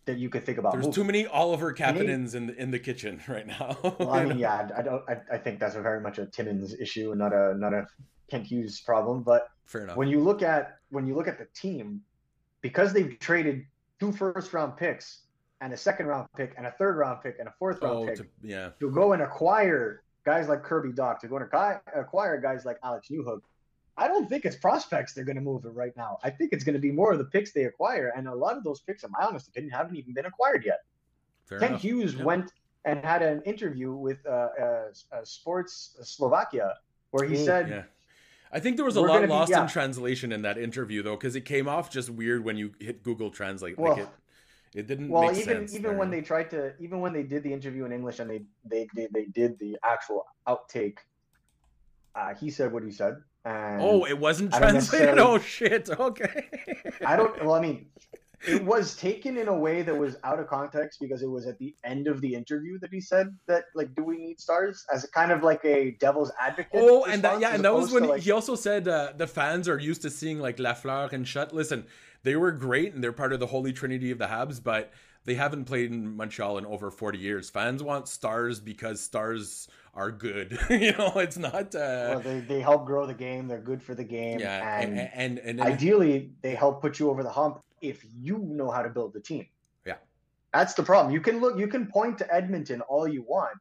that 0.07 0.19
you 0.19 0.29
could 0.29 0.45
think 0.45 0.59
about. 0.59 0.73
There's 0.73 0.87
moving. 0.87 0.95
too 0.95 1.05
many 1.05 1.27
Oliver 1.27 1.73
Kapanens 1.73 2.35
in 2.35 2.47
the, 2.49 2.57
in 2.57 2.71
the 2.71 2.79
kitchen 2.79 3.21
right 3.29 3.47
now. 3.47 3.79
Well, 3.83 4.11
I 4.11 4.25
mean, 4.25 4.39
yeah, 4.39 4.69
I 4.75 4.81
I 4.81 4.83
don't. 4.83 5.03
I, 5.09 5.21
I 5.33 5.39
think 5.39 5.61
that's 5.61 5.77
a 5.77 5.83
very 5.83 6.01
much 6.01 6.19
a 6.19 6.27
Timmins 6.27 6.75
issue 6.75 7.11
and 7.11 7.19
not 7.19 7.33
a 7.33 7.55
not 7.57 7.75
a 7.75 7.87
Kent 8.31 8.47
Hughes 8.47 8.81
problem. 8.81 9.23
But 9.23 9.49
Fair 9.67 9.85
enough. 9.85 9.97
when 9.97 10.09
you 10.09 10.21
look 10.21 10.43
at 10.43 10.79
when 10.91 11.07
you 11.07 11.15
look 11.15 11.29
at 11.29 11.39
the 11.39 11.47
team, 11.55 12.01
because 12.63 12.93
they've 12.93 13.19
traded 13.21 13.67
two 14.01 14.11
first 14.11 14.53
round 14.53 14.77
picks 14.77 15.21
and 15.61 15.73
a 15.73 15.77
second 15.77 16.07
round 16.07 16.27
pick 16.37 16.55
and 16.57 16.67
a 16.67 16.73
third 16.73 16.97
round 16.97 17.23
pick 17.23 17.39
and 17.39 17.47
a 17.47 17.53
fourth 17.59 17.83
round 17.83 17.99
oh, 17.99 18.07
pick 18.07 18.17
to, 18.17 18.27
yeah. 18.43 18.71
to 18.81 18.91
go 18.91 19.13
and 19.13 19.23
acquire 19.23 20.03
guys 20.25 20.49
like 20.49 20.63
Kirby 20.63 20.91
Dach, 20.91 21.19
to 21.21 21.29
go 21.29 21.37
and 21.37 21.47
acquire, 21.95 22.41
guys 22.41 22.65
like 22.65 22.79
Alex 22.83 23.09
Newhook, 23.11 23.41
I 23.97 24.09
don't 24.09 24.29
think 24.29 24.45
it's 24.45 24.57
prospects 24.57 25.13
they're 25.13 25.25
going 25.25 25.37
to 25.37 25.43
move 25.43 25.65
it 25.65 25.71
right 25.71 25.97
now. 25.97 26.19
I 26.23 26.31
think 26.31 26.53
it's 26.53 26.65
going 26.65 26.75
to 26.75 26.81
be 26.81 26.91
more 26.91 27.13
of 27.13 27.19
the 27.19 27.25
picks 27.25 27.53
they 27.53 27.65
acquire, 27.65 28.13
and 28.17 28.29
a 28.29 28.35
lot 28.35 28.57
of 28.57 28.65
those 28.65 28.81
picks, 28.81 29.03
in 29.05 29.11
my 29.11 29.27
honest 29.27 29.49
opinion, 29.49 29.73
haven't 29.73 29.97
even 29.97 30.15
been 30.15 30.27
acquired 30.27 30.65
yet. 30.65 30.81
Fair 31.47 31.59
Ken 31.59 31.71
enough. 31.71 31.83
Hughes 31.83 32.15
Yeah. 32.15 32.25
went 32.25 32.53
and 32.85 33.05
had 33.05 33.23
an 33.23 33.43
interview 33.43 33.93
with 33.93 34.25
uh, 34.27 34.31
uh, 34.31 34.85
uh, 35.13 35.25
Sports 35.25 35.97
Slovakia 36.03 36.77
where 37.11 37.29
he 37.29 37.35
Ooh, 37.35 37.45
said, 37.45 37.69
yeah. 37.69 37.83
I 38.53 38.59
think 38.59 38.77
there 38.77 38.87
was 38.87 38.97
a 38.97 39.01
lot 39.01 39.21
be- 39.21 39.27
lost 39.27 39.51
yeah. 39.51 39.63
in 39.63 39.69
translation 39.69 40.33
in 40.33 40.43
that 40.43 40.57
interview 40.59 41.03
though, 41.03 41.17
because 41.17 41.37
it 41.37 41.43
came 41.43 41.69
off 41.69 41.91
just 41.91 42.09
weird 42.09 42.43
when 42.45 42.57
you 42.57 42.73
hit 42.81 43.03
Google 43.03 43.31
Translate. 43.31 43.79
Well, 43.79 43.93
like 43.93 44.03
it, 44.03 44.09
it 44.75 44.87
didn't 44.87 45.09
"Well, 45.09 45.31
make 45.31 45.39
even 45.39 45.69
even 45.73 45.97
when 45.97 46.11
they 46.11 46.21
tried 46.21 46.51
to, 46.51 46.75
even 46.79 47.01
when 47.01 47.13
they 47.13 47.23
did 47.23 47.43
the 47.43 47.53
interview 47.53 47.85
in 47.85 47.93
English 47.93 48.21
and 48.21 48.31
they 48.31 48.43
they 48.65 48.89
they, 48.95 49.09
they 49.13 49.25
did 49.25 49.59
the 49.59 49.77
actual 49.85 50.27
outtake, 50.47 50.99
uh, 52.15 52.35
he 52.35 52.51
said 52.51 52.73
what 52.73 52.85
he 52.85 52.93
said." 52.93 53.17
And 53.45 53.81
oh, 53.83 54.05
it 54.05 54.19
wasn't 54.19 54.53
translated. 54.53 55.19
Oh 55.19 55.39
shit. 55.39 55.89
Okay. 55.91 56.49
I 57.05 57.17
don't. 57.17 57.45
Well, 57.45 57.55
I 57.55 57.61
mean, 57.61 57.87
it 58.47 58.65
was 58.65 58.97
taken 58.97 59.37
in 59.37 59.49
a 59.49 59.55
way 59.55 59.83
that 59.83 59.97
was 59.97 60.17
out 60.25 60.39
of 60.39 60.47
context 60.47 60.99
because 61.01 61.23
it 61.23 61.29
was 61.29 61.47
at 61.47 61.59
the 61.59 61.75
end 61.85 62.07
of 62.07 62.21
the 62.21 62.35
interview 62.35 62.79
that 62.79 62.91
he 62.91 63.01
said 63.01 63.37
that, 63.47 63.65
like, 63.75 63.95
do 63.95 64.03
we 64.03 64.17
need 64.17 64.41
stars 64.41 64.85
as 64.93 65.05
a 65.05 65.09
kind 65.09 65.31
of 65.31 65.43
like 65.43 65.65
a 65.65 65.93
devil's 66.01 66.33
advocate. 66.41 66.71
Oh, 66.75 67.05
and 67.05 67.23
that 67.23 67.41
yeah, 67.41 67.55
and 67.55 67.65
that 67.65 67.75
was 67.75 67.93
when 67.93 68.07
like, 68.07 68.23
he 68.23 68.31
also 68.31 68.55
said 68.55 68.89
uh, 68.89 69.13
the 69.17 69.27
fans 69.27 69.69
are 69.69 69.79
used 69.79 70.03
to 70.03 70.11
seeing 70.11 70.39
like 70.39 70.57
Lafleur 70.57 71.13
and 71.13 71.29
Shutt. 71.29 71.55
Listen, 71.55 71.85
they 72.23 72.37
were 72.37 72.53
great 72.53 72.95
and 72.95 73.03
they're 73.03 73.13
part 73.13 73.33
of 73.33 73.41
the 73.41 73.47
holy 73.47 73.73
trinity 73.73 74.11
of 74.11 74.19
the 74.19 74.27
Habs, 74.27 74.63
but 74.63 74.93
they 75.25 75.35
haven't 75.35 75.67
played 75.67 75.91
in 75.91 76.17
Montreal 76.17 76.59
in 76.59 76.67
over 76.67 76.91
forty 76.91 77.19
years. 77.19 77.51
Fans 77.51 77.83
want 77.83 78.09
stars 78.09 78.61
because 78.61 79.01
stars 79.01 79.69
are 79.95 80.11
good. 80.11 80.59
you 80.71 80.93
know, 80.93 81.13
it's 81.17 81.37
not. 81.37 81.75
Uh, 81.75 82.15
well, 82.15 82.21
they, 82.21 82.41
they 82.41 82.61
help 82.61 82.87
grow 82.87 83.07
the 83.07 83.15
game. 83.15 83.49
They're 83.49 83.59
good 83.59 83.83
for 83.83 83.95
the 83.95 84.05
game. 84.05 84.41
yeah, 84.41 84.81
and, 84.81 84.99
and 84.99 85.11
and, 85.15 85.39
and, 85.39 85.61
and 85.61 85.61
ideally, 85.61 86.33
they 86.43 86.55
help 86.55 86.81
put 86.81 86.99
you 86.99 87.11
over 87.11 87.23
the 87.23 87.31
hump 87.31 87.61
if 87.81 88.05
you 88.15 88.39
know 88.39 88.71
how 88.71 88.83
to 88.83 88.89
build 88.89 89.13
the 89.13 89.21
team. 89.21 89.47
Yeah. 89.87 89.97
That's 90.53 90.75
the 90.75 90.83
problem. 90.83 91.15
You 91.15 91.21
can 91.21 91.41
look, 91.41 91.59
you 91.59 91.67
can 91.67 91.87
point 91.87 92.19
to 92.19 92.35
Edmonton 92.35 92.81
all 92.83 93.09
you 93.09 93.23
want, 93.23 93.57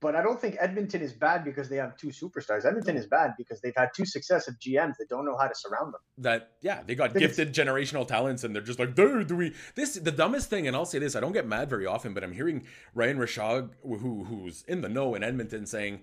but 0.00 0.14
I 0.14 0.22
don't 0.22 0.40
think 0.40 0.56
Edmonton 0.60 1.02
is 1.02 1.12
bad 1.12 1.44
because 1.44 1.68
they 1.68 1.76
have 1.76 1.96
two 1.96 2.08
superstars. 2.08 2.64
Edmonton 2.64 2.96
is 2.96 3.06
bad 3.06 3.34
because 3.36 3.60
they've 3.60 3.76
had 3.76 3.90
two 3.94 4.04
successive 4.06 4.54
GMs 4.58 4.96
that 4.98 5.08
don't 5.08 5.24
know 5.24 5.36
how 5.36 5.48
to 5.48 5.54
surround 5.54 5.92
them. 5.94 6.00
that 6.18 6.52
yeah 6.60 6.82
they 6.86 6.94
got 6.94 7.14
gifted 7.14 7.52
generational 7.54 8.06
talents 8.06 8.44
and 8.44 8.54
they're 8.54 8.62
just 8.62 8.78
like 8.78 8.94
dude 8.94 9.26
do 9.26 9.36
we 9.36 9.54
this 9.74 9.94
the 9.94 10.12
dumbest 10.12 10.50
thing 10.50 10.66
and 10.66 10.76
i'll 10.76 10.84
say 10.84 10.98
this 10.98 11.14
i 11.16 11.20
don't 11.20 11.32
get 11.32 11.46
mad 11.46 11.68
very 11.70 11.86
often 11.86 12.12
but 12.14 12.24
i'm 12.24 12.32
hearing 12.32 12.64
ryan 12.94 13.18
rishaug 13.18 13.70
who 13.82 14.24
who's 14.24 14.64
in 14.68 14.80
the 14.80 14.88
know 14.88 15.14
in 15.14 15.22
edmonton 15.22 15.66
saying 15.66 16.00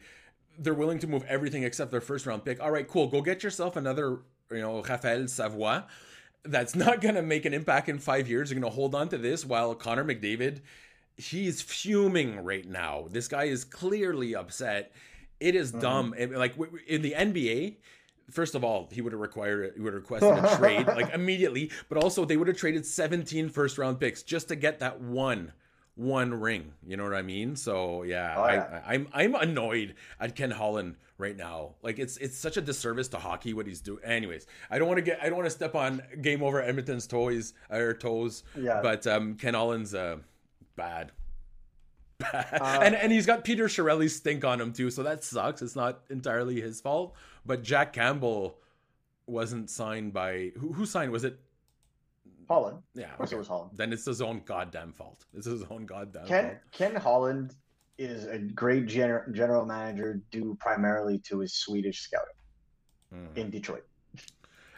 they're 0.57 0.73
willing 0.73 0.99
to 0.99 1.07
move 1.07 1.23
everything 1.27 1.63
except 1.63 1.91
their 1.91 2.01
first 2.01 2.25
round 2.25 2.45
pick. 2.45 2.61
All 2.61 2.71
right 2.71 2.87
cool. 2.87 3.07
Go 3.07 3.21
get 3.21 3.43
yourself 3.43 3.75
another 3.75 4.19
you 4.51 4.61
know 4.61 4.81
raphael 4.81 5.21
lavoie 5.21 5.85
that's 6.43 6.75
not 6.75 7.01
going 7.01 7.15
to 7.15 7.23
make 7.23 7.45
an 7.45 7.53
impact 7.53 7.89
in 7.89 7.97
five 7.97 8.29
years. 8.29 8.51
You're 8.51 8.59
going 8.59 8.71
to 8.71 8.75
hold 8.75 8.93
on 8.93 9.09
to 9.09 9.17
this 9.17 9.43
while 9.45 9.73
connor 9.75 10.05
mcdavid 10.05 10.61
he's 11.17 11.61
fuming 11.61 12.43
right 12.43 12.67
now 12.67 13.07
this 13.09 13.27
guy 13.27 13.45
is 13.45 13.63
clearly 13.63 14.35
upset 14.35 14.91
it 15.39 15.55
is 15.55 15.71
dumb 15.71 16.13
And, 16.17 16.31
like 16.33 16.55
in 16.87 17.01
the 17.01 17.13
nba 17.17 17.77
First 18.31 18.55
of 18.55 18.63
all, 18.63 18.89
he 18.91 19.01
would 19.01 19.13
have 19.13 19.21
required 19.21 19.73
he 19.75 19.81
would 19.81 19.93
have 19.93 20.01
requested 20.01 20.43
a 20.43 20.57
trade 20.57 20.87
like 20.87 21.13
immediately, 21.13 21.69
but 21.89 21.99
also 21.99 22.25
they 22.25 22.37
would 22.37 22.47
have 22.47 22.57
traded 22.57 22.83
17 22.83 23.49
first 23.49 23.77
round 23.77 23.99
picks 23.99 24.23
just 24.23 24.47
to 24.47 24.55
get 24.55 24.79
that 24.79 24.99
one 24.99 25.53
one 25.93 26.33
ring. 26.33 26.73
You 26.87 26.97
know 26.97 27.03
what 27.03 27.13
I 27.13 27.21
mean? 27.21 27.55
So 27.55 28.01
yeah, 28.01 28.33
Oh, 28.35 28.47
yeah. 28.47 28.81
I, 28.83 28.91
I, 28.91 28.93
I'm 28.95 29.07
I'm 29.13 29.35
annoyed 29.35 29.93
at 30.19 30.35
Ken 30.35 30.49
Holland 30.49 30.95
right 31.19 31.37
now. 31.37 31.75
Like 31.83 31.99
it's 31.99 32.17
it's 32.17 32.35
such 32.35 32.57
a 32.57 32.61
disservice 32.61 33.09
to 33.09 33.17
hockey 33.17 33.53
what 33.53 33.67
he's 33.67 33.79
doing. 33.79 34.03
Anyways, 34.03 34.47
I 34.71 34.79
don't 34.79 34.87
want 34.87 34.97
to 34.97 35.03
get 35.03 35.19
I 35.21 35.27
don't 35.27 35.37
want 35.37 35.45
to 35.45 35.55
step 35.55 35.75
on 35.75 36.01
game 36.23 36.41
over 36.41 36.63
Edmonton's 36.63 37.05
toys 37.05 37.53
or 37.69 37.93
toes. 37.93 38.43
Yeah. 38.59 38.81
But 38.81 39.05
um, 39.05 39.35
Ken 39.35 39.53
Holland's 39.53 39.93
uh, 39.93 40.17
bad. 40.75 41.11
Bad. 42.19 42.47
Uh, 42.61 42.79
and 42.81 42.95
and 42.95 43.11
he's 43.11 43.25
got 43.25 43.43
Peter 43.43 43.65
Chiarelli's 43.65 44.15
stink 44.15 44.45
on 44.45 44.61
him 44.61 44.71
too, 44.71 44.89
so 44.89 45.03
that 45.03 45.23
sucks. 45.23 45.61
It's 45.61 45.75
not 45.75 46.01
entirely 46.09 46.61
his 46.61 46.79
fault. 46.79 47.13
But 47.45 47.61
Jack 47.61 47.91
Campbell 47.93 48.57
wasn't 49.27 49.69
signed 49.69 50.13
by 50.13 50.51
who? 50.57 50.71
Who 50.71 50.85
signed? 50.85 51.11
Was 51.11 51.25
it? 51.25 51.37
Holland. 52.47 52.77
Yeah, 52.93 53.11
Of 53.11 53.17
course 53.17 53.31
it 53.33 53.37
was 53.37 53.47
Holland. 53.47 53.71
Then 53.75 53.91
it's 53.91 54.05
his 54.05 54.21
own 54.21 54.41
goddamn 54.45 54.93
fault. 54.93 55.25
It's 55.33 55.45
his 55.47 55.63
own 55.69 55.85
goddamn 55.85 56.25
Ken 56.27 56.43
fault. 56.45 56.57
Ken 56.71 56.95
Holland 56.95 57.55
is 57.97 58.25
a 58.27 58.37
great 58.37 58.85
gener- 58.85 59.33
general 59.33 59.65
manager 59.65 60.21
due 60.31 60.55
primarily 60.59 61.17
to 61.27 61.39
his 61.39 61.53
Swedish 61.55 62.01
scouting 62.01 62.35
Mhm. 63.13 63.37
in 63.37 63.49
Detroit. 63.49 63.85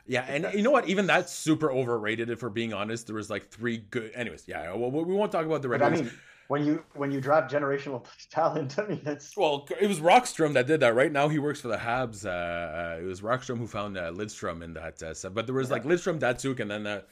Yeah, 0.07 0.21
and 0.27 0.47
you 0.53 0.61
know 0.61 0.71
what? 0.71 0.87
Even 0.87 1.05
that's 1.07 1.33
super 1.33 1.71
overrated. 1.71 2.29
If 2.29 2.41
we're 2.41 2.49
being 2.49 2.73
honest, 2.73 3.07
there 3.07 3.15
was 3.15 3.29
like 3.29 3.49
three 3.49 3.77
good. 3.77 4.11
Anyways, 4.15 4.47
yeah. 4.47 4.73
Well, 4.73 4.89
we 4.89 5.13
won't 5.13 5.31
talk 5.31 5.45
about 5.45 5.61
the 5.61 5.69
Red 5.69 5.81
But 5.81 5.85
I 5.85 5.89
Wings. 5.89 6.01
mean, 6.03 6.11
when 6.47 6.65
you 6.65 6.83
when 6.93 7.11
you 7.11 7.19
draft 7.19 7.51
generational 7.51 8.05
talent, 8.31 8.79
I 8.79 8.87
mean 8.87 9.01
that's 9.03 9.35
Well, 9.35 9.67
it 9.79 9.87
was 9.87 9.99
Rockstrom 9.99 10.53
that 10.53 10.65
did 10.65 10.79
that. 10.79 10.95
Right 10.95 11.11
now, 11.11 11.27
he 11.27 11.39
works 11.39 11.59
for 11.61 11.67
the 11.67 11.77
Habs. 11.77 12.25
Uh, 12.25 12.29
uh, 12.29 12.99
it 13.01 13.05
was 13.05 13.21
Rockstrom 13.21 13.57
who 13.57 13.67
found 13.67 13.97
uh, 13.97 14.11
Lidstrom 14.11 14.63
in 14.63 14.73
that 14.73 15.03
uh, 15.03 15.13
set. 15.13 15.33
But 15.33 15.45
there 15.45 15.55
was 15.55 15.69
like 15.69 15.83
Lidstrom, 15.83 16.19
Datsyuk, 16.19 16.59
and 16.59 16.71
then 16.71 16.83
that. 16.83 17.07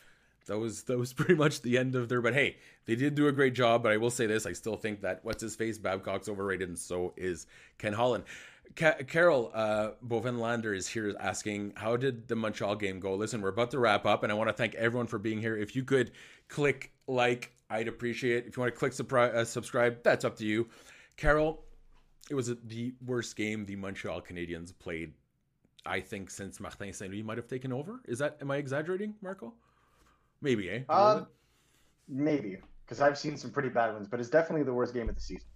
That 0.47 0.59
was 0.59 0.83
that 0.83 0.97
was 0.99 1.11
pretty 1.19 1.33
much 1.33 1.63
the 1.63 1.77
end 1.77 1.95
of 1.95 2.07
their. 2.07 2.21
But 2.21 2.33
hey, 2.35 2.57
they 2.85 2.95
did 2.95 3.15
do 3.15 3.27
a 3.27 3.31
great 3.31 3.55
job. 3.55 3.81
But 3.83 3.91
I 3.91 3.97
will 3.97 4.11
say 4.11 4.27
this: 4.27 4.45
I 4.45 4.53
still 4.53 4.77
think 4.77 5.01
that 5.01 5.19
what's 5.23 5.41
his 5.41 5.55
face 5.55 5.79
Babcock's 5.79 6.29
overrated, 6.29 6.69
and 6.69 6.77
so 6.77 7.13
is 7.17 7.47
Ken 7.79 7.93
Holland. 7.93 8.25
Ca- 8.75 9.03
Carol 9.07 9.51
uh, 9.53 9.91
Bovenlander 10.05 10.75
is 10.75 10.87
here 10.87 11.15
asking, 11.19 11.73
"How 11.75 11.95
did 11.97 12.27
the 12.27 12.35
Montreal 12.35 12.75
game 12.75 12.99
go?" 12.99 13.15
Listen, 13.15 13.41
we're 13.41 13.49
about 13.49 13.71
to 13.71 13.79
wrap 13.79 14.05
up, 14.05 14.23
and 14.23 14.31
I 14.31 14.35
want 14.35 14.49
to 14.49 14.53
thank 14.53 14.75
everyone 14.75 15.07
for 15.07 15.19
being 15.19 15.39
here. 15.39 15.55
If 15.57 15.75
you 15.75 15.83
could 15.83 16.11
click 16.47 16.91
like, 17.07 17.51
I'd 17.69 17.87
appreciate. 17.87 18.37
it. 18.43 18.47
If 18.47 18.57
you 18.57 18.61
want 18.61 18.73
to 18.73 18.79
click 18.79 18.91
supri- 18.91 19.33
uh, 19.33 19.45
subscribe, 19.45 20.03
that's 20.03 20.25
up 20.25 20.35
to 20.37 20.45
you. 20.45 20.67
Carol, 21.17 21.63
it 22.29 22.35
was 22.35 22.53
the 22.65 22.93
worst 23.05 23.35
game 23.35 23.65
the 23.65 23.75
Montreal 23.75 24.21
Canadiens 24.21 24.73
played, 24.77 25.13
I 25.85 25.99
think, 25.99 26.29
since 26.29 26.59
Martin 26.59 26.91
Saint 26.93 27.11
Louis 27.11 27.23
might 27.23 27.37
have 27.37 27.47
taken 27.47 27.71
over. 27.71 28.01
Is 28.05 28.19
that 28.19 28.37
am 28.41 28.51
I 28.51 28.57
exaggerating, 28.57 29.15
Marco? 29.21 29.53
Maybe, 30.41 30.69
eh? 30.69 30.81
Uh, 30.89 31.23
maybe 32.07 32.57
because 32.85 33.01
I've 33.01 33.17
seen 33.17 33.37
some 33.37 33.51
pretty 33.51 33.69
bad 33.69 33.93
ones, 33.93 34.07
but 34.07 34.19
it's 34.19 34.29
definitely 34.29 34.63
the 34.63 34.73
worst 34.73 34.93
game 34.93 35.09
of 35.09 35.15
the 35.15 35.21
season. 35.21 35.47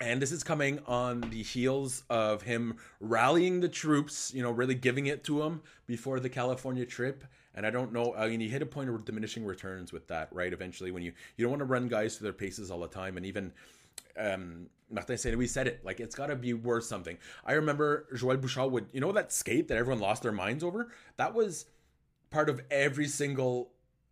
And 0.00 0.22
this 0.22 0.30
is 0.30 0.44
coming 0.44 0.78
on 0.86 1.22
the 1.22 1.42
heels 1.42 2.04
of 2.08 2.42
him 2.42 2.76
rallying 3.00 3.60
the 3.60 3.68
troops, 3.68 4.32
you 4.32 4.42
know, 4.42 4.50
really 4.50 4.76
giving 4.76 5.06
it 5.06 5.24
to 5.24 5.40
them 5.40 5.62
before 5.86 6.20
the 6.20 6.28
California 6.28 6.86
trip. 6.86 7.24
And 7.54 7.66
I 7.66 7.70
don't 7.70 7.92
know, 7.92 8.14
I 8.14 8.28
mean, 8.28 8.40
you 8.40 8.48
hit 8.48 8.62
a 8.62 8.66
point 8.66 8.88
of 8.88 9.04
diminishing 9.04 9.44
returns 9.44 9.92
with 9.92 10.06
that, 10.06 10.28
right? 10.30 10.52
Eventually, 10.52 10.92
when 10.92 11.02
you 11.02 11.12
you 11.36 11.44
don't 11.44 11.50
want 11.50 11.60
to 11.60 11.64
run 11.64 11.88
guys 11.88 12.16
to 12.18 12.22
their 12.22 12.32
paces 12.32 12.70
all 12.70 12.78
the 12.78 12.86
time, 12.86 13.16
and 13.16 13.26
even 13.26 13.52
um, 14.16 14.66
Martin 14.90 15.18
Saint 15.18 15.36
we 15.36 15.46
said 15.46 15.66
it. 15.66 15.84
Like 15.84 16.00
it's 16.00 16.14
got 16.14 16.28
to 16.28 16.36
be 16.36 16.54
worth 16.54 16.84
something. 16.84 17.18
I 17.44 17.52
remember 17.52 18.06
Joël 18.14 18.40
Bouchard 18.40 18.70
would, 18.70 18.86
you 18.92 19.00
know, 19.00 19.12
that 19.12 19.32
skate 19.32 19.68
that 19.68 19.76
everyone 19.76 20.00
lost 20.00 20.22
their 20.22 20.32
minds 20.32 20.62
over. 20.62 20.88
That 21.16 21.34
was 21.34 21.66
part 22.30 22.48
of 22.48 22.60
every 22.70 23.08
single 23.08 23.70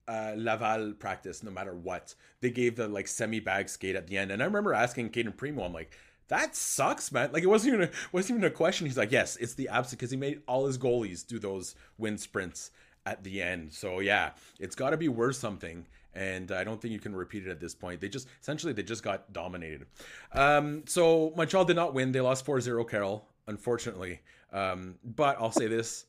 uh, 0.09 0.33
Laval 0.37 0.93
practice, 0.93 1.43
no 1.43 1.51
matter 1.51 1.75
what. 1.75 2.15
They 2.41 2.51
gave 2.51 2.77
the 2.77 2.89
like 2.89 3.09
semi 3.09 3.41
bag 3.41 3.69
skate 3.69 3.97
at 3.97 4.07
the 4.07 4.19
end, 4.19 4.31
and 4.31 4.43
I 4.43 4.47
remember 4.47 4.75
asking 4.75 5.11
Cayden 5.11 5.33
Primeau, 5.33 5.65
I'm 5.65 5.73
like, 5.73 5.93
that 6.29 6.57
sucks, 6.57 7.13
man. 7.13 7.31
Like 7.33 7.43
it 7.43 7.49
wasn't 7.49 7.75
even 7.75 7.89
a, 7.89 7.91
wasn't 8.13 8.39
even 8.39 8.51
a 8.51 8.55
question. 8.55 8.87
He's 8.87 8.99
like, 8.99 9.13
yes, 9.13 9.37
it's 9.37 9.55
the 9.55 9.69
abs 9.69 9.91
because 9.91 10.11
he 10.11 10.17
made 10.17 10.43
all 10.47 10.67
his 10.67 10.79
goalies 10.79 11.27
do 11.27 11.39
those 11.39 11.75
wind 11.99 12.21
sprints 12.21 12.71
at 13.05 13.23
the 13.23 13.41
end. 13.41 13.73
So 13.73 14.01
yeah, 14.01 14.31
it's 14.59 14.75
got 14.75 14.91
to 14.91 14.97
be 14.97 15.09
worth 15.09 15.37
something. 15.37 15.87
And 16.15 16.51
I 16.51 16.65
don't 16.65 16.81
think 16.81 16.93
you 16.93 16.99
can 16.99 17.15
repeat 17.15 17.47
it 17.47 17.51
at 17.51 17.61
this 17.61 17.75
point. 17.75 18.01
They 18.01 18.09
just 18.09 18.27
essentially 18.41 18.73
they 18.73 18.83
just 18.83 19.03
got 19.03 19.33
dominated. 19.33 19.87
Um, 20.33 20.85
so 20.87 21.33
Montreal 21.37 21.67
did 21.67 21.77
not 21.77 21.95
win. 21.95 22.13
They 22.13 22.23
lost 22.23 22.47
4-0 22.47 22.89
Carroll, 22.89 23.29
unfortunately. 23.47 24.21
Um, 24.53 24.97
but 25.05 25.37
I'll 25.39 25.53
say 25.53 25.67
this. 25.67 26.07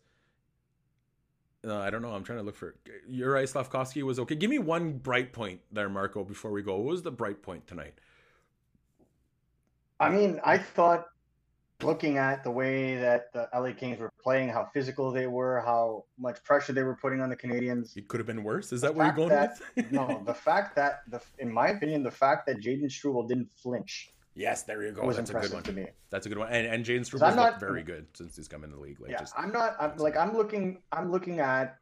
Uh, 1.68 1.80
I 1.80 1.90
don't 1.90 2.02
know. 2.02 2.12
I'm 2.12 2.24
trying 2.24 2.40
to 2.40 2.44
look 2.44 2.56
for 2.56 2.76
Juraj 3.12 3.52
Slafkovsky 3.52 4.02
was 4.04 4.20
okay. 4.20 4.36
Give 4.36 4.50
me 4.50 4.60
one 4.60 4.94
bright 4.94 5.34
point 5.34 5.62
there, 5.72 5.90
Marco, 5.90 6.24
before 6.24 6.52
we 6.52 6.62
go. 6.62 6.78
What 6.78 6.86
was 6.86 7.04
the 7.04 7.12
bright 7.12 7.42
point 7.42 7.68
tonight? 7.68 7.96
I 10.00 10.10
mean, 10.10 10.40
I 10.46 10.58
thought 10.58 11.06
looking 11.82 12.18
at 12.18 12.44
the 12.44 12.52
way 12.52 12.96
that 12.98 13.32
the 13.34 13.48
LA 13.54 13.72
Kings 13.74 14.00
were 14.00 14.12
playing, 14.24 14.50
how 14.50 14.70
physical 14.74 15.12
they 15.12 15.28
were, 15.28 15.62
how 15.62 16.06
much 16.18 16.44
pressure 16.44 16.74
they 16.74 16.84
were 16.84 16.96
putting 16.96 17.22
on 17.22 17.30
the 17.30 17.36
Canadiens. 17.36 17.96
It 17.98 18.08
could 18.08 18.20
have 18.20 18.28
been 18.28 18.44
worse. 18.44 18.72
Is 18.72 18.82
that 18.82 18.96
where 18.96 19.08
you're 19.08 19.16
going 19.16 19.30
that, 19.30 19.60
with? 19.76 19.92
no, 19.92 20.22
the 20.26 20.34
fact 20.34 20.76
that, 20.76 21.02
the, 21.08 21.22
in 21.40 21.52
my 21.52 21.70
opinion, 21.70 22.04
the 22.04 22.12
fact 22.12 22.48
that 22.48 22.62
Jayden 22.62 22.92
Struble 22.92 23.28
didn't 23.28 23.52
flinch. 23.52 24.12
Yes, 24.38 24.64
there 24.64 24.84
you 24.84 24.92
go. 24.92 25.12
That's 25.12 25.32
a 25.32 25.34
good 25.34 25.52
one. 25.52 25.64
to 25.64 25.74
me. 25.74 25.88
That's 26.12 26.28
a 26.28 26.30
good 26.30 26.38
one. 26.38 26.50
And 26.52 26.68
and 26.68 26.86
Jayden 26.86 27.04
Struble's 27.06 27.36
looked 27.36 27.60
very 27.60 27.82
good 27.84 28.06
since 28.14 28.36
he's 28.36 28.48
come 28.48 28.64
in 28.64 28.70
the 28.72 28.78
league. 28.78 29.00
Like, 29.00 29.10
yeah, 29.12 29.20
just, 29.20 29.34
I'm 29.38 29.52
not. 29.52 29.76
I'm 29.80 29.98
like 29.98 30.16
I'm 30.16 30.38
looking. 30.38 30.82
I'm 30.92 31.12
looking 31.12 31.40
at 31.40 31.78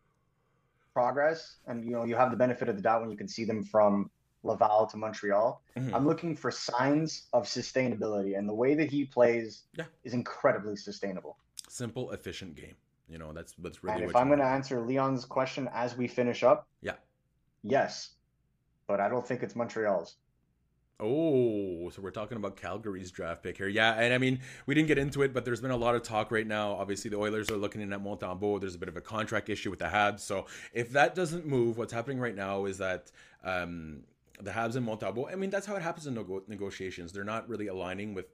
progress, 0.94 1.58
and 1.68 1.84
you 1.84 1.92
know, 1.92 2.06
you 2.06 2.16
have 2.16 2.32
the 2.32 2.38
benefit 2.38 2.70
of 2.70 2.78
the 2.78 2.82
doubt 2.82 3.02
when 3.02 3.12
you 3.12 3.18
can 3.18 3.28
see 3.28 3.44
them 3.44 3.62
from 3.64 4.10
Laval 4.44 4.88
to 4.88 4.98
Montreal. 4.98 5.62
Mhm. 5.76 5.94
I'm 5.94 6.08
looking 6.08 6.36
for 6.36 6.50
signs 6.50 7.28
of 7.34 7.44
sustainability, 7.44 8.38
and 8.38 8.48
the 8.48 8.54
way 8.54 8.74
that 8.76 8.90
he 8.90 9.04
plays 9.06 9.64
Yeah. 9.74 9.86
is 10.04 10.14
incredibly 10.14 10.76
sustainable. 10.78 11.38
simple, 11.68 12.12
efficient 12.12 12.56
game. 12.56 12.76
You 13.10 13.18
know, 13.18 13.34
that's 13.34 13.54
that's 13.60 13.84
really. 13.84 14.02
and 14.04 14.10
if 14.10 14.16
I'm 14.16 14.28
going 14.28 14.40
to 14.40 14.46
answer 14.46 14.80
Leon's 14.80 15.26
question 15.26 15.68
as 15.74 15.98
we 15.98 16.08
finish 16.08 16.42
up, 16.44 16.68
Yeah. 16.82 16.94
yes, 17.64 18.12
but 18.88 19.02
I 19.02 19.10
don't 19.10 19.28
think 19.28 19.44
it's 19.44 19.56
Montreal's. 19.58 20.16
Oh, 20.98 21.90
so 21.90 22.02
we're 22.02 22.12
talking 22.12 22.38
about 22.38 22.56
Calgary's 22.56 23.12
draft 23.12 23.44
pick 23.44 23.58
here. 23.58 23.68
Yeah, 23.68 23.94
and 24.00 24.14
I 24.14 24.18
mean, 24.18 24.40
we 24.66 24.74
didn't 24.74 24.88
get 24.88 24.98
into 24.98 25.24
it, 25.24 25.34
but 25.34 25.44
there's 25.44 25.60
been 25.60 25.72
a 25.72 25.78
lot 25.78 25.94
of 25.94 26.04
talk 26.04 26.32
right 26.32 26.48
now. 26.48 26.72
Obviously, 26.72 27.10
the 27.10 27.18
Oilers 27.18 27.52
are 27.52 27.58
looking 27.58 27.82
in 27.82 27.92
at 27.92 28.02
Montembeault. 28.02 28.62
There's 28.62 28.76
a 28.76 28.78
bit 28.78 28.88
of 28.88 28.96
a 28.96 29.02
contract 29.02 29.50
issue 29.50 29.70
with 29.70 29.80
the 29.80 29.86
Habs. 29.86 30.22
So 30.22 30.46
if 30.72 30.92
that 30.92 31.14
doesn't 31.14 31.46
move, 31.46 31.78
what's 31.78 31.92
happening 31.92 32.18
right 32.18 32.36
now 32.36 32.64
is 32.64 32.78
that 32.78 33.12
um, 33.44 34.04
the 34.40 34.52
Habs 34.52 34.78
and 34.78 34.88
Montembeault, 34.88 35.34
I 35.34 35.36
mean, 35.36 35.50
that's 35.50 35.66
how 35.66 35.76
it 35.76 35.82
happens 35.82 36.08
in 36.08 36.14
nego- 36.14 36.44
negotiations. 36.48 37.12
They're 37.12 37.26
not 37.26 37.50
really 37.50 37.68
aligning 37.68 38.14
with. 38.14 38.28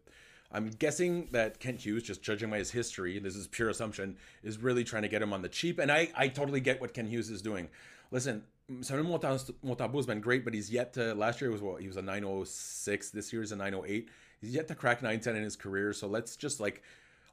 I'm 0.52 0.70
guessing 0.70 1.30
that 1.32 1.60
Kent 1.60 1.80
Hughes, 1.84 2.04
just 2.04 2.22
judging 2.22 2.52
by 2.52 2.58
his 2.58 2.70
history, 2.70 3.18
this 3.18 3.36
is 3.36 3.48
pure 3.48 3.70
assumption, 3.70 4.18
is 4.44 4.60
really 4.60 4.84
trying 4.84 5.04
to 5.04 5.08
get 5.08 5.22
him 5.22 5.34
on 5.34 5.42
the 5.42 5.50
cheap. 5.50 5.80
And 5.80 5.92
I, 5.92 6.10
I 6.16 6.28
totally 6.28 6.60
get 6.60 6.80
what 6.80 6.94
Kent 6.94 7.08
Hughes 7.08 7.32
is 7.32 7.42
doing. 7.42 7.70
Listen, 8.12 8.44
Samuel 8.82 9.20
Montembeault 9.20 9.96
has 9.96 10.06
been 10.06 10.22
great, 10.22 10.46
but 10.46 10.54
he's 10.54 10.72
yet 10.72 10.94
to. 10.94 11.14
Last 11.14 11.42
year 11.42 11.52
was 11.52 11.62
what 11.62 11.82
he 11.82 11.88
was 11.88 11.98
a 11.98 12.02
906. 12.02 13.10
This 13.10 13.34
year 13.34 13.42
is 13.42 13.52
a 13.52 13.56
908. 13.56 14.10
He's 14.40 14.56
yet 14.56 14.68
to 14.70 14.76
crack 14.76 15.02
910 15.02 15.36
in 15.36 15.44
his 15.44 15.56
career. 15.56 15.94
So 15.94 16.08
let's 16.08 16.36
just 16.36 16.60
like 16.60 16.82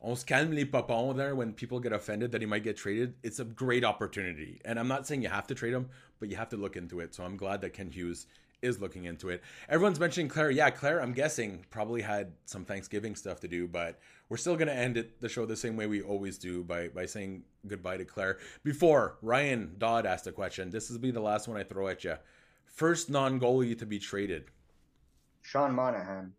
on 0.01 0.17
se 0.17 0.25
calme 0.27 0.53
les 0.53 0.65
popons 0.65 1.17
there 1.17 1.35
when 1.35 1.53
people 1.53 1.81
get 1.81 1.93
offended 1.93 2.33
that 2.33 2.41
he 2.41 2.47
might 2.47 2.65
get 2.65 2.77
traded. 2.77 3.15
It's 3.23 3.41
a 3.41 3.45
great 3.45 3.85
opportunity, 3.85 4.61
and 4.65 4.79
I'm 4.79 4.89
not 4.89 5.07
saying 5.07 5.23
you 5.23 5.29
have 5.29 5.47
to 5.49 5.55
trade 5.55 5.75
him, 5.75 5.89
but 6.21 6.29
you 6.29 6.37
have 6.37 6.51
to 6.51 6.57
look 6.57 6.77
into 6.77 7.01
it. 7.01 7.15
So 7.15 7.25
I'm 7.25 7.37
glad 7.37 7.61
that 7.63 7.73
Kent 7.73 7.95
Hughes 7.95 8.27
is 8.63 8.81
looking 8.81 9.05
into 9.05 9.29
it. 9.29 9.43
Everyone's 9.69 10.01
mentioning 10.01 10.29
Claire. 10.29 10.51
Yeah, 10.51 10.71
Claire, 10.71 11.01
I'm 11.01 11.13
guessing 11.13 11.65
probably 11.71 12.03
had 12.03 12.33
some 12.45 12.65
Thanksgiving 12.65 13.15
stuff 13.15 13.41
to 13.41 13.49
do, 13.49 13.69
but 13.69 13.99
we're 14.29 14.37
still 14.37 14.57
gonna 14.57 14.73
end 14.73 14.97
it 14.97 15.21
the 15.21 15.29
show 15.29 15.47
the 15.47 15.57
same 15.57 15.77
way 15.77 15.87
we 15.87 16.03
always 16.03 16.39
do 16.39 16.65
by 16.65 16.89
by 16.89 17.07
saying 17.07 17.45
goodbye 17.67 17.97
to 17.97 18.05
Claire. 18.05 18.39
Before 18.65 19.17
Ryan 19.23 19.75
Dodd 19.79 20.07
asked 20.07 20.27
a 20.27 20.33
question, 20.33 20.71
this 20.71 20.91
will 20.91 20.99
be 20.99 21.11
the 21.11 21.21
last 21.21 21.49
one 21.49 21.57
I 21.57 21.63
throw 21.63 21.89
at 21.89 22.05
you. 22.05 22.17
First 22.67 23.11
non-goalie 23.11 23.79
to 23.79 23.87
be 23.87 23.99
traded. 23.99 24.45
Sean 25.43 25.75
Monahan. 25.75 26.33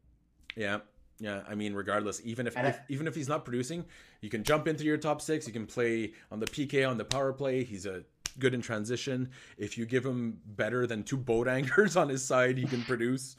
Yeah. 0.55 0.79
Yeah, 1.21 1.41
I 1.49 1.55
mean, 1.55 1.73
regardless, 1.73 2.21
even 2.23 2.47
if, 2.47 2.55
if 2.55 2.79
even 2.87 3.05
if 3.05 3.13
he's 3.13 3.27
not 3.27 3.43
producing, 3.43 3.83
you 4.21 4.29
can 4.29 4.41
jump 4.41 4.69
into 4.69 4.85
your 4.85 4.95
top 4.95 5.21
six. 5.21 5.45
You 5.45 5.51
can 5.51 5.65
play 5.65 6.13
on 6.31 6.39
the 6.39 6.45
PK 6.45 6.89
on 6.89 6.97
the 6.97 7.03
power 7.03 7.33
play. 7.33 7.65
He's 7.65 7.85
a 7.85 8.03
good 8.37 8.53
in 8.53 8.61
transition. 8.61 9.29
If 9.57 9.77
you 9.77 9.85
give 9.85 10.05
him 10.05 10.39
better 10.45 10.85
than 10.85 11.03
two 11.03 11.17
boat 11.17 11.47
anchors 11.57 11.97
on 11.97 12.09
his 12.09 12.23
side, 12.23 12.57
he 12.57 12.65
can 12.65 12.81
produce. 12.83 13.35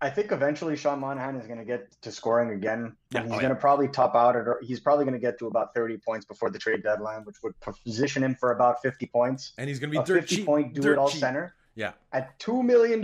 I 0.00 0.10
think 0.10 0.32
eventually 0.32 0.76
Sean 0.76 0.98
Monahan 0.98 1.36
is 1.36 1.46
going 1.46 1.60
to 1.60 1.64
get 1.64 1.92
to 2.02 2.10
scoring 2.10 2.50
again. 2.50 2.96
Yeah, 3.12 3.22
he's 3.22 3.30
oh, 3.30 3.38
going 3.38 3.50
to 3.50 3.54
probably 3.54 3.86
top 3.86 4.16
out 4.16 4.34
at, 4.34 4.44
he's 4.60 4.80
probably 4.80 5.04
going 5.04 5.14
to 5.14 5.20
get 5.20 5.38
to 5.38 5.46
about 5.46 5.74
30 5.74 5.98
points 5.98 6.26
before 6.26 6.50
the 6.50 6.58
trade 6.58 6.82
deadline, 6.82 7.22
which 7.24 7.36
would 7.44 7.54
position 7.84 8.24
him 8.24 8.34
for 8.34 8.50
about 8.50 8.82
50 8.82 9.06
points. 9.06 9.52
And 9.58 9.68
he's 9.68 9.78
going 9.78 9.92
to 9.92 9.98
A 9.98 10.02
be 10.02 10.06
dirt 10.06 10.20
50 10.22 10.36
cheap. 10.36 10.46
point 10.46 10.74
do 10.74 10.90
it 10.90 10.98
all 10.98 11.08
center 11.08 11.54
Yeah. 11.76 11.92
at 12.12 12.36
$2 12.40 12.64
million 12.64 13.00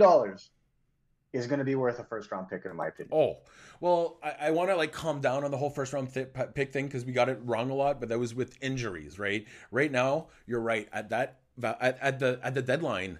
is 1.31 1.47
going 1.47 1.59
to 1.59 1.65
be 1.65 1.75
worth 1.75 1.99
a 1.99 2.03
first 2.03 2.31
round 2.31 2.49
pick, 2.49 2.65
in 2.65 2.75
my 2.75 2.87
opinion. 2.87 3.11
Oh, 3.13 3.37
well, 3.79 4.17
I, 4.23 4.47
I 4.47 4.51
want 4.51 4.69
to 4.69 4.75
like 4.75 4.91
calm 4.91 5.21
down 5.21 5.43
on 5.43 5.51
the 5.51 5.57
whole 5.57 5.69
first 5.69 5.93
round 5.93 6.13
th- 6.13 6.29
pick 6.53 6.73
thing 6.73 6.85
because 6.87 7.05
we 7.05 7.13
got 7.13 7.29
it 7.29 7.39
wrong 7.43 7.69
a 7.69 7.75
lot, 7.75 7.99
but 7.99 8.09
that 8.09 8.17
was 8.19 8.33
with 8.33 8.57
injuries, 8.61 9.19
right? 9.19 9.45
Right 9.71 9.91
now, 9.91 10.27
you're 10.47 10.59
right 10.61 10.87
at 10.91 11.09
that 11.09 11.39
at, 11.61 11.97
at 12.01 12.19
the 12.19 12.39
at 12.43 12.53
the 12.55 12.61
deadline. 12.61 13.19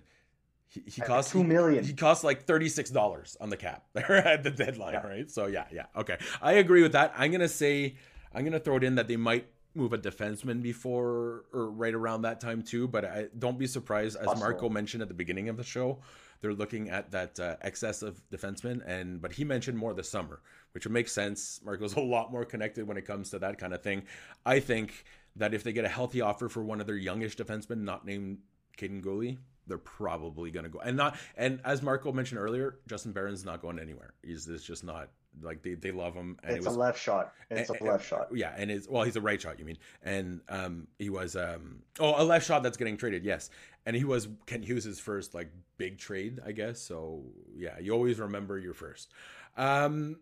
He, 0.67 0.83
he 0.85 1.01
cost 1.01 1.31
2 1.31 1.43
million. 1.43 1.83
He, 1.83 1.93
cost 1.93 2.23
like 2.23 2.43
thirty 2.43 2.69
six 2.69 2.89
dollars 2.91 3.35
on 3.41 3.49
the 3.49 3.57
cap 3.57 3.85
at 3.95 4.43
the 4.43 4.51
deadline, 4.51 4.93
Yeah. 4.93 5.07
right? 5.07 5.29
So 5.31 5.47
yeah, 5.47 5.65
yeah, 5.71 5.85
okay. 5.95 6.17
I 6.41 6.53
agree 6.53 6.81
with 6.83 6.91
that. 6.93 7.13
I'm 7.17 7.31
gonna 7.31 7.47
say 7.47 7.95
I'm 8.33 8.43
gonna 8.43 8.59
throw 8.59 8.77
it 8.77 8.83
in 8.83 8.95
that 8.95 9.07
they 9.07 9.17
might 9.17 9.47
move 9.75 9.93
a 9.93 9.97
defenseman 9.97 10.61
before 10.61 11.45
or 11.53 11.69
right 11.71 11.93
around 11.93 12.23
that 12.23 12.39
time 12.39 12.61
too. 12.61 12.87
But 12.87 13.05
I 13.05 13.27
don't 13.37 13.57
be 13.57 13.67
surprised, 13.67 14.17
as. 14.17 14.27
Marco 14.39 14.69
mentioned 14.69 15.01
at 15.01 15.07
the 15.07 15.13
beginning 15.13 15.49
of 15.49 15.57
the 15.57 15.63
show, 15.63 15.99
they're 16.41 16.53
looking 16.53 16.89
at 16.89 17.11
that 17.11 17.39
uh, 17.39 17.55
excess 17.61 18.01
of 18.01 18.21
defensemen. 18.29 18.81
And 18.85 19.21
but 19.21 19.31
he 19.31 19.43
mentioned 19.43 19.77
more 19.77 19.93
this 19.93 20.09
summer, 20.09 20.41
which 20.73 20.85
would 20.85 20.93
make 20.93 21.07
sense. 21.07 21.61
Marco's 21.63 21.95
a 21.97 22.01
lot 22.01 22.31
more 22.31 22.45
connected 22.45 22.87
when 22.87 22.97
it 22.97 23.05
comes 23.05 23.29
to 23.31 23.39
that 23.39 23.57
kind 23.57 23.73
of 23.73 23.81
thing. 23.81 24.03
I 24.45 24.59
think 24.59 25.05
that 25.35 25.53
if 25.53 25.63
they 25.63 25.73
get 25.73 25.85
a 25.85 25.89
healthy 25.89 26.21
offer 26.21 26.49
for 26.49 26.63
one 26.63 26.81
of 26.81 26.87
their 26.87 26.97
youngish 26.97 27.37
defensemen, 27.37 27.81
not 27.83 28.05
named 28.05 28.39
Kaiden 28.77 29.01
Guhle, 29.01 29.37
they're 29.67 29.77
probably 29.77 30.51
going 30.51 30.63
to 30.63 30.69
go. 30.69 30.79
And 30.79 30.97
not 30.97 31.17
and 31.37 31.61
as 31.63 31.81
Marco 31.81 32.11
mentioned 32.11 32.39
earlier, 32.39 32.79
Justin 32.87 33.11
Barron's 33.11 33.45
not 33.45 33.61
going 33.61 33.79
anywhere. 33.79 34.13
He's 34.23 34.47
it's 34.47 34.63
just 34.63 34.83
not 34.83 35.09
like 35.41 35.61
they, 35.63 35.73
they 35.75 35.91
love 35.91 36.13
him. 36.13 36.37
And 36.43 36.57
it's 36.57 36.65
it 36.65 36.69
was, 36.69 36.75
a 36.75 36.79
left 36.79 36.99
shot. 36.99 37.33
It's 37.49 37.69
and- 37.69 37.81
a 37.81 37.83
left 37.83 38.07
shot. 38.07 38.27
yeah, 38.33 38.53
and 38.57 38.69
it's 38.69 38.87
well, 38.87 39.03
he's 39.03 39.15
a 39.15 39.21
right 39.21 39.41
shot. 39.41 39.59
You 39.59 39.65
mean? 39.65 39.77
And 40.03 40.41
um, 40.49 40.87
he 40.97 41.09
was 41.09 41.35
um, 41.35 41.83
oh, 41.99 42.21
a 42.21 42.23
left 42.23 42.45
shot 42.45 42.63
that's 42.63 42.77
getting 42.77 42.97
traded. 42.97 43.23
Yes, 43.23 43.49
and 43.85 43.95
he 43.95 44.03
was 44.03 44.27
Kent 44.45 44.65
Hughes' 44.65 44.99
first 44.99 45.33
like 45.33 45.51
big 45.77 45.97
trade, 45.97 46.39
I 46.45 46.51
guess. 46.51 46.79
So 46.79 47.23
yeah, 47.55 47.79
you 47.79 47.93
always 47.93 48.19
remember 48.19 48.57
your 48.59 48.73
first. 48.73 49.11
Um, 49.57 50.17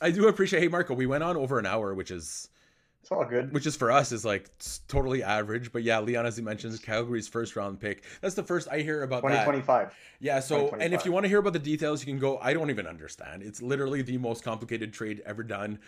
I 0.00 0.10
do 0.10 0.28
appreciate. 0.28 0.60
Hey, 0.60 0.68
Marco, 0.68 0.94
we 0.94 1.06
went 1.06 1.22
on 1.22 1.36
over 1.36 1.58
an 1.58 1.66
hour, 1.66 1.94
which 1.94 2.10
is 2.10 2.48
It's 3.02 3.10
all 3.10 3.24
good. 3.24 3.52
which 3.52 3.66
is 3.66 3.74
for 3.74 3.90
us 3.90 4.12
is 4.12 4.24
like 4.24 4.48
totally 4.86 5.24
average. 5.24 5.72
But 5.72 5.82
yeah, 5.82 5.98
Leon, 5.98 6.24
as 6.24 6.36
he 6.36 6.42
mentions, 6.42 6.78
Calgary's 6.78 7.26
first 7.26 7.56
round 7.56 7.80
pick. 7.80 8.04
That's 8.20 8.36
the 8.36 8.44
first 8.44 8.68
I 8.70 8.78
hear 8.78 9.02
about 9.02 9.22
that. 9.22 9.44
2025. 9.44 9.92
Yeah, 10.20 10.38
so 10.38 10.70
and 10.70 10.94
if 10.94 11.04
you 11.04 11.10
want 11.10 11.24
to 11.24 11.28
hear 11.28 11.40
about 11.40 11.52
the 11.52 11.58
details, 11.58 12.00
you 12.00 12.12
can 12.12 12.20
go. 12.20 12.38
I 12.38 12.52
don't 12.52 12.70
even 12.70 12.86
understand. 12.86 13.42
It's 13.42 13.60
literally 13.60 14.02
the 14.02 14.18
most 14.18 14.44
complicated 14.44 14.92
trade 14.92 15.20
ever 15.26 15.42
done. 15.42 15.80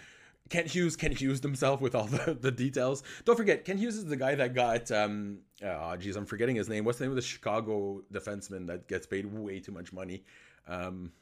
Kent 0.51 0.66
Hughes, 0.66 0.97
Kent 0.97 1.19
Hughes 1.19 1.41
himself 1.41 1.81
with 1.81 1.95
all 1.95 2.05
the, 2.07 2.35
the 2.35 2.51
details. 2.51 3.05
Don't 3.24 3.36
forget, 3.36 3.65
Kent 3.65 3.78
Hughes 3.78 3.97
is 3.97 4.07
the 4.07 4.16
guy 4.16 4.35
that 4.35 4.53
got 4.53 4.91
um 4.91 5.39
oh 5.62 5.97
geez, 5.97 6.16
I'm 6.16 6.27
forgetting 6.27 6.57
his 6.57 6.69
name. 6.69 6.85
What's 6.85 6.99
the 6.99 7.05
name 7.05 7.12
of 7.12 7.16
the 7.16 7.23
Chicago 7.23 8.03
defenseman 8.12 8.66
that 8.66 8.89
gets 8.89 9.07
paid 9.07 9.24
way 9.27 9.61
too 9.61 9.73
much 9.73 9.93
money? 9.93 10.24
Um 10.66 11.12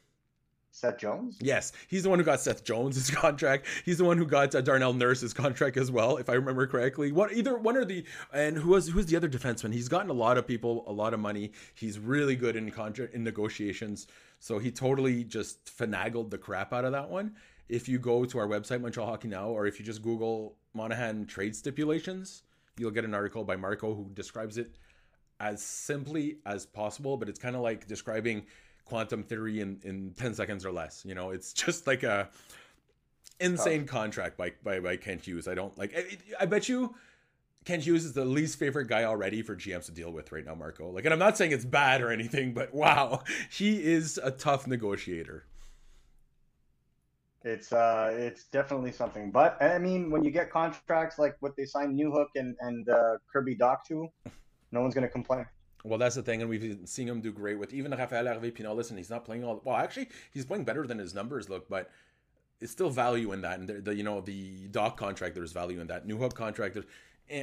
Seth 0.75 0.97
Jones? 0.97 1.37
Yes, 1.39 1.71
he's 1.87 2.01
the 2.01 2.09
one 2.09 2.17
who 2.17 2.25
got 2.25 2.39
Seth 2.39 2.63
Jones' 2.63 3.09
contract. 3.11 3.67
He's 3.85 3.99
the 3.99 4.03
one 4.03 4.17
who 4.17 4.25
got 4.25 4.55
uh, 4.55 4.61
Darnell 4.61 4.93
Nurse's 4.93 5.31
contract 5.31 5.77
as 5.77 5.91
well, 5.91 6.17
if 6.17 6.29
I 6.29 6.33
remember 6.33 6.65
correctly. 6.65 7.11
What 7.11 7.31
either 7.31 7.55
one 7.55 7.77
or 7.77 7.85
the 7.85 8.03
and 8.33 8.57
who 8.57 8.71
was 8.71 8.89
who's 8.89 9.05
the 9.05 9.15
other 9.15 9.29
defenseman? 9.29 9.71
He's 9.71 9.87
gotten 9.87 10.09
a 10.09 10.13
lot 10.13 10.35
of 10.35 10.47
people, 10.47 10.83
a 10.87 10.91
lot 10.91 11.13
of 11.13 11.19
money. 11.19 11.51
He's 11.75 11.99
really 11.99 12.35
good 12.35 12.55
in 12.55 12.71
contract 12.71 13.13
in 13.13 13.23
negotiations. 13.23 14.07
So 14.39 14.57
he 14.57 14.71
totally 14.71 15.23
just 15.23 15.63
finagled 15.65 16.31
the 16.31 16.39
crap 16.39 16.73
out 16.73 16.85
of 16.85 16.91
that 16.91 17.07
one. 17.07 17.35
If 17.69 17.87
you 17.87 17.99
go 17.99 18.25
to 18.25 18.39
our 18.39 18.47
website 18.47 18.81
Montreal 18.81 19.07
Hockey 19.07 19.27
Now, 19.27 19.49
or 19.49 19.67
if 19.67 19.79
you 19.79 19.85
just 19.85 20.01
Google 20.01 20.55
Monahan 20.73 21.27
trade 21.27 21.55
stipulations, 21.55 22.41
you'll 22.79 22.91
get 22.91 23.05
an 23.05 23.13
article 23.13 23.43
by 23.43 23.55
Marco 23.55 23.93
who 23.93 24.09
describes 24.15 24.57
it 24.57 24.71
as 25.39 25.61
simply 25.61 26.39
as 26.47 26.65
possible. 26.65 27.15
But 27.15 27.29
it's 27.29 27.39
kind 27.39 27.55
of 27.55 27.61
like 27.61 27.87
describing 27.87 28.47
quantum 28.85 29.23
theory 29.23 29.61
in 29.61 29.79
in 29.83 30.13
10 30.17 30.33
seconds 30.33 30.65
or 30.65 30.71
less. 30.71 31.03
You 31.05 31.15
know, 31.15 31.31
it's 31.31 31.53
just 31.65 31.87
like 31.87 32.03
a 32.03 32.29
insane 33.39 33.85
contract 33.85 34.37
by 34.37 34.53
by 34.63 34.79
by 34.79 34.97
Kent 34.97 35.25
Hughes. 35.25 35.47
I 35.47 35.53
don't 35.53 35.77
like. 35.77 35.93
I, 35.95 36.43
I 36.43 36.45
bet 36.45 36.69
you. 36.69 36.95
Kent 37.65 37.83
Hughes 37.83 38.03
is 38.03 38.11
the 38.11 38.25
least 38.25 38.59
favorite 38.59 38.89
guy 38.89 39.05
already 39.05 39.41
for 39.41 39.55
GMs 39.55 39.85
to 39.85 39.93
deal 39.93 40.11
with 40.11 40.33
right 40.33 40.45
now, 40.45 40.53
Marco. 40.53 40.89
Like, 40.89 41.05
and 41.05 41.13
I'm 41.13 41.19
not 41.19 41.37
saying 41.37 41.53
it's 41.53 41.63
bad 41.63 42.01
or 42.01 42.11
anything, 42.11 42.53
but 42.53 42.73
wow, 42.75 43.23
he 43.49 43.81
is 43.81 44.19
a 44.21 44.31
tough 44.31 44.67
negotiator. 44.67 45.45
It's 47.45 47.71
uh, 47.73 48.13
it's 48.13 48.45
definitely 48.45 48.91
something. 48.91 49.31
But 49.31 49.61
I 49.61 49.77
mean, 49.77 50.09
when 50.09 50.23
you 50.23 50.31
get 50.31 50.49
contracts 50.49 51.19
like 51.19 51.35
what 51.39 51.55
they 51.55 51.65
signed 51.65 51.97
Newhook 51.97 52.27
and 52.35 52.55
and 52.59 52.87
uh, 52.89 53.17
Kirby 53.31 53.55
Dach 53.55 53.83
to, 53.87 54.09
no 54.71 54.81
one's 54.81 54.93
gonna 54.93 55.09
complain. 55.09 55.45
Well, 55.83 55.99
that's 55.99 56.15
the 56.15 56.23
thing, 56.23 56.41
and 56.41 56.49
we've 56.49 56.79
seen 56.85 57.09
him 57.09 57.19
do 57.19 57.31
great 57.31 57.59
with 57.59 57.73
even 57.73 57.91
Rafael 57.91 58.25
Harvey 58.25 58.51
Pinot. 58.51 58.75
Listen, 58.75 58.95
he's 58.95 59.09
not 59.09 59.25
playing 59.25 59.43
all. 59.43 59.61
Well, 59.65 59.75
actually, 59.75 60.09
he's 60.31 60.45
playing 60.45 60.63
better 60.63 60.87
than 60.87 60.97
his 60.97 61.13
numbers 61.13 61.49
look, 61.49 61.67
but 61.67 61.91
it's 62.61 62.71
still 62.71 62.89
value 62.89 63.33
in 63.33 63.41
that. 63.41 63.59
And 63.59 63.67
the, 63.67 63.73
the 63.73 63.95
you 63.95 64.03
know 64.03 64.21
the 64.21 64.69
Dach 64.69 64.95
contract, 64.95 65.35
there's 65.35 65.51
value 65.51 65.81
in 65.81 65.87
that. 65.87 66.07
Newhook 66.07 66.35
contract, 66.35 66.75
there's, 66.75 66.85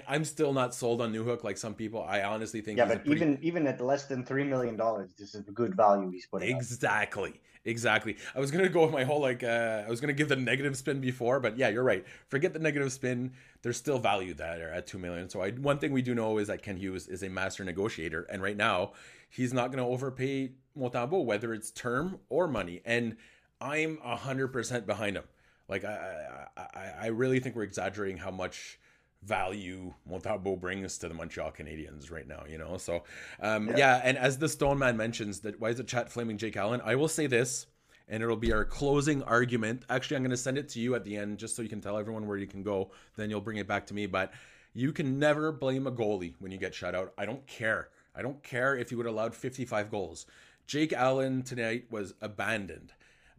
I'm 0.08 0.24
still 0.24 0.52
not 0.52 0.74
sold 0.74 1.00
on 1.00 1.12
Newhook 1.12 1.42
like 1.42 1.56
some 1.56 1.74
people. 1.74 2.02
I 2.02 2.22
honestly 2.22 2.60
think 2.60 2.78
Yeah, 2.78 2.84
but 2.86 3.04
pretty- 3.04 3.20
even 3.20 3.38
even 3.42 3.66
at 3.66 3.80
less 3.80 4.06
than 4.06 4.24
three 4.24 4.44
million 4.44 4.76
dollars, 4.76 5.12
this 5.18 5.34
is 5.34 5.48
a 5.48 5.52
good 5.52 5.74
value 5.74 6.10
he's 6.10 6.26
putting. 6.26 6.54
Exactly. 6.56 7.40
Exactly. 7.64 8.16
I 8.34 8.40
was 8.40 8.50
gonna 8.50 8.70
go 8.70 8.84
with 8.84 8.92
my 8.92 9.04
whole 9.04 9.20
like 9.20 9.42
uh, 9.42 9.82
I 9.86 9.90
was 9.90 10.00
gonna 10.00 10.14
give 10.14 10.28
the 10.28 10.36
negative 10.36 10.76
spin 10.76 11.00
before, 11.00 11.40
but 11.40 11.58
yeah, 11.58 11.68
you're 11.68 11.82
right. 11.84 12.06
Forget 12.28 12.52
the 12.54 12.58
negative 12.58 12.90
spin. 12.92 13.32
There's 13.62 13.76
still 13.76 13.98
value 13.98 14.32
there 14.32 14.72
at 14.72 14.86
two 14.86 14.98
million. 14.98 15.28
So 15.28 15.42
I 15.42 15.50
one 15.50 15.78
thing 15.78 15.92
we 15.92 16.00
do 16.02 16.14
know 16.14 16.38
is 16.38 16.48
that 16.48 16.62
Kent 16.62 16.78
Hughes 16.78 17.06
is 17.06 17.22
a 17.22 17.28
master 17.28 17.62
negotiator, 17.64 18.22
and 18.30 18.42
right 18.42 18.56
now 18.56 18.92
he's 19.28 19.52
not 19.52 19.70
gonna 19.70 19.86
overpay 19.86 20.52
Montembeault, 20.78 21.24
whether 21.26 21.52
it's 21.52 21.70
term 21.70 22.20
or 22.30 22.48
money. 22.48 22.80
And 22.86 23.16
I'm 23.60 23.98
hundred 23.98 24.48
percent 24.48 24.86
behind 24.86 25.16
him. 25.16 25.24
Like 25.68 25.84
I, 25.84 26.46
I 26.56 26.62
I 26.62 26.92
I 27.02 27.06
really 27.08 27.40
think 27.40 27.56
we're 27.56 27.64
exaggerating 27.64 28.16
how 28.18 28.30
much 28.30 28.78
value 29.22 29.92
Montembeault 30.10 30.60
brings 30.60 30.98
to 30.98 31.08
the 31.08 31.14
Montreal 31.14 31.52
Canadiens 31.52 32.10
right 32.10 32.26
now, 32.26 32.44
you 32.48 32.58
know? 32.58 32.76
So, 32.76 33.04
um, 33.40 33.70
yeah. 33.76 34.00
and 34.02 34.16
as 34.16 34.38
the 34.38 34.48
Stone 34.48 34.78
Man 34.78 34.96
mentions, 34.96 35.40
that 35.40 35.60
why 35.60 35.70
is 35.70 35.76
the 35.76 35.84
chat 35.84 36.10
flaming 36.10 36.38
Jake 36.38 36.56
Allen? 36.56 36.80
I 36.84 36.94
will 36.94 37.08
say 37.08 37.26
this, 37.26 37.66
and 38.08 38.22
it'll 38.22 38.36
be 38.36 38.52
our 38.52 38.64
closing 38.64 39.22
argument. 39.22 39.84
Actually, 39.88 40.16
I'm 40.16 40.22
going 40.22 40.30
to 40.30 40.36
send 40.36 40.58
it 40.58 40.68
to 40.70 40.80
you 40.80 40.94
at 40.94 41.04
the 41.04 41.16
end 41.16 41.38
just 41.38 41.54
so 41.54 41.62
you 41.62 41.68
can 41.68 41.80
tell 41.80 41.98
everyone 41.98 42.26
where 42.26 42.38
you 42.38 42.46
can 42.46 42.62
go. 42.62 42.90
Then 43.16 43.30
you'll 43.30 43.40
bring 43.40 43.58
it 43.58 43.68
back 43.68 43.86
to 43.88 43.94
me. 43.94 44.06
But 44.06 44.32
you 44.72 44.92
can 44.92 45.18
never 45.18 45.52
blame 45.52 45.86
a 45.86 45.92
goalie 45.92 46.34
when 46.38 46.50
you 46.50 46.58
get 46.58 46.74
shut 46.74 46.94
out. 46.94 47.12
I 47.18 47.26
don't 47.26 47.46
care. 47.46 47.90
I 48.14 48.22
don't 48.22 48.42
care 48.42 48.76
if 48.76 48.90
you 48.90 48.96
would 48.96 49.06
have 49.06 49.14
allowed 49.14 49.34
55 49.34 49.90
goals. 49.90 50.26
Jake 50.66 50.92
Allen 50.92 51.42
tonight 51.42 51.84
was 51.90 52.14
abandoned 52.20 52.92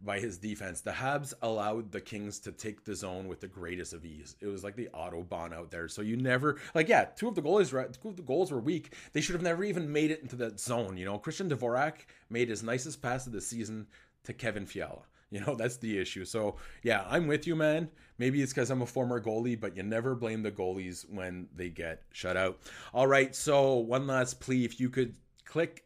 by 0.04 0.18
his 0.18 0.38
defense. 0.38 0.80
The 0.80 0.92
Habs 0.92 1.32
allowed 1.42 1.92
the 1.92 2.00
Kings 2.00 2.38
to 2.40 2.52
take 2.52 2.84
the 2.84 2.94
zone 2.94 3.28
with 3.28 3.40
the 3.40 3.48
greatest 3.48 3.92
of 3.92 4.04
ease. 4.04 4.36
It 4.40 4.46
was 4.46 4.64
like 4.64 4.76
the 4.76 4.88
autobahn 4.94 5.54
out 5.54 5.70
there. 5.70 5.88
So 5.88 6.02
you 6.02 6.16
never 6.16 6.58
like 6.74 6.88
yeah, 6.88 7.04
two 7.04 7.28
of 7.28 7.34
the 7.34 7.42
goalies 7.42 7.72
were 7.72 7.84
two 7.84 8.08
of 8.08 8.16
the 8.16 8.22
goals 8.22 8.50
were 8.50 8.60
weak. 8.60 8.94
They 9.12 9.20
should 9.20 9.34
have 9.34 9.42
never 9.42 9.64
even 9.64 9.92
made 9.92 10.10
it 10.10 10.22
into 10.22 10.36
that 10.36 10.58
zone. 10.58 10.96
You 10.96 11.04
know, 11.04 11.18
Christian 11.18 11.48
Dvorak 11.48 12.06
made 12.30 12.48
his 12.48 12.62
nicest 12.62 13.00
pass 13.00 13.26
of 13.26 13.32
the 13.32 13.40
season 13.40 13.86
to 14.24 14.32
Kevin 14.32 14.66
Fiala. 14.66 15.02
You 15.30 15.40
know, 15.40 15.54
that's 15.58 15.76
the 15.76 15.98
issue. 15.98 16.24
So 16.24 16.56
yeah, 16.82 17.04
I'm 17.08 17.26
with 17.26 17.46
you, 17.46 17.56
man. 17.56 17.88
Maybe 18.18 18.42
it's 18.42 18.52
because 18.52 18.70
I'm 18.70 18.82
a 18.82 18.86
former 18.86 19.20
goalie, 19.20 19.58
but 19.58 19.76
you 19.76 19.82
never 19.82 20.14
blame 20.14 20.42
the 20.42 20.52
goalies 20.52 21.08
when 21.10 21.48
they 21.54 21.70
get 21.70 22.02
shut 22.12 22.36
out. 22.36 22.58
All 22.92 23.06
right, 23.06 23.34
so 23.34 23.74
one 23.74 24.06
last 24.06 24.40
plea: 24.40 24.64
if 24.64 24.80
you 24.80 24.90
could 24.90 25.14
click 25.44 25.84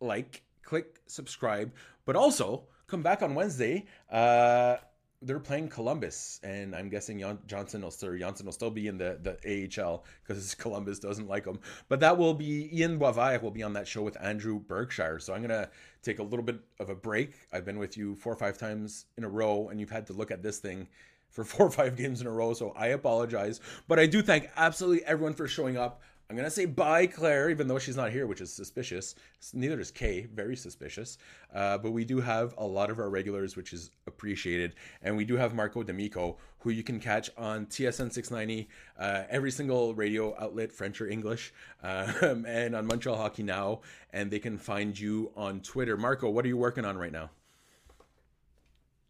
like, 0.00 0.42
click 0.62 1.00
subscribe, 1.06 1.72
but 2.04 2.16
also 2.16 2.64
come 2.88 3.02
back 3.02 3.22
on 3.22 3.34
Wednesday. 3.34 3.84
Uh, 4.10 4.76
they're 5.20 5.40
playing 5.40 5.68
Columbus, 5.68 6.40
and 6.44 6.74
I'm 6.76 6.88
guessing 6.88 7.18
Jan- 7.18 7.40
Johnson 7.46 7.82
will 7.82 7.90
still 7.90 8.16
Johnson 8.16 8.46
will 8.46 8.52
still 8.52 8.70
be 8.70 8.86
in 8.86 8.98
the 8.98 9.18
the 9.20 9.80
AHL 9.80 10.04
because 10.22 10.54
Columbus 10.64 10.98
doesn't 10.98 11.28
like 11.28 11.44
him. 11.44 11.58
But 11.88 12.00
that 12.00 12.16
will 12.16 12.34
be 12.34 12.70
Ian 12.72 12.98
Boisvert 12.98 13.42
will 13.42 13.50
be 13.50 13.62
on 13.62 13.72
that 13.74 13.86
show 13.86 14.02
with 14.02 14.16
Andrew 14.20 14.60
Berkshire. 14.60 15.18
So 15.18 15.34
I'm 15.34 15.42
gonna 15.42 15.70
take 16.02 16.18
a 16.18 16.22
little 16.22 16.44
bit 16.44 16.60
of 16.78 16.88
a 16.88 16.94
break. 16.94 17.34
I've 17.52 17.64
been 17.64 17.78
with 17.78 17.96
you 17.96 18.14
four 18.14 18.32
or 18.32 18.36
five 18.36 18.58
times 18.58 19.06
in 19.16 19.24
a 19.24 19.28
row, 19.28 19.68
and 19.68 19.80
you've 19.80 19.90
had 19.90 20.06
to 20.06 20.12
look 20.12 20.30
at 20.30 20.42
this 20.42 20.58
thing 20.58 20.88
for 21.30 21.44
four 21.52 21.66
or 21.66 21.70
five 21.70 21.96
games 21.96 22.20
in 22.20 22.26
a 22.28 22.32
row. 22.32 22.54
So 22.54 22.70
I 22.76 22.88
apologize, 22.88 23.60
but 23.88 23.98
I 23.98 24.06
do 24.06 24.22
thank 24.22 24.48
absolutely 24.56 25.04
everyone 25.04 25.34
for 25.34 25.48
showing 25.48 25.76
up. 25.76 26.00
I'm 26.30 26.36
gonna 26.36 26.50
say 26.50 26.66
bye, 26.66 27.06
Claire, 27.06 27.48
even 27.48 27.68
though 27.68 27.78
she's 27.78 27.96
not 27.96 28.12
here, 28.12 28.26
which 28.26 28.42
is 28.42 28.52
suspicious. 28.52 29.14
Neither 29.54 29.80
is 29.80 29.90
Kay, 29.90 30.26
very 30.34 30.56
suspicious. 30.56 31.16
Uh, 31.54 31.78
but 31.78 31.92
we 31.92 32.04
do 32.04 32.20
have 32.20 32.54
a 32.58 32.66
lot 32.66 32.90
of 32.90 32.98
our 32.98 33.08
regulars, 33.08 33.56
which 33.56 33.72
is 33.72 33.92
appreciated, 34.06 34.74
and 35.02 35.16
we 35.16 35.24
do 35.24 35.36
have 35.36 35.54
Marco 35.54 35.82
D'Amico, 35.82 36.36
who 36.58 36.68
you 36.68 36.82
can 36.82 37.00
catch 37.00 37.30
on 37.38 37.64
TSN 37.64 38.12
690, 38.12 38.68
uh, 38.98 39.22
every 39.30 39.50
single 39.50 39.94
radio 39.94 40.36
outlet, 40.38 40.70
French 40.70 41.00
or 41.00 41.08
English, 41.08 41.54
um, 41.82 42.44
and 42.46 42.76
on 42.76 42.86
Montreal 42.86 43.16
Hockey 43.16 43.42
Now, 43.42 43.80
and 44.12 44.30
they 44.30 44.38
can 44.38 44.58
find 44.58 44.98
you 44.98 45.32
on 45.34 45.60
Twitter. 45.60 45.96
Marco, 45.96 46.28
what 46.28 46.44
are 46.44 46.48
you 46.48 46.58
working 46.58 46.84
on 46.84 46.98
right 46.98 47.12
now? 47.12 47.30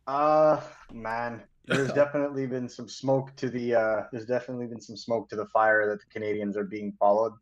Uh 0.06 0.60
man, 0.92 1.42
there's 1.68 1.92
definitely 2.02 2.46
been 2.46 2.68
some 2.68 2.88
smoke 2.88 3.34
to 3.36 3.48
the 3.48 3.74
uh 3.74 4.02
there's 4.12 4.26
definitely 4.26 4.66
been 4.66 4.80
some 4.80 4.96
smoke 4.96 5.28
to 5.28 5.36
the 5.36 5.46
fire 5.46 5.88
that 5.88 6.00
the 6.00 6.20
Canadiens 6.20 6.56
are 6.56 6.64
being 6.64 6.92
followed. 6.98 7.32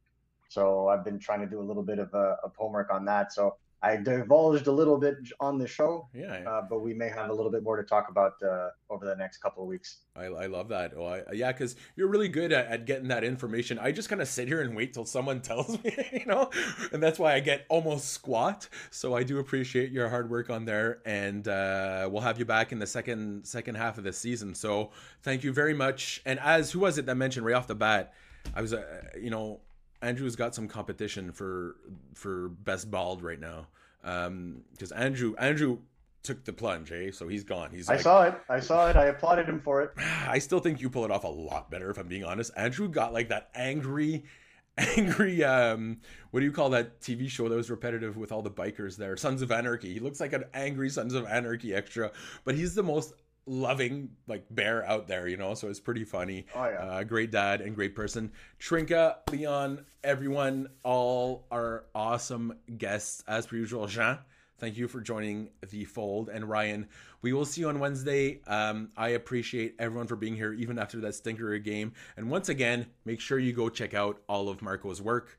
So 0.48 0.89
I've 0.89 1.05
been 1.05 1.19
trying 1.19 1.40
to 1.40 1.47
do 1.47 1.61
a 1.61 1.66
little 1.66 1.82
bit 1.82 1.98
of 1.98 2.15
uh, 2.15 2.36
of 2.43 2.55
homework 2.57 2.93
on 2.93 3.05
that. 3.07 3.32
So 3.32 3.57
I 3.87 3.97
divulged 3.97 4.67
a 4.67 4.73
little 4.73 4.99
bit 4.99 5.17
on 5.39 5.59
the 5.59 5.67
show, 5.69 6.09
Yeah, 6.13 6.43
uh, 6.47 6.63
but 6.69 6.81
we 6.81 6.93
may 6.93 7.09
have 7.09 7.31
a 7.31 7.33
little 7.33 7.53
bit 7.53 7.63
more 7.63 7.77
to 7.77 7.85
talk 7.85 8.09
about 8.09 8.33
uh, 8.43 8.71
over 8.91 9.07
the 9.07 9.15
next 9.15 9.39
couple 9.39 9.63
of 9.63 9.69
weeks. 9.69 9.99
I, 10.17 10.25
I 10.25 10.47
love 10.47 10.69
that. 10.71 10.93
Oh, 10.97 11.07
I, 11.07 11.23
yeah, 11.33 11.53
because 11.53 11.77
you're 11.95 12.09
really 12.09 12.29
good 12.29 12.53
at, 12.53 12.67
at 12.67 12.87
getting 12.87 13.09
that 13.09 13.23
information. 13.23 13.79
I 13.79 13.93
just 13.93 14.09
kind 14.09 14.21
of 14.21 14.27
sit 14.27 14.49
here 14.49 14.61
and 14.61 14.75
wait 14.75 14.93
till 14.93 15.05
someone 15.05 15.41
tells 15.53 15.83
me, 15.85 15.97
you 16.13 16.27
know, 16.27 16.51
and 16.93 17.01
that's 17.01 17.19
why 17.19 17.35
I 17.35 17.41
get 17.41 17.65
almost 17.69 18.09
squat. 18.09 18.69
So 18.91 19.15
I 19.15 19.23
do 19.23 19.39
appreciate 19.39 19.93
your 19.93 20.09
hard 20.09 20.29
work 20.31 20.51
on 20.51 20.65
there, 20.65 21.01
and 21.07 21.47
uh, 21.47 22.09
we'll 22.11 22.23
have 22.23 22.41
you 22.41 22.45
back 22.45 22.73
in 22.73 22.81
the 22.81 22.87
second 22.89 23.47
second 23.47 23.77
half 23.77 23.99
of 23.99 24.05
the 24.05 24.13
season. 24.13 24.55
So 24.55 24.91
thank 25.23 25.45
you 25.45 25.53
very 25.53 25.75
much. 25.75 26.23
And 26.27 26.41
as 26.41 26.73
who 26.73 26.81
was 26.81 26.99
it 26.99 27.07
that 27.07 27.15
mentioned 27.15 27.47
right 27.47 27.55
off 27.55 27.69
the 27.69 27.77
bat? 27.77 28.15
I 28.55 28.63
was, 28.63 28.73
uh, 28.73 28.85
you 29.21 29.31
know, 29.31 29.61
Andrew's 30.03 30.37
got 30.37 30.55
some 30.55 30.69
competition 30.69 31.33
for 31.33 31.77
for 32.15 32.49
best 32.49 32.91
bald 32.91 33.23
right 33.23 33.41
now, 33.41 33.67
because 34.07 34.93
Andrew 34.93 35.35
Andrew 35.37 35.78
took 36.23 36.45
the 36.45 36.53
plunge, 36.53 36.91
eh? 36.93 37.11
So 37.12 37.28
he's 37.28 37.45
gone. 37.45 37.70
He's 37.70 37.89
I 37.89 37.97
saw 37.97 38.23
it. 38.24 38.35
I 38.49 38.61
saw 38.61 38.89
it. 38.89 38.97
I 38.97 39.07
applauded 39.07 39.49
him 39.49 39.61
for 39.61 39.83
it. 39.83 39.93
I 40.28 40.39
still 40.39 40.61
think 40.61 40.81
you 40.81 40.91
pull 40.91 41.05
it 41.05 41.11
off 41.11 41.24
a 41.24 41.28
lot 41.28 41.70
better, 41.70 41.91
if 41.91 41.99
I'm 41.99 42.09
being 42.09 42.24
honest. 42.24 42.51
Andrew 42.57 42.89
got 42.89 43.12
like 43.12 43.28
that 43.28 43.49
angry, 43.55 44.24
angry. 44.78 45.45
Um, 45.45 45.99
what 46.33 46.41
do 46.41 46.47
you 46.47 46.53
call 46.53 46.70
that 46.70 47.01
TV 47.01 47.28
show 47.28 47.49
that 47.49 47.55
was 47.55 47.70
repetitive 47.70 48.16
with 48.16 48.33
all 48.33 48.43
the 48.43 48.51
bikers 48.51 48.97
there? 48.97 49.16
Sons 49.16 49.41
of 49.41 49.53
Anarchy. 49.53 49.95
He 49.95 50.01
looks 50.01 50.20
like 50.20 50.33
an 50.33 50.45
angry 50.53 50.91
Sons 50.91 51.15
of 51.15 51.27
Anarchy 51.27 51.74
extra, 51.74 52.11
but 52.45 52.55
he's 52.55 52.74
the 52.74 52.83
most 52.83 53.15
loving 53.47 54.10
like 54.27 54.44
bear 54.51 54.85
out 54.86 55.06
there, 55.09 55.28
you 55.28 55.36
know. 55.36 55.55
So 55.55 55.68
it's 55.68 55.81
pretty 55.81 56.05
funny. 56.05 56.47
Oh, 56.55 56.68
yeah. 56.68 56.77
Uh, 56.77 57.05
great 57.05 57.31
dad 57.31 57.60
and 57.60 57.74
great 57.74 57.94
person. 57.94 58.32
Trinka, 58.59 59.16
Leon, 59.31 59.85
everyone, 60.05 60.68
all 60.82 61.47
our 61.51 61.86
awesome 61.94 62.55
guests 62.77 63.23
as 63.27 63.47
per 63.47 63.56
usual. 63.56 63.86
Jean. 63.86 64.18
Thank 64.59 64.78
you 64.78 64.89
for 64.89 65.02
joining 65.02 65.51
the 65.68 65.85
fold. 65.85 66.31
And 66.31 66.48
Ryan, 66.48 66.89
we 67.20 67.35
will 67.35 67.44
see 67.44 67.60
you 67.60 67.68
on 67.68 67.78
Wednesday. 67.78 68.40
Um, 68.47 68.90
I 68.97 69.10
appreciate 69.10 69.74
everyone 69.78 70.06
for 70.06 70.16
being 70.16 70.35
here, 70.35 70.55
even 70.55 70.78
after 70.78 70.98
that 71.01 71.14
stinker 71.14 71.59
game. 71.59 71.93
And 72.16 72.31
once 72.31 72.48
again, 72.48 72.86
make 73.05 73.20
sure 73.20 73.39
you 73.39 73.52
go 73.52 73.68
check 73.68 73.93
out 73.93 74.23
all 74.28 74.48
of 74.48 74.62
Marco's 74.62 75.02
work. 75.02 75.36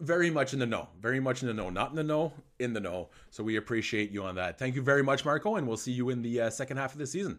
Very 0.00 0.30
much 0.30 0.52
in 0.52 0.58
the 0.58 0.66
know. 0.66 0.88
Very 1.00 1.18
much 1.18 1.40
in 1.40 1.48
the 1.48 1.54
know. 1.54 1.70
Not 1.70 1.90
in 1.90 1.96
the 1.96 2.02
know, 2.02 2.34
in 2.58 2.72
the 2.72 2.80
know. 2.80 3.10
So 3.30 3.42
we 3.42 3.56
appreciate 3.56 4.10
you 4.10 4.24
on 4.24 4.34
that. 4.36 4.58
Thank 4.58 4.74
you 4.74 4.82
very 4.82 5.02
much, 5.02 5.24
Marco. 5.24 5.56
And 5.56 5.66
we'll 5.66 5.76
see 5.76 5.92
you 5.92 6.10
in 6.10 6.22
the 6.22 6.42
uh, 6.42 6.50
second 6.50 6.76
half 6.76 6.92
of 6.92 6.98
the 6.98 7.06
season. 7.06 7.38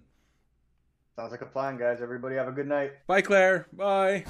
Sounds 1.15 1.31
like 1.31 1.41
a 1.41 1.47
plan, 1.47 1.77
guys. 1.77 1.99
Everybody 2.01 2.35
have 2.35 2.47
a 2.47 2.51
good 2.51 2.67
night. 2.67 2.91
Bye, 3.07 3.21
Claire. 3.21 3.67
Bye. 3.73 4.23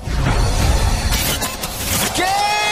Game 2.16 2.67